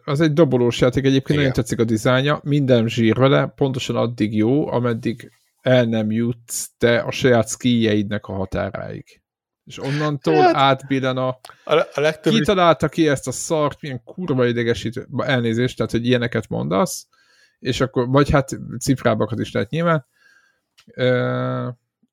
az 0.05 0.21
egy 0.21 0.33
dobolós 0.33 0.81
játék, 0.81 1.05
egyébként 1.05 1.29
Igen. 1.29 1.37
nagyon 1.37 1.53
tetszik 1.53 1.79
a 1.79 1.85
dizájnja, 1.85 2.41
minden 2.43 2.89
zsír 2.89 3.17
vele, 3.17 3.47
pontosan 3.47 3.97
addig 3.97 4.37
jó, 4.37 4.69
ameddig 4.69 5.31
el 5.61 5.85
nem 5.85 6.11
jutsz 6.11 6.71
te 6.79 6.99
a 6.99 7.11
saját 7.11 7.49
skijjeidnek 7.49 8.27
a 8.27 8.33
határáig. 8.33 9.23
És 9.65 9.79
onnantól 9.79 10.35
hát, 10.35 10.55
átbillen 10.55 11.17
a... 11.17 11.29
A, 11.65 11.75
a 11.95 12.01
legtöbb... 12.01 12.33
Ki 12.33 12.41
találta 12.41 12.89
ki 12.89 13.09
ezt 13.09 13.27
a 13.27 13.33
szart, 13.33 13.81
milyen 13.81 14.03
kurva 14.05 14.47
idegesítő, 14.47 15.07
elnézést, 15.17 15.77
tehát, 15.77 15.93
hogy 15.93 16.07
ilyeneket 16.07 16.49
mondasz, 16.49 17.07
és 17.59 17.81
akkor, 17.81 18.09
vagy 18.09 18.31
hát 18.31 18.49
cifrábakat 18.79 19.39
is 19.39 19.53
lehet 19.53 19.71
nyilván, 19.71 20.07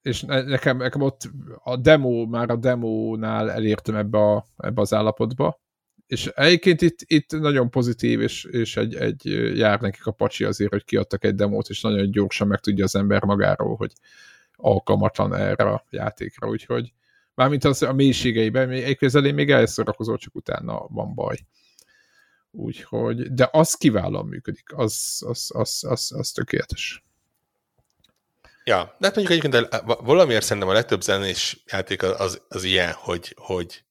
és 0.02 0.22
nekem, 0.22 0.78
nekem 0.78 1.02
ott 1.02 1.30
a 1.64 1.78
demo, 1.78 2.26
már 2.26 2.50
a 2.50 2.56
demónál 2.56 3.52
elértem 3.52 3.96
ebbe, 3.96 4.18
a, 4.18 4.46
ebbe 4.58 4.82
az 4.82 4.94
állapotba, 4.94 5.62
és 6.08 6.28
egyébként 6.28 6.82
itt, 6.82 7.00
itt 7.06 7.32
nagyon 7.32 7.70
pozitív, 7.70 8.22
és, 8.22 8.44
és 8.44 8.78
egy, 8.78 8.96
egy 8.96 9.26
jár 9.58 9.82
nekik 9.82 10.06
a 10.06 10.12
pacsi 10.12 10.44
azért, 10.44 10.72
hogy 10.72 10.84
kiadtak 10.84 11.24
egy 11.24 11.36
demót, 11.36 11.70
és 11.70 11.82
nagyon 11.82 12.12
gyorsan 12.12 12.48
meg 12.48 12.60
tudja 12.60 12.84
az 12.84 12.96
ember 12.96 13.24
magáról, 13.24 13.76
hogy 13.76 13.94
alkalmatlan 14.56 15.34
erre 15.36 15.64
a 15.64 15.86
játékra, 15.90 16.48
úgyhogy 16.48 16.94
mármint 17.34 17.64
az 17.64 17.82
a 17.82 17.94
mélységeiben, 17.94 18.70
egy 18.70 18.98
közelén 18.98 19.34
még 19.34 19.52
elszorakozol, 19.52 20.18
csak 20.18 20.36
utána 20.36 20.88
van 20.88 21.14
baj. 21.14 21.38
Úgyhogy, 22.52 23.34
de 23.34 23.50
az 23.52 23.74
kiválóan 23.74 24.28
működik, 24.28 24.74
az, 24.76 25.24
az, 25.28 25.52
az, 25.54 25.84
az, 25.88 26.12
az 26.16 26.32
tökéletes. 26.32 27.04
Ja, 28.70 28.96
de 29.00 29.08
hát 29.08 29.16
mondjuk 29.16 29.40
egyébként 29.40 29.84
valamiért 29.86 30.44
szerintem 30.44 30.72
a 30.72 30.74
legtöbb 30.74 31.02
zenés 31.02 31.64
játék 31.66 32.04
az, 32.04 32.14
az, 32.18 32.42
az 32.48 32.64
ilyen, 32.64 32.92
hogy, 32.92 33.36
hogy 33.38 33.84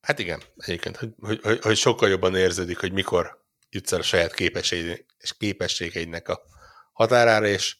hát 0.00 0.18
igen, 0.18 0.42
egyébként, 0.56 0.96
hogy, 0.96 1.10
hogy, 1.20 1.40
hogy, 1.42 1.60
hogy 1.62 1.76
sokkal 1.76 2.08
jobban 2.08 2.36
érződik, 2.36 2.78
hogy 2.78 2.92
mikor 2.92 3.44
jutsz 3.70 3.92
el 3.92 3.98
a 3.98 4.02
saját 4.02 4.34
képességeidnek 5.38 6.28
a 6.28 6.42
határára, 6.92 7.46
és, 7.46 7.76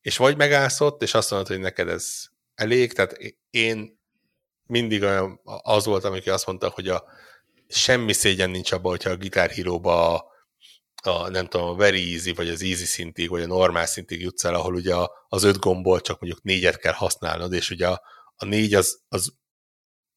és 0.00 0.16
vagy 0.16 0.36
megállsz 0.36 0.80
ott, 0.80 1.02
és 1.02 1.14
azt 1.14 1.30
mondod, 1.30 1.48
hogy 1.48 1.58
neked 1.58 1.88
ez 1.88 2.24
elég, 2.54 2.92
tehát 2.92 3.16
én 3.50 4.00
mindig 4.66 5.02
olyan, 5.02 5.40
az 5.62 5.84
volt, 5.84 6.04
amikor 6.04 6.32
azt 6.32 6.46
mondta, 6.46 6.68
hogy 6.68 6.88
a 6.88 7.04
semmi 7.68 8.12
szégyen 8.12 8.50
nincs 8.50 8.72
abban, 8.72 8.90
hogyha 8.90 9.10
a 9.10 9.16
gitárhíróba 9.16 10.14
a, 10.14 10.29
a, 11.06 11.28
nem 11.28 11.46
tudom, 11.46 11.68
a 11.68 11.74
very 11.74 12.12
easy, 12.12 12.32
vagy 12.32 12.48
az 12.48 12.62
easy 12.62 12.84
szintig, 12.84 13.28
vagy 13.28 13.42
a 13.42 13.46
normál 13.46 13.86
szintig 13.86 14.20
jutsz 14.20 14.44
el, 14.44 14.54
ahol 14.54 14.74
ugye 14.74 14.94
az 15.28 15.42
öt 15.42 15.58
gombból 15.58 16.00
csak 16.00 16.20
mondjuk 16.20 16.42
négyet 16.42 16.78
kell 16.78 16.92
használnod, 16.92 17.52
és 17.52 17.70
ugye 17.70 17.88
a, 17.88 18.02
a 18.36 18.44
négy 18.44 18.74
az, 18.74 19.00
az, 19.08 19.34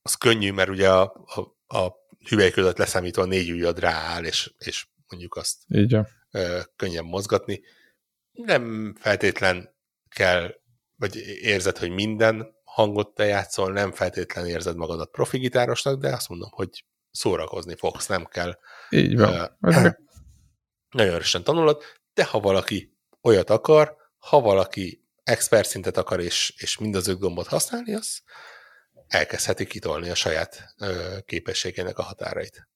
az 0.02 0.16
könnyű, 0.16 0.52
mert 0.52 0.70
ugye 0.70 0.90
a, 0.90 1.26
a, 1.26 1.40
a 1.78 1.96
hüvely 2.30 2.52
között 2.52 2.78
leszámítva 2.78 3.22
a 3.22 3.26
négy 3.26 3.52
ujjad 3.52 3.80
rááll, 3.80 4.24
és, 4.24 4.54
és 4.58 4.88
mondjuk 5.08 5.36
azt 5.36 5.58
Így 5.68 5.98
ö, 6.32 6.60
könnyen 6.76 7.06
mozgatni. 7.06 7.62
Nem 8.32 8.96
feltétlen 9.00 9.76
kell, 10.10 10.56
vagy 10.96 11.16
érzed, 11.42 11.78
hogy 11.78 11.90
minden 11.90 12.56
hangot 12.64 13.14
te 13.14 13.26
játszol, 13.26 13.72
nem 13.72 13.92
feltétlen 13.92 14.46
érzed 14.46 14.76
magadat 14.76 15.12
profi 15.12 15.38
gitárosnak, 15.38 16.00
de 16.00 16.14
azt 16.14 16.30
mondom, 16.30 16.50
hogy 16.52 16.86
szórakozni 17.12 17.76
fogsz, 17.76 18.08
nem 18.08 18.26
kell. 18.26 18.58
Így 18.90 19.18
van. 19.18 19.58
Uh, 19.62 19.88
nagyon 20.94 21.14
erősen 21.14 21.44
tanulod, 21.44 21.84
de 22.14 22.24
ha 22.24 22.40
valaki 22.40 22.98
olyat 23.22 23.50
akar, 23.50 23.98
ha 24.18 24.42
valaki 24.42 25.04
expert 25.24 25.68
szintet 25.68 25.98
akar, 25.98 26.20
és, 26.20 26.54
és 26.58 26.78
mind 26.78 26.96
az 26.96 27.08
öt 27.08 27.20
gombot 27.20 27.48
használni, 27.48 27.94
az 27.94 28.22
elkezdheti 29.08 29.66
kitolni 29.66 30.10
a 30.10 30.16
saját 30.16 30.74
ö, 30.78 31.18
képességének 31.26 31.98
a 31.98 32.04
határait. 32.04 32.68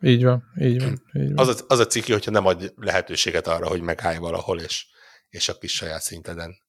Így 0.00 0.24
van, 0.24 0.44
így 0.60 0.82
van. 0.82 1.02
Így 1.12 1.34
van. 1.34 1.48
Az, 1.48 1.60
a, 1.60 1.64
az 1.68 1.78
a 1.78 1.86
ciki, 1.86 2.12
hogyha 2.12 2.30
nem 2.30 2.46
ad 2.46 2.72
lehetőséget 2.76 3.46
arra, 3.46 3.68
hogy 3.68 3.80
megállj 3.80 4.16
valahol, 4.16 4.60
és, 4.60 4.86
és 5.28 5.48
a 5.48 5.58
kis 5.58 5.72
saját 5.74 6.02
szinteden 6.02 6.62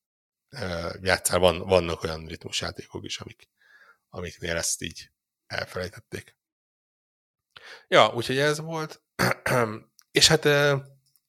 ö, 0.50 0.90
játszál. 1.02 1.40
Van, 1.40 1.60
vannak 1.60 2.04
olyan 2.04 2.26
ritmusjátékok 2.26 3.06
is, 3.06 3.20
amik, 3.20 3.50
amiknél 4.10 4.56
ezt 4.56 4.82
így 4.82 5.12
elfelejtették. 5.48 6.38
Ja, 7.88 8.14
úgyhogy 8.14 8.38
ez 8.38 8.60
volt. 8.60 9.02
És 10.12 10.28
hát 10.28 10.48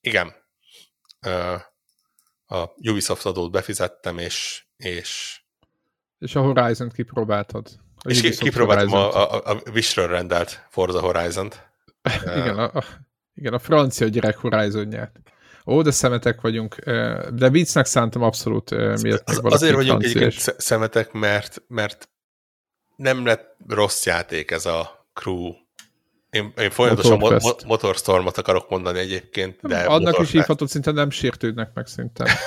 igen, 0.00 0.34
a 2.46 2.64
Ubisoft 2.76 3.26
adót 3.26 3.50
befizettem, 3.50 4.18
és, 4.18 4.64
és 4.76 5.40
és 6.20 6.34
a 6.34 6.40
Horizon-t 6.40 6.92
kipróbáltad. 6.92 7.66
A 7.96 8.08
és 8.10 8.18
Ubisoft 8.18 8.42
kipróbáltam 8.42 8.92
a, 8.92 9.34
a, 9.34 9.50
a 9.50 9.62
Wishről 9.72 10.06
rendelt 10.06 10.66
Forza 10.70 11.00
Horizon-t. 11.00 11.70
igen, 12.22 12.58
a, 12.58 12.70
a, 12.74 12.84
igen, 13.34 13.52
a 13.52 13.58
francia 13.58 14.06
gyerek 14.06 14.36
Horizon-ját. 14.36 15.20
Ó, 15.66 15.82
de 15.82 15.90
szemetek 15.90 16.40
vagyunk. 16.40 16.74
De 17.30 17.50
viccnek 17.50 17.86
szántam 17.86 18.22
abszolút 18.22 18.70
miért 19.02 19.28
az, 19.28 19.40
Azért 19.42 19.74
vagyunk 19.74 20.02
egyébként 20.02 20.60
szemetek, 20.60 21.12
mert, 21.12 21.62
mert 21.68 22.08
nem 22.96 23.26
lett 23.26 23.56
rossz 23.68 24.06
játék 24.06 24.50
ez 24.50 24.66
a 24.66 25.08
crew 25.12 25.52
én, 26.30 26.52
én 26.56 26.70
folyamatosan 26.70 27.18
mo- 27.18 27.42
mo- 27.42 27.64
Motorstormot 27.64 28.36
akarok 28.36 28.70
mondani 28.70 28.98
egyébként, 28.98 29.58
de... 29.62 29.78
Annak 29.78 29.90
Motorfest. 29.90 30.28
is 30.28 30.30
hívhatod, 30.30 30.68
szinte 30.68 30.90
nem 30.90 31.10
sértődnek 31.10 31.70
meg 31.74 31.86
szinte. 31.86 32.30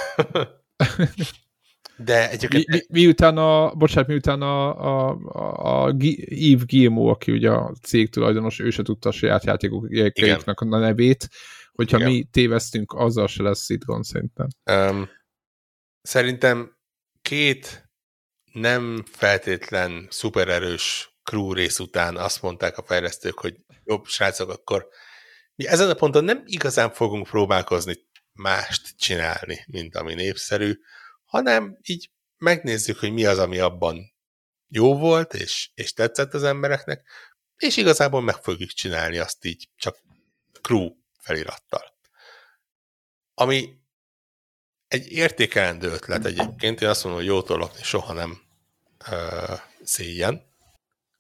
de 1.97 2.30
egyébként... 2.30 2.68
Mi, 2.68 2.76
mi, 2.76 3.01
miután 3.01 3.38
a, 3.38 3.73
bocsánat, 3.73 4.07
miután 4.10 4.41
a, 4.41 4.80
a, 4.85 5.18
a, 5.26 5.85
a 5.85 5.95
Yves 6.26 6.65
Guillemot, 6.65 7.14
aki 7.15 7.31
ugye 7.31 7.49
a 7.49 7.73
cég 7.81 8.10
tulajdonos, 8.10 8.60
ő 8.60 8.69
se 8.69 8.84
tudta 8.84 9.10
a 9.10 9.11
saját 9.11 9.43
játékoknak 9.43 10.60
a 10.60 10.65
nevét, 10.65 11.30
hogyha 11.72 11.97
Igen. 11.97 12.10
mi 12.10 12.23
téveztünk, 12.31 12.93
azzal 12.93 13.27
se 13.27 13.43
lesz 13.43 13.69
itt 13.69 13.84
gond 13.84 14.03
szerintem. 14.03 14.47
Um, 14.72 15.10
szerintem 16.01 16.77
két 17.22 17.89
nem 18.53 19.03
feltétlen 19.07 20.07
szupererős 20.10 21.12
crew 21.23 21.53
rész 21.53 21.79
után 21.79 22.17
azt 22.17 22.41
mondták 22.41 22.77
a 22.77 22.83
fejlesztők, 22.83 23.39
hogy 23.39 23.55
jobb 23.83 24.05
srácok, 24.05 24.49
akkor 24.49 24.87
mi 25.55 25.67
ezen 25.67 25.89
a 25.89 25.93
ponton 25.93 26.23
nem 26.23 26.43
igazán 26.45 26.91
fogunk 26.91 27.27
próbálkozni 27.27 27.95
mást 28.33 28.97
csinálni, 28.97 29.65
mint 29.67 29.95
ami 29.95 30.13
népszerű, 30.13 30.79
hanem 31.25 31.77
így 31.81 32.11
megnézzük, 32.37 32.99
hogy 32.99 33.13
mi 33.13 33.25
az, 33.25 33.39
ami 33.39 33.59
abban 33.59 34.13
jó 34.67 34.97
volt, 34.97 35.33
és, 35.33 35.69
és 35.73 35.93
tetszett 35.93 36.33
az 36.33 36.43
embereknek, 36.43 37.09
és 37.57 37.77
igazából 37.77 38.21
meg 38.21 38.35
fogjuk 38.35 38.69
csinálni 38.69 39.17
azt 39.17 39.45
így 39.45 39.69
csak 39.75 39.97
crew 40.61 40.89
felirattal. 41.19 41.97
Ami 43.33 43.81
egy 44.87 45.11
értékelendő 45.11 45.87
ötlet 45.91 46.25
egyébként, 46.25 46.81
én 46.81 46.89
azt 46.89 47.03
mondom, 47.03 47.21
hogy 47.21 47.29
jótól 47.29 47.57
lakni 47.57 47.83
soha 47.83 48.13
nem 48.13 48.41
uh, 49.11 49.59
szégyen, 49.83 50.52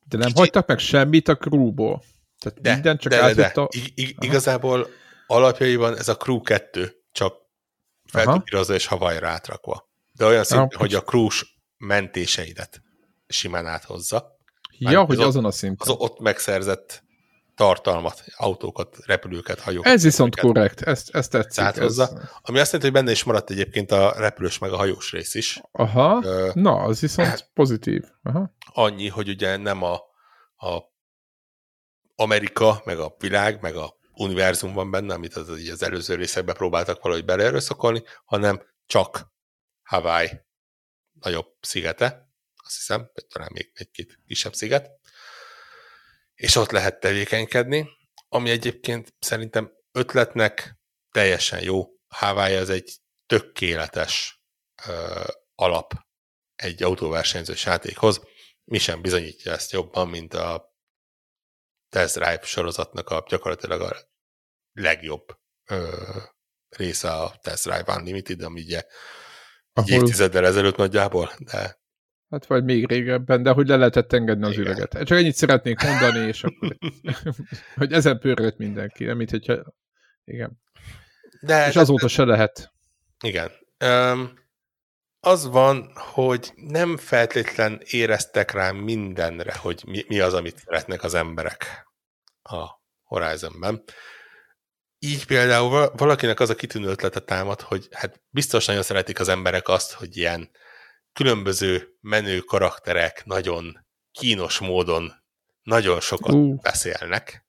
de 0.05 0.17
nem 0.17 0.27
Kicsi... 0.27 0.39
hagytak 0.39 0.67
meg 0.67 0.79
semmit 0.79 1.27
a 1.27 1.35
crewból. 1.35 2.03
Tehát 2.39 2.61
de, 2.61 2.73
minden 2.73 2.97
csak 2.97 3.11
de, 3.11 3.33
de, 3.33 3.51
de. 3.55 3.67
I- 3.69 3.91
I- 3.95 4.15
igazából 4.19 4.89
alapjaiban 5.27 5.97
ez 5.97 6.07
a 6.07 6.17
crew 6.17 6.41
2 6.41 7.03
csak 7.11 7.35
feltupírozza 8.05 8.73
és 8.73 8.85
Hawaii-ra 8.85 9.27
átrakva. 9.27 9.91
De 10.11 10.25
olyan 10.25 10.43
szinten, 10.43 10.67
ah, 10.67 10.79
hogy 10.79 10.93
a 10.93 11.01
crew 11.01 11.27
mentéseidet 11.77 12.81
simán 13.27 13.65
áthozza. 13.65 14.37
Ja, 14.77 15.03
hogy 15.03 15.19
az 15.19 15.25
azon 15.25 15.45
a 15.45 15.51
szinten. 15.51 15.87
Az 15.87 15.95
ott 15.97 16.19
megszerzett 16.19 17.02
tartalmat, 17.55 18.23
autókat, 18.35 18.97
repülőket, 19.05 19.59
hajókat. 19.59 19.91
Ez 19.91 20.03
viszont 20.03 20.39
korrekt, 20.39 20.81
ezt, 20.81 21.15
ezt 21.15 21.31
tetszik. 21.31 21.63
Áthozza, 21.63 22.03
ez... 22.03 22.29
Ami 22.41 22.59
azt 22.59 22.71
jelenti, 22.71 22.91
hogy 22.91 22.91
benne 22.91 23.11
is 23.11 23.23
maradt 23.23 23.49
egyébként 23.49 23.91
a 23.91 24.13
repülős 24.17 24.57
meg 24.57 24.71
a 24.71 24.75
hajós 24.77 25.11
rész 25.11 25.33
is. 25.33 25.61
Aha, 25.71 26.17
uh, 26.17 26.53
na, 26.53 26.75
az 26.75 26.99
viszont 26.99 27.49
pozitív. 27.53 28.03
Aha. 28.23 28.55
Annyi, 28.73 29.07
hogy 29.07 29.29
ugye 29.29 29.57
nem 29.57 29.83
a, 29.83 29.93
a 30.55 30.91
Amerika, 32.15 32.81
meg 32.85 32.99
a 32.99 33.15
világ, 33.19 33.61
meg 33.61 33.75
a 33.75 33.97
univerzum 34.13 34.73
van 34.73 34.91
benne, 34.91 35.13
amit 35.13 35.35
az, 35.35 35.49
az 35.49 35.83
előző 35.83 36.15
részekben 36.15 36.55
próbáltak 36.55 37.01
valahogy 37.01 37.25
beleerőszakolni, 37.25 38.03
hanem 38.25 38.61
csak 38.85 39.31
Hawaii 39.83 40.29
nagyobb 41.19 41.47
szigete, 41.59 42.31
azt 42.65 42.75
hiszem, 42.75 43.11
talán 43.29 43.49
még 43.53 43.71
egy-két 43.73 44.19
kisebb 44.27 44.53
sziget, 44.53 44.91
és 46.43 46.55
ott 46.55 46.71
lehet 46.71 46.99
tevékenykedni, 46.99 47.89
ami 48.27 48.49
egyébként 48.49 49.13
szerintem 49.19 49.71
ötletnek 49.91 50.75
teljesen 51.11 51.63
jó. 51.63 51.85
Hawaii 52.07 52.55
az 52.55 52.69
egy 52.69 52.97
tökéletes 53.25 54.43
ö, 54.87 55.23
alap 55.55 55.93
egy 56.55 56.83
autóversenyzős 56.83 57.65
játékhoz. 57.65 58.21
Mi 58.63 58.77
sem 58.77 59.01
bizonyítja 59.01 59.51
ezt 59.51 59.71
jobban, 59.71 60.09
mint 60.09 60.33
a 60.33 60.75
Test 61.89 62.13
Drive 62.13 62.41
sorozatnak 62.43 63.09
a 63.09 63.25
gyakorlatilag 63.27 63.81
a 63.81 63.95
legjobb 64.71 65.25
ö, 65.69 66.05
része 66.69 67.11
a 67.11 67.37
Test 67.41 67.63
Drive 67.63 67.95
Unlimited, 67.95 68.41
ami 68.41 68.61
ugye 68.61 68.83
Ahol... 69.73 69.89
egy 69.89 70.01
évtizeddel 70.01 70.45
ezelőtt 70.45 70.75
nagyjából, 70.75 71.33
de 71.37 71.82
Hát 72.33 72.45
vagy 72.45 72.63
még 72.63 72.87
régebben, 72.87 73.43
de 73.43 73.51
hogy 73.51 73.67
le 73.67 73.75
lehetett 73.75 74.13
engedni 74.13 74.45
az 74.45 74.51
Igen. 74.51 74.65
üveget. 74.65 75.03
Csak 75.03 75.17
ennyit 75.17 75.35
szeretnék 75.35 75.81
mondani, 75.81 76.27
és 76.27 76.43
akkor, 76.43 76.77
hogy 77.75 77.91
ezen 77.91 78.19
pörgött 78.19 78.57
mindenki, 78.57 79.03
nem 79.03 79.17
mint 79.17 79.29
hogyha... 79.29 79.73
Igen. 80.23 80.61
De, 81.41 81.67
és 81.67 81.75
azóta 81.75 82.05
de, 82.05 82.07
se 82.11 82.23
lehet. 82.23 82.73
Igen. 83.23 83.51
Um, 83.85 84.33
az 85.19 85.47
van, 85.47 85.91
hogy 85.95 86.51
nem 86.55 86.97
feltétlen 86.97 87.81
éreztek 87.85 88.51
rá 88.51 88.71
mindenre, 88.71 89.55
hogy 89.55 89.83
mi, 89.87 90.03
mi 90.07 90.19
az, 90.19 90.33
amit 90.33 90.57
szeretnek 90.57 91.03
az 91.03 91.13
emberek 91.13 91.87
a 92.41 92.67
Horizonben. 93.03 93.83
Így 94.99 95.25
például 95.25 95.91
valakinek 95.95 96.39
az 96.39 96.49
a 96.49 96.55
kitűnő 96.55 96.87
ötlete 96.87 97.19
támad, 97.19 97.61
hogy 97.61 97.87
hát 97.91 98.21
biztos 98.29 98.65
nagyon 98.65 98.83
szeretik 98.83 99.19
az 99.19 99.27
emberek 99.27 99.67
azt, 99.67 99.91
hogy 99.91 100.17
ilyen 100.17 100.49
különböző 101.13 101.97
menő 102.01 102.39
karakterek 102.39 103.25
nagyon 103.25 103.85
kínos 104.11 104.59
módon 104.59 105.13
nagyon 105.63 105.99
sokat 105.99 106.33
uh. 106.33 106.61
beszélnek. 106.61 107.45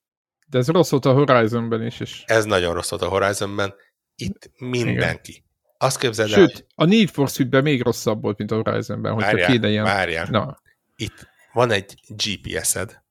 De 0.47 0.59
ez 0.59 0.69
rossz 0.69 0.91
volt 0.91 1.05
a 1.05 1.13
Horizonben 1.13 1.87
is. 1.87 2.01
És... 2.01 2.23
Ez 2.27 2.45
nagyon 2.45 2.75
rossz 2.75 2.91
volt 2.91 3.03
a 3.03 3.09
Horizonben. 3.09 3.75
Itt 4.15 4.51
mindenki. 4.59 5.33
Igen. 5.33 5.43
Azt 5.79 5.99
képzeld 5.99 6.29
Sőt, 6.29 6.39
el, 6.39 6.45
hogy... 6.45 6.65
a 6.75 6.85
Need 6.85 7.09
for 7.09 7.29
Speed-ben 7.29 7.63
még 7.63 7.83
rosszabb 7.83 8.23
volt, 8.23 8.39
mint 8.39 8.51
a 8.51 8.61
Horizonben, 8.63 9.13
hogyha 9.13 9.31
várjál, 9.31 9.51
kéne 9.51 9.69
ilyen... 9.69 9.85
Várjál. 9.85 10.27
Na. 10.31 10.61
Itt 10.97 11.29
van 11.53 11.71
egy 11.71 11.95
GPS-ed, 12.09 13.03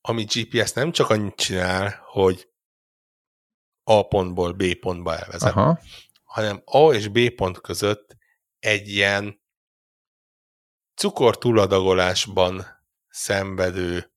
ami 0.00 0.24
GPS 0.24 0.72
nem 0.72 0.92
csak 0.92 1.10
annyit 1.10 1.34
csinál, 1.34 2.00
hogy 2.06 2.48
A 3.82 4.08
pontból 4.08 4.52
B 4.52 4.74
pontba 4.74 5.16
elvezet, 5.16 5.52
Aha. 5.52 5.80
hanem 6.24 6.62
A 6.64 6.92
és 6.92 7.08
B 7.08 7.30
pont 7.30 7.60
között 7.60 8.15
egy 8.66 8.88
ilyen 8.88 9.42
cukortúladagolásban 10.94 12.66
szenvedő, 13.08 14.12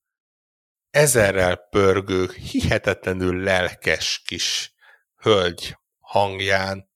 ezerrel 0.90 1.56
pörgő, 1.56 2.32
hihetetlenül 2.32 3.44
lelkes 3.44 4.22
kis 4.26 4.74
hölgy 5.16 5.78
hangján, 6.00 6.90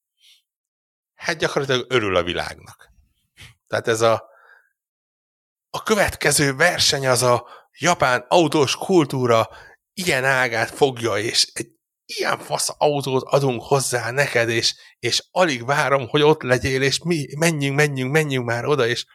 hát 1.14 1.38
gyakorlatilag 1.38 1.92
örül 1.92 2.16
a 2.16 2.24
világnak. 2.24 2.90
Tehát 3.68 3.88
ez 3.88 4.02
a, 4.02 4.30
a 5.70 5.84
következő 5.84 6.56
verseny 6.56 7.08
az 7.08 7.24
a 7.24 7.48
japán 7.80 8.26
autós 8.28 8.76
kultúra 8.76 9.50
ilyen 9.94 10.26
ágát 10.26 10.70
fogja, 10.70 11.18
és 11.18 11.52
egy 11.54 11.72
ilyen 12.06 12.38
fasz 12.38 12.70
autót 12.78 13.24
adunk 13.24 13.62
hozzá 13.62 14.12
neked, 14.12 14.50
és, 14.50 14.76
és 15.00 15.24
alig 15.32 15.66
várom, 15.66 16.08
hogy 16.08 16.22
ott 16.22 16.42
legyél, 16.42 16.82
és 16.82 17.04
mi 17.04 17.28
menjünk, 17.38 17.76
menjünk, 17.76 18.12
menjünk 18.12 18.46
már 18.46 18.66
oda, 18.66 18.88
és 18.88 19.06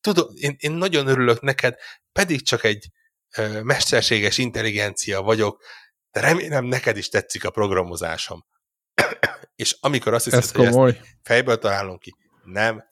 tudom, 0.00 0.28
én, 0.34 0.54
én 0.58 0.72
nagyon 0.72 1.06
örülök 1.06 1.40
neked, 1.40 1.76
pedig 2.12 2.42
csak 2.42 2.64
egy 2.64 2.88
ö, 3.36 3.62
mesterséges 3.62 4.38
intelligencia 4.38 5.22
vagyok, 5.22 5.62
de 6.10 6.20
remélem 6.20 6.64
neked 6.64 6.96
is 6.96 7.08
tetszik 7.08 7.44
a 7.44 7.50
programozásom. 7.50 8.46
és 9.62 9.76
amikor 9.80 10.14
azt 10.14 10.24
hiszed, 10.24 10.50
hogy 10.50 10.66
ezt 10.66 11.00
fejből 11.22 11.58
találunk 11.58 12.00
ki, 12.00 12.14
nem, 12.44 12.84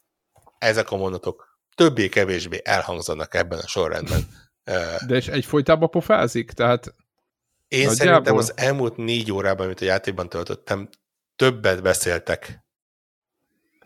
ezek 0.58 0.90
a 0.90 0.96
mondatok 0.96 1.58
többé-kevésbé 1.74 2.60
elhangzanak 2.64 3.34
ebben 3.34 3.58
a 3.58 3.66
sorrendben. 3.66 4.28
De 5.06 5.14
és 5.14 5.28
egyfolytában 5.28 5.90
pofázik? 5.90 6.50
Tehát 6.50 6.94
én 7.70 7.86
nagyjából... 7.86 7.94
szerintem 7.94 8.36
az 8.36 8.52
elmúlt 8.56 8.96
négy 8.96 9.32
órában, 9.32 9.66
amit 9.66 9.80
a 9.80 9.84
játékban 9.84 10.28
töltöttem, 10.28 10.88
többet 11.36 11.82
beszéltek 11.82 12.64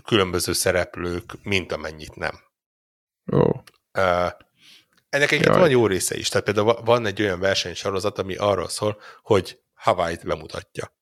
különböző 0.04 0.52
szereplők, 0.52 1.32
mint 1.42 1.72
amennyit 1.72 2.14
nem. 2.14 2.40
Ó. 3.32 3.38
Uh, 3.38 4.30
ennek 5.08 5.30
egyébként 5.30 5.56
van 5.56 5.70
jó 5.70 5.86
része 5.86 6.16
is. 6.16 6.28
Tehát 6.28 6.44
például 6.44 6.82
van 6.84 7.06
egy 7.06 7.22
olyan 7.22 7.40
versenysorozat, 7.40 8.18
ami 8.18 8.36
arról 8.36 8.68
szól, 8.68 9.00
hogy 9.22 9.60
Hawaii-t 9.74 10.26
bemutatja. 10.26 10.96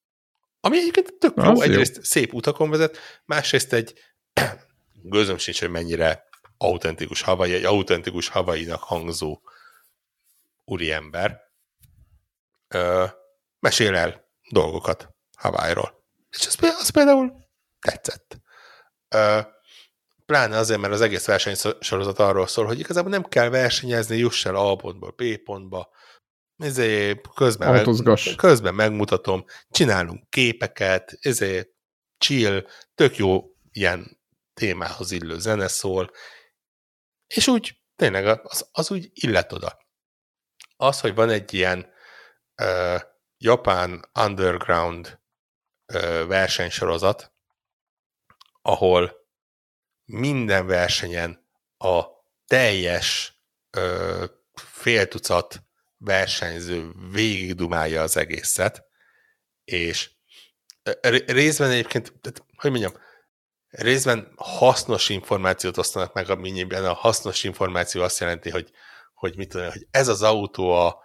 Ami 0.60 0.76
egyébként 0.76 1.14
tök 1.18 1.32
jó. 1.36 1.60
Egyrészt 1.60 1.96
jó. 1.96 2.02
szép 2.02 2.32
utakon 2.32 2.70
vezet, 2.70 2.98
másrészt 3.24 3.72
egy 3.72 3.94
gőzöm 5.02 5.38
sincs, 5.38 5.60
hogy 5.60 5.70
mennyire 5.70 6.24
autentikus 6.56 7.22
Hawaii, 7.22 7.54
egy 7.54 7.64
autentikus 7.64 8.28
Hawaii-nak 8.28 8.82
hangzó 8.82 9.40
úriember 10.64 11.51
ö, 12.72 13.04
mesél 13.58 13.94
el 13.94 14.28
dolgokat 14.50 15.08
Hawaii-ról. 15.36 16.04
És 16.30 16.46
az, 16.46 16.56
az 16.78 16.88
például 16.88 17.32
tetszett. 17.80 18.40
Ö, 19.08 19.40
pláne 20.26 20.56
azért, 20.56 20.80
mert 20.80 20.92
az 20.92 21.00
egész 21.00 21.26
versenysorozat 21.26 22.18
arról 22.18 22.46
szól, 22.46 22.66
hogy 22.66 22.78
igazából 22.78 23.10
nem 23.10 23.24
kell 23.24 23.48
versenyezni, 23.48 24.16
juss 24.16 24.44
el 24.44 24.56
A 24.56 24.76
pontból 24.76 25.10
B 25.10 25.36
pontba, 25.44 25.90
ezért 26.56 27.28
közben, 27.34 27.72
meg, 27.72 27.86
közben 28.36 28.74
megmutatom, 28.74 29.44
csinálunk 29.70 30.30
képeket, 30.30 31.18
ezért 31.20 31.68
chill, 32.18 32.66
tök 32.94 33.16
jó 33.16 33.42
ilyen 33.70 34.20
témához 34.54 35.10
illő 35.10 35.38
zene 35.38 35.68
szól, 35.68 36.10
és 37.26 37.46
úgy 37.46 37.80
tényleg 37.96 38.26
az, 38.26 38.68
az 38.72 38.90
úgy 38.90 39.10
illet 39.12 39.52
oda. 39.52 39.78
Az, 40.76 41.00
hogy 41.00 41.14
van 41.14 41.30
egy 41.30 41.54
ilyen 41.54 41.92
uh, 42.56 43.00
japán 43.36 44.10
underground 44.20 45.20
uh, 45.94 46.26
versenysorozat, 46.26 47.32
ahol 48.62 49.12
minden 50.04 50.66
versenyen 50.66 51.46
a 51.76 52.04
teljes 52.46 53.38
uh, 53.76 54.24
fél 54.54 55.08
tucat 55.08 55.62
versenyző 55.96 56.92
végigdumálja 57.10 58.02
az 58.02 58.16
egészet, 58.16 58.84
és 59.64 60.10
részben 61.26 61.70
egyébként, 61.70 62.12
tehát, 62.20 62.44
hogy 62.56 62.70
mondjam, 62.70 62.92
részben 63.68 64.32
hasznos 64.36 65.08
információt 65.08 65.76
osztanak 65.76 66.12
meg, 66.12 66.30
amennyiben 66.30 66.84
a 66.84 66.92
hasznos 66.92 67.44
információ 67.44 68.02
azt 68.02 68.20
jelenti, 68.20 68.50
hogy, 68.50 68.70
hogy, 69.14 69.36
mit 69.36 69.48
tudom, 69.48 69.70
hogy 69.70 69.86
ez 69.90 70.08
az 70.08 70.22
autó 70.22 70.70
a, 70.70 71.01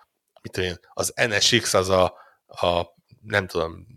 mit 0.48 0.66
tudom, 0.66 0.80
az 0.94 1.14
NSX 1.30 1.74
az 1.74 1.90
a, 1.90 2.14
a 2.48 2.82
nem 3.22 3.48
tudom, 3.48 3.88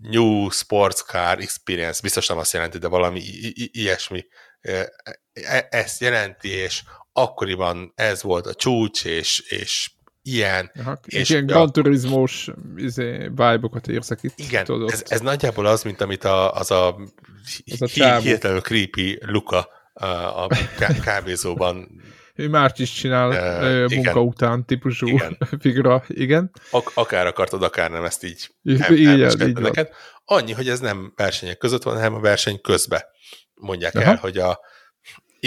New 0.00 0.50
Sports 0.50 1.02
Car 1.02 1.38
Experience, 1.38 2.00
biztos 2.02 2.26
nem 2.26 2.38
azt 2.38 2.52
jelenti, 2.52 2.78
de 2.78 2.88
valami 2.88 3.20
ilyesmi 3.54 4.26
e, 4.60 4.92
ezt 5.70 6.00
jelenti, 6.00 6.48
és 6.48 6.82
akkoriban 7.12 7.92
ez 7.94 8.22
volt 8.22 8.46
a 8.46 8.54
csúcs, 8.54 9.04
és, 9.04 9.38
és 9.38 9.90
ilyen. 10.22 10.70
Aha, 10.78 10.98
és 11.04 11.30
ilyen 11.30 11.46
Gran 11.46 11.72
Turismos 11.72 12.48
izé, 12.76 13.16
vibe-okat 13.16 13.88
érzek 13.88 14.22
itt. 14.22 14.38
Igen, 14.38 14.64
tudod. 14.64 14.90
Ez, 14.90 15.02
ez 15.08 15.20
nagyjából 15.20 15.66
az, 15.66 15.82
mint 15.82 16.00
amit 16.00 16.24
a, 16.24 16.52
az 16.52 16.70
a, 16.70 16.96
az 17.70 17.82
a 17.82 17.86
hihetetlenül 17.86 18.60
creepy 18.60 19.18
Luka 19.20 19.68
a, 19.92 20.06
a 20.44 20.48
kávézóban 21.04 22.00
ő 22.36 22.48
már 22.48 22.72
is 22.76 22.92
csinál 22.92 23.28
uh, 23.28 23.78
munka 23.94 24.10
igen. 24.10 24.16
után 24.16 24.64
típusú 24.64 25.06
igen. 25.06 25.38
figura, 25.60 26.04
igen. 26.08 26.50
Ak- 26.70 26.92
akár 26.94 27.26
akartad, 27.26 27.62
akár 27.62 27.90
nem, 27.90 28.04
ezt 28.04 28.24
így, 28.24 28.50
el, 28.64 28.92
így, 28.92 29.40
így 29.40 29.58
neked. 29.58 29.88
Annyi, 30.24 30.52
hogy 30.52 30.68
ez 30.68 30.80
nem 30.80 31.12
versenyek 31.16 31.58
között 31.58 31.82
van, 31.82 31.94
hanem 31.94 32.14
a 32.14 32.20
verseny 32.20 32.60
közbe 32.60 33.06
mondják 33.54 33.94
Aha. 33.94 34.04
el, 34.04 34.16
hogy 34.16 34.38
a 34.38 34.60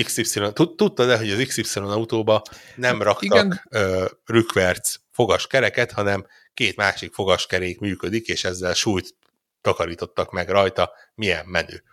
XY, 0.03 0.39
tudtad-e, 0.53 1.17
hogy 1.17 1.31
az 1.31 1.43
XY 1.47 1.79
autóba 1.79 2.41
nem 2.75 3.01
raktak 3.01 3.23
Igen. 3.23 3.61
uh, 3.71 4.05
rükverc 4.25 4.95
fogaskereket, 5.11 5.91
hanem 5.91 6.25
két 6.53 6.75
másik 6.75 7.13
fogaskerék 7.13 7.79
működik, 7.79 8.27
és 8.27 8.43
ezzel 8.43 8.73
súlyt 8.73 9.15
takarítottak 9.61 10.31
meg 10.31 10.49
rajta, 10.49 10.91
milyen 11.15 11.45
menő. 11.45 11.83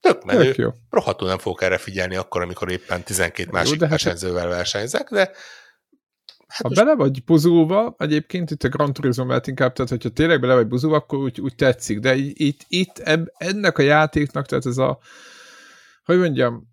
Tök 0.00 0.24
menő. 0.24 0.52
Tök 0.52 0.74
Rohadtul 0.90 1.28
nem 1.28 1.38
fogok 1.38 1.62
erre 1.62 1.78
figyelni 1.78 2.16
akkor, 2.16 2.42
amikor 2.42 2.70
éppen 2.70 3.02
12 3.02 3.50
másik 3.50 3.74
jó, 3.74 3.80
hát- 3.80 3.90
versenyzővel 3.90 4.48
versenyzek, 4.48 5.10
de 5.10 5.30
Hát 6.50 6.62
ha 6.62 6.68
most... 6.68 6.80
bele 6.80 6.94
vagy 6.94 7.24
buzulva, 7.24 7.94
egyébként 7.98 8.50
itt 8.50 8.62
a 8.62 8.68
Grand 8.68 8.94
Turismo 8.94 9.24
mert 9.24 9.46
inkább, 9.46 9.72
tehát 9.72 9.90
hogyha 9.90 10.08
tényleg 10.08 10.40
bele 10.40 10.54
vagy 10.54 10.66
buzulva, 10.66 10.96
akkor 10.96 11.18
úgy, 11.18 11.40
úgy 11.40 11.54
tetszik, 11.54 11.98
de 11.98 12.14
itt, 12.16 12.60
itt 12.68 12.98
eb, 12.98 13.28
ennek 13.36 13.78
a 13.78 13.82
játéknak, 13.82 14.46
tehát 14.46 14.66
ez 14.66 14.78
a, 14.78 14.98
hogy 16.04 16.18
mondjam, 16.18 16.68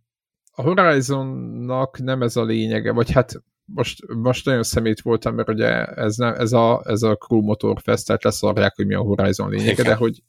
a 0.51 0.61
Horizonnak 0.61 1.99
nem 1.99 2.21
ez 2.21 2.35
a 2.35 2.43
lényege, 2.43 2.91
vagy 2.91 3.11
hát 3.11 3.33
most, 3.65 4.07
most 4.07 4.45
nagyon 4.45 4.63
szemét 4.63 5.01
voltam, 5.01 5.35
mert 5.35 5.49
ugye 5.49 5.85
ez, 5.85 6.15
nem, 6.15 6.33
ez, 6.33 6.51
a, 6.51 6.81
ez 6.85 7.01
a 7.01 7.15
Crew 7.15 7.41
Motor 7.41 7.81
Fest, 7.81 8.05
tehát 8.05 8.23
leszarják, 8.23 8.75
hogy 8.75 8.85
mi 8.85 8.93
a 8.93 9.01
Horizon 9.01 9.49
lényege, 9.49 9.71
Igen. 9.71 9.85
de 9.85 9.95
hogy, 9.95 10.23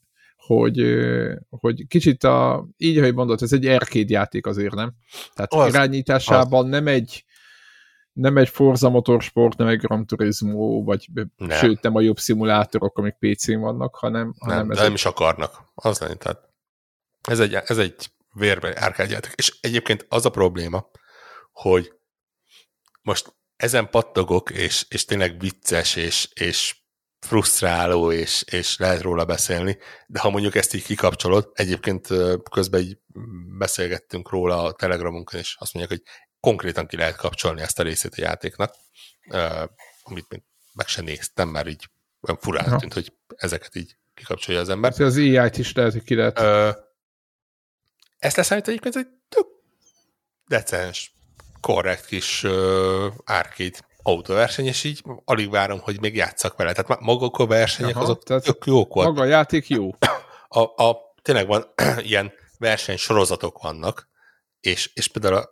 hogy, 0.55 0.83
hogy 1.49 1.87
kicsit 1.87 2.23
a, 2.23 2.67
így, 2.77 2.97
ahogy 2.97 3.13
mondod, 3.13 3.41
ez 3.41 3.53
egy 3.53 3.65
arcade 3.65 4.13
játék 4.13 4.45
azért, 4.45 4.73
nem? 4.73 4.93
Tehát 5.33 5.53
az, 5.53 5.73
irányításában 5.73 6.63
az. 6.63 6.69
nem 6.69 6.87
egy 6.87 7.23
nem 8.13 8.37
egy 8.37 8.49
Forza 8.49 8.89
Motorsport, 8.89 9.57
nem 9.57 9.67
egy 9.67 9.77
Gran 9.77 10.05
Turismo, 10.05 10.83
vagy 10.83 11.07
nem. 11.35 11.57
sőt, 11.57 11.81
nem 11.81 11.95
a 11.95 12.01
jobb 12.01 12.17
szimulátorok, 12.17 12.97
amik 12.97 13.15
PC-n 13.19 13.59
vannak, 13.59 13.95
hanem... 13.95 14.33
Nem, 14.37 14.49
hanem 14.49 14.69
ez 14.71 14.75
de 14.75 14.81
nem 14.83 14.91
egy... 14.91 14.97
is 14.97 15.05
akarnak. 15.05 15.71
Az 15.75 15.99
lenni, 15.99 16.17
tehát 16.17 16.49
ez 17.27 17.39
egy, 17.39 17.53
ez 17.53 17.77
egy 17.77 17.95
vérbe 18.33 18.81
árkádjátok. 18.81 19.31
És 19.35 19.57
egyébként 19.61 20.05
az 20.09 20.25
a 20.25 20.29
probléma, 20.29 20.89
hogy 21.51 21.93
most 23.01 23.35
ezen 23.55 23.89
pattogok, 23.89 24.51
és, 24.51 24.85
és 24.89 25.05
tényleg 25.05 25.39
vicces, 25.39 25.95
és, 25.95 26.29
és 26.33 26.77
frusztráló, 27.19 28.11
és, 28.11 28.43
és 28.51 28.77
lehet 28.77 29.01
róla 29.01 29.25
beszélni, 29.25 29.77
de 30.07 30.19
ha 30.19 30.29
mondjuk 30.29 30.55
ezt 30.55 30.73
így 30.73 30.83
kikapcsolod, 30.83 31.49
egyébként 31.53 32.07
közben 32.51 32.81
így 32.81 32.97
beszélgettünk 33.57 34.29
róla 34.29 34.63
a 34.63 34.71
Telegramunkon, 34.71 35.39
és 35.39 35.55
azt 35.59 35.73
mondják, 35.73 35.99
hogy 35.99 36.11
konkrétan 36.39 36.87
ki 36.87 36.95
lehet 36.95 37.15
kapcsolni 37.15 37.61
ezt 37.61 37.79
a 37.79 37.83
részét 37.83 38.13
a 38.13 38.21
játéknak, 38.21 38.75
amit 40.03 40.29
még 40.29 40.41
meg 40.73 40.87
sem 40.87 41.05
néztem, 41.05 41.49
mert 41.49 41.67
így 41.67 41.89
olyan 42.21 42.41
furán 42.41 42.77
tűnt, 42.77 42.93
hogy 42.93 43.13
ezeket 43.35 43.75
így 43.75 43.97
kikapcsolja 44.13 44.59
az 44.59 44.69
ember. 44.69 45.01
Az 45.01 45.17
AI-t 45.17 45.57
is 45.57 45.73
lehet, 45.73 45.91
hogy 45.91 46.03
ki 46.03 46.15
lehet. 46.15 46.39
Ö, 46.39 46.69
ezt 48.17 48.35
leszámít 48.35 48.67
egyébként 48.67 48.95
egy 48.95 49.07
tök 49.29 49.47
decens, 50.47 51.13
korrekt 51.61 52.05
kis 52.05 52.43
uh, 52.43 53.13
arcade 53.25 53.77
autóverseny, 54.09 54.65
és 54.65 54.83
így 54.83 55.03
alig 55.25 55.49
várom, 55.49 55.79
hogy 55.79 55.99
még 55.99 56.15
játszak 56.15 56.57
vele. 56.57 56.73
Tehát 56.73 56.99
maguk 56.99 57.37
a 57.37 57.47
versenyek 57.47 57.95
Aha, 57.95 58.03
azok 58.03 58.23
tök 58.23 58.65
jók 58.65 58.93
volt. 58.93 59.07
Maga 59.07 59.21
a 59.21 59.25
játék 59.25 59.67
jó. 59.67 59.89
A, 60.51 60.83
a, 60.83 61.13
tényleg 61.21 61.47
van 61.47 61.73
ilyen 62.09 62.31
versenysorozatok 62.57 63.61
vannak, 63.61 64.09
és, 64.59 64.91
és 64.93 65.07
például 65.07 65.35
a 65.35 65.49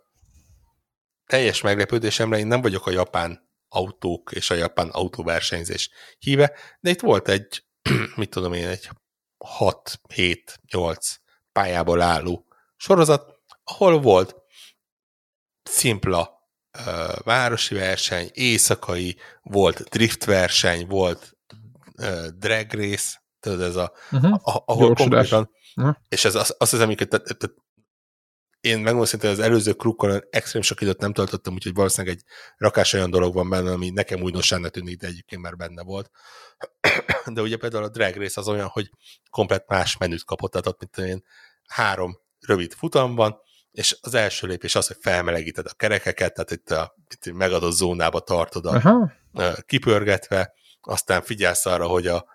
teljes 1.26 1.60
meglepődésemre 1.60 2.38
én 2.38 2.46
nem 2.46 2.60
vagyok 2.60 2.86
a 2.86 2.90
japán 2.90 3.48
autók 3.68 4.32
és 4.32 4.50
a 4.50 4.54
japán 4.54 4.88
autóversenyzés 4.88 5.90
híve, 6.18 6.52
de 6.80 6.90
itt 6.90 7.00
volt 7.00 7.28
egy, 7.28 7.64
mit 8.16 8.30
tudom 8.30 8.52
én, 8.52 8.66
egy 8.66 8.88
6-7-8 9.58 10.96
pályából 11.52 12.00
álló 12.00 12.46
sorozat, 12.76 13.40
ahol 13.64 14.00
volt 14.00 14.36
szimpla 15.62 16.37
városi 17.24 17.74
verseny, 17.74 18.30
éjszakai, 18.32 19.16
volt 19.42 19.82
drift 19.82 20.24
verseny, 20.24 20.86
volt 20.86 21.36
drag 22.38 22.72
race, 22.72 23.22
tudod, 23.40 23.60
ez 23.60 23.76
a, 23.76 23.92
uh-huh. 24.10 24.32
a 24.32 24.62
ahol 24.66 24.94
konkrétan, 24.94 25.50
uh-huh. 25.76 25.94
és 26.08 26.24
ez 26.24 26.34
az, 26.34 26.54
azt 26.58 26.70
hiszem, 26.70 26.86
hogy 26.86 27.08
én 28.60 28.76
megmondom 28.76 29.04
szinte 29.04 29.28
az 29.28 29.38
előző 29.38 29.72
krukkon 29.72 30.22
extrém 30.30 30.62
sok 30.62 30.80
időt 30.80 31.00
nem 31.00 31.12
töltöttem, 31.12 31.52
úgyhogy 31.52 31.74
valószínűleg 31.74 32.16
egy 32.16 32.24
rakás 32.56 32.92
olyan 32.92 33.10
dolog 33.10 33.34
van 33.34 33.48
benne, 33.48 33.72
ami 33.72 33.90
nekem 33.90 34.22
újdonságnak 34.22 34.70
tűnik, 34.70 34.98
de 34.98 35.06
egyébként 35.06 35.42
már 35.42 35.56
benne 35.56 35.82
volt. 35.82 36.10
De 37.34 37.40
ugye 37.40 37.56
például 37.56 37.84
a 37.84 37.88
drag 37.88 38.16
race 38.16 38.40
az 38.40 38.48
olyan, 38.48 38.66
hogy 38.66 38.90
komplet 39.30 39.68
más 39.68 39.96
menüt 39.96 40.24
kapott, 40.24 40.50
tehát 40.50 40.66
ott, 40.66 40.78
mint 40.80 41.10
én, 41.10 41.24
három 41.66 42.18
rövid 42.46 42.72
futamban, 42.72 43.40
és 43.78 43.96
az 44.00 44.14
első 44.14 44.46
lépés 44.46 44.74
az, 44.74 44.86
hogy 44.86 44.96
felmelegíted 45.00 45.66
a 45.66 45.74
kerekeket, 45.74 46.34
tehát 46.34 46.50
itt 46.50 46.70
a 46.70 46.94
itt 47.08 47.32
megadott 47.32 47.72
zónába 47.72 48.20
tartod 48.20 48.66
a 48.66 48.70
Aha. 48.74 49.12
kipörgetve, 49.66 50.52
aztán 50.80 51.22
figyelsz 51.22 51.66
arra, 51.66 51.86
hogy 51.86 52.06
a 52.06 52.26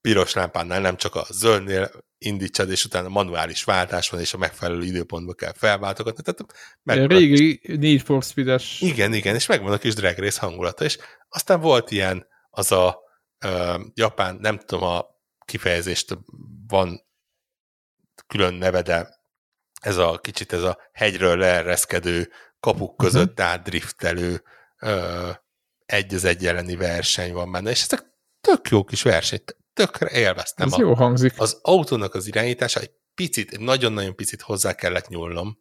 piros 0.00 0.32
lámpánál 0.32 0.80
nem 0.80 0.96
csak 0.96 1.14
a 1.14 1.26
zöldnél 1.30 1.90
indítsad, 2.18 2.70
és 2.70 2.84
utána 2.84 3.08
manuális 3.08 3.64
váltás 3.64 4.10
van, 4.10 4.20
és 4.20 4.34
a 4.34 4.38
megfelelő 4.38 4.82
időpontba 4.82 5.34
kell 5.34 5.52
felváltogatni. 5.52 6.22
Tehát 6.22 6.54
megvan 6.82 7.18
régi 7.18 7.60
Need 7.62 8.00
for 8.00 8.22
speed 8.22 8.48
-es. 8.48 8.80
Igen, 8.80 9.14
igen, 9.14 9.34
és 9.34 9.46
megvan 9.46 9.72
a 9.72 9.78
kis 9.78 9.94
drag 9.94 10.18
race 10.18 10.40
hangulata, 10.40 10.84
és 10.84 10.98
aztán 11.28 11.60
volt 11.60 11.90
ilyen 11.90 12.26
az 12.50 12.72
a 12.72 12.98
uh, 13.44 13.80
japán, 13.94 14.36
nem 14.40 14.58
tudom 14.58 14.88
a 14.88 15.04
kifejezést, 15.44 16.18
van 16.66 17.00
külön 18.26 18.54
neve, 18.54 18.82
de 18.82 19.19
ez 19.80 19.96
a 19.96 20.18
kicsit 20.18 20.52
ez 20.52 20.62
a 20.62 20.78
hegyről 20.92 21.36
leereszkedő 21.36 22.32
kapuk 22.60 22.96
között 22.96 23.30
uh-huh. 23.30 23.46
átdriftelő 23.46 24.42
egy 25.86 26.14
az 26.14 26.24
egy 26.24 26.46
elleni 26.46 26.76
verseny 26.76 27.32
van 27.32 27.52
benne, 27.52 27.70
és 27.70 27.82
ezek 27.82 28.04
tök 28.40 28.68
jó 28.68 28.84
kis 28.84 29.02
verseny, 29.02 29.44
tökre 29.72 30.10
élveztem. 30.10 30.66
Ez 30.66 30.72
a, 30.72 30.80
jó 30.80 30.94
hangzik. 30.94 31.40
Az 31.40 31.58
autónak 31.62 32.14
az 32.14 32.26
irányítása 32.26 32.80
egy 32.80 32.90
picit, 33.14 33.58
nagyon-nagyon 33.58 34.14
picit 34.14 34.40
hozzá 34.40 34.74
kellett 34.74 35.08
nyúlnom, 35.08 35.58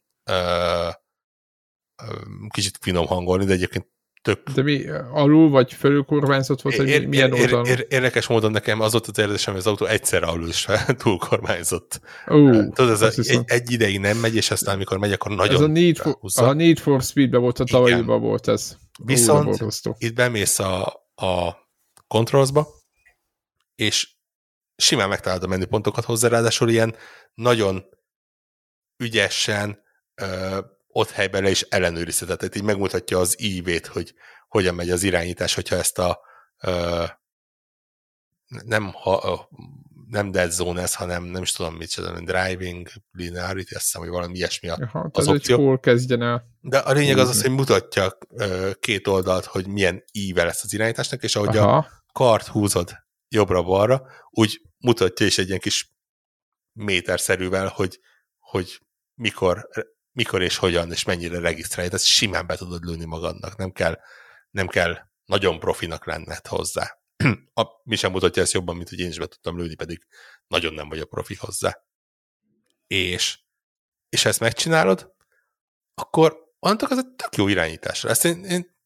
kicsit 2.50 2.78
finom 2.82 3.06
hangolni, 3.06 3.46
de 3.46 3.54
egyébként 3.54 3.88
tök... 4.22 4.50
De 4.50 4.62
mi 4.62 4.86
alul 5.12 5.50
vagy 5.50 5.74
fölül 5.74 6.04
kormányzott 6.04 6.62
volt, 6.62 6.76
hogy 6.76 7.08
milyen 7.08 7.34
ér, 7.34 7.42
oldalon? 7.42 7.66
Ér, 7.66 7.86
érdekes 7.90 8.28
módon 8.28 8.52
nekem 8.52 8.82
az 8.82 8.96
ott 8.96 9.08
az 9.08 9.18
érzésem, 9.18 9.54
hogy 9.54 9.62
az 9.62 9.68
autó 9.68 9.86
egyszer 9.86 10.24
alul 10.24 10.48
is 10.48 10.68
túl 11.04 11.18
kormányzott. 11.18 12.02
Uh, 12.28 12.74
Tudod, 12.74 12.92
ez 12.92 13.02
a, 13.02 13.12
egy, 13.16 13.44
egy 13.46 13.72
ideig 13.72 14.00
nem 14.00 14.18
megy, 14.18 14.36
és 14.36 14.52
aztán 14.52 14.76
amikor 14.76 14.98
megy, 14.98 15.12
akkor 15.12 15.32
nagyon 15.32 15.56
ez 15.56 15.62
a 15.62 15.68
Need 15.68 15.98
for, 15.98 16.18
a 16.36 16.54
Need 16.54 16.80
for 16.80 17.02
speed 17.02 17.36
volt, 17.36 17.60
a 17.60 17.64
tavalyiban 17.64 18.22
volt 18.22 18.48
ez. 18.48 18.78
Viszont 19.04 19.62
Ú, 19.62 19.68
itt 19.98 20.14
bemész 20.14 20.60
a, 20.60 20.86
a 21.16 21.58
controlsba, 22.08 22.68
és 23.76 24.10
simán 24.76 25.10
megtalálod 25.10 25.44
a 25.44 25.48
menüpontokat 25.48 26.06
hozzá, 26.06 26.28
ráadásul 26.28 26.70
ilyen 26.70 26.96
nagyon 27.34 27.84
ügyesen 29.04 29.80
ott 30.92 31.10
helyben 31.10 31.44
le 31.44 31.50
is 31.50 31.62
ellenőrizheted, 31.62 32.38
tehát 32.38 32.56
így 32.56 32.64
megmutatja 32.64 33.20
az 33.20 33.42
ívét, 33.42 33.88
hogy 33.88 34.14
hogyan 34.48 34.76
megy 34.76 34.90
az 34.90 35.04
irányítás, 35.04 35.54
hogyha 35.54 35.76
ezt 35.76 36.00
a 36.00 36.20
ö, 36.64 37.04
nem, 38.66 38.92
ha, 38.92 39.50
nem 40.08 40.32
dead 40.32 40.52
zone 40.52 40.82
ez, 40.82 40.96
hanem 40.96 41.24
nem 41.24 41.42
is 41.42 41.52
tudom 41.52 41.76
mit 41.76 41.90
csinálni, 41.90 42.26
driving, 42.26 42.88
linearity, 43.12 43.74
azt 43.74 43.84
hiszem, 43.84 44.02
hogy 44.02 44.10
valami 44.10 44.38
ilyesmi 44.38 44.70
a, 44.70 44.78
Aha, 44.82 45.10
az 45.12 45.28
opció. 45.28 45.58
Hol 45.58 45.80
kezdjen 45.80 46.22
el. 46.22 46.44
De 46.62 46.78
a 46.78 46.92
lényeg 46.92 47.18
az 47.18 47.30
az, 47.30 47.42
hogy 47.42 47.52
mutatja 47.52 48.18
ö, 48.30 48.72
két 48.80 49.08
oldalt, 49.08 49.46
hogy 49.46 49.68
milyen 49.68 50.04
íve 50.12 50.44
lesz 50.44 50.64
az 50.64 50.74
irányításnak, 50.74 51.24
és 51.24 51.36
ahogy 51.36 51.58
Aha. 51.58 51.78
a 51.78 52.04
kart 52.14 52.48
húzod 52.48 52.92
jobbra-balra, 53.28 54.02
úgy 54.30 54.62
mutatja 54.78 55.26
is 55.26 55.38
egy 55.38 55.48
ilyen 55.48 55.60
kis 55.60 55.94
méterszerűvel, 56.74 57.68
hogy, 57.68 58.00
hogy 58.40 58.80
mikor, 59.14 59.70
mikor 60.20 60.42
és 60.42 60.58
hogyan, 60.58 60.92
és 60.92 61.04
mennyire 61.04 61.40
regisztrálja. 61.40 61.92
Ezt 61.92 62.06
simán 62.06 62.48
be 62.48 62.56
tudod 62.56 62.84
lőni 62.84 63.06
magadnak, 63.06 63.58
nem 63.58 63.72
kell, 63.72 64.00
nem 64.52 64.68
kell 64.68 64.98
nagyon 65.26 65.60
profinak 65.60 66.06
lenned 66.06 66.48
hozzá. 66.48 67.00
A, 67.54 67.66
mi 67.84 67.96
sem 67.96 68.12
mutatja 68.12 68.42
ezt 68.42 68.54
jobban, 68.54 68.76
mint 68.76 68.90
hogy 68.90 69.00
én 69.00 69.08
is 69.08 69.18
be 69.18 69.26
tudtam 69.26 69.58
lőni, 69.58 69.76
pedig 69.76 70.06
nagyon 70.48 70.74
nem 70.74 70.90
vagy 70.90 71.00
a 71.00 71.06
profi 71.06 71.36
hozzá. 71.36 71.84
És, 72.88 73.40
és 74.10 74.26
ezt 74.26 74.40
megcsinálod, 74.40 75.14
akkor 75.94 76.38
annak 76.60 76.92
az 76.92 76.98
egy 76.98 77.10
tök 77.16 77.36
jó 77.36 77.48
irányításra. 77.48 78.10
Ezt 78.10 78.26
én, 78.26 78.44
én 78.44 78.78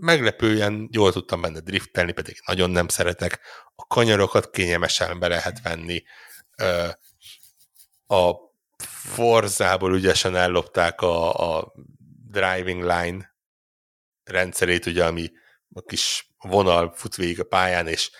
meglepően 0.00 0.88
jól 0.92 1.12
tudtam 1.12 1.40
benne 1.40 1.60
driftelni, 1.60 2.12
pedig 2.12 2.40
nagyon 2.46 2.70
nem 2.70 2.88
szeretek. 2.88 3.40
A 3.74 3.86
kanyarokat 3.86 4.50
kényelmesen 4.50 5.18
be 5.18 5.28
lehet 5.28 5.62
venni. 5.62 6.02
A 8.06 8.49
Forzából 9.00 9.94
ügyesen 9.94 10.36
ellopták 10.36 11.00
a, 11.00 11.56
a 11.58 11.72
driving 12.28 12.82
line 12.82 13.34
rendszerét, 14.24 14.86
ugye, 14.86 15.04
ami 15.04 15.30
a 15.74 15.82
kis 15.82 16.32
vonal 16.38 16.92
fut 16.94 17.14
végig 17.14 17.40
a 17.40 17.44
pályán, 17.44 17.86
és 17.86 18.10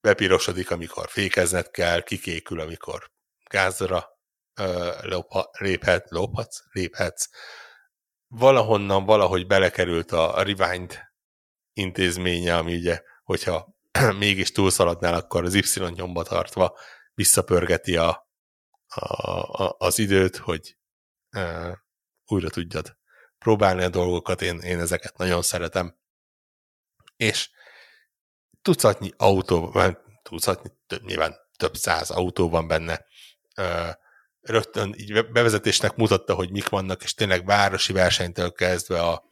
bepirosodik, 0.00 0.70
amikor 0.70 1.08
fékezned 1.08 1.70
kell, 1.70 2.02
kikékül, 2.02 2.60
amikor 2.60 3.10
gázra 3.50 4.18
léphet, 5.58 6.10
lophatsz, 6.10 6.62
léphetsz. 6.72 7.28
Valahonnan 8.28 9.04
valahogy 9.04 9.46
belekerült 9.46 10.12
a 10.12 10.42
Rewind 10.42 10.98
intézménye, 11.72 12.56
ami 12.56 12.76
ugye, 12.76 13.02
hogyha 13.22 13.74
mégis 14.18 14.52
túlszaladnál, 14.52 15.14
akkor 15.14 15.44
az 15.44 15.54
Y 15.54 15.90
nyomba 15.94 16.22
tartva 16.22 16.78
visszapörgeti 17.14 17.96
a, 17.96 18.29
a, 18.94 19.64
a, 19.64 19.76
az 19.78 19.98
időt, 19.98 20.36
hogy 20.36 20.76
e, 21.30 21.78
újra 22.26 22.48
tudjad 22.48 22.96
próbálni 23.38 23.82
a 23.82 23.88
dolgokat, 23.88 24.42
én, 24.42 24.58
én 24.58 24.80
ezeket 24.80 25.16
nagyon 25.16 25.42
szeretem. 25.42 25.98
És 27.16 27.50
tucatnyi 28.62 29.10
autó, 29.16 29.74
tucatnyi, 30.22 30.70
több, 30.86 31.04
nyilván 31.04 31.36
több 31.56 31.76
száz 31.76 32.10
autó 32.10 32.48
van 32.48 32.66
benne, 32.66 33.04
e, 33.54 33.98
rögtön 34.40 34.94
így 34.96 35.30
bevezetésnek 35.30 35.96
mutatta, 35.96 36.34
hogy 36.34 36.50
mik 36.50 36.68
vannak, 36.68 37.02
és 37.02 37.14
tényleg 37.14 37.44
városi 37.44 37.92
versenytől 37.92 38.52
kezdve 38.52 39.02
a 39.02 39.24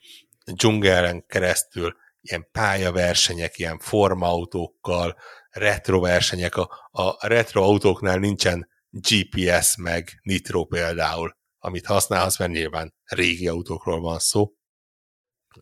dzsungelen 0.45 1.27
keresztül 1.27 1.97
ilyen 2.21 2.49
pályaversenyek, 2.53 3.59
ilyen 3.59 3.79
formautókkal, 3.79 5.17
retro 5.51 6.01
versenyek. 6.01 6.57
A, 6.57 6.69
a 6.91 7.27
retro 7.27 7.63
autóknál 7.63 8.19
nincsen 8.19 8.69
GPS 8.91 9.77
meg 9.77 10.21
nitro 10.23 10.65
például, 10.65 11.37
amit 11.59 11.87
használhatsz, 11.87 12.39
mert 12.39 12.51
nyilván 12.51 12.95
régi 13.05 13.49
autókról 13.49 14.01
van 14.01 14.19
szó. 14.19 14.53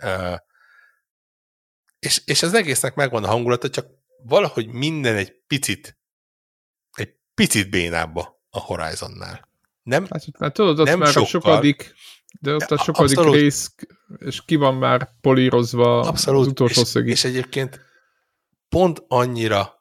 Uh, 0.02 0.36
és, 1.98 2.22
és 2.24 2.42
az 2.42 2.54
egésznek 2.54 2.94
megvan 2.94 3.24
a 3.24 3.28
hangulata, 3.28 3.70
csak 3.70 3.86
valahogy 4.22 4.66
minden 4.66 5.16
egy 5.16 5.42
picit 5.46 5.98
egy 6.90 7.14
picit 7.34 7.70
bénábba 7.70 8.42
a 8.50 8.58
Horizonnál. 8.58 9.48
Nem, 9.82 10.06
hát, 10.10 10.24
hát 10.38 10.52
tudod, 10.52 10.78
ott 10.78 10.86
nem 10.86 10.98
már 10.98 11.08
sokkal, 11.08 11.22
a 11.22 11.28
sokadik, 11.28 11.94
de 12.40 12.54
ott 12.54 12.70
a 12.70 12.78
sokadik 12.78 13.18
abszolút, 13.18 13.34
rész, 13.40 13.74
és 14.18 14.44
ki 14.44 14.56
van 14.56 14.74
már 14.74 15.10
polírozva 15.20 16.00
abszolút, 16.00 16.40
az 16.40 16.46
utolsó 16.46 16.80
és, 16.80 16.88
szögi. 16.88 17.10
És 17.10 17.24
egyébként 17.24 17.80
pont 18.68 19.04
annyira 19.08 19.74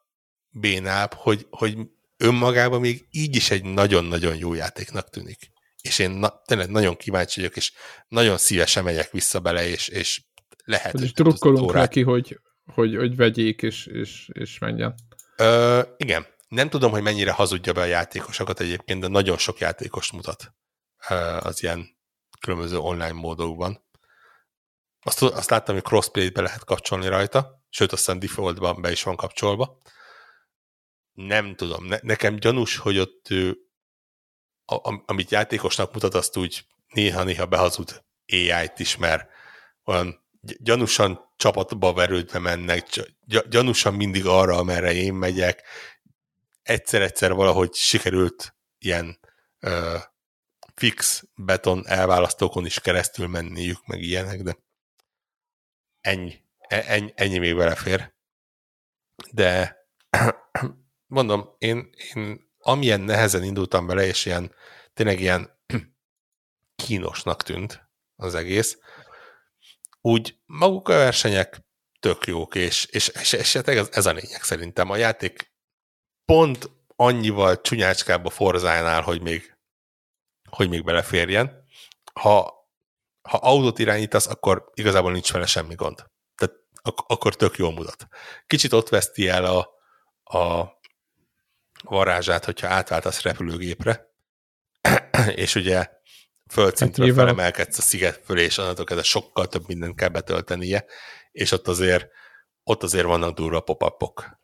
bénább, 0.49 1.13
hogy, 1.13 1.47
hogy 1.49 1.77
önmagában 2.17 2.79
még 2.79 3.07
így 3.11 3.35
is 3.35 3.51
egy 3.51 3.63
nagyon-nagyon 3.63 4.35
jó 4.35 4.53
játéknak 4.53 5.09
tűnik. 5.09 5.51
És 5.81 5.99
én 5.99 6.11
na, 6.11 6.41
tényleg 6.45 6.69
nagyon 6.69 6.95
kíváncsi 6.95 7.39
vagyok, 7.39 7.55
és 7.55 7.71
nagyon 8.07 8.37
szívesen 8.37 8.83
megyek 8.83 9.11
vissza 9.11 9.39
bele, 9.39 9.67
és, 9.67 9.87
és 9.87 10.23
lehet. 10.63 10.99
És 10.99 11.13
drukkolunk 11.13 11.73
neki, 11.73 12.01
hogy, 12.01 12.39
hogy, 12.65 12.95
hogy 12.95 13.15
vegyék, 13.15 13.61
és, 13.61 13.85
és, 13.85 14.29
és 14.33 14.59
menjen. 14.59 14.95
Ö, 15.37 15.81
igen. 15.97 16.25
Nem 16.47 16.69
tudom, 16.69 16.91
hogy 16.91 17.01
mennyire 17.01 17.31
hazudja 17.31 17.73
be 17.73 17.81
a 17.81 17.85
játékosokat 17.85 18.59
egyébként, 18.59 19.01
de 19.01 19.07
nagyon 19.07 19.37
sok 19.37 19.59
játékost 19.59 20.11
mutat 20.11 20.53
az 21.39 21.63
ilyen 21.63 21.97
különböző 22.39 22.77
online 22.77 23.11
módokban. 23.11 23.83
Azt, 25.01 25.21
azt 25.21 25.49
láttam, 25.49 25.75
hogy 25.75 25.83
crossplay-t 25.83 26.33
be 26.33 26.41
lehet 26.41 26.63
kapcsolni 26.63 27.07
rajta, 27.07 27.63
sőt, 27.69 27.91
aztán 27.91 28.19
defaultban 28.19 28.81
be 28.81 28.91
is 28.91 29.03
van 29.03 29.15
kapcsolva. 29.15 29.81
Nem 31.15 31.55
tudom, 31.55 31.85
ne, 31.85 31.97
nekem 32.01 32.35
gyanús, 32.35 32.77
hogy 32.77 32.97
ott 32.99 33.29
ő, 33.29 33.57
a, 34.65 35.01
amit 35.05 35.31
játékosnak 35.31 35.93
mutat, 35.93 36.13
azt 36.13 36.37
úgy 36.37 36.65
néha-néha 36.87 37.45
behazud 37.45 38.03
AI-t 38.27 38.79
is, 38.79 38.97
mert 38.97 39.29
olyan 39.83 40.23
gyanúsan 40.41 41.33
csapatba 41.37 41.93
verődve 41.93 42.39
mennek, 42.39 42.87
gyanúsan 43.49 43.93
mindig 43.93 44.25
arra, 44.25 44.57
amerre 44.57 44.93
én 44.93 45.13
megyek. 45.13 45.63
Egyszer-egyszer 46.63 47.33
valahogy 47.33 47.73
sikerült 47.73 48.55
ilyen 48.77 49.19
uh, 49.61 50.01
fix 50.73 51.23
beton 51.35 51.87
elválasztókon 51.87 52.65
is 52.65 52.79
keresztül 52.79 53.27
menniük, 53.27 53.85
meg 53.85 54.01
ilyenek, 54.01 54.41
de 54.41 54.57
ennyi, 56.01 56.43
e, 56.57 56.83
ennyi, 56.87 57.13
ennyi 57.15 57.37
még 57.37 57.55
belefér. 57.55 58.13
De 59.31 59.77
mondom, 61.07 61.55
én, 61.57 61.89
én 62.13 62.51
amilyen 62.59 63.01
nehezen 63.01 63.43
indultam 63.43 63.87
bele, 63.87 64.05
és 64.05 64.25
ilyen 64.25 64.51
tényleg 64.93 65.19
ilyen 65.19 65.59
kínosnak 66.85 67.43
tűnt 67.43 67.89
az 68.15 68.35
egész, 68.35 68.77
úgy 70.01 70.37
maguk 70.45 70.89
a 70.89 70.93
versenyek 70.93 71.65
tök 71.99 72.25
jók, 72.25 72.55
és, 72.55 72.85
és, 72.85 73.07
és, 73.07 73.33
és 73.33 73.55
ez, 73.55 73.87
ez 73.91 74.05
a 74.05 74.11
lényeg 74.11 74.43
szerintem. 74.43 74.89
A 74.89 74.95
játék 74.95 75.53
pont 76.25 76.69
annyival 76.95 77.61
csúnyácskább 77.61 78.25
a 78.25 78.29
Forzánál, 78.29 79.01
hogy 79.01 79.21
még, 79.21 79.57
hogy 80.49 80.69
még 80.69 80.83
beleférjen. 80.83 81.65
Ha, 82.13 82.53
ha 83.21 83.37
autót 83.37 83.79
irányítasz, 83.79 84.27
akkor 84.27 84.71
igazából 84.73 85.11
nincs 85.11 85.31
vele 85.31 85.45
semmi 85.45 85.75
gond. 85.75 85.95
Tehát 86.35 86.55
ak- 86.81 87.11
akkor 87.11 87.35
tök 87.35 87.57
jól 87.57 87.71
mutat. 87.71 88.07
Kicsit 88.47 88.73
ott 88.73 88.89
veszti 88.89 89.27
el 89.27 89.45
a, 89.45 89.69
a 90.39 90.74
varázsát, 91.89 92.45
hogyha 92.45 92.67
átváltasz 92.67 93.21
repülőgépre, 93.21 94.13
és 95.35 95.55
ugye 95.55 95.87
földszintről 96.51 97.07
hát 97.07 97.15
felemelkedsz 97.15 97.77
a 97.77 97.81
sziget 97.81 98.21
fölé, 98.25 98.43
és 98.43 98.57
onnantól 98.57 98.85
kezdve 98.85 99.05
sokkal 99.05 99.47
több 99.47 99.63
mindent 99.67 99.95
kell 99.95 100.09
betöltenie, 100.09 100.85
és 101.31 101.51
ott 101.51 101.67
azért, 101.67 102.07
ott 102.63 102.83
azért 102.83 103.05
vannak 103.05 103.35
durva 103.35 103.59
pop-upok. 103.59 104.43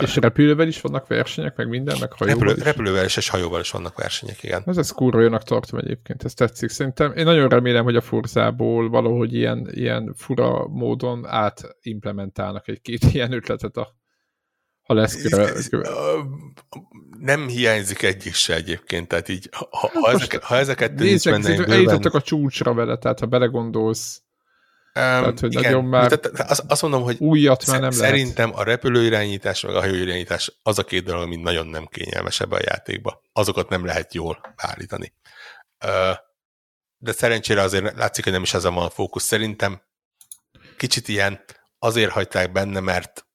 És 0.00 0.16
repülővel 0.16 0.66
is 0.66 0.80
vannak 0.80 1.06
versenyek, 1.06 1.56
meg 1.56 1.68
minden, 1.68 1.96
meg 2.00 2.12
hajóval 2.12 2.38
Repülő, 2.38 2.58
is? 2.58 2.64
Repülővel 2.64 3.04
is, 3.04 3.16
és 3.16 3.28
hajóval 3.28 3.60
is 3.60 3.70
vannak 3.70 3.96
versenyek, 3.96 4.42
igen. 4.42 4.62
Ez, 4.66 4.76
ez 4.76 4.90
kurva 4.90 5.20
jónak 5.20 5.42
tartom 5.42 5.78
egyébként, 5.78 6.24
ez 6.24 6.34
tetszik. 6.34 6.70
Szerintem 6.70 7.12
én 7.12 7.24
nagyon 7.24 7.48
remélem, 7.48 7.84
hogy 7.84 7.96
a 7.96 8.00
Forzából 8.00 8.88
valahogy 8.88 9.34
ilyen, 9.34 9.68
ilyen 9.70 10.14
fura 10.16 10.68
módon 10.68 11.26
átimplementálnak 11.26 12.68
egy-két 12.68 13.04
ilyen 13.14 13.32
ötletet 13.32 13.76
a 13.76 13.96
ha 15.30 15.40
lesz 15.40 15.68
köve. 15.68 15.90
Nem 17.18 17.48
hiányzik 17.48 18.02
egyik 18.02 18.34
se 18.34 18.54
egyébként, 18.54 19.08
tehát 19.08 19.28
így, 19.28 19.48
ha, 19.52 19.68
ha, 19.70 20.10
ezeket, 20.10 20.42
ha 20.42 20.56
ezeket 20.56 20.94
nézzek, 20.94 21.32
benne 21.32 21.56
bőven... 21.56 21.70
eljutottak 21.70 22.14
a 22.14 22.20
csúcsra 22.20 22.74
vele, 22.74 22.96
tehát 22.96 23.20
ha 23.20 23.26
belegondolsz, 23.26 24.22
Um, 24.94 25.02
tehát, 25.02 25.40
hogy 25.40 25.52
igen, 25.52 25.62
nagyon 25.62 25.84
már 25.84 26.10
tehát, 26.10 26.50
azt, 26.50 26.64
azt 26.68 26.82
mondom, 26.82 27.02
hogy 27.02 27.16
újat 27.18 27.66
már 27.66 27.80
nem 27.80 27.90
szerintem 27.90 28.50
lehet. 28.50 28.66
a 28.66 28.70
repülőirányítás 28.70 29.62
meg 29.62 29.74
a 29.74 29.80
hajóirányítás 29.80 30.52
az 30.62 30.78
a 30.78 30.84
két 30.84 31.04
dolog, 31.04 31.22
ami 31.22 31.36
nagyon 31.36 31.66
nem 31.66 31.86
kényelmes 31.86 32.40
ebbe 32.40 32.56
a 32.56 32.62
játékba. 32.62 33.22
Azokat 33.32 33.68
nem 33.68 33.84
lehet 33.84 34.14
jól 34.14 34.54
beállítani. 34.56 35.12
De 36.98 37.12
szerencsére 37.12 37.60
azért 37.60 37.96
látszik, 37.96 38.24
hogy 38.24 38.32
nem 38.32 38.42
is 38.42 38.54
ez 38.54 38.64
a 38.64 38.90
fókusz. 38.90 39.24
Szerintem 39.24 39.82
kicsit 40.76 41.08
ilyen 41.08 41.44
azért 41.78 42.10
hagyták 42.10 42.52
benne, 42.52 42.80
mert 42.80 43.26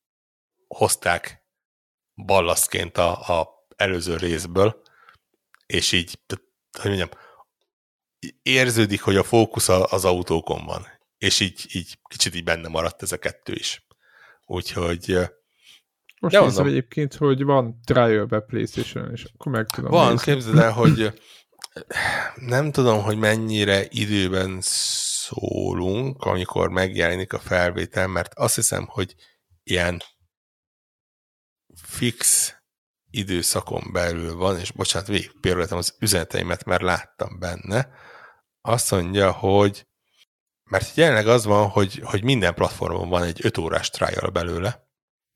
hozták 0.68 1.37
ballaszként 2.26 2.98
a, 2.98 3.40
a 3.40 3.66
előző 3.76 4.16
részből, 4.16 4.82
és 5.66 5.92
így, 5.92 6.20
hogy 6.72 6.86
mondjam, 6.86 7.10
érződik, 8.42 9.02
hogy 9.02 9.16
a 9.16 9.24
fókusz 9.24 9.70
az 9.70 10.06
autókon 10.06 10.66
van, 10.66 10.88
és 11.18 11.40
így, 11.40 11.66
így 11.72 12.00
kicsit 12.10 12.36
így 12.36 12.44
benne 12.44 12.68
maradt 12.68 13.02
ez 13.02 13.12
a 13.12 13.18
kettő 13.18 13.54
is. 13.54 13.86
Úgyhogy 14.46 15.18
most 16.20 16.36
ja, 16.36 16.42
nézem 16.42 16.66
egyébként, 16.66 17.14
hogy 17.14 17.44
van 17.44 17.80
trial-be 17.86 18.40
PlayStation, 18.40 19.12
és 19.12 19.24
akkor 19.24 19.52
meg 19.52 19.66
tudom 19.66 19.92
Van, 19.92 20.12
nézni. 20.12 20.32
képzeld 20.32 20.58
el, 20.58 20.72
hogy 20.82 21.22
nem 22.36 22.72
tudom, 22.72 23.02
hogy 23.02 23.18
mennyire 23.18 23.86
időben 23.90 24.58
szólunk, 24.62 26.24
amikor 26.24 26.70
megjelenik 26.70 27.34
a 27.34 27.40
felvétel, 27.40 28.08
mert 28.08 28.34
azt 28.34 28.56
hiszem, 28.56 28.86
hogy 28.86 29.16
ilyen 29.64 30.02
fix 31.84 32.52
időszakon 33.10 33.84
belül 33.92 34.36
van, 34.36 34.60
és 34.60 34.72
bocsánat, 34.72 35.08
végigpérültem 35.08 35.78
az 35.78 35.96
üzeneteimet, 36.00 36.64
mert 36.64 36.82
láttam 36.82 37.40
benne, 37.40 37.90
azt 38.62 38.92
mondja, 38.92 39.32
hogy 39.32 39.88
mert 40.64 40.96
jelenleg 40.96 41.28
az 41.28 41.46
van, 41.46 41.68
hogy, 41.68 42.02
hogy 42.04 42.24
minden 42.24 42.54
platformon 42.54 43.10
van 43.10 43.24
egy 43.24 43.40
5 43.44 43.58
órás 43.58 43.90
trial 43.90 44.30
belőle, 44.30 44.88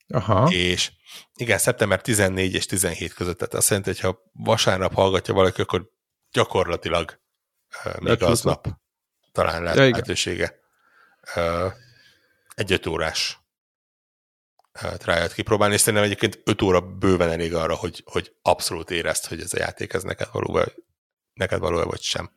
Aha. 0.07 0.49
és 0.49 0.91
igen, 1.35 1.57
szeptember 1.57 2.01
14 2.01 2.53
és 2.53 2.65
17 2.65 3.13
között, 3.13 3.37
tehát 3.37 3.53
azt 3.53 3.69
jelenti, 3.69 3.89
hogy 3.89 3.99
ha 3.99 4.21
vasárnap 4.33 4.93
hallgatja 4.93 5.33
valaki, 5.33 5.61
akkor 5.61 5.89
gyakorlatilag 6.31 7.19
uh, 7.85 7.99
még 7.99 8.23
aznap 8.23 8.67
talán 9.31 9.61
lehet 9.63 9.77
ja, 9.77 9.89
lehetősége. 9.89 10.59
Uh, 11.35 11.73
egy 12.55 12.71
5 12.71 12.85
órás 12.85 13.40
trial 14.97 15.27
kipróbálni, 15.27 15.73
és 15.73 15.79
szerintem 15.79 16.03
egyébként 16.03 16.41
5 16.43 16.61
óra 16.61 16.81
bőven 16.81 17.29
elég 17.29 17.53
arra, 17.53 17.75
hogy, 17.75 18.03
hogy 18.05 18.35
abszolút 18.41 18.91
érezd, 18.91 19.25
hogy 19.25 19.39
ez 19.39 19.53
a 19.53 19.59
játék 19.59 19.93
ez 19.93 20.03
neked 20.03 20.27
való, 20.31 20.59
neked 21.33 21.59
való 21.59 21.83
vagy 21.83 22.01
sem. 22.01 22.31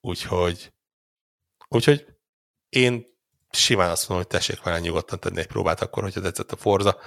Úgyhogy 0.00 0.72
úgyhogy 1.68 2.06
én 2.68 3.06
simán 3.50 3.90
azt 3.90 4.08
mondom, 4.08 4.26
hogy 4.26 4.38
tessék 4.38 4.62
vele 4.62 4.78
nyugodtan 4.78 5.18
tenni 5.18 5.38
egy 5.38 5.46
próbát 5.46 5.80
akkor, 5.80 6.02
hogyha 6.02 6.20
tetszett 6.20 6.52
a 6.52 6.56
Forza. 6.56 6.98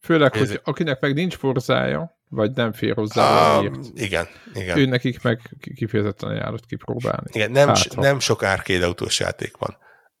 Főleg, 0.00 0.36
hogy 0.36 0.60
akinek 0.64 1.00
meg 1.00 1.14
nincs 1.14 1.36
forzája, 1.36 2.18
vagy 2.28 2.50
nem 2.54 2.72
fér 2.72 2.94
hozzá 2.94 3.58
um, 3.58 3.80
Igen, 3.94 4.28
igen. 4.54 4.78
Ő 4.78 4.86
nekik 4.86 5.22
meg 5.22 5.56
kifejezetten 5.74 6.28
ajánlott 6.28 6.66
kipróbálni. 6.66 7.30
Igen, 7.32 7.50
nem, 7.50 7.72
nem 7.96 8.18
sok 8.18 8.42
árkéd 8.42 8.82
autós 8.82 9.20
játék 9.20 9.56
van. 9.56 9.76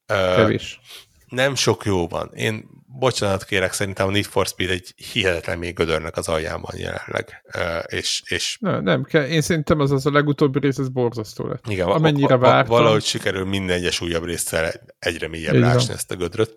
Kevés. 0.06 0.78
Uh, 0.80 1.36
nem 1.36 1.54
sok 1.54 1.84
jó 1.84 2.08
van. 2.08 2.30
Én 2.34 2.68
bocsánat 3.04 3.44
kérek, 3.44 3.72
szerintem 3.72 4.06
a 4.06 4.10
Need 4.10 4.24
for 4.24 4.46
Speed 4.46 4.70
egy 4.70 4.94
hihetetlen 5.12 5.58
még 5.58 5.74
gödörnek 5.74 6.16
az 6.16 6.28
alján 6.28 6.60
van 6.60 6.76
jelenleg. 6.76 7.44
És, 7.86 8.22
és... 8.26 8.56
Ne, 8.60 8.80
nem 8.80 9.02
kell. 9.02 9.24
Én 9.24 9.40
szerintem 9.40 9.80
az, 9.80 9.90
az 9.90 10.06
a 10.06 10.10
legutóbbi 10.10 10.58
rész, 10.58 10.78
ez 10.78 10.88
borzasztó 10.88 11.46
lett. 11.46 11.66
Igen, 11.66 11.88
Amennyire 11.88 12.36
vártam. 12.36 12.76
Valahogy 12.76 13.04
sikerül 13.04 13.44
minden 13.44 13.76
egyes 13.76 14.00
újabb 14.00 14.24
részsel 14.24 14.72
egyre 14.98 15.28
mélyebb 15.28 15.54
lásni 15.54 15.92
ezt 15.92 16.10
a 16.10 16.16
gödröt. 16.16 16.56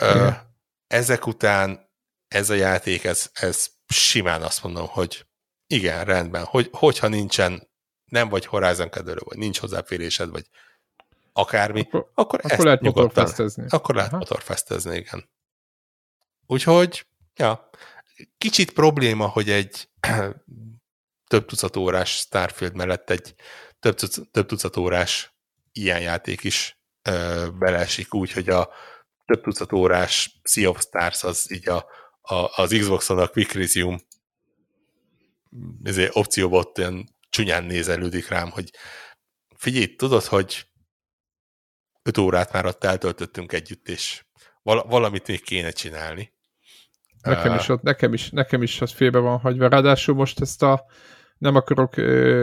Uh, 0.00 0.34
ezek 0.86 1.26
után 1.26 1.90
ez 2.28 2.50
a 2.50 2.54
játék, 2.54 3.04
ez, 3.04 3.30
ez 3.32 3.66
simán 3.88 4.42
azt 4.42 4.62
mondom, 4.62 4.86
hogy 4.86 5.26
igen, 5.66 6.04
rendben, 6.04 6.44
hogy, 6.44 6.68
hogyha 6.72 7.08
nincsen, 7.08 7.68
nem 8.04 8.28
vagy 8.28 8.46
Horizon 8.46 8.90
kedvelő, 8.90 9.20
vagy 9.24 9.38
nincs 9.38 9.58
hozzáférésed, 9.58 10.30
vagy 10.30 10.44
akármi, 11.32 11.80
akkor, 11.80 12.10
akkor, 12.14 12.40
akkor 12.42 12.64
lehet 12.64 12.80
motorfesztezni. 12.80 13.64
Akkor 13.68 13.94
lehet 13.94 14.10
Aha. 14.10 14.18
motorfesztezni, 14.18 14.96
igen. 14.96 15.34
Úgyhogy, 16.46 17.06
ja, 17.34 17.70
kicsit 18.38 18.72
probléma, 18.72 19.26
hogy 19.26 19.50
egy 19.50 19.88
több 21.30 21.46
tucat 21.46 21.76
órás 21.76 22.10
Starfield 22.10 22.74
mellett 22.74 23.10
egy 23.10 23.34
több, 23.78 23.96
több 24.30 24.46
tucat 24.46 24.76
órás 24.76 25.36
ilyen 25.72 26.00
játék 26.00 26.44
is 26.44 26.78
ö, 27.02 27.46
beleesik 27.58 28.14
úgy, 28.14 28.32
hogy 28.32 28.48
a 28.48 28.70
több 29.24 29.42
tucat 29.42 29.72
órás 29.72 30.40
Sea 30.42 30.70
of 30.70 30.80
Stars 30.80 31.22
az 31.24 31.52
így 31.52 31.68
a, 31.68 31.86
a, 32.20 32.62
az 32.62 32.76
Xbox-on 32.78 33.18
a 33.18 33.28
Quick 33.28 33.52
Resume 33.52 33.98
ezért 35.82 36.16
opcióban 36.16 36.58
ott 36.58 36.78
olyan 36.78 37.16
csúnyán 37.28 37.64
nézelődik 37.64 38.28
rám, 38.28 38.50
hogy 38.50 38.70
figyelj, 39.56 39.96
tudod, 39.96 40.24
hogy 40.24 40.66
öt 42.02 42.18
órát 42.18 42.52
már 42.52 42.66
ott 42.66 42.84
eltöltöttünk 42.84 43.52
együtt, 43.52 43.88
és 43.88 44.24
val- 44.62 44.86
valamit 44.90 45.26
még 45.26 45.42
kéne 45.42 45.70
csinálni. 45.70 46.34
Nekem 47.26 47.54
is, 47.54 47.68
ott, 47.68 47.82
nekem 47.82 48.12
is, 48.12 48.30
nekem 48.30 48.62
is 48.62 48.80
az 48.80 48.92
félbe 48.92 49.18
van 49.18 49.38
hagyva. 49.38 49.68
Ráadásul 49.68 50.14
most 50.14 50.40
ezt 50.40 50.62
a, 50.62 50.84
nem 51.38 51.54
akarok, 51.54 51.96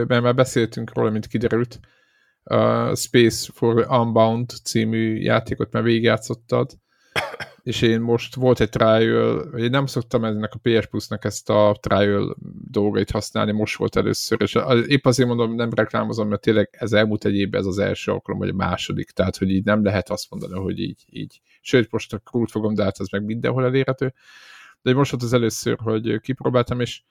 mert 0.07 0.21
már 0.21 0.35
beszéltünk 0.35 0.93
róla, 0.93 1.09
mint 1.09 1.27
kiderült, 1.27 1.79
a 2.43 2.95
Space 2.95 3.51
for 3.53 3.87
Unbound 3.89 4.49
című 4.63 5.15
játékot 5.15 5.71
már 5.71 5.83
végigjátszottad, 5.83 6.71
és 7.63 7.81
én 7.81 8.01
most 8.01 8.35
volt 8.35 8.59
egy 8.59 8.69
trial, 8.69 9.39
én 9.57 9.69
nem 9.69 9.85
szoktam 9.85 10.23
ennek 10.23 10.53
a 10.53 10.59
PS 10.61 10.85
Plus-nak 10.85 11.25
ezt 11.25 11.49
a 11.49 11.77
trial 11.81 12.37
dolgait 12.69 13.11
használni, 13.11 13.51
most 13.51 13.77
volt 13.77 13.95
először, 13.95 14.41
és 14.41 14.57
épp 14.87 15.05
azért 15.05 15.27
mondom, 15.27 15.55
nem 15.55 15.69
reklámozom, 15.75 16.27
mert 16.27 16.41
tényleg 16.41 16.69
ez 16.71 16.93
elmúlt 16.93 17.25
egy 17.25 17.35
évben 17.35 17.59
ez 17.59 17.67
az 17.67 17.79
első 17.79 18.11
alkalom, 18.11 18.39
vagy 18.39 18.49
a 18.49 18.53
második, 18.53 19.11
tehát 19.11 19.37
hogy 19.37 19.49
így 19.49 19.63
nem 19.63 19.83
lehet 19.83 20.09
azt 20.09 20.29
mondani, 20.29 20.59
hogy 20.59 20.79
így, 20.79 21.05
így. 21.09 21.41
sőt, 21.61 21.91
most 21.91 22.13
a 22.13 22.17
krút 22.17 22.51
fogom, 22.51 22.73
de 22.73 22.83
hát 22.83 22.99
az 22.99 23.09
meg 23.09 23.23
mindenhol 23.23 23.65
elérhető, 23.65 24.13
de 24.83 24.93
most 24.93 25.11
volt 25.11 25.23
az 25.23 25.33
először, 25.33 25.77
hogy 25.79 26.19
kipróbáltam, 26.19 26.79
és 26.79 27.01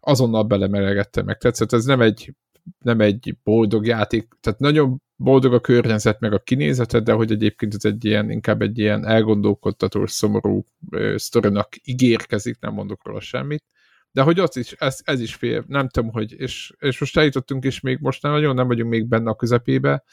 azonnal 0.00 0.42
belemelegettem 0.42 1.24
meg. 1.24 1.38
Tetszett, 1.38 1.72
ez 1.72 1.84
nem 1.84 2.00
egy, 2.00 2.34
nem 2.78 3.00
egy 3.00 3.36
boldog 3.42 3.86
játék, 3.86 4.28
tehát 4.40 4.58
nagyon 4.58 5.02
boldog 5.16 5.52
a 5.52 5.60
környezet, 5.60 6.20
meg 6.20 6.32
a 6.32 6.38
kinézetet, 6.38 7.04
de 7.04 7.12
hogy 7.12 7.32
egyébként 7.32 7.74
ez 7.74 7.84
egy 7.84 8.04
ilyen, 8.04 8.30
inkább 8.30 8.62
egy 8.62 8.78
ilyen 8.78 9.06
elgondolkodtató, 9.06 10.06
szomorú 10.06 10.66
uh, 10.90 11.16
sztorinak 11.16 11.68
ígérkezik, 11.84 12.56
nem 12.60 12.72
mondok 12.72 13.06
róla 13.06 13.20
semmit. 13.20 13.64
De 14.10 14.22
hogy 14.22 14.40
ott 14.40 14.54
is, 14.54 14.72
ez, 14.72 15.00
ez 15.04 15.20
is 15.20 15.34
fél, 15.34 15.64
nem 15.68 15.88
tudom, 15.88 16.10
hogy, 16.10 16.32
és, 16.32 16.72
és 16.78 17.00
most 17.00 17.16
eljutottunk 17.16 17.64
is 17.64 17.80
még, 17.80 17.98
most 18.00 18.22
nem 18.22 18.32
nagyon 18.32 18.54
nem 18.54 18.66
vagyunk 18.66 18.90
még 18.90 19.06
benne 19.06 19.30
a 19.30 19.36
közepébe, 19.36 20.04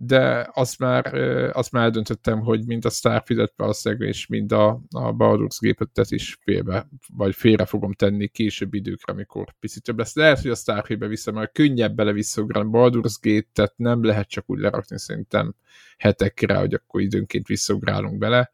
de 0.00 0.50
azt 0.52 0.78
már, 0.78 1.14
azt 1.52 1.72
már 1.72 1.84
eldöntöttem, 1.84 2.40
hogy 2.40 2.66
mind 2.66 2.84
a 2.84 2.90
Starfield-et 2.90 3.52
valószínűleg, 3.56 4.08
és 4.08 4.26
mind 4.26 4.52
a, 4.52 4.68
a 4.90 5.12
Baldur's 5.16 5.56
Gate-et 5.60 6.10
is 6.10 6.38
félbe, 6.40 6.88
vagy 7.16 7.34
félre 7.34 7.64
fogom 7.64 7.92
tenni 7.92 8.28
később 8.28 8.74
időkre, 8.74 9.12
amikor 9.12 9.54
picit 9.60 9.82
több 9.82 9.98
lesz. 9.98 10.14
Lehet, 10.14 10.40
hogy 10.40 10.50
a 10.50 10.54
Starfield-be 10.54 11.06
vissza, 11.06 11.32
mert 11.32 11.52
könnyebb 11.52 11.94
bele 11.94 12.12
visszaugrani. 12.12 12.68
Baldur's 12.72 13.14
Gate-et 13.20 13.72
nem 13.76 14.04
lehet 14.04 14.28
csak 14.28 14.50
úgy 14.50 14.58
lerakni 14.58 14.98
szerintem 14.98 15.54
hetekre, 15.96 16.56
hogy 16.56 16.74
akkor 16.74 17.00
időnként 17.00 17.46
visszaugrálunk 17.46 18.18
bele. 18.18 18.50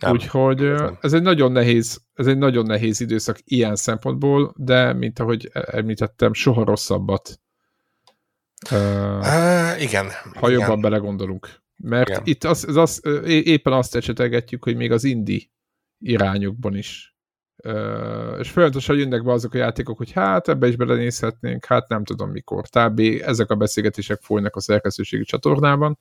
Nem. 0.00 0.12
Úgyhogy 0.12 0.72
ez 1.00 1.12
egy 1.12 1.22
nagyon 1.22 1.52
nehéz, 1.52 2.00
ez 2.14 2.26
egy 2.26 2.38
nagyon 2.38 2.66
nehéz 2.66 3.00
időszak 3.00 3.38
ilyen 3.44 3.76
szempontból, 3.76 4.54
de 4.56 4.92
mint 4.92 5.18
ahogy 5.18 5.50
említettem, 5.52 6.32
soha 6.32 6.64
rosszabbat 6.64 7.40
Uh, 8.70 9.82
igen. 9.82 10.06
Ha 10.34 10.48
igen. 10.48 10.60
jobban 10.60 10.80
belegondolunk. 10.80 11.62
Mert 11.76 12.08
igen. 12.08 12.22
itt 12.24 12.44
az, 12.44 12.64
az, 12.68 12.76
az, 12.76 13.00
éppen 13.24 13.72
azt 13.72 13.96
ecsetelgetjük, 13.96 14.64
hogy 14.64 14.76
még 14.76 14.92
az 14.92 15.04
indi 15.04 15.50
irányokban 15.98 16.76
is. 16.76 17.14
Uh, 17.64 18.36
és 18.38 18.50
folyamatosan 18.50 18.96
jönnek 18.96 19.24
be 19.24 19.32
azok 19.32 19.54
a 19.54 19.58
játékok, 19.58 19.96
hogy 19.96 20.12
hát 20.12 20.48
ebbe 20.48 20.68
is 20.68 20.76
belenézhetnénk, 20.76 21.64
hát 21.64 21.88
nem 21.88 22.04
tudom 22.04 22.30
mikor. 22.30 22.68
Tábé 22.68 23.22
ezek 23.22 23.50
a 23.50 23.54
beszélgetések 23.54 24.20
folynak 24.22 24.56
a 24.56 24.60
szerkesztőségi 24.60 25.24
csatornában. 25.24 25.98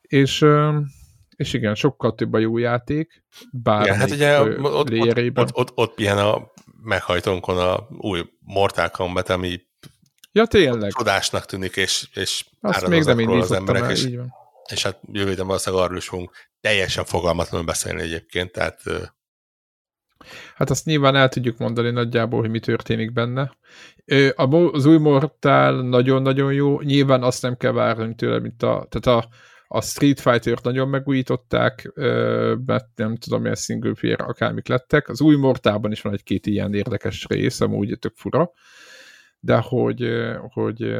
És, 0.00 0.42
uh, 0.42 0.74
és 1.36 1.52
igen, 1.52 1.74
sokkal 1.74 2.14
több 2.14 2.32
a 2.32 2.38
jó 2.38 2.58
játék, 2.58 3.24
bár 3.52 3.84
igen, 3.86 3.98
hát 3.98 4.10
ugye 4.10 4.40
ott, 4.40 4.58
ott, 4.58 4.90
ott, 4.90 5.38
ott, 5.38 5.56
ott, 5.56 5.72
ott 5.74 5.98
ilyen 5.98 6.18
a 6.18 6.50
meghajtónkon 6.82 7.58
a 7.58 7.88
új 7.98 8.20
Mortal 8.40 8.88
Kombat, 8.88 9.28
ami 9.28 9.69
Ja, 10.32 10.46
tényleg. 10.46 10.92
Csodásnak 10.92 11.44
tűnik, 11.46 11.76
és, 11.76 12.08
és 12.14 12.44
Azt 12.60 12.86
még 12.86 13.02
nem 13.02 13.28
az 13.28 13.52
emberek, 13.52 13.82
el, 13.82 13.90
és, 13.90 14.04
így 14.04 14.16
van. 14.16 14.32
és 14.72 14.82
hát 14.82 15.00
jövő 15.12 15.28
héten 15.28 15.46
valószínűleg 15.46 15.84
arról 15.84 15.96
is 15.96 16.08
fogunk 16.08 16.30
teljesen 16.60 17.04
fogalmatlanul 17.04 17.66
beszélni 17.66 18.00
egyébként, 18.02 18.52
tehát 18.52 18.82
Hát 20.54 20.70
azt 20.70 20.84
nyilván 20.84 21.16
el 21.16 21.28
tudjuk 21.28 21.58
mondani 21.58 21.90
nagyjából, 21.90 22.40
hogy 22.40 22.50
mi 22.50 22.60
történik 22.60 23.12
benne. 23.12 23.56
Az 24.34 24.84
új 24.84 24.98
Mortal 24.98 25.82
nagyon-nagyon 25.82 26.52
jó, 26.52 26.80
nyilván 26.80 27.22
azt 27.22 27.42
nem 27.42 27.56
kell 27.56 27.72
várni 27.72 28.14
tőle, 28.14 28.38
mint 28.40 28.62
a, 28.62 28.86
tehát 28.88 29.22
a, 29.22 29.28
a 29.68 29.82
Street 29.82 30.20
Fighter-t 30.20 30.62
nagyon 30.62 30.88
megújították, 30.88 31.92
mert 32.66 32.86
nem 32.94 33.16
tudom, 33.16 33.40
milyen 33.40 33.56
single 33.56 33.92
player 33.92 34.20
akármik 34.20 34.68
lettek. 34.68 35.08
Az 35.08 35.20
új 35.20 35.36
Mortálban 35.36 35.92
is 35.92 36.00
van 36.00 36.12
egy-két 36.12 36.46
ilyen 36.46 36.74
érdekes 36.74 37.26
rész, 37.28 37.60
amúgy 37.60 37.98
tök 37.98 38.16
fura 38.16 38.50
de 39.40 39.56
hogy, 39.56 40.08
hogy 40.48 40.98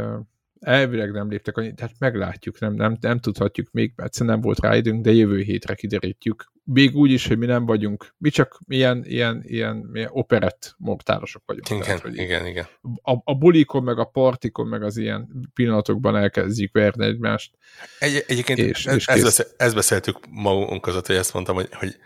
elvileg 0.60 1.12
nem 1.12 1.30
léptek 1.30 1.56
annyit, 1.56 1.74
tehát 1.74 1.94
meglátjuk, 1.98 2.60
nem, 2.60 2.74
nem, 2.74 2.96
nem 3.00 3.18
tudhatjuk 3.18 3.70
még, 3.70 3.92
egyszerűen 3.96 4.34
nem 4.34 4.44
volt 4.44 4.60
rá 4.60 4.76
időnk, 4.76 5.04
de 5.04 5.12
jövő 5.12 5.40
hétre 5.40 5.74
kiderítjük. 5.74 6.52
Még 6.64 6.96
úgy 6.96 7.10
is, 7.10 7.26
hogy 7.26 7.38
mi 7.38 7.46
nem 7.46 7.66
vagyunk, 7.66 8.14
mi 8.18 8.30
csak 8.30 8.58
ilyen, 8.68 9.04
ilyen, 9.04 9.42
ilyen, 9.46 9.90
ilyen 9.92 10.08
operett 10.12 10.74
mortálosok 10.78 11.42
vagyunk. 11.46 11.68
Igen, 11.68 11.82
tehát, 11.82 12.16
igen, 12.16 12.46
igen. 12.46 12.66
A, 13.02 13.12
a 13.24 13.34
bulikon, 13.34 13.82
meg 13.82 13.98
a 13.98 14.04
partikon, 14.04 14.66
meg 14.66 14.82
az 14.82 14.96
ilyen 14.96 15.50
pillanatokban 15.54 16.16
elkezdjük 16.16 16.72
verni 16.72 17.04
egymást. 17.04 17.58
Egy, 17.98 18.24
egyébként 18.26 18.58
és, 18.58 18.86
ez, 18.86 18.94
és 18.94 19.06
ezt, 19.06 19.54
ezt 19.56 19.74
beszéltük 19.74 20.18
magunk 20.30 20.80
között, 20.80 21.06
hogy 21.06 21.16
ezt 21.16 21.34
mondtam, 21.34 21.54
hogy, 21.54 21.68
hogy 21.72 21.96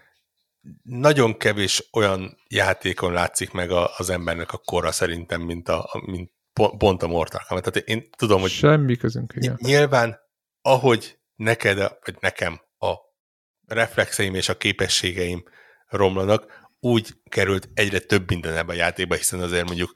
nagyon 0.82 1.36
kevés 1.36 1.89
olyan 1.93 2.36
játékon 2.49 3.12
látszik 3.12 3.51
meg 3.51 3.70
a, 3.70 3.91
az 3.97 4.11
embernek 4.11 4.53
a 4.53 4.59
kora 4.59 4.93
szerintem, 4.93 5.41
mint, 5.41 5.69
a, 5.69 6.03
mint 6.07 6.32
pont 6.78 7.03
a 7.03 7.07
Mortal 7.07 7.41
Kombat. 7.49 7.73
Tehát 7.73 7.89
én 7.89 8.11
tudom, 8.16 8.41
hogy 8.41 8.51
Semmi 8.51 8.97
közünk, 8.97 9.32
igen. 9.36 9.59
Nyilván, 9.61 10.19
ahogy 10.62 11.19
neked, 11.36 11.77
vagy 11.78 12.16
nekem 12.20 12.61
a 12.78 12.95
reflexeim 13.66 14.35
és 14.35 14.49
a 14.49 14.57
képességeim 14.57 15.45
romlanak, 15.86 16.62
úgy 16.81 17.15
került 17.28 17.69
egyre 17.74 17.99
több 17.99 18.28
minden 18.28 18.57
ebbe 18.57 18.73
a 18.73 18.77
játékba, 18.77 19.15
hiszen 19.15 19.41
azért 19.41 19.66
mondjuk 19.66 19.93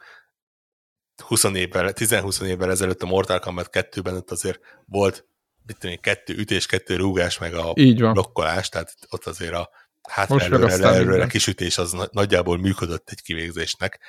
20 1.23 1.45
évvel, 1.45 1.93
10-20 1.95 2.43
évvel 2.43 2.71
ezelőtt 2.71 3.03
a 3.03 3.07
Mortal 3.07 3.39
Kombat 3.39 3.69
2-ben 3.73 4.15
ott 4.15 4.31
azért 4.31 4.61
volt 4.87 5.27
mit 5.67 5.79
tudom, 5.79 5.97
kettő 6.01 6.35
ütés, 6.35 6.67
kettő 6.67 6.97
rúgás, 6.97 7.39
meg 7.39 7.55
a 7.55 7.73
Így 7.75 8.01
van. 8.01 8.13
blokkolás, 8.13 8.69
tehát 8.69 8.95
ott 9.09 9.25
azért 9.27 9.55
a 9.55 9.71
hátra 10.09 10.41
előre, 10.41 10.85
előre 10.85 11.27
kisütés 11.27 11.79
az 11.79 11.97
nagyjából 12.11 12.59
működött 12.59 13.11
egy 13.11 13.23
kivégzésnek. 13.23 14.01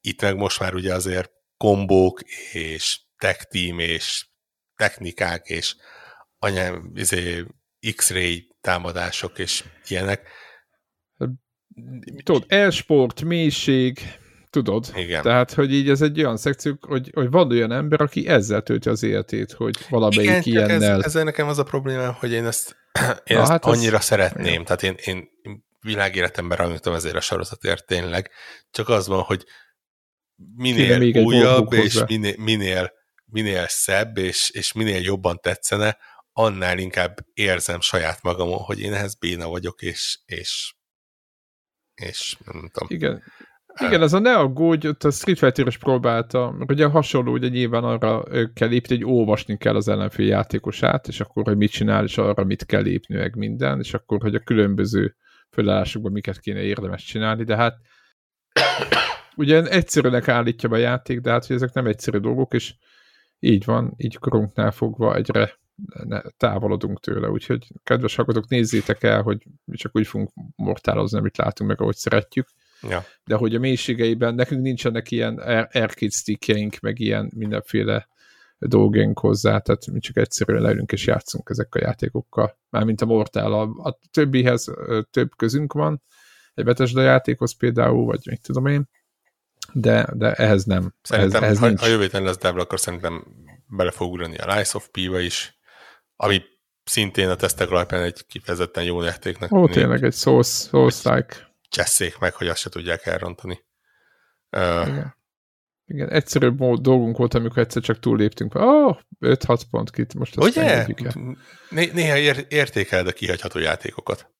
Itt 0.00 0.20
meg 0.20 0.36
most 0.36 0.60
már 0.60 0.74
ugye 0.74 0.94
azért 0.94 1.30
kombók 1.56 2.20
és 2.52 3.00
tech 3.16 3.44
team 3.44 3.78
és 3.78 4.26
technikák 4.76 5.46
és 5.46 5.76
anyám, 6.38 6.90
izé, 6.94 7.44
X-ray 7.96 8.56
támadások 8.60 9.38
és 9.38 9.64
ilyenek. 9.88 10.28
Tudod, 12.22 12.44
e-sport, 12.48 13.22
mélység, 13.22 13.98
tudod? 14.50 14.92
Igen. 14.94 15.22
Tehát, 15.22 15.52
hogy 15.52 15.72
így 15.72 15.88
ez 15.88 16.02
egy 16.02 16.18
olyan 16.18 16.36
szekció, 16.36 16.76
hogy, 16.80 17.10
hogy 17.14 17.30
van 17.30 17.50
olyan 17.50 17.72
ember, 17.72 18.00
aki 18.00 18.28
ezzel 18.28 18.62
tölti 18.62 18.88
az 18.88 19.02
életét, 19.02 19.52
hogy 19.52 19.76
valamelyik 19.88 20.46
Igen, 20.46 20.66
ilyennel. 20.66 20.98
Ez, 20.98 21.04
ezzel 21.04 21.24
nekem 21.24 21.48
az 21.48 21.58
a 21.58 21.62
probléma, 21.62 22.12
hogy 22.12 22.32
én 22.32 22.46
ezt 22.46 22.76
én 23.24 23.36
Na, 23.36 23.46
hát 23.46 23.64
annyira 23.64 23.96
az... 23.96 24.04
szeretném, 24.04 24.64
tehát 24.64 24.82
én, 24.82 24.94
én 25.04 25.30
világéletemben 25.80 26.58
rajongtam 26.58 26.94
ezért 26.94 27.14
a 27.14 27.20
sorozatért 27.20 27.86
tényleg, 27.86 28.30
csak 28.70 28.88
az 28.88 29.06
van, 29.06 29.22
hogy 29.22 29.44
minél 30.54 31.24
újabb, 31.24 31.72
és 31.72 32.02
minél, 32.06 32.34
minél, 32.36 32.92
minél 33.24 33.66
szebb, 33.68 34.16
és, 34.16 34.50
és 34.50 34.72
minél 34.72 35.00
jobban 35.02 35.38
tetszene, 35.40 35.98
annál 36.32 36.78
inkább 36.78 37.16
érzem 37.32 37.80
saját 37.80 38.22
magamon, 38.22 38.58
hogy 38.58 38.80
én 38.80 38.92
ehhez 38.92 39.14
béna 39.14 39.48
vagyok, 39.48 39.82
és, 39.82 40.20
és, 40.24 40.74
és 41.94 42.36
nem 42.44 42.68
tudom. 42.72 42.88
Igen, 42.88 43.22
igen, 43.80 44.02
ez 44.02 44.12
a 44.12 44.18
ne 44.18 44.36
aggódj, 44.36 44.88
ott 44.88 45.04
a 45.04 45.10
Street 45.10 45.38
Fighter 45.38 45.66
is 45.66 45.78
próbálta, 45.78 46.50
mert 46.50 46.70
ugye 46.70 46.86
hasonló, 46.86 47.32
ugye 47.32 47.48
nyilván 47.48 47.84
arra 47.84 48.24
kell 48.54 48.68
lépni, 48.68 48.94
hogy 48.94 49.04
olvasni 49.04 49.56
kell 49.56 49.76
az 49.76 49.88
ellenfél 49.88 50.26
játékosát, 50.26 51.08
és 51.08 51.20
akkor, 51.20 51.44
hogy 51.44 51.56
mit 51.56 51.70
csinál, 51.70 52.04
és 52.04 52.18
arra 52.18 52.44
mit 52.44 52.66
kell 52.66 52.82
lépni, 52.82 53.16
meg 53.16 53.36
minden, 53.36 53.78
és 53.78 53.94
akkor, 53.94 54.20
hogy 54.20 54.34
a 54.34 54.40
különböző 54.40 55.16
fölállásokban 55.50 56.12
miket 56.12 56.40
kéne 56.40 56.60
érdemes 56.60 57.04
csinálni, 57.04 57.44
de 57.44 57.56
hát 57.56 57.76
ugye 59.36 59.62
egyszerűnek 59.62 60.28
állítja 60.28 60.68
be 60.68 60.76
a 60.76 60.78
játék, 60.78 61.20
de 61.20 61.30
hát, 61.30 61.46
hogy 61.46 61.56
ezek 61.56 61.72
nem 61.72 61.86
egyszerű 61.86 62.18
dolgok, 62.18 62.54
és 62.54 62.74
így 63.38 63.64
van, 63.64 63.94
így 63.96 64.18
korunknál 64.18 64.70
fogva 64.70 65.14
egyre 65.14 65.60
távolodunk 66.36 67.00
tőle, 67.00 67.28
úgyhogy 67.28 67.66
kedves 67.82 68.14
hallgatók, 68.14 68.48
nézzétek 68.48 69.02
el, 69.02 69.22
hogy 69.22 69.46
mi 69.64 69.76
csak 69.76 69.96
úgy 69.96 70.06
fogunk 70.06 70.30
mortálozni, 70.56 71.18
amit 71.18 71.36
látunk 71.36 71.70
meg, 71.70 71.80
ahogy 71.80 71.96
szeretjük, 71.96 72.48
Ja. 72.88 73.04
De 73.24 73.34
hogy 73.34 73.54
a 73.54 73.58
mélységeiben 73.58 74.34
nekünk 74.34 74.62
nincsenek 74.62 75.10
ilyen 75.10 75.38
arcade 75.72 76.10
stickjeink, 76.10 76.78
meg 76.80 76.98
ilyen 76.98 77.30
mindenféle 77.34 78.08
dolgénk 78.58 79.18
hozzá, 79.18 79.58
tehát 79.58 79.86
mi 79.86 79.98
csak 79.98 80.16
egyszerűen 80.16 80.62
leülünk 80.62 80.92
és 80.92 81.06
játszunk 81.06 81.48
ezek 81.50 81.74
a 81.74 81.78
játékokkal. 81.78 82.58
Mármint 82.70 83.00
a 83.00 83.06
Mortal, 83.06 83.52
a, 83.52 83.88
a 83.88 83.98
többihez 84.10 84.66
több 85.10 85.36
közünk 85.36 85.72
van, 85.72 86.02
egy 86.54 86.64
Bethesda 86.64 87.02
játékhoz 87.02 87.56
például, 87.56 88.04
vagy 88.04 88.20
mit 88.24 88.42
tudom 88.42 88.66
én, 88.66 88.88
de, 89.72 90.08
de 90.14 90.32
ehhez 90.32 90.64
nem. 90.64 90.94
Szerintem, 91.02 91.42
ehhez, 91.42 91.56
ehhez 91.56 91.58
ha, 91.58 91.66
nincs. 91.66 91.80
ha 91.80 91.86
jövő 91.86 92.24
lesz 92.24 92.38
Devla, 92.38 92.62
akkor 92.62 92.80
szerintem 92.80 93.26
bele 93.66 93.90
fog 93.90 94.12
ugrani 94.12 94.36
a 94.36 94.54
Lies 94.54 94.74
of 94.74 94.88
P-ba 94.88 95.20
is, 95.20 95.58
ami 96.16 96.42
szintén 96.84 97.28
a 97.28 97.36
tesztek 97.36 97.70
alapján 97.70 98.02
egy 98.02 98.26
kifejezetten 98.26 98.84
jó 98.84 99.02
játéknak. 99.02 99.52
Ó, 99.52 99.68
tényleg 99.68 100.04
egy 100.04 100.14
Souls-like. 100.14 101.51
Csesszék 101.72 102.18
meg, 102.18 102.34
hogy 102.34 102.48
azt 102.48 102.60
se 102.60 102.70
tudják 102.70 103.06
elrontani. 103.06 103.64
Uh, 104.50 104.88
Igen. 104.88 105.14
Igen, 105.86 106.08
egyszerűbb 106.08 106.58
dolgunk 106.80 107.16
volt, 107.16 107.34
amikor 107.34 107.58
egyszer 107.58 107.82
csak 107.82 107.98
túlléptünk. 107.98 108.54
Oh, 108.54 108.98
5-6 109.20 109.60
pont 109.70 109.90
kit, 109.90 110.14
most 110.14 110.36
azt 110.36 110.48
Ugye? 110.48 110.86
Né- 111.68 111.92
néha 111.92 112.16
ér- 112.16 112.46
értékeled 112.48 113.06
a 113.06 113.12
kihagyható 113.12 113.58
játékokat. 113.58 114.30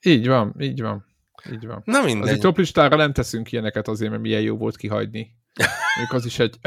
Így 0.00 0.26
van, 0.26 0.54
így 0.58 0.80
van. 0.80 1.06
Így 1.52 1.66
van. 1.66 1.82
Na 1.84 2.02
mindegy. 2.02 2.22
Azért 2.22 2.40
top 2.40 2.56
listára 2.56 2.96
nem 2.96 3.12
teszünk 3.12 3.52
ilyeneket 3.52 3.88
azért, 3.88 4.10
mert 4.10 4.22
milyen 4.22 4.40
jó 4.40 4.56
volt 4.56 4.76
kihagyni. 4.76 5.36
Még 5.98 6.06
az 6.08 6.24
is 6.24 6.38
egy, 6.38 6.58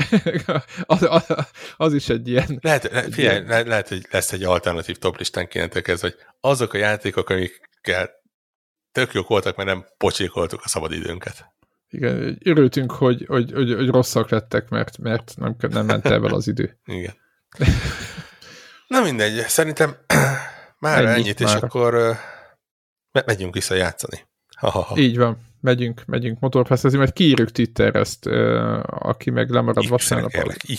az, 0.85 1.03
az, 1.09 1.35
az, 1.77 1.93
is 1.93 2.09
egy 2.09 2.27
ilyen... 2.27 2.59
Lehet, 2.61 2.91
le, 2.91 3.01
figyelj, 3.01 3.35
ilyen... 3.35 3.45
Le, 3.45 3.61
lehet, 3.61 3.88
hogy 3.88 4.07
lesz 4.11 4.31
egy 4.31 4.43
alternatív 4.43 4.97
top 4.97 5.17
listán 5.17 5.47
kénetek 5.47 5.88
ez, 5.88 6.01
hogy 6.01 6.15
azok 6.39 6.73
a 6.73 6.77
játékok, 6.77 7.29
amikkel 7.29 8.20
tök 8.91 9.13
jók 9.13 9.27
voltak, 9.27 9.55
mert 9.55 9.69
nem 9.69 9.85
pocsékoltuk 9.97 10.61
a 10.63 10.68
szabadidőnket. 10.68 11.45
Igen, 11.89 12.38
örültünk, 12.43 12.91
hogy, 12.91 13.26
hogy, 13.27 13.51
hogy, 13.51 13.73
hogy 13.73 13.89
rosszak 13.89 14.30
lettek, 14.30 14.69
mert, 14.69 14.97
mert 14.97 15.34
nem, 15.38 15.55
nem 15.69 15.85
ment 15.85 16.05
el 16.05 16.23
az 16.23 16.47
idő. 16.47 16.80
Igen. 16.85 17.13
Na 18.88 19.01
mindegy, 19.01 19.47
szerintem 19.47 19.95
már 20.80 21.05
Ennyi, 21.05 21.19
ennyit, 21.19 21.39
már. 21.39 21.55
és 21.55 21.61
akkor 21.61 21.95
uh, 21.95 23.23
megyünk 23.26 23.53
vissza 23.53 23.76
játszani. 23.76 24.27
Ha, 24.57 24.69
ha, 24.69 24.81
ha. 24.81 24.97
Így 24.97 25.18
van, 25.18 25.38
megyünk, 25.61 26.05
megyünk 26.05 26.39
motorfesztezni, 26.39 26.97
mert 26.97 27.13
kiírjuk 27.13 27.51
Twitter 27.51 27.95
ezt, 27.95 28.26
uh, 28.26 28.80
aki 28.84 29.30
meg 29.30 29.49
lemarad 29.49 29.88
vasárnap. 29.88 30.31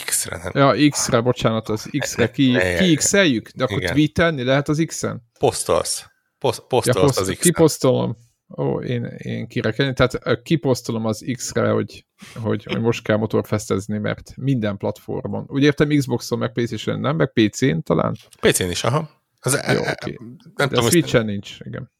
X-re, 0.04 0.36
nem. 0.36 0.52
Ja, 0.54 0.88
X-re, 0.88 1.20
bocsánat, 1.20 1.68
az 1.68 1.88
X-re 1.98 2.30
ki, 2.30 2.58
ki 2.78 2.94
X-eljük, 2.94 3.48
de 3.48 3.64
akkor 3.64 3.82
tweetelni 3.82 4.42
lehet 4.44 4.68
az 4.68 4.82
X-en? 4.86 5.22
Posztolsz. 5.38 6.11
Post, 6.42 6.60
posztolsz 6.60 6.96
ja, 6.96 7.02
poszt, 7.02 7.18
az 7.18 7.28
X-en. 7.28 7.42
Kiposztolom. 7.42 8.16
Ó, 8.56 8.80
én, 8.80 9.04
én 9.04 9.46
kirekedni. 9.46 9.92
Tehát 9.92 10.42
kiposztolom 10.42 11.06
az 11.06 11.24
X-re, 11.32 11.70
hogy, 11.70 12.06
hogy, 12.34 12.64
hogy 12.64 12.80
most 12.80 13.02
kell 13.02 13.16
motorfesztezni, 13.16 13.98
mert 13.98 14.36
minden 14.36 14.76
platformon. 14.76 15.44
Úgy 15.48 15.62
értem 15.62 15.88
Xboxon, 15.88 16.38
meg 16.38 16.52
playstation 16.52 17.00
nem, 17.00 17.16
meg 17.16 17.32
PC-n 17.32 17.78
talán? 17.82 18.16
PC-n 18.40 18.70
is, 18.70 18.84
aha. 18.84 19.10
Az, 19.40 19.52
Jó, 19.52 19.82
e, 19.82 19.90
okay. 19.90 20.18
nem 20.20 20.36
De 20.54 20.68
tudom, 20.68 20.90
Switch-en 20.90 21.24
nincs, 21.24 21.58
igen. 21.60 21.92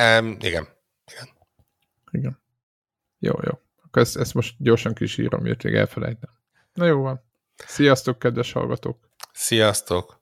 Um, 0.00 0.36
igen. 0.40 0.68
Igen. 1.12 1.28
Igen. 2.10 2.40
Jó, 3.18 3.32
jó. 3.42 3.58
Akkor 3.84 4.02
ezt, 4.02 4.16
ezt 4.16 4.34
most 4.34 4.54
gyorsan 4.58 4.94
kísírom, 4.94 5.42
miért 5.42 5.62
még 5.62 5.74
elfelejtem. 5.74 6.30
Na 6.72 6.86
jó 6.86 7.02
van. 7.02 7.22
Sziasztok, 7.66 8.18
kedves 8.18 8.52
hallgatók! 8.52 9.08
Sziasztok! 9.32 10.21